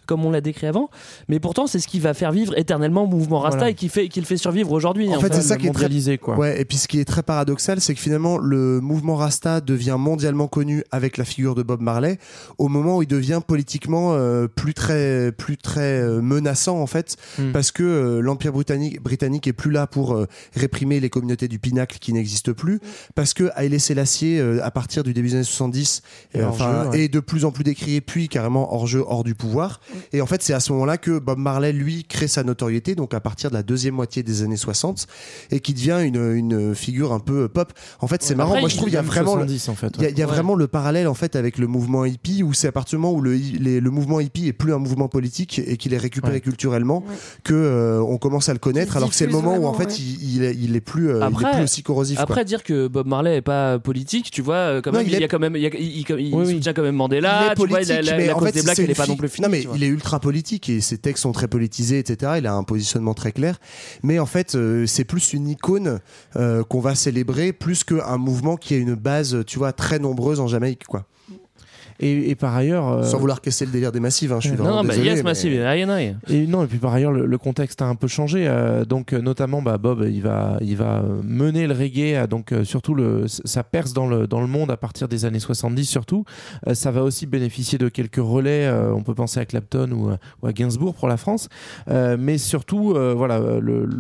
comme 0.05 0.26
on 0.26 0.32
l'a 0.32 0.41
décrit 0.41 0.68
avant. 0.68 0.89
Mais 1.28 1.39
pourtant 1.47 1.67
c'est 1.67 1.79
ce 1.79 1.87
qui 1.87 1.99
va 1.99 2.13
faire 2.13 2.31
vivre 2.31 2.57
éternellement 2.57 3.03
le 3.03 3.09
mouvement 3.09 3.39
Rasta 3.39 3.57
Voilà. 3.57 3.71
et 3.71 3.75
qui, 3.75 3.89
fait, 3.89 4.07
qui 4.09 4.19
le 4.19 4.25
fait 4.25 4.37
survivre 4.37 4.71
aujourd'hui. 4.71 5.13
En 5.13 5.19
fait, 5.19 5.33
c'est 5.33 5.41
ça 5.41 5.57
qui 5.57 5.67
est 5.67 5.71
très 5.71 6.17
quoi. 6.17 6.37
Ouais, 6.37 6.61
et 6.61 6.65
puis 6.65 6.77
ce 6.77 6.87
qui 6.87 6.99
est 6.99 7.05
très 7.05 7.23
paradoxal, 7.23 7.81
c'est 7.81 7.93
que 7.93 7.99
finalement 7.99 8.37
le 8.37 8.79
mouvement 8.81 9.15
Rasta 9.15 9.61
devient 9.61 9.95
mondialement 9.97 10.47
connu 10.47 10.83
avec 10.91 11.17
la 11.17 11.25
figure 11.25 11.55
de 11.55 11.63
Bob 11.63 11.81
Marley 11.81 12.17
au 12.57 12.67
moment 12.67 12.97
où 12.97 13.01
il 13.03 13.07
devient 13.07 13.41
politiquement 13.45 14.13
euh, 14.13 14.47
plus 14.47 14.73
très 14.73 15.31
plus 15.31 15.57
très 15.57 15.81
euh, 16.01 16.21
menaçant 16.21 16.79
en 16.79 16.87
fait 16.87 17.15
Hmm. 17.39 17.51
parce 17.51 17.71
que 17.71 17.83
euh, 17.83 18.19
l'empire 18.21 18.51
britannique 18.53 19.01
britannique 19.01 19.47
est 19.47 19.53
plus 19.53 19.71
là 19.71 19.87
pour 19.87 20.13
euh, 20.15 20.27
réprimer 20.55 20.99
les 20.99 21.09
communautés 21.09 21.47
du 21.47 21.59
pinacle 21.59 21.97
qui 21.99 22.13
n'existent 22.13 22.53
plus 22.53 22.79
parce 23.15 23.33
que 23.33 23.49
Haïlé 23.55 23.79
Sélassié 23.79 24.39
euh, 24.39 24.59
à 24.63 24.71
partir 24.71 25.03
du 25.03 25.13
début 25.13 25.29
des 25.29 25.35
années 25.35 25.43
70 25.43 26.01
Et 26.33 26.39
euh, 26.39 26.43
hors 26.45 26.49
enfin 26.49 26.83
jeu, 26.85 26.89
ouais. 26.89 26.99
est 27.03 27.07
de 27.07 27.19
plus 27.19 27.45
en 27.45 27.51
plus 27.51 27.63
décrié 27.63 28.01
puis 28.01 28.27
carrément 28.29 28.73
hors 28.73 28.87
jeu 28.87 29.03
hors 29.07 29.23
du 29.23 29.35
pouvoir 29.35 29.79
et 30.13 30.21
en 30.21 30.25
fait 30.25 30.41
c'est 30.41 30.53
à 30.53 30.59
ce 30.59 30.71
moment-là 30.73 30.97
que 30.97 31.19
Bob 31.19 31.36
Marley 31.38 31.71
lui 31.73 32.03
crée 32.03 32.27
sa 32.27 32.43
notoriété 32.43 32.95
donc 32.95 33.13
à 33.13 33.19
partir 33.19 33.49
de 33.49 33.55
la 33.55 33.63
deuxième 33.63 33.93
moitié 33.95 34.23
des 34.23 34.43
années 34.43 34.57
60 34.57 35.07
et 35.51 35.59
qui 35.59 35.73
devient 35.73 35.99
une, 36.03 36.33
une 36.35 36.75
figure 36.75 37.13
un 37.13 37.19
peu 37.19 37.47
pop 37.47 37.73
en 37.99 38.07
fait 38.07 38.23
c'est 38.23 38.35
marrant 38.35 38.51
Après, 38.51 38.61
moi 38.61 38.69
je 38.69 38.75
trouve 38.77 38.89
il 38.89 38.93
y 38.93 38.97
a 38.97 39.01
vraiment 39.01 39.35
le- 39.35 39.41
70, 39.47 39.69
en 39.69 39.75
fait, 39.75 39.93
il 39.97 40.03
y 40.03 40.05
a, 40.05 40.09
il 40.09 40.17
y 40.17 40.21
a 40.21 40.25
ouais. 40.25 40.31
vraiment 40.31 40.55
le 40.55 40.67
parallèle 40.67 41.07
en 41.07 41.13
fait 41.13 41.35
avec 41.35 41.57
le 41.57 41.67
mouvement 41.67 42.05
hippie 42.05 42.43
où 42.43 42.53
c'est 42.53 42.67
à 42.67 42.71
partir 42.71 42.97
du 42.97 43.01
moment 43.01 43.13
où 43.17 43.21
le, 43.21 43.33
les- 43.35 43.79
le 43.79 43.89
mouvement 43.89 44.19
hippie 44.19 44.47
est 44.47 44.53
plus 44.53 44.73
un 44.73 44.77
mouvement 44.79 45.07
politique 45.07 45.59
et 45.65 45.77
qu'il 45.77 45.93
est 45.93 45.97
récupéré 45.97 46.35
Ouais. 46.35 46.41
culturellement 46.41 47.03
que 47.43 47.53
euh, 47.53 48.01
on 48.01 48.17
commence 48.17 48.49
à 48.49 48.53
le 48.53 48.59
connaître 48.59 48.91
Qu'il 48.91 48.97
alors 48.97 49.09
que 49.09 49.15
c'est 49.15 49.25
le 49.27 49.31
moment 49.31 49.55
où 49.57 49.65
en 49.65 49.73
fait 49.73 49.85
ouais. 49.85 49.95
il, 49.99 50.35
il 50.38 50.43
est, 50.43 50.55
il 50.55 50.75
est 50.75 50.81
plus 50.81 51.09
euh, 51.09 51.17
il 51.17 51.21
est 51.21 51.25
Après- 51.25 51.51
plus 51.53 51.63
aussi 51.63 51.83
corrosif 51.83 52.19
Après 52.19 52.33
quoi. 52.35 52.43
dire 52.43 52.63
que 52.63 52.88
Bob 52.88 53.07
Marley 53.07 53.38
est 53.38 53.41
pas 53.41 53.79
politique, 53.79 54.29
tu 54.31 54.41
vois, 54.41 54.55
euh, 54.55 54.81
quand 54.81 54.91
Non, 54.91 54.97
même, 54.99 55.07
il 55.07 55.13
il, 55.13 55.19
y 55.19 55.21
est- 55.21 55.25
a 55.25 55.27
quand 55.27 55.39
même, 55.39 55.55
il, 55.55 55.61
y 55.61 55.67
a- 55.67 55.69
il- 55.77 55.99
il- 55.99 56.05
il 56.19 56.33
Oui, 56.35 56.43
oui. 56.47 56.53
soutient 56.55 56.73
quand 56.73 56.81
même 56.81 56.95
Mandela, 56.95 57.29
il 57.29 57.45
est 57.45 57.49
tu 57.55 57.57
vois, 57.59 57.67
politique, 57.67 57.95
la, 57.95 58.01
la- 58.01 58.17
mais 58.17 58.25
la 58.27 58.35
en 58.35 58.39
cause 58.39 58.47
fait, 58.47 58.53
des 58.55 58.61
blacks, 58.63 58.79
elle 58.79 58.89
est 58.91 58.95
pas 58.95 59.07
non 59.07 59.15
plus 59.15 59.29
finie. 59.29 59.45
Non, 59.45 59.51
mais 59.51 59.65
il 59.75 59.83
est 59.83 59.88
ultra 59.88 60.19
politique 60.19 60.69
et 60.69 60.81
ses 60.81 60.97
textes 60.97 61.25
sont 61.28 61.34
très 61.34 61.47
politisés, 61.47 61.99
etc. 61.99 62.34
Il 62.38 62.47
a 62.47 62.53
un 62.53 62.63
positionnement 62.63 63.13
très 63.13 63.32
clair. 63.32 63.59
Mais 64.03 64.19
en 64.19 64.25
fait, 64.25 64.55
euh, 64.55 64.86
c'est 64.86 65.03
plus 65.03 65.34
une 65.34 65.47
icône 65.49 65.99
euh, 66.36 66.63
qu'on 66.63 66.80
va 66.80 66.95
célébrer 66.95 67.53
plus 67.53 67.84
qu'un 67.84 68.17
mouvement 68.17 68.55
qui 68.55 68.73
a 68.73 68.78
une 68.78 68.95
base, 68.95 69.43
tu 69.45 69.59
vois, 69.59 69.73
très 69.73 69.99
nombreuse 69.99 70.39
en 70.39 70.47
Jamaïque, 70.47 70.86
quoi. 70.86 71.05
Et, 71.99 72.29
et 72.29 72.35
par 72.35 72.55
ailleurs, 72.55 72.87
euh, 72.89 73.03
Sans 73.03 73.17
vouloir 73.17 73.41
casser 73.41 73.65
le 73.65 73.71
délire 73.71 73.91
des 73.91 73.99
massifs, 73.99 74.31
hein, 74.31 74.37
je 74.39 74.49
suis 74.49 74.57
Non, 74.57 74.63
vraiment 74.63 74.75
non, 74.77 74.83
bah, 74.83 74.89
désolé. 74.89 75.07
yes, 75.09 75.17
mais- 75.17 75.23
massive, 75.23 75.61
aïe. 75.63 76.15
Et 76.29 76.45
non, 76.47 76.63
et 76.63 76.67
puis 76.67 76.77
par 76.77 76.93
ailleurs, 76.93 77.11
le, 77.11 77.25
le 77.25 77.37
contexte 77.37 77.81
a 77.81 77.85
un 77.85 77.95
peu 77.95 78.07
changé. 78.07 78.47
euh, 78.47 78.85
donc, 78.85 79.13
euh, 79.13 79.19
notamment, 79.21 79.61
bah, 79.61 79.77
Bob, 79.77 80.05
il 80.07 80.21
va, 80.21 80.57
il 80.61 80.77
va 80.77 81.03
mener 81.23 81.65
le 81.67 81.73
reggae. 81.73 82.27
donc, 82.27 82.51
euh, 82.51 82.63
surtout, 82.63 82.93
le, 82.93 83.25
ça 83.27 83.63
perce 83.63 83.93
dans 83.93 84.07
le, 84.07 84.27
dans 84.27 84.41
le 84.41 84.47
monde 84.47 84.69
à 84.71 84.77
partir 84.77 85.07
des 85.07 85.25
années 85.25 85.39
70, 85.39 85.85
surtout. 85.85 86.23
Euh, 86.67 86.73
ça 86.73 86.91
va 86.91 87.03
aussi 87.03 87.25
bénéficier 87.25 87.77
de 87.77 87.89
quelques 87.89 88.17
relais. 88.17 88.65
euh, 88.67 88.91
on 88.93 89.01
peut 89.01 89.15
penser 89.15 89.39
à 89.39 89.45
Clapton 89.45 89.89
ou, 89.91 90.09
à- 90.09 90.17
ou 90.43 90.47
à 90.47 90.53
Gainsbourg 90.53 90.93
pour 90.93 91.07
la 91.07 91.17
France. 91.17 91.49
Euh, 91.89 92.15
mais 92.19 92.37
surtout, 92.37 92.93
euh, 92.95 93.13
voilà, 93.15 93.39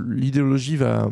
l'idéologie 0.07 0.75
va, 0.75 1.09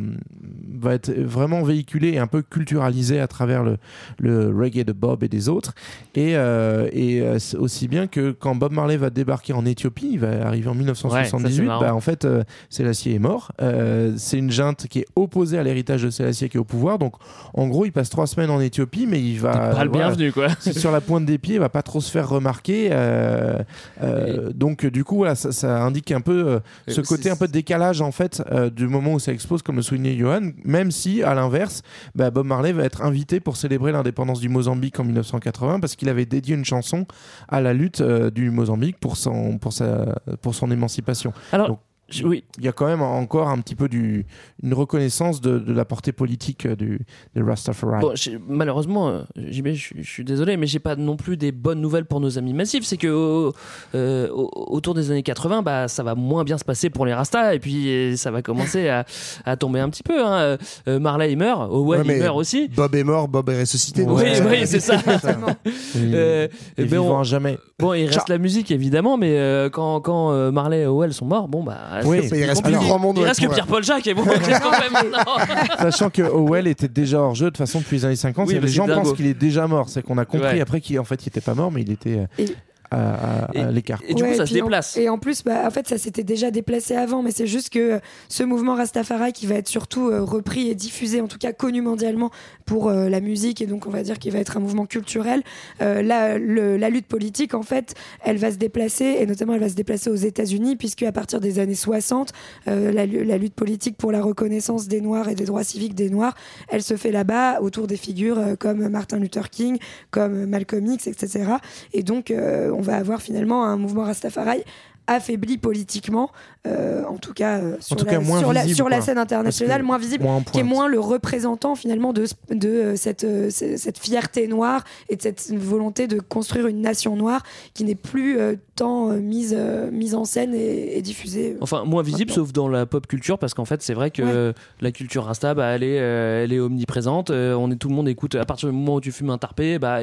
va 0.78 0.94
être 0.94 1.12
vraiment 1.12 1.64
véhiculée 1.64 2.10
et 2.10 2.20
un 2.20 2.28
peu 2.28 2.42
culturalisée 2.42 3.20
à 3.20 3.28
travers 3.28 3.64
le, 3.64 3.78
le 4.20 4.48
reggae 4.56 4.84
de 4.84 4.94
Bob 4.94 5.24
et 5.24 5.28
des 5.28 5.50
autres. 5.50 5.74
Et, 6.16 6.36
euh, 6.36 6.75
et 6.92 7.22
euh, 7.22 7.38
aussi 7.60 7.88
bien 7.88 8.08
que 8.08 8.32
quand 8.32 8.56
Bob 8.56 8.72
Marley 8.72 8.98
va 8.98 9.10
débarquer 9.10 9.54
en 9.54 9.66
Éthiopie, 9.66 10.10
il 10.14 10.20
va 10.20 10.46
arriver 10.48 10.68
en 10.70 10.76
Ouais, 10.76 10.94
ça, 10.94 10.94
c'est 10.96 11.38
1978, 11.38 11.66
marrant. 11.66 11.82
bah, 11.82 11.96
en 11.96 12.00
fait, 12.02 12.26
euh, 12.26 12.44
Sélassié 12.70 13.16
est 13.16 13.20
mort. 13.20 13.52
Euh, 13.62 14.14
c'est 14.18 14.38
une 14.38 14.52
junte 14.52 14.88
qui 14.88 15.00
est 15.00 15.06
opposée 15.16 15.58
à 15.58 15.64
l'héritage 15.64 16.04
de 16.04 16.10
Sélassié 16.10 16.50
qui 16.50 16.58
est 16.58 16.60
au 16.60 16.64
pouvoir. 16.66 17.00
Donc, 17.00 17.14
en 17.54 17.68
gros, 17.68 17.86
il 17.86 17.92
passe 17.92 18.10
trois 18.10 18.28
semaines 18.28 18.50
en 18.50 18.60
Éthiopie, 18.60 19.08
mais 19.08 19.22
il 19.22 19.40
va. 19.40 19.52
Pas 19.52 19.84
le 19.84 19.90
voilà, 19.90 20.08
bienvenu, 20.08 20.32
quoi. 20.32 20.48
c'est 20.60 20.74
sur 20.78 20.92
la 20.92 21.02
pointe 21.02 21.26
des 21.26 21.38
pieds, 21.38 21.56
il 21.56 21.60
va 21.60 21.70
pas 21.70 21.82
trop 21.82 22.02
se 22.02 22.12
faire 22.12 22.28
remarquer. 22.30 22.90
euh, 22.92 23.60
euh, 24.02 24.52
donc, 24.54 24.86
du 24.86 25.04
coup, 25.04 25.18
voilà, 25.18 25.36
ça, 25.36 25.52
ça 25.52 25.82
indique 25.84 26.12
un 26.12 26.22
peu 26.22 26.48
euh, 26.48 26.60
ce 26.88 27.02
Euh, 27.02 27.04
côté 27.04 27.30
un 27.30 27.36
peu 27.36 27.48
de 27.48 27.52
décalage, 27.54 28.02
en 28.02 28.12
fait, 28.12 28.44
euh, 28.52 28.70
du 28.70 28.88
moment 28.88 29.14
où 29.14 29.20
ça 29.20 29.32
explose, 29.32 29.62
comme 29.62 29.78
le 29.78 29.82
soulignait 29.82 30.16
Johan, 30.18 30.52
même 30.64 30.92
si, 30.92 31.24
à 31.24 31.34
l'inverse, 31.34 31.82
bah, 32.16 32.32
Bob 32.32 32.46
Marley 32.46 32.74
va 32.74 32.84
être 32.84 33.02
invité 33.04 33.40
pour 33.40 33.58
célébrer 33.58 33.92
l'indépendance 33.92 34.40
du 34.40 34.50
Mozambique 34.50 35.00
en 35.00 35.04
1980 35.04 35.80
parce 35.80 35.96
qu'il 35.96 36.10
avait 36.10 36.26
dédié 36.26 36.56
une 36.56 36.65
chanson 36.66 37.06
à 37.48 37.62
la 37.62 37.74
lutte 37.74 38.02
euh, 38.02 38.30
du 38.30 38.50
Mozambique 38.50 39.00
pour 39.00 39.18
son, 39.18 39.58
pour 39.58 39.74
sa, 39.74 40.16
pour 40.42 40.54
son 40.56 40.70
émancipation. 40.72 41.32
Alors, 41.52 41.68
Donc, 41.70 41.80
je- 41.80 41.95
oui. 42.24 42.44
il 42.58 42.64
y 42.64 42.68
a 42.68 42.72
quand 42.72 42.86
même 42.86 43.02
encore 43.02 43.48
un 43.50 43.60
petit 43.60 43.76
peu 43.76 43.88
du, 43.88 44.26
une 44.64 44.74
reconnaissance 44.74 45.42
de, 45.42 45.60
de 45.60 45.74
la 45.74 45.86
portée 45.86 46.12
politique 46.12 46.66
euh, 46.66 46.76
du, 46.76 47.00
des 47.36 47.42
Rastafari. 47.42 48.02
Bon, 48.02 48.14
malheureusement, 48.48 49.10
euh, 49.10 49.22
je, 49.36 49.62
suis- 50.04 50.24
désolé, 50.24 50.58
mais 50.58 50.68
j'ai 50.68 50.80
pas 50.80 50.96
non 50.96 51.16
plus 51.18 51.38
des 51.38 51.52
bonnes 51.52 51.82
nouvelles 51.82 52.06
pour 52.06 52.20
nos 52.20 52.38
amis 52.38 52.54
massifs. 52.54 52.84
C'est 52.86 52.98
que 52.98 53.08
au- 53.08 53.54
euh, 53.96 54.30
au- 54.30 54.50
autour 54.76 54.94
des 54.94 55.12
années 55.12 55.24
80, 55.24 55.62
bah, 55.62 55.88
ça 55.88 56.04
va 56.04 56.16
moins 56.16 56.44
bien 56.44 56.58
se 56.58 56.66
passer 56.66 56.90
pour 56.90 57.06
les 57.06 57.14
Rastas, 57.14 57.54
et 57.56 57.60
puis 57.60 58.16
ça 58.18 58.32
va 58.32 58.42
commencer 58.42 58.88
à, 58.90 59.06
à 59.46 59.58
tomber 59.58 59.80
un 59.80 59.90
petit 59.90 60.04
peu. 60.04 60.24
hein. 60.26 60.58
Marley 60.88 61.32
il 61.32 61.38
meurt, 61.38 61.70
Owen 61.72 62.02
Ouais, 62.08 62.16
il 62.18 62.22
meurt 62.22 62.38
aussi. 62.38 62.70
Bob 62.70 62.94
est 62.96 63.04
mort, 63.04 63.28
Bob 63.28 63.50
est 63.50 63.60
ressuscité. 63.60 64.06
donc 64.06 64.20
Oui, 64.20 64.36
ça- 64.36 64.46
oui, 64.48 64.58
c'est 64.66 64.80
ça. 64.80 64.96
Et- 65.96 66.12
Euh, 66.14 66.48
et 66.78 66.86
ben, 66.86 67.00
on- 67.00 67.24
jamais. 67.24 67.58
Bon, 67.80 67.94
il 67.94 68.06
reste 68.08 68.30
la 68.30 68.38
musique 68.38 68.72
évidemment, 68.72 69.18
mais 69.18 69.38
euh, 69.38 69.70
quand, 69.70 70.00
quand 70.02 70.32
euh, 70.32 70.52
Marley 70.52 70.82
et 70.82 70.86
Owell 70.86 71.14
sont 71.14 71.26
morts, 71.26 71.48
bon 71.48 71.64
bah 71.64 71.78
Oui. 72.04 72.28
c'est 72.30 72.38
Il 72.38 72.46
reste 72.46 72.64
plus 72.64 72.74
grand 72.74 73.00
monde, 73.00 73.18
Il 73.20 73.24
reste 73.26 73.40
que 73.42 73.54
Pierre-Paul 73.54 73.84
Jacques 73.84 74.08
et 74.08 74.14
bon, 74.14 74.24
qu'est-ce 74.24 74.62
qu'on 74.62 74.72
fait 74.72 74.90
maintenant 74.90 75.38
Sachant 75.80 76.10
que 76.10 76.22
Howell 76.24 76.68
était 76.68 76.88
déjà 76.88 77.20
hors 77.22 77.36
jeu 77.36 77.46
de 77.46 77.50
toute 77.52 77.58
façon 77.58 77.80
depuis 77.80 77.98
les 77.98 78.06
années 78.06 78.16
50. 78.16 78.48
Oui, 78.48 78.54
et 78.54 78.60
mais 78.60 78.66
les 78.66 78.72
gens 78.72 78.88
dingo. 78.88 79.02
pensent 79.02 79.14
qu'il 79.14 79.28
est 79.28 79.34
déjà 79.34 79.68
mort. 79.68 79.90
C'est 79.90 80.02
qu'on 80.04 80.18
a 80.18 80.26
compris 80.26 80.48
Ouais. 80.48 80.62
après 80.62 80.82
qu'il 80.82 81.00
en 81.00 81.04
fait, 81.04 81.24
il 81.26 81.30
était 81.30 81.42
pas 81.42 81.54
mort, 81.54 81.72
mais 81.72 81.82
il 81.82 81.92
était 81.92 82.18
euh, 82.20 82.26
Et- 82.44 82.46
à, 82.92 83.46
à- 83.46 83.68
à 83.68 83.72
l'écart. 83.72 84.02
Et 84.08 84.14
du 84.14 84.24
coup, 84.24 84.34
ça 84.34 84.46
se 84.46 84.52
en- 84.54 84.64
déplace. 84.64 84.98
et 84.98 85.10
en 85.10 85.18
plus, 85.18 85.44
bah, 85.44 85.64
en 85.66 85.70
fait, 85.72 85.88
ça 85.88 85.98
s'était 85.98 86.24
déjà 86.24 86.52
déplacé 86.52 86.96
avant, 86.96 87.22
mais 87.22 87.32
c'est 87.32 87.48
juste 87.48 87.70
que 87.70 87.80
euh, 87.94 88.00
ce 88.30 88.44
mouvement 88.44 88.76
Rastafari 88.76 89.34
qui 89.34 89.46
va 89.48 89.56
être 89.56 89.68
surtout 89.68 90.10
euh, 90.10 90.22
repris 90.22 90.70
et 90.70 90.76
diffusé, 90.76 91.22
en 91.22 91.28
tout 91.28 91.38
cas 91.38 91.54
connu 91.54 91.82
mondialement 91.82 92.32
pour 92.66 92.90
euh, 92.90 93.10
la 93.10 93.20
musique, 93.22 93.62
et 93.62 93.66
donc 93.68 93.88
on 93.88 93.90
va 93.90 94.04
dire 94.04 94.20
qu'il 94.20 94.32
va 94.32 94.40
être 94.40 94.58
un 94.58 94.60
mouvement 94.60 94.86
culturel. 94.86 95.42
euh, 95.82 96.02
la, 96.02 96.38
le- 96.38 96.78
la 96.78 96.90
lutte 96.90 97.08
politique, 97.08 97.54
en 97.54 97.64
fait, 97.64 97.94
elle 98.24 98.38
va 98.38 98.52
se 98.52 98.58
déplacer, 98.58 99.18
et 99.20 99.26
notamment 99.26 99.54
elle 99.54 99.60
va 99.62 99.70
se 99.70 99.76
déplacer 99.76 100.10
aux 100.10 100.16
États-Unis, 100.16 100.76
puisque 100.76 101.04
à 101.04 101.12
partir 101.12 101.40
des 101.40 101.60
années 101.60 101.76
60, 101.76 102.32
euh, 102.68 102.92
la, 102.92 103.06
la 103.06 103.38
lutte 103.38 103.56
politique 103.56 103.98
pour 103.98 104.12
la 104.12 104.22
reconnaissance 104.22 104.88
des 104.88 105.02
Noirs 105.02 105.30
et 105.30 105.36
des 105.36 105.46
droits 105.46 105.64
civiques 105.64 105.96
des 105.96 106.10
Noirs, 106.10 106.36
elle 106.70 106.84
se 106.84 106.96
fait 106.98 107.12
là-bas 107.12 107.62
autour 107.62 107.88
des 107.88 107.98
figures 107.98 108.38
euh, 108.40 108.56
comme 108.56 108.88
Martin 108.90 109.20
Luther 109.20 109.50
King, 109.50 109.78
comme 110.12 110.46
Malcolm 110.46 110.86
X, 110.88 111.08
etc. 111.08 111.46
Et 111.94 112.04
donc, 112.04 112.32
euh, 112.32 112.72
on 112.76 112.82
va 112.82 112.98
avoir 112.98 113.22
finalement 113.22 113.66
un 113.66 113.78
mouvement 113.78 114.04
Rastafari 114.04 114.64
affaibli 115.08 115.58
politiquement, 115.58 116.32
euh, 116.66 117.04
en 117.06 117.18
tout 117.18 117.34
cas, 117.34 117.60
euh, 117.60 117.76
sur, 117.80 117.96
tout 117.96 118.06
la, 118.06 118.12
cas, 118.14 118.20
moins 118.20 118.40
sur, 118.40 118.54
la, 118.54 118.62
visible, 118.62 118.76
sur 118.76 118.90
la 118.90 118.98
quoi. 118.98 119.06
scène 119.06 119.18
internationale, 119.18 119.84
moins 119.84 119.98
visible, 119.98 120.24
moins 120.24 120.42
qui 120.42 120.60
est 120.60 120.64
moins 120.64 120.88
le 120.88 121.00
représentant 121.00 121.76
finalement 121.76 122.12
de, 122.14 122.26
euh, 122.52 122.96
cette, 122.96 123.24
euh, 123.24 123.50
ce- 123.50 123.78
cette 123.78 124.00
fierté 124.00 124.48
noire 124.48 124.84
et 125.10 125.16
de 125.16 125.22
cette 125.22 125.52
volonté 125.56 126.08
de 126.08 126.20
construire 126.20 126.68
une 126.68 126.82
nation 126.82 127.16
noire 127.16 127.44
qui 127.74 127.84
n'est 127.84 127.94
plus 127.96 128.40
euh, 128.40 128.56
tant 128.76 129.12
euh, 129.12 129.20
mise, 129.20 129.56
euh, 129.58 129.92
mise 129.92 130.16
en 130.16 130.26
scène 130.26 130.54
et, 130.56 130.98
et 130.98 131.02
diffusée. 131.02 131.56
Enfin, 131.62 131.84
moins 131.86 132.02
visible, 132.04 132.32
sauf 132.32 132.52
dans 132.52 132.68
la 132.68 132.86
pop 132.86 133.06
culture, 133.08 133.38
parce 133.38 133.54
qu'en 133.54 133.66
fait, 133.66 133.82
c'est 133.84 133.94
vrai 133.94 134.10
que 134.12 134.54
la 134.82 134.92
culture 134.92 135.26
Rasta, 135.26 135.54
bah, 135.54 135.68
elle, 135.68 135.84
est, 135.84 136.00
euh, 136.00 136.44
elle 136.44 136.52
est 136.54 136.60
omniprésente. 136.60 137.30
Euh, 137.30 137.54
on 137.54 137.70
est, 137.72 137.76
tout 137.76 137.90
le 137.90 137.96
monde 137.96 138.10
écoute. 138.10 138.36
À 138.36 138.46
partir 138.46 138.70
du 138.70 138.76
moment 138.76 138.96
où 138.96 139.02
tu 139.02 139.12
fumes 139.12 139.30
un 139.30 139.38
tarpé, 139.38 139.78
bah, 139.80 140.00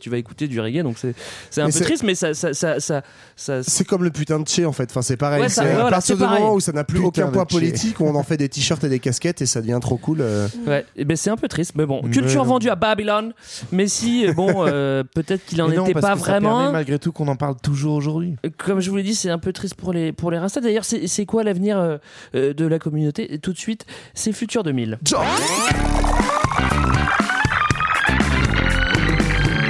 tu 0.00 0.10
vas 0.10 0.16
écouter 0.18 0.48
du 0.48 0.60
reggae. 0.60 0.82
Donc, 0.82 0.96
c'est 0.98 1.14
c'est 1.50 1.60
un 1.60 1.66
Mais 1.66 1.72
peu 1.72 1.80
triste, 1.80 2.02
mais 2.02 2.14
ça. 2.14 2.32
ça, 2.34 2.54
ça, 2.54 2.80
ça, 2.80 3.02
ça- 3.36 3.62
C'est 3.62 3.84
comme 3.84 4.02
le 4.04 4.10
putain 4.10 4.38
de 4.40 4.45
En 4.64 4.72
fait. 4.72 4.90
Enfin, 4.90 5.02
c'est 5.02 5.16
pareil. 5.16 5.40
Ouais, 5.42 5.48
ça- 5.48 5.62
C'est 5.62 5.68
ouais, 5.68 5.72
à 5.72 5.74
voilà, 5.80 5.90
partir 5.90 6.06
c'est 6.16 6.22
du 6.22 6.26
pareil. 6.26 6.42
moment 6.42 6.54
où 6.54 6.60
ça 6.60 6.72
n'a 6.72 6.84
plus 6.84 6.96
Putain 6.98 7.08
aucun 7.08 7.26
de 7.26 7.32
poids 7.32 7.44
Che. 7.48 7.52
politique, 7.52 8.00
où 8.00 8.04
on 8.06 8.14
en 8.14 8.22
fait 8.22 8.36
des 8.36 8.48
t-shirts 8.48 8.82
et 8.84 8.88
des 8.88 8.98
casquettes 9.00 9.42
et 9.42 9.46
ça 9.46 9.60
devient 9.60 9.78
trop 9.80 9.96
cool. 9.96 10.18
euh. 10.20 10.46
Ouais, 10.66 10.84
et 10.96 11.04
ben 11.04 11.16
c'est 11.16 11.30
un 11.30 11.36
peu 11.36 11.48
triste, 11.48 11.72
mais 11.76 11.86
bon, 11.86 12.02
culture 12.02 12.44
vendue 12.44 12.70
à 12.70 12.76
Babylone. 12.76 13.32
Mais 13.72 13.88
si, 13.88 14.26
bon, 14.34 14.64
euh, 14.66 15.02
peut-être 15.14 15.44
qu'il 15.46 15.60
en 15.62 15.68
Mais 15.68 15.76
non, 15.76 15.84
était 15.84 15.92
parce 15.94 16.06
pas 16.06 16.12
que 16.14 16.18
ça 16.20 16.24
vraiment. 16.32 16.50
permet 16.56 16.68
un. 16.68 16.72
malgré 16.72 16.98
tout 16.98 17.12
qu'on 17.12 17.28
en 17.28 17.36
parle 17.36 17.56
toujours 17.62 17.94
aujourd'hui. 17.94 18.36
Comme 18.58 18.80
je 18.80 18.90
vous 18.90 18.96
l'ai 18.96 19.02
dit, 19.02 19.14
c'est 19.14 19.30
un 19.30 19.38
peu 19.38 19.52
triste 19.52 19.74
pour 19.74 19.92
les 19.92 20.12
pour 20.12 20.30
les 20.30 20.38
Rastas. 20.38 20.60
D'ailleurs, 20.60 20.84
c'est 20.84 21.06
c'est 21.06 21.26
quoi 21.26 21.42
l'avenir 21.44 21.78
euh, 21.78 21.96
euh, 22.34 22.52
de 22.54 22.66
la 22.66 22.78
communauté? 22.78 23.32
Et 23.34 23.38
Tout 23.38 23.52
de 23.52 23.58
suite, 23.58 23.84
c'est 24.14 24.32
Futur 24.32 24.62
2000. 24.62 24.98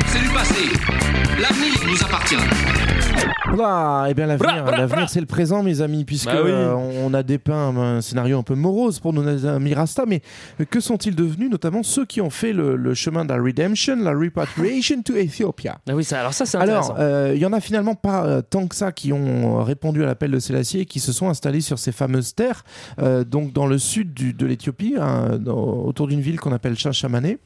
C'est 0.06 0.20
du 0.20 0.28
passé. 0.28 0.54
L'avenir 1.40 1.72
nous 1.86 2.02
appartient. 2.04 2.36
Voilà, 3.54 4.06
et 4.10 4.14
bien 4.14 4.26
l'avenir, 4.26 5.08
c'est 5.08 5.20
le 5.20 5.26
présent, 5.26 5.62
mes 5.62 5.80
amis, 5.80 6.04
puisque 6.04 6.26
Bah 6.26 6.40
oui. 6.44 6.50
euh, 6.50 6.74
on 6.74 7.14
a 7.14 7.22
dépeint 7.22 7.74
un, 7.76 8.00
scénario 8.00 8.38
un 8.38 8.42
peu 8.42 8.54
morose 8.54 8.98
pour 9.00 9.12
nos 9.12 9.46
amis 9.46 9.72
Rasta, 9.74 10.04
mais 10.06 10.20
que 10.70 10.80
sont-ils 10.80 11.14
devenus, 11.14 11.48
notamment 11.50 11.82
ceux 11.82 12.04
qui 12.04 12.20
ont 12.20 12.30
fait 12.30 12.52
le, 12.52 12.76
le 12.76 12.94
chemin 12.94 13.24
de 13.24 13.32
la 13.32 13.40
redemption, 13.40 13.96
la 13.96 14.12
repatriation 14.12 15.00
to 15.02 15.14
Ethiopia? 15.16 15.78
Ah 15.88 15.94
oui, 15.94 16.04
ça, 16.04 16.20
alors 16.20 16.34
ça 16.34 16.44
c'est 16.44 16.58
Alors, 16.58 16.96
euh, 16.98 17.32
il 17.34 17.40
y 17.40 17.46
en 17.46 17.52
a 17.52 17.60
finalement 17.60 17.94
pas 17.94 18.26
euh, 18.26 18.42
tant 18.42 18.66
que 18.66 18.74
ça 18.74 18.92
qui 18.92 19.12
ont 19.12 19.62
répondu 19.62 20.02
à 20.02 20.06
l'appel 20.06 20.30
de 20.32 20.38
Sélassié 20.38 20.82
et 20.82 20.84
qui 20.86 21.00
se 21.00 21.12
sont 21.12 21.28
installés 21.28 21.60
sur 21.60 21.78
ces 21.78 21.92
fameuses 21.92 22.34
terres, 22.34 22.64
euh, 23.00 23.24
donc 23.24 23.52
dans 23.52 23.66
le 23.66 23.78
sud 23.78 24.12
du- 24.12 24.32
de 24.34 24.44
l'Éthiopie, 24.46 24.96
hein, 25.00 25.38
autour 25.46 26.08
d'une 26.08 26.20
ville 26.20 26.40
qu'on 26.40 26.52
appelle 26.52 26.76
Chachamané. 26.76 27.38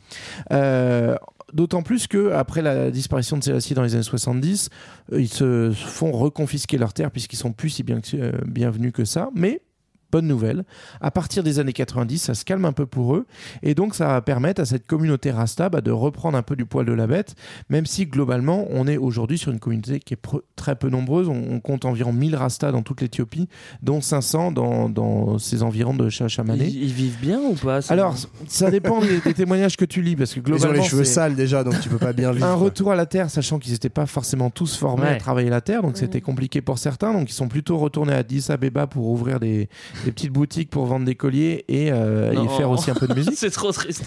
D'autant 1.52 1.82
plus 1.82 2.06
que 2.06 2.32
après 2.32 2.62
la 2.62 2.90
disparition 2.90 3.36
de 3.36 3.42
Sélassié 3.42 3.74
dans 3.74 3.82
les 3.82 3.94
années 3.94 4.02
70, 4.02 4.68
euh, 5.12 5.20
ils 5.20 5.28
se 5.28 5.72
font 5.72 6.12
reconfisquer 6.12 6.78
leurs 6.78 6.92
terres 6.92 7.10
puisqu'ils 7.10 7.36
sont 7.36 7.52
plus 7.52 7.70
si 7.70 7.82
bien 7.82 8.00
euh, 8.14 8.32
bienvenus 8.46 8.92
que 8.92 9.04
ça. 9.04 9.30
Mais 9.34 9.60
bonne 10.10 10.26
nouvelle, 10.26 10.64
à 11.00 11.10
partir 11.10 11.42
des 11.42 11.58
années 11.58 11.72
90, 11.72 12.18
ça 12.18 12.34
se 12.34 12.44
calme 12.44 12.64
un 12.64 12.72
peu 12.72 12.86
pour 12.86 13.14
eux 13.14 13.26
et 13.62 13.74
donc 13.74 13.94
ça 13.94 14.08
va 14.08 14.20
permettre 14.22 14.60
à 14.62 14.64
cette 14.64 14.86
communauté 14.86 15.30
Rasta 15.30 15.68
bah, 15.68 15.80
de 15.80 15.90
reprendre 15.90 16.36
un 16.36 16.42
peu 16.42 16.56
du 16.56 16.64
poil 16.66 16.86
de 16.86 16.92
la 16.92 17.06
bête, 17.06 17.34
même 17.68 17.86
si 17.86 18.06
globalement 18.06 18.66
on 18.70 18.86
est 18.86 18.96
aujourd'hui 18.96 19.38
sur 19.38 19.52
une 19.52 19.58
communauté 19.58 20.00
qui 20.00 20.14
est 20.14 20.20
très 20.56 20.76
peu 20.76 20.88
nombreuse. 20.88 21.28
On, 21.28 21.42
on 21.50 21.60
compte 21.60 21.84
environ 21.84 22.12
1000 22.12 22.36
Rasta 22.36 22.72
dans 22.72 22.82
toute 22.82 23.00
l'Éthiopie, 23.00 23.48
dont 23.82 24.00
500 24.00 24.52
dans, 24.52 24.88
dans 24.88 25.38
ces 25.38 25.62
environs 25.62 25.94
de 25.94 26.08
Chachamané. 26.08 26.66
Ils, 26.66 26.84
ils 26.84 26.92
vivent 26.92 27.18
bien 27.20 27.40
ou 27.40 27.54
pas 27.54 27.80
Alors, 27.92 28.16
ça 28.48 28.70
dépend 28.70 29.00
des, 29.00 29.20
des 29.20 29.34
témoignages 29.34 29.76
que 29.76 29.84
tu 29.84 30.02
lis, 30.02 30.16
parce 30.16 30.34
que 30.34 30.40
Ils 30.40 30.42
ont 30.52 30.56
globalement, 30.56 30.82
les 30.82 30.88
cheveux 30.88 31.04
sales 31.04 31.34
déjà, 31.34 31.64
donc 31.64 31.80
tu 31.80 31.88
peux 31.88 31.98
pas 31.98 32.12
bien 32.12 32.32
vivre. 32.32 32.46
un 32.46 32.54
retour 32.54 32.92
à 32.92 32.96
la 32.96 33.06
terre, 33.06 33.30
sachant 33.30 33.58
qu'ils 33.58 33.72
n'étaient 33.72 33.88
pas 33.88 34.06
forcément 34.06 34.50
tous 34.50 34.76
formés 34.76 35.02
Ouais. 35.02 35.08
à 35.14 35.16
travailler 35.16 35.50
la 35.50 35.60
terre, 35.60 35.82
donc 35.82 35.96
c'était 35.96 36.20
compliqué 36.20 36.60
pour 36.60 36.78
certains. 36.78 37.12
Donc 37.12 37.30
ils 37.30 37.34
sont 37.34 37.48
plutôt 37.48 37.78
retournés 37.78 38.12
à 38.12 38.18
Addis 38.18 38.46
Abeba 38.50 38.86
pour 38.86 39.06
ouvrir 39.08 39.40
des, 39.40 39.68
des 40.04 40.12
petites 40.12 40.32
boutiques 40.32 40.70
pour 40.70 40.86
vendre 40.86 41.04
des 41.06 41.14
colliers 41.14 41.64
et, 41.68 41.90
euh, 41.92 42.32
et 42.32 42.48
faire 42.56 42.70
aussi 42.70 42.90
un 42.90 42.94
peu 42.94 43.06
de 43.08 43.14
musique. 43.14 43.34
c'est 43.36 43.50
trop 43.50 43.72
triste. 43.72 44.04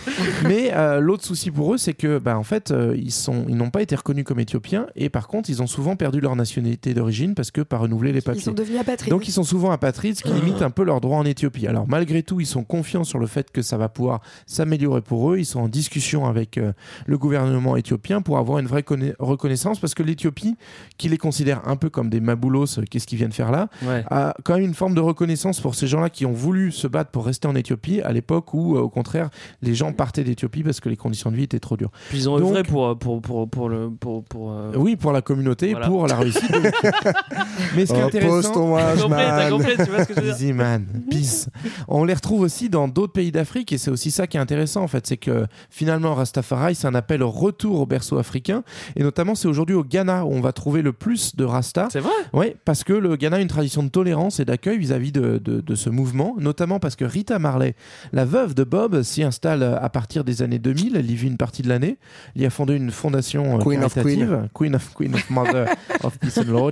Mais 0.47 0.71
euh, 0.73 0.99
l'autre 0.99 1.23
souci 1.23 1.51
pour 1.51 1.73
eux, 1.73 1.77
c'est 1.77 1.93
que, 1.93 2.19
bah, 2.19 2.37
en 2.37 2.43
fait, 2.43 2.71
euh, 2.71 2.95
ils 2.97 3.11
sont, 3.11 3.45
ils 3.47 3.55
n'ont 3.55 3.69
pas 3.69 3.81
été 3.81 3.95
reconnus 3.95 4.23
comme 4.25 4.39
éthiopiens 4.39 4.87
et 4.95 5.09
par 5.09 5.27
contre, 5.27 5.49
ils 5.49 5.61
ont 5.61 5.67
souvent 5.67 5.95
perdu 5.95 6.19
leur 6.19 6.35
nationalité 6.35 6.93
d'origine 6.93 7.35
parce 7.35 7.51
que 7.51 7.61
pas 7.61 7.77
renouvelé 7.77 8.11
les 8.11 8.19
Ils 8.19 8.23
papiers. 8.23 8.41
sont 8.41 8.51
devenus 8.53 8.79
apatrides. 8.79 9.09
Donc 9.11 9.27
ils 9.27 9.31
sont 9.31 9.43
souvent 9.43 9.71
apatrides, 9.71 10.17
ce 10.17 10.23
qui 10.23 10.33
limite 10.33 10.61
un 10.61 10.69
peu 10.71 10.83
leurs 10.83 11.01
droits 11.01 11.17
en 11.17 11.25
Éthiopie. 11.25 11.67
Alors 11.67 11.87
malgré 11.87 12.23
tout, 12.23 12.39
ils 12.39 12.45
sont 12.47 12.63
confiants 12.63 13.03
sur 13.03 13.19
le 13.19 13.27
fait 13.27 13.51
que 13.51 13.61
ça 13.61 13.77
va 13.77 13.89
pouvoir 13.89 14.21
s'améliorer 14.47 15.01
pour 15.01 15.31
eux. 15.31 15.37
Ils 15.39 15.45
sont 15.45 15.59
en 15.61 15.67
discussion 15.67 16.25
avec 16.25 16.57
euh, 16.57 16.73
le 17.05 17.17
gouvernement 17.17 17.75
éthiopien 17.75 18.21
pour 18.21 18.37
avoir 18.37 18.59
une 18.59 18.67
vraie 18.67 18.81
conna- 18.83 19.13
reconnaissance 19.19 19.79
parce 19.79 19.93
que 19.93 20.03
l'Éthiopie, 20.03 20.55
qui 20.97 21.09
les 21.09 21.17
considère 21.17 21.67
un 21.67 21.75
peu 21.75 21.89
comme 21.89 22.09
des 22.09 22.19
maboulos, 22.19 22.79
euh, 22.79 22.83
qu'est-ce 22.89 23.07
qu'ils 23.07 23.17
viennent 23.17 23.31
faire 23.31 23.51
là, 23.51 23.69
Ouais. 23.85 24.03
a 24.09 24.33
quand 24.43 24.55
même 24.55 24.63
une 24.63 24.73
forme 24.73 24.95
de 24.95 25.01
reconnaissance 25.01 25.59
pour 25.59 25.75
ces 25.83 25.87
gens-là 25.89 26.09
qui 26.09 26.25
ont 26.25 26.31
voulu 26.31 26.71
se 26.71 26.87
battre 26.87 27.11
pour 27.11 27.25
rester 27.25 27.45
en 27.47 27.55
Éthiopie 27.55 27.99
à 28.01 28.13
l'époque 28.13 28.53
où, 28.53 28.77
euh, 28.77 28.79
au 28.79 28.87
contraire, 28.89 29.29
les 29.61 29.75
gens 29.75 29.91
partaient 29.91 30.23
d'Éthiopie 30.23 30.63
parce 30.63 30.79
que 30.79 30.87
les 30.87 30.95
conditions 30.95 31.29
de 31.29 31.35
vie 31.35 31.43
étaient 31.43 31.59
trop 31.59 31.75
dures. 31.75 31.91
Puis 32.09 32.19
ils 32.19 32.29
ont 32.29 32.37
Donc- 32.39 32.49
œuvré 32.49 32.63
pour 32.63 32.97
pour 32.97 33.21
pour 33.21 33.49
pour 33.49 33.67
le 33.67 33.89
pour 33.89 34.23
pour. 34.23 34.51
euh, 34.53 34.71
Oui, 34.77 34.95
pour 34.95 35.11
la 35.11 35.21
communauté, 35.21 35.71
Voilà. 35.71 35.87
pour 35.87 36.07
la 36.07 36.23
l'Éthiopie. 36.23 36.47
Mais 37.75 37.85
ce 37.85 37.93
qui 37.93 37.99
est 37.99 38.03
Oh, 38.03 38.07
intéressant, 38.07 38.75
T'as 38.77 38.95
compris, 38.95 39.09
t'as 39.09 39.37
man. 39.39 39.49
compris, 39.51 39.75
tu 39.77 39.83
vois 39.91 40.03
ce 40.03 40.07
que 40.07 40.13
je 40.15 40.19
veux 40.21 40.25
dire 40.27 40.35
Easy 40.35 40.53
man, 40.53 40.85
peace. 41.09 41.49
On 41.87 42.03
les 42.05 42.13
retrouve 42.13 42.41
aussi 42.41 42.69
dans 42.69 42.87
d'autres 42.87 43.13
pays 43.13 43.31
d'Afrique 43.31 43.71
et 43.73 43.77
c'est 43.77 43.91
aussi 43.91 44.11
ça 44.11 44.27
qui 44.27 44.37
est 44.37 44.39
intéressant 44.39 44.83
en 44.83 44.87
fait, 44.87 45.05
c'est 45.07 45.17
que 45.17 45.45
finalement 45.69 46.15
Rastafari 46.15 46.75
c'est 46.75 46.87
un 46.87 46.95
appel 46.95 47.21
au 47.23 47.29
retour 47.29 47.79
au 47.81 47.85
berceau 47.85 48.17
africain 48.17 48.63
et 48.95 49.03
notamment 49.03 49.35
c'est 49.35 49.47
aujourd'hui 49.47 49.75
au 49.75 49.83
Ghana 49.83 50.25
où 50.25 50.31
on 50.33 50.41
va 50.41 50.51
trouver 50.53 50.81
le 50.81 50.93
plus 50.93 51.35
de 51.35 51.43
Rasta. 51.43 51.87
C'est 51.91 51.99
vrai? 51.99 52.11
Oui, 52.33 52.55
parce 52.65 52.83
que 52.83 52.93
le 52.93 53.15
Ghana 53.15 53.37
a 53.37 53.39
une 53.39 53.47
tradition 53.47 53.83
de 53.83 53.89
tolérance 53.89 54.39
et 54.39 54.45
d'accueil 54.45 54.77
vis-à-vis 54.77 55.11
de, 55.11 55.37
de- 55.43 55.61
de 55.61 55.72
ce 55.75 55.89
mouvement, 55.89 56.35
notamment 56.39 56.79
parce 56.79 56.95
que 56.95 57.05
Rita 57.05 57.39
Marley, 57.39 57.75
la 58.11 58.25
veuve 58.25 58.53
de 58.53 58.63
Bob, 58.63 59.01
s'y 59.03 59.23
installe 59.23 59.63
à 59.63 59.89
partir 59.89 60.23
des 60.23 60.41
années 60.41 60.59
2000. 60.59 60.95
Elle 60.95 61.09
y 61.09 61.15
vit 61.15 61.27
une 61.27 61.37
partie 61.37 61.61
de 61.61 61.69
l'année. 61.69 61.97
Elle 62.35 62.41
y 62.41 62.45
a 62.45 62.49
fondé 62.49 62.75
une 62.75 62.91
fondation 62.91 63.57
euh, 63.57 63.63
Queen 63.63 63.83
of 63.83 63.93
caritative, 63.93 64.49
Queen 64.53 64.75
of 64.75 64.93
Queen 64.93 65.13
of 65.13 65.29
Mother 65.29 65.67
of 66.03 66.17
Peace 66.19 66.37
and 66.37 66.51
Lord. 66.51 66.71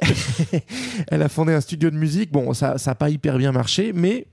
Elle 1.08 1.22
a 1.22 1.28
fondé 1.28 1.52
un 1.52 1.60
studio 1.60 1.90
de 1.90 1.96
musique. 1.96 2.32
Bon, 2.32 2.52
ça 2.54 2.76
n'a 2.84 2.94
pas 2.94 3.10
hyper 3.10 3.38
bien 3.38 3.52
marché, 3.52 3.92
mais 3.94 4.26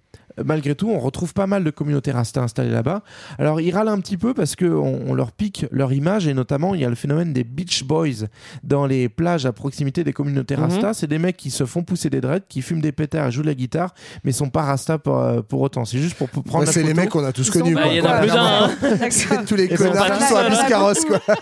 malgré 0.44 0.76
tout, 0.76 0.90
on 0.90 1.00
retrouve 1.00 1.34
pas 1.34 1.48
mal 1.48 1.64
de 1.64 1.70
communautés 1.70 2.12
Rasta 2.12 2.42
installées 2.42 2.72
là-bas. 2.72 3.02
Alors, 3.38 3.62
ils 3.62 3.72
râlent 3.72 3.88
un 3.90 4.00
petit 4.00 4.18
peu 4.18 4.34
parce 4.34 4.56
qu'on 4.56 5.02
on 5.08 5.14
leur 5.14 5.32
pique 5.32 5.66
leur 5.72 5.94
image 5.94 6.28
et 6.28 6.34
notamment, 6.34 6.76
il 6.76 6.82
y 6.82 6.86
a 6.86 6.90
le 6.90 6.96
phénomène 6.96 7.34
des 7.34 7.44
Beach 7.44 7.84
Boys 7.84 8.28
dans 8.64 8.86
les 8.86 9.10
plages 9.10 9.46
à 9.46 9.52
proximité 9.54 10.04
des 10.04 10.14
communautés 10.14 10.56
Rasta. 10.56 10.94
C'est 10.94 11.08
des 11.08 11.20
mecs 11.20 11.38
qui 11.38 11.52
se 11.52 11.66
font 11.66 11.84
pousser 11.84 12.10
des 12.10 12.22
dreads, 12.22 12.46
qui 12.50 12.62
fument 12.62 12.82
des 12.82 12.92
pétards, 12.92 13.32
jouent 13.32 13.42
de 13.44 13.48
la 13.48 13.54
guitare, 13.54 13.94
mais 14.24 14.32
sont 14.32 14.50
pas 14.50 14.64
Rasta 14.64 14.98
pour, 14.98 15.20
euh, 15.20 15.42
pour 15.42 15.62
autant. 15.62 15.86
C'est 15.86 16.00
juste 16.00 16.16
pour, 16.16 16.30
prendre 16.30 16.60
Ouais, 16.60 16.66
la 16.66 16.72
c'est 16.72 16.84
les 16.84 16.94
mecs 16.94 17.10
qu'on 17.10 17.24
a 17.24 17.32
tous 17.32 17.50
connus. 17.50 17.76
Bah, 17.76 17.84
il 17.88 17.98
y 17.98 18.02
en 18.02 18.06
a 18.06 18.20
plus 18.20 18.28
d'un. 18.28 18.36
hein. 18.38 18.72
C'est 19.10 19.46
tous 19.46 19.56
les 19.56 19.66
Ils 19.66 19.78
sont 19.78 19.86
connards 19.86 20.12
qui 20.12 20.20
tous 20.20 20.28
sont 20.28 20.36
à. 20.36 20.50
Biscarros, 20.50 20.94
quoi. 21.08 21.20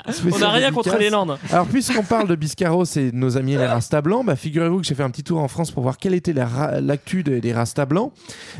On 0.31 0.39
n'a 0.39 0.49
rien 0.49 0.71
contre 0.71 0.97
les 0.97 1.09
Landes. 1.09 1.37
Alors, 1.51 1.67
puisqu'on 1.67 2.03
parle 2.03 2.27
de 2.27 2.35
Biscarros 2.35 2.85
et 2.95 3.11
de 3.11 3.15
nos 3.15 3.37
amis 3.37 3.51
les 3.51 3.65
Rasta 3.65 4.01
blancs, 4.01 4.25
bah, 4.25 4.35
figurez-vous 4.35 4.79
que 4.79 4.85
j'ai 4.85 4.95
fait 4.95 5.03
un 5.03 5.09
petit 5.09 5.23
tour 5.23 5.39
en 5.39 5.47
France 5.47 5.71
pour 5.71 5.83
voir 5.83 5.97
quelle 5.97 6.13
était 6.13 6.33
la 6.33 6.81
l'actu 6.81 7.23
des, 7.23 7.41
des 7.41 7.53
Rasta 7.53 7.85
blancs. 7.85 8.11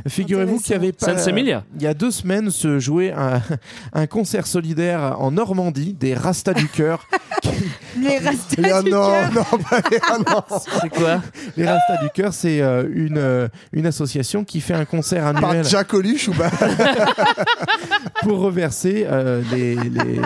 Figurez-vous 0.07 0.59
qu'il 0.59 0.71
y 0.71 0.75
avait 0.75 0.91
pas. 0.91 1.07
Sainte-Sémilia. 1.07 1.63
Il 1.75 1.81
y 1.81 1.87
a 1.87 1.93
deux 1.93 2.11
semaines 2.11 2.49
se 2.51 2.79
jouait 2.79 3.11
un, 3.11 3.41
un 3.93 4.07
concert 4.07 4.47
solidaire 4.47 5.15
en 5.19 5.31
Normandie 5.31 5.93
des 5.93 6.13
Rasta 6.13 6.53
du 6.53 6.67
cœur. 6.67 7.07
Les 7.99 8.17
rastas 8.19 8.61
Les- 8.61 8.71
ah 8.71 8.81
du 8.81 8.89
non, 8.91 9.05
cœur. 9.09 9.31
non, 9.33 9.57
pas 9.69 9.81
les- 9.91 9.99
ah 10.09 10.17
non. 10.17 10.43
C'est 10.81 10.89
quoi 10.89 11.21
Les 11.57 11.65
Rastas 11.67 11.97
du 12.03 12.09
Cœur, 12.13 12.33
c'est 12.33 12.61
euh, 12.61 12.87
une, 12.93 13.17
euh, 13.17 13.47
une 13.73 13.85
association 13.85 14.43
qui 14.43 14.61
fait 14.61 14.73
un 14.73 14.85
concert 14.85 15.31
Par 15.33 15.49
annuel 15.51 15.65
Jack 15.65 15.87
Coluche 15.87 16.27
ou 16.29 16.33
pas 16.33 16.49
pour 18.23 18.39
reverser 18.39 19.05
euh, 19.09 19.41
les, 19.51 19.75
les, 19.75 20.21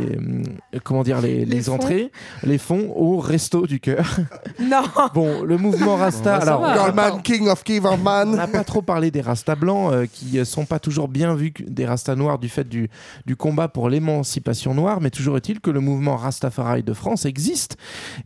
comment 0.83 1.03
dire, 1.03 1.21
les, 1.21 1.69
entrées, 1.69 2.11
les 2.43 2.57
fonds 2.57 2.91
au 2.95 3.19
Resto 3.19 3.65
du 3.67 3.79
Cœur. 3.79 4.05
Non. 4.59 4.83
Bon, 5.13 5.43
le 5.43 5.57
mouvement 5.57 5.95
Rasta. 5.95 6.33
Bon, 6.33 6.37
bah, 6.37 6.41
alors, 6.41 6.61
va. 6.61 6.67
on 6.67 6.69
n'a 6.69 6.75
Girlman, 6.83 7.11
pas- 7.11 7.19
King 7.21 7.47
of 7.47 7.61
on 7.61 7.71
Giverman. 7.71 8.35
n'a 8.35 8.47
pas 8.47 8.63
trop 8.63 8.81
parlé 8.81 9.11
des 9.11 9.21
Rastas 9.21 9.55
blancs 9.55 9.91
euh, 9.93 10.05
qui 10.11 10.39
euh, 10.39 10.45
sont 10.45 10.65
pas 10.65 10.79
toujours 10.79 11.07
bien 11.07 11.33
vus 11.35 11.53
des 11.59 11.85
Rastas 11.85 12.15
noirs 12.15 12.39
du 12.39 12.49
fait 12.49 12.67
du, 12.67 12.89
du 13.25 13.35
combat 13.35 13.67
pour 13.67 13.89
l'émancipation 13.89 14.73
noire, 14.73 14.99
mais 15.01 15.09
toujours 15.09 15.37
est-il 15.37 15.59
que 15.59 15.69
le 15.71 15.79
mouvement 15.79 16.15
Rastafari 16.17 16.83
de 16.83 16.93
France 16.93 17.25
existe. 17.25 17.54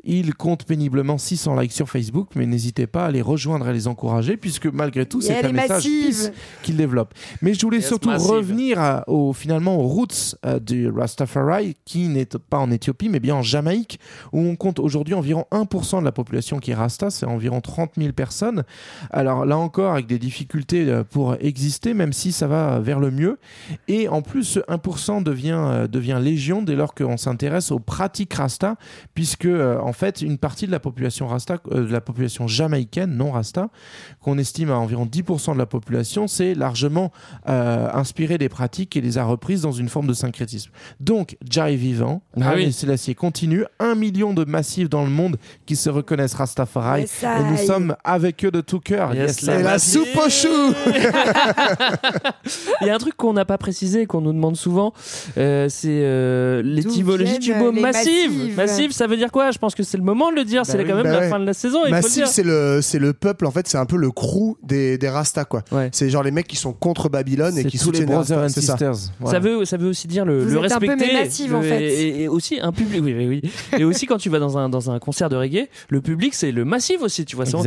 Il 0.04 0.34
compte 0.36 0.66
péniblement 0.66 1.18
600 1.18 1.60
likes 1.60 1.72
sur 1.72 1.90
Facebook, 1.90 2.30
mais 2.36 2.46
n'hésitez 2.46 2.88
pas 2.88 3.06
à 3.06 3.12
les 3.12 3.22
rejoindre 3.22 3.68
et 3.70 3.74
les 3.74 3.88
encourager, 3.88 4.38
puisque 4.38 4.66
malgré 4.68 5.06
tout, 5.06 5.22
c'est 5.22 5.44
un 5.44 5.50
est 5.50 5.54
message 5.54 5.70
massive. 5.70 6.06
peace 6.08 6.32
qu'il 6.64 6.78
développe. 6.78 7.14
Mais 7.42 7.54
je 7.54 7.62
voulais 7.62 7.82
surtout 7.82 8.10
massive. 8.10 8.30
revenir 8.32 8.80
à- 8.80 9.04
au, 9.10 9.34
finalement 9.34 9.78
aux 9.78 9.88
roots 9.88 10.36
euh, 10.46 10.60
du 10.60 10.90
Rastafari, 10.90 11.76
qui 11.86 12.08
n'est 12.08 12.26
pas 12.26 12.58
en 12.60 12.72
Éthiopie, 12.72 13.10
mais 13.10 13.20
bien 13.20 13.36
en 13.36 13.42
Jamaïque, 13.42 14.00
où 14.32 14.40
on 14.40 14.56
compte 14.56 14.80
aujourd'hui 14.80 15.14
environ 15.14 15.46
1% 15.52 16.00
de 16.00 16.06
la 16.06 16.12
population 16.12 16.60
qui 16.60 16.72
est 16.72 16.76
Rasta, 16.76 17.10
c'est 17.10 17.26
environ 17.26 17.62
30 17.62 17.92
000 17.98 18.14
personnes. 18.14 18.64
Alors 19.12 19.46
là 19.46 19.58
encore, 19.58 19.94
avec 19.94 20.08
des 20.08 20.20
difficultés 20.20 20.88
euh, 20.90 21.04
pour 21.04 21.36
exister, 21.40 21.94
même 21.94 22.14
si 22.14 22.32
ça 22.32 22.48
va 22.48 22.80
vers 22.80 23.00
le 23.00 23.12
mieux. 23.12 23.40
Et 23.88 24.08
en 24.08 24.22
plus, 24.22 24.44
ce 24.44 24.60
1% 24.62 25.24
devient, 25.24 25.58
euh, 25.58 25.88
devient 25.88 26.20
légion 26.22 26.62
dès 26.62 26.76
lors 26.76 26.94
qu'on 26.94 27.18
s'intéresse 27.18 27.72
aux 27.72 27.80
pratiques 27.80 28.34
Rasta, 28.34 28.76
puisque 29.20 29.48
euh, 29.48 29.78
en 29.82 29.92
fait, 29.92 30.22
une 30.22 30.38
partie 30.38 30.66
de 30.66 30.72
la 30.72 30.80
population 30.80 31.28
Rasta, 31.28 31.58
euh, 31.74 31.86
de 31.86 31.92
la 31.92 32.00
population 32.00 32.48
jamaïcaine, 32.48 33.18
non 33.18 33.32
Rasta, 33.32 33.68
qu'on 34.22 34.38
estime 34.38 34.72
à 34.72 34.78
environ 34.78 35.06
10% 35.06 35.56
de 35.56 35.58
la 35.58 35.66
population, 35.66 36.30
c'est 36.30 36.54
largement 36.54 37.12
euh, 37.50 37.90
inspiré 37.94 38.38
des 38.38 38.48
pratiques 38.48 38.96
et 38.96 39.02
les 39.02 39.18
a 39.18 39.26
reprises 39.26 39.64
dans 39.64 39.74
une 39.74 39.90
forme 39.90 40.08
de 40.08 40.14
syncrétisme. 40.14 40.72
Donc, 41.02 41.36
Jai 41.50 41.76
vivant, 41.76 42.22
Ah 42.40 42.54
oui. 42.56 42.72
Selassie 42.72 43.14
continue, 43.14 43.66
un 43.82 43.94
million 43.94 44.34
de 44.34 44.46
massifs 44.46 44.90
dans 44.90 45.04
le 45.04 45.10
monde 45.10 45.36
qui 45.66 45.76
se 45.76 45.90
reconnaissent 45.90 46.36
Rastafari, 46.36 47.02
Yes, 47.02 47.24
et 47.24 47.44
nous 47.44 47.58
sommes 47.58 47.98
avec 48.06 48.46
eux 48.46 48.52
de 48.52 48.62
tout 48.62 48.80
cœur. 48.80 49.14
Yes, 49.14 49.42
Yes, 49.42 49.48
la 49.48 49.60
Et 49.60 49.64
la 49.64 49.72
massive. 49.72 50.06
soupe 50.06 50.18
au 50.26 50.30
chou 50.30 50.48
Il 52.80 52.88
y 52.88 52.90
a 52.90 52.96
un 52.96 53.00
truc 53.00 53.18
qu'on 53.18 53.34
n'a 53.34 53.44
pas 53.44 53.58
précisé 53.58 54.04
et 54.04 54.06
qu'on 54.06 54.22
nous 54.22 54.32
demande 54.32 54.56
souvent, 54.56 54.94
euh, 55.38 55.68
c'est 55.68 55.90
euh, 55.90 56.62
l'étymologie 56.64 57.40
du 57.40 57.54
mot 57.54 57.74
massives 57.74 58.56
Massive, 58.56 58.94
ça 58.94 59.09
veut 59.10 59.18
dire 59.18 59.32
quoi? 59.32 59.52
Je 59.52 59.58
pense 59.58 59.76
que 59.76 59.84
c'est 59.84 59.98
le 59.98 60.04
moment 60.04 60.32
de 60.32 60.36
le 60.36 60.46
dire. 60.46 60.66
c'est 60.66 60.78
oui, 60.78 60.86
quand 60.88 60.96
même 60.96 61.04
bah 61.04 61.12
la 61.12 61.20
ouais. 61.20 61.30
fin 61.30 61.40
de 61.40 61.46
la 61.46 61.54
saison. 61.54 61.80
il 61.86 61.92
Massif, 61.92 62.26
c'est 62.28 62.44
le, 62.44 62.80
c'est 62.82 63.00
le 63.00 63.12
peuple, 63.14 63.46
en 63.46 63.52
fait, 63.52 63.68
c'est 63.68 63.78
un 63.78 63.86
peu 63.86 63.98
le 63.98 64.12
crew 64.12 64.56
des, 64.64 64.98
des 64.98 65.10
Rastas, 65.10 65.46
quoi. 65.46 65.64
Ouais. 65.72 65.90
C'est 65.92 66.10
genre 66.10 66.24
les 66.24 66.32
mecs 66.32 66.48
qui 66.48 66.56
sont 66.56 66.72
contre 66.74 67.10
Babylone 67.10 67.58
et 67.58 67.64
C'est 67.64 67.68
qui 67.70 67.78
tous 67.78 67.92
les 67.92 68.00
soutiennent 68.00 68.16
brothers 68.16 68.38
and 68.38 68.42
Rastas, 68.42 68.62
c'est 68.62 68.68
ça. 68.68 68.74
sisters. 68.74 68.96
Ça 68.96 69.12
Voilà. 69.20 69.40
veut, 69.40 69.66
ça 69.66 69.78
veut 69.78 69.90
aussi 69.90 70.08
dire 70.08 70.24
le, 70.26 70.44
Vous 70.44 70.60
le 70.60 70.66
êtes 70.66 70.72
un 70.72 70.80
peu 70.80 70.88
respecter. 70.88 71.14
massives, 71.14 71.56
en 71.56 71.62
fait. 71.62 71.82
Et, 71.84 72.24
et 72.24 72.28
aussi 72.28 72.60
un 72.62 72.72
public, 72.72 73.02
oui, 73.04 73.14
oui, 73.18 73.28
oui. 73.44 73.52
et 73.80 73.84
aussi 73.84 74.06
quand 74.06 74.18
tu 74.18 74.30
vas 74.30 74.40
dans 74.40 74.58
un, 74.58 74.70
dans 74.70 74.90
un 74.92 75.00
concert 75.00 75.30
de 75.30 75.36
reggae, 75.36 75.68
le 75.90 76.02
public 76.02 76.34
c'est 76.36 76.52
le 76.52 76.64
massif 76.66 77.02
aussi, 77.02 77.26
tu 77.26 77.36
vois. 77.36 77.46
C'est- 77.46 77.58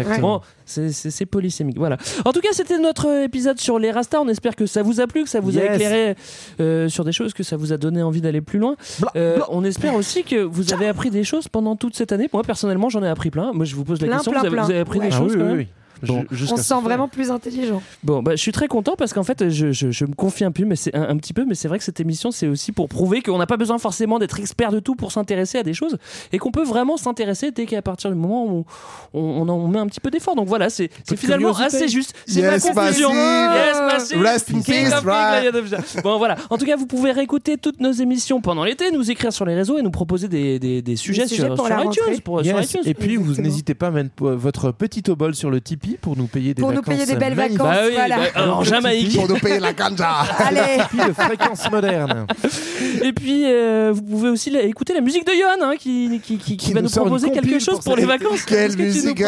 c'est- 0.64 0.92
c'est 0.92 1.10
c'est 1.10 1.26
polysémique. 1.26 1.76
Voilà. 1.78 1.96
En 2.24 2.32
tout 2.32 2.40
cas, 2.40 2.48
c'était 2.52 2.78
notre 2.78 3.24
épisode 3.24 3.58
sur 3.58 3.78
les 3.78 3.90
Rastas. 3.90 4.20
On 4.20 4.28
espère 4.28 4.54
que 4.56 4.66
ça 4.66 4.82
vous 4.82 5.00
a 5.00 5.06
plu, 5.06 5.24
que 5.24 5.28
ça 5.28 5.40
vous 5.40 5.58
a 5.58 5.64
éclairé 5.64 6.14
euh, 6.60 6.88
sur 6.88 7.04
des 7.04 7.12
choses, 7.12 7.32
que 7.34 7.42
ça 7.42 7.56
vous 7.56 7.72
a 7.72 7.76
donné 7.76 8.02
envie 8.02 8.20
d'aller 8.20 8.40
plus 8.40 8.58
loin. 8.58 8.76
Euh, 9.16 9.38
on 9.48 9.64
espère 9.64 9.94
aussi 9.94 10.22
que 10.22 10.36
vous 10.42 10.72
avez 10.72 10.86
appris 10.86 11.10
des 11.10 11.24
choses 11.24 11.31
pendant 11.48 11.76
toute 11.76 11.94
cette 11.96 12.12
année. 12.12 12.28
Moi, 12.32 12.42
personnellement, 12.42 12.88
j'en 12.88 13.02
ai 13.02 13.08
appris 13.08 13.30
plein. 13.30 13.52
Moi, 13.52 13.64
je 13.64 13.74
vous 13.74 13.84
pose 13.84 14.00
la 14.00 14.06
Plein, 14.08 14.16
question. 14.16 14.32
plein, 14.32 14.40
vous, 14.40 14.46
avez, 14.46 14.56
vous 14.56 14.70
avez 14.70 14.78
appris 14.80 14.98
Ouais. 15.00 15.08
des 15.08 15.14
Ah 15.14 15.18
choses 15.18 15.32
oui, 15.32 15.38
quand 15.38 15.44
oui, 15.44 15.48
même 15.48 15.58
oui. 15.58 15.68
Bon. 16.02 16.24
Jusqu'à 16.30 16.54
On 16.54 16.56
se 16.56 16.62
sent 16.64 16.80
vraiment 16.82 17.08
plus 17.08 17.30
intelligent. 17.30 17.82
Bon, 18.02 18.22
bah, 18.22 18.32
je 18.32 18.40
suis 18.40 18.52
très 18.52 18.68
content 18.68 18.94
parce 18.96 19.12
qu'en 19.12 19.22
fait, 19.22 19.48
je, 19.50 19.72
je, 19.72 19.90
je 19.90 20.04
me 20.04 20.14
confie 20.14 20.44
un 20.44 20.50
peu, 20.52 20.64
mais 20.64 20.76
c'est 20.76 20.94
un, 20.96 21.08
un 21.08 21.16
petit 21.16 21.32
peu, 21.32 21.44
mais 21.44 21.54
c'est 21.54 21.68
vrai 21.68 21.78
que 21.78 21.84
cette 21.84 22.00
émission, 22.00 22.30
c'est 22.30 22.48
aussi 22.48 22.72
pour 22.72 22.88
prouver 22.88 23.22
qu'on 23.22 23.38
n'a 23.38 23.46
pas 23.46 23.56
besoin 23.56 23.78
forcément 23.78 24.18
d'être 24.18 24.38
expert 24.40 24.72
de 24.72 24.80
tout 24.80 24.94
pour 24.94 25.12
s'intéresser 25.12 25.58
à 25.58 25.62
des 25.62 25.74
choses 25.74 25.98
et 26.32 26.38
qu'on 26.38 26.50
peut 26.50 26.64
vraiment 26.64 26.96
s'intéresser 26.96 27.50
dès 27.52 27.66
qu'à 27.66 27.82
partir 27.82 28.10
du 28.10 28.16
moment 28.16 28.46
où 28.46 28.64
on, 29.14 29.20
on, 29.20 29.48
en 29.48 29.68
met 29.68 29.78
un 29.78 29.86
petit 29.86 30.00
peu 30.00 30.10
d'effort. 30.10 30.34
Donc 30.34 30.48
voilà, 30.48 30.70
c'est 30.70 30.90
finalement 31.16 31.52
curiosité. 31.52 31.76
assez 31.84 31.88
juste. 31.88 32.14
C'est 32.26 32.40
Yes, 32.40 32.64
ma 32.74 32.82
conclusion. 32.82 33.12
massive. 33.12 33.54
Yes, 33.54 33.76
massive. 33.92 34.22
Rest 34.22 34.50
in 34.54 34.60
peace, 34.60 34.94
right. 35.04 36.02
Bon 36.02 36.18
voilà. 36.18 36.36
En 36.50 36.58
tout 36.58 36.64
cas, 36.66 36.76
vous 36.76 36.86
pouvez 36.86 37.12
réécouter 37.12 37.56
toutes 37.58 37.80
nos 37.80 37.92
émissions 37.92 38.40
pendant 38.40 38.64
l'été, 38.64 38.90
nous 38.90 39.10
écrire 39.10 39.32
sur 39.32 39.44
les 39.44 39.54
réseaux 39.54 39.78
et 39.78 39.82
nous 39.82 39.90
proposer 39.90 40.28
des, 40.28 40.58
des, 40.58 40.82
des 40.82 40.96
sujets, 40.96 41.26
sujets 41.28 41.42
sur, 41.46 41.54
pour 41.54 41.66
sur 41.66 41.76
la 41.76 41.84
iTunes. 41.84 42.02
rentrée. 42.06 42.20
Pour, 42.22 42.44
sur 42.44 42.56
Yes. 42.58 42.70
iTunes. 42.72 42.82
Et 42.86 42.94
puis, 42.94 43.16
vous 43.16 43.40
n'hésitez 43.40 43.74
pas 43.74 43.88
à 43.88 43.90
mettre 43.90 44.10
votre 44.18 44.72
petit 44.72 45.02
obol 45.08 45.34
sur 45.34 45.50
le 45.50 45.60
Tipeee 45.60 45.91
pour 46.00 46.16
nous 46.16 46.26
payer 46.26 46.54
des 46.54 46.60
Pour 46.62 46.72
nous 46.72 46.82
payer 46.82 47.06
des 47.06 47.16
belles 47.16 47.34
magnifiques. 47.34 47.58
vacances. 47.60 47.76
Bah 47.76 47.82
oui, 47.86 47.94
voilà. 47.94 48.16
bah, 48.34 48.54
en 48.54 48.64
Jamaïque. 48.64 49.14
Pour 49.16 49.28
nous 49.28 49.38
payer 49.38 49.58
la 49.60 49.72
ganja 49.72 50.08
Allez 50.38 50.82
Tipeee 50.90 51.08
de 51.08 51.12
fréquence 51.12 51.70
moderne. 51.70 52.26
Et 53.02 53.12
puis, 53.12 53.44
euh, 53.46 53.92
vous 53.94 54.02
pouvez 54.02 54.28
aussi 54.28 54.50
la- 54.50 54.62
écouter 54.62 54.94
la 54.94 55.00
musique 55.00 55.26
de 55.26 55.32
Yon, 55.32 55.64
hein, 55.70 55.74
qui, 55.78 56.20
qui, 56.22 56.38
qui, 56.38 56.56
qui 56.56 56.56
Qui 56.56 56.72
va 56.72 56.82
nous 56.82 56.88
proposer 56.90 57.30
quelque 57.30 57.58
chose 57.58 57.76
pour 57.76 57.84
pour 57.92 57.96
les 57.96 58.04
vacances. 58.06 58.42
Quelle 58.44 58.70
que 58.72 58.76
tu 58.76 58.82
nous 59.06 59.14
musique, 59.14 59.22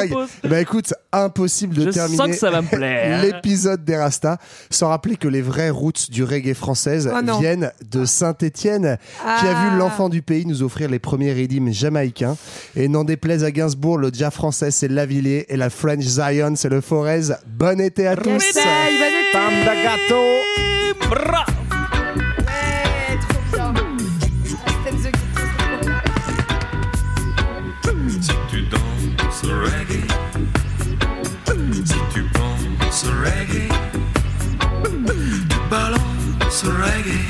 Bah 0.49 0.61
écoute, 0.61 0.93
impossible 1.13 1.75
de 1.75 1.83
Je 1.85 1.91
terminer 1.91 2.17
sens 2.17 2.29
que 2.29 2.37
ça 2.37 2.51
va 2.51 2.63
me 2.63 2.69
plaire. 2.69 3.23
l'épisode 3.25 3.85
des 3.85 3.97
Rastas 3.97 4.39
sans 4.71 4.89
rappeler 4.89 5.17
que 5.17 5.29
les 5.29 5.43
vraies 5.43 5.71
routes 5.71 6.11
du 6.11 6.25
reggae 6.25 6.55
française 6.55 7.11
Oh 7.13 7.39
viennent 7.39 7.71
de 7.91 8.05
Saint-Étienne, 8.05 8.99
qui 9.41 9.47
a 9.47 9.55
Ah. 9.57 9.71
vu 9.71 9.79
l'enfant 9.79 10.09
du 10.09 10.23
pays 10.23 10.47
nous 10.47 10.63
offrir 10.63 10.89
les 10.91 10.99
premiers 10.99 11.33
rythmes 11.33 11.71
jamaïcains. 11.73 12.37
Et 12.77 12.89
n'en 12.89 13.05
déplaise 13.05 13.45
à 13.45 13.51
Gainsbourg, 13.51 13.99
le 13.99 14.11
jazz 14.13 14.33
français 14.33 14.71
c'est 14.71 14.89
Lavillier 14.89 15.47
et 15.49 15.57
la 15.57 15.71
French 15.71 16.03
Zion 16.05 16.54
c'est 16.57 16.69
le 16.69 16.81
Forez. 16.81 17.33
Bon 17.47 17.81
été 17.81 18.07
à 18.07 18.17
tous 18.17 18.59
gâteau. 19.83 20.41
Bra. 21.11 21.45
Ouais, 22.39 23.19
trop 23.29 23.73
bien. 23.73 23.75
Stand 24.45 25.01
the 25.03 25.13
Si 28.21 28.33
tu 28.49 28.63
danses 28.63 29.43
reggae, 29.43 30.07
si 31.85 31.99
tu 32.13 32.23
penses 32.33 33.05
reggae, 33.23 33.69
tu 34.85 35.59
balances 35.71 36.65
reggae, 36.65 37.21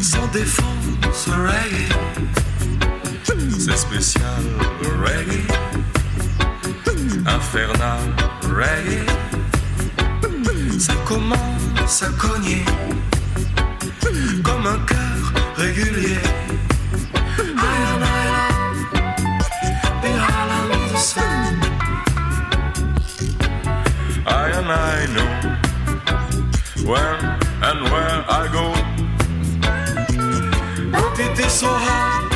sans 0.00 0.26
défense 0.28 1.26
reggae, 1.28 1.88
c'est 3.58 3.76
spécial 3.76 4.42
reggae, 5.02 5.42
infernal 7.26 8.00
reggae, 8.42 9.04
ça 10.78 10.94
commence 11.06 12.02
à 12.02 12.08
cogner 12.18 12.64
comme 14.42 14.66
un 14.66 14.78
cœur 14.86 15.32
régulier. 15.56 16.18
Behind 20.02 20.70
the 20.92 20.98
sun. 20.98 21.54
I 24.26 24.50
and 24.58 24.70
I 24.70 25.06
know 25.14 25.32
when 26.86 27.18
and 27.62 27.80
where 27.90 28.24
I 28.28 28.48
go. 28.52 28.66
But 30.92 31.18
it 31.18 31.38
is 31.38 31.52
so 31.52 31.66
hard 31.68 32.27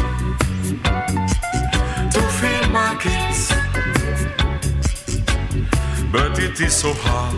But 6.13 6.39
it 6.39 6.61
is 6.61 6.75
so 6.75 6.93
hard 6.95 7.35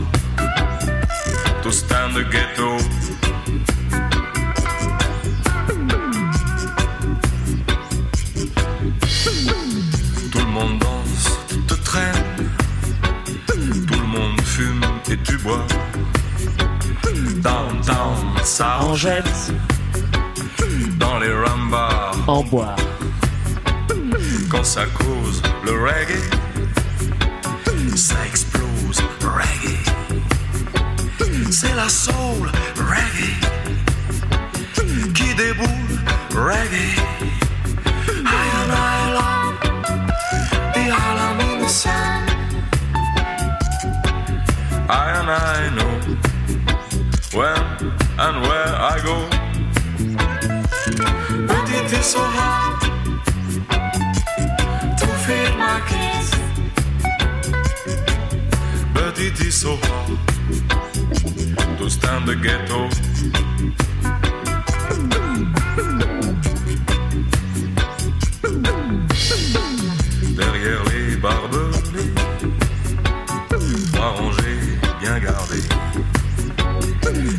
to 1.62 1.70
stand 1.72 2.14
the 2.16 2.24
ghetto. 2.24 2.78
Tout 10.32 10.38
le 10.38 10.46
monde 10.46 10.78
danse, 10.78 11.38
tu 11.48 11.56
te 11.60 11.74
traînes. 11.74 12.50
Tout 13.46 14.00
le 14.00 14.06
monde 14.06 14.40
fume 14.42 14.80
et 15.10 15.16
tu 15.18 15.36
bois. 15.38 15.64
Downtown, 17.42 18.18
ça 18.42 18.78
En 18.80 18.94
jette, 18.94 19.52
dans 20.98 21.18
les 21.18 21.32
rambars. 21.32 22.16
en 22.26 22.42
bois. 22.44 22.74
Quand 24.50 24.64
ça 24.64 24.84
cause 24.98 25.42
le 25.64 25.72
reggae, 25.72 26.22
ça 27.96 28.14
explose 28.26 28.43
c'est 31.54 31.74
la 31.76 31.88
soul 31.88 32.50
reggae 32.74 33.36
qui 35.14 35.34
déboule 35.36 36.00
reggae. 36.34 36.96
High 38.26 38.50
on 38.60 38.70
island, 38.98 39.54
the 40.74 40.84
island 40.90 41.40
in 41.42 41.58
the 41.60 41.68
sun. 41.68 42.22
I 44.88 45.12
and 45.18 45.30
I 45.30 45.70
know 45.76 45.94
when 47.38 47.62
and 48.18 48.36
where 48.46 48.74
I 48.92 48.94
go. 49.08 49.16
But 51.46 51.66
it 51.78 51.92
is 51.92 52.06
so 52.14 52.22
hard 52.36 52.80
to 54.98 55.06
feed 55.24 55.52
my 55.56 55.78
kids. 55.90 56.30
But 58.92 59.14
it 59.20 59.40
is 59.40 59.54
so 59.54 59.76
hard. 59.76 60.33
to 61.84 61.90
stand 61.90 62.26
the 62.26 62.34
ghetto. 62.34 62.88
Derrière 70.34 70.82
les 70.90 71.16
barbelés, 71.16 72.14
trois 73.92 74.12
rangées 74.12 74.78
bien 75.00 75.18
gardées, 75.18 75.68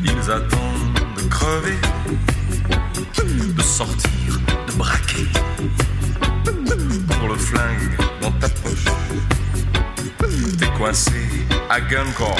ils 0.04 0.32
attendent 0.32 0.94
de 1.18 1.24
crever, 1.28 1.80
de 3.58 3.62
sortir, 3.64 4.40
de 4.68 4.74
braquer, 4.74 5.28
pour 7.10 7.30
le 7.30 7.36
flingue 7.36 7.98
dans 8.22 8.32
ta 8.34 8.50
poche. 8.50 8.86
T'es 10.60 10.70
coincé 10.78 11.24
à 11.68 11.82
Gun 11.82 12.12
Call. 12.16 12.35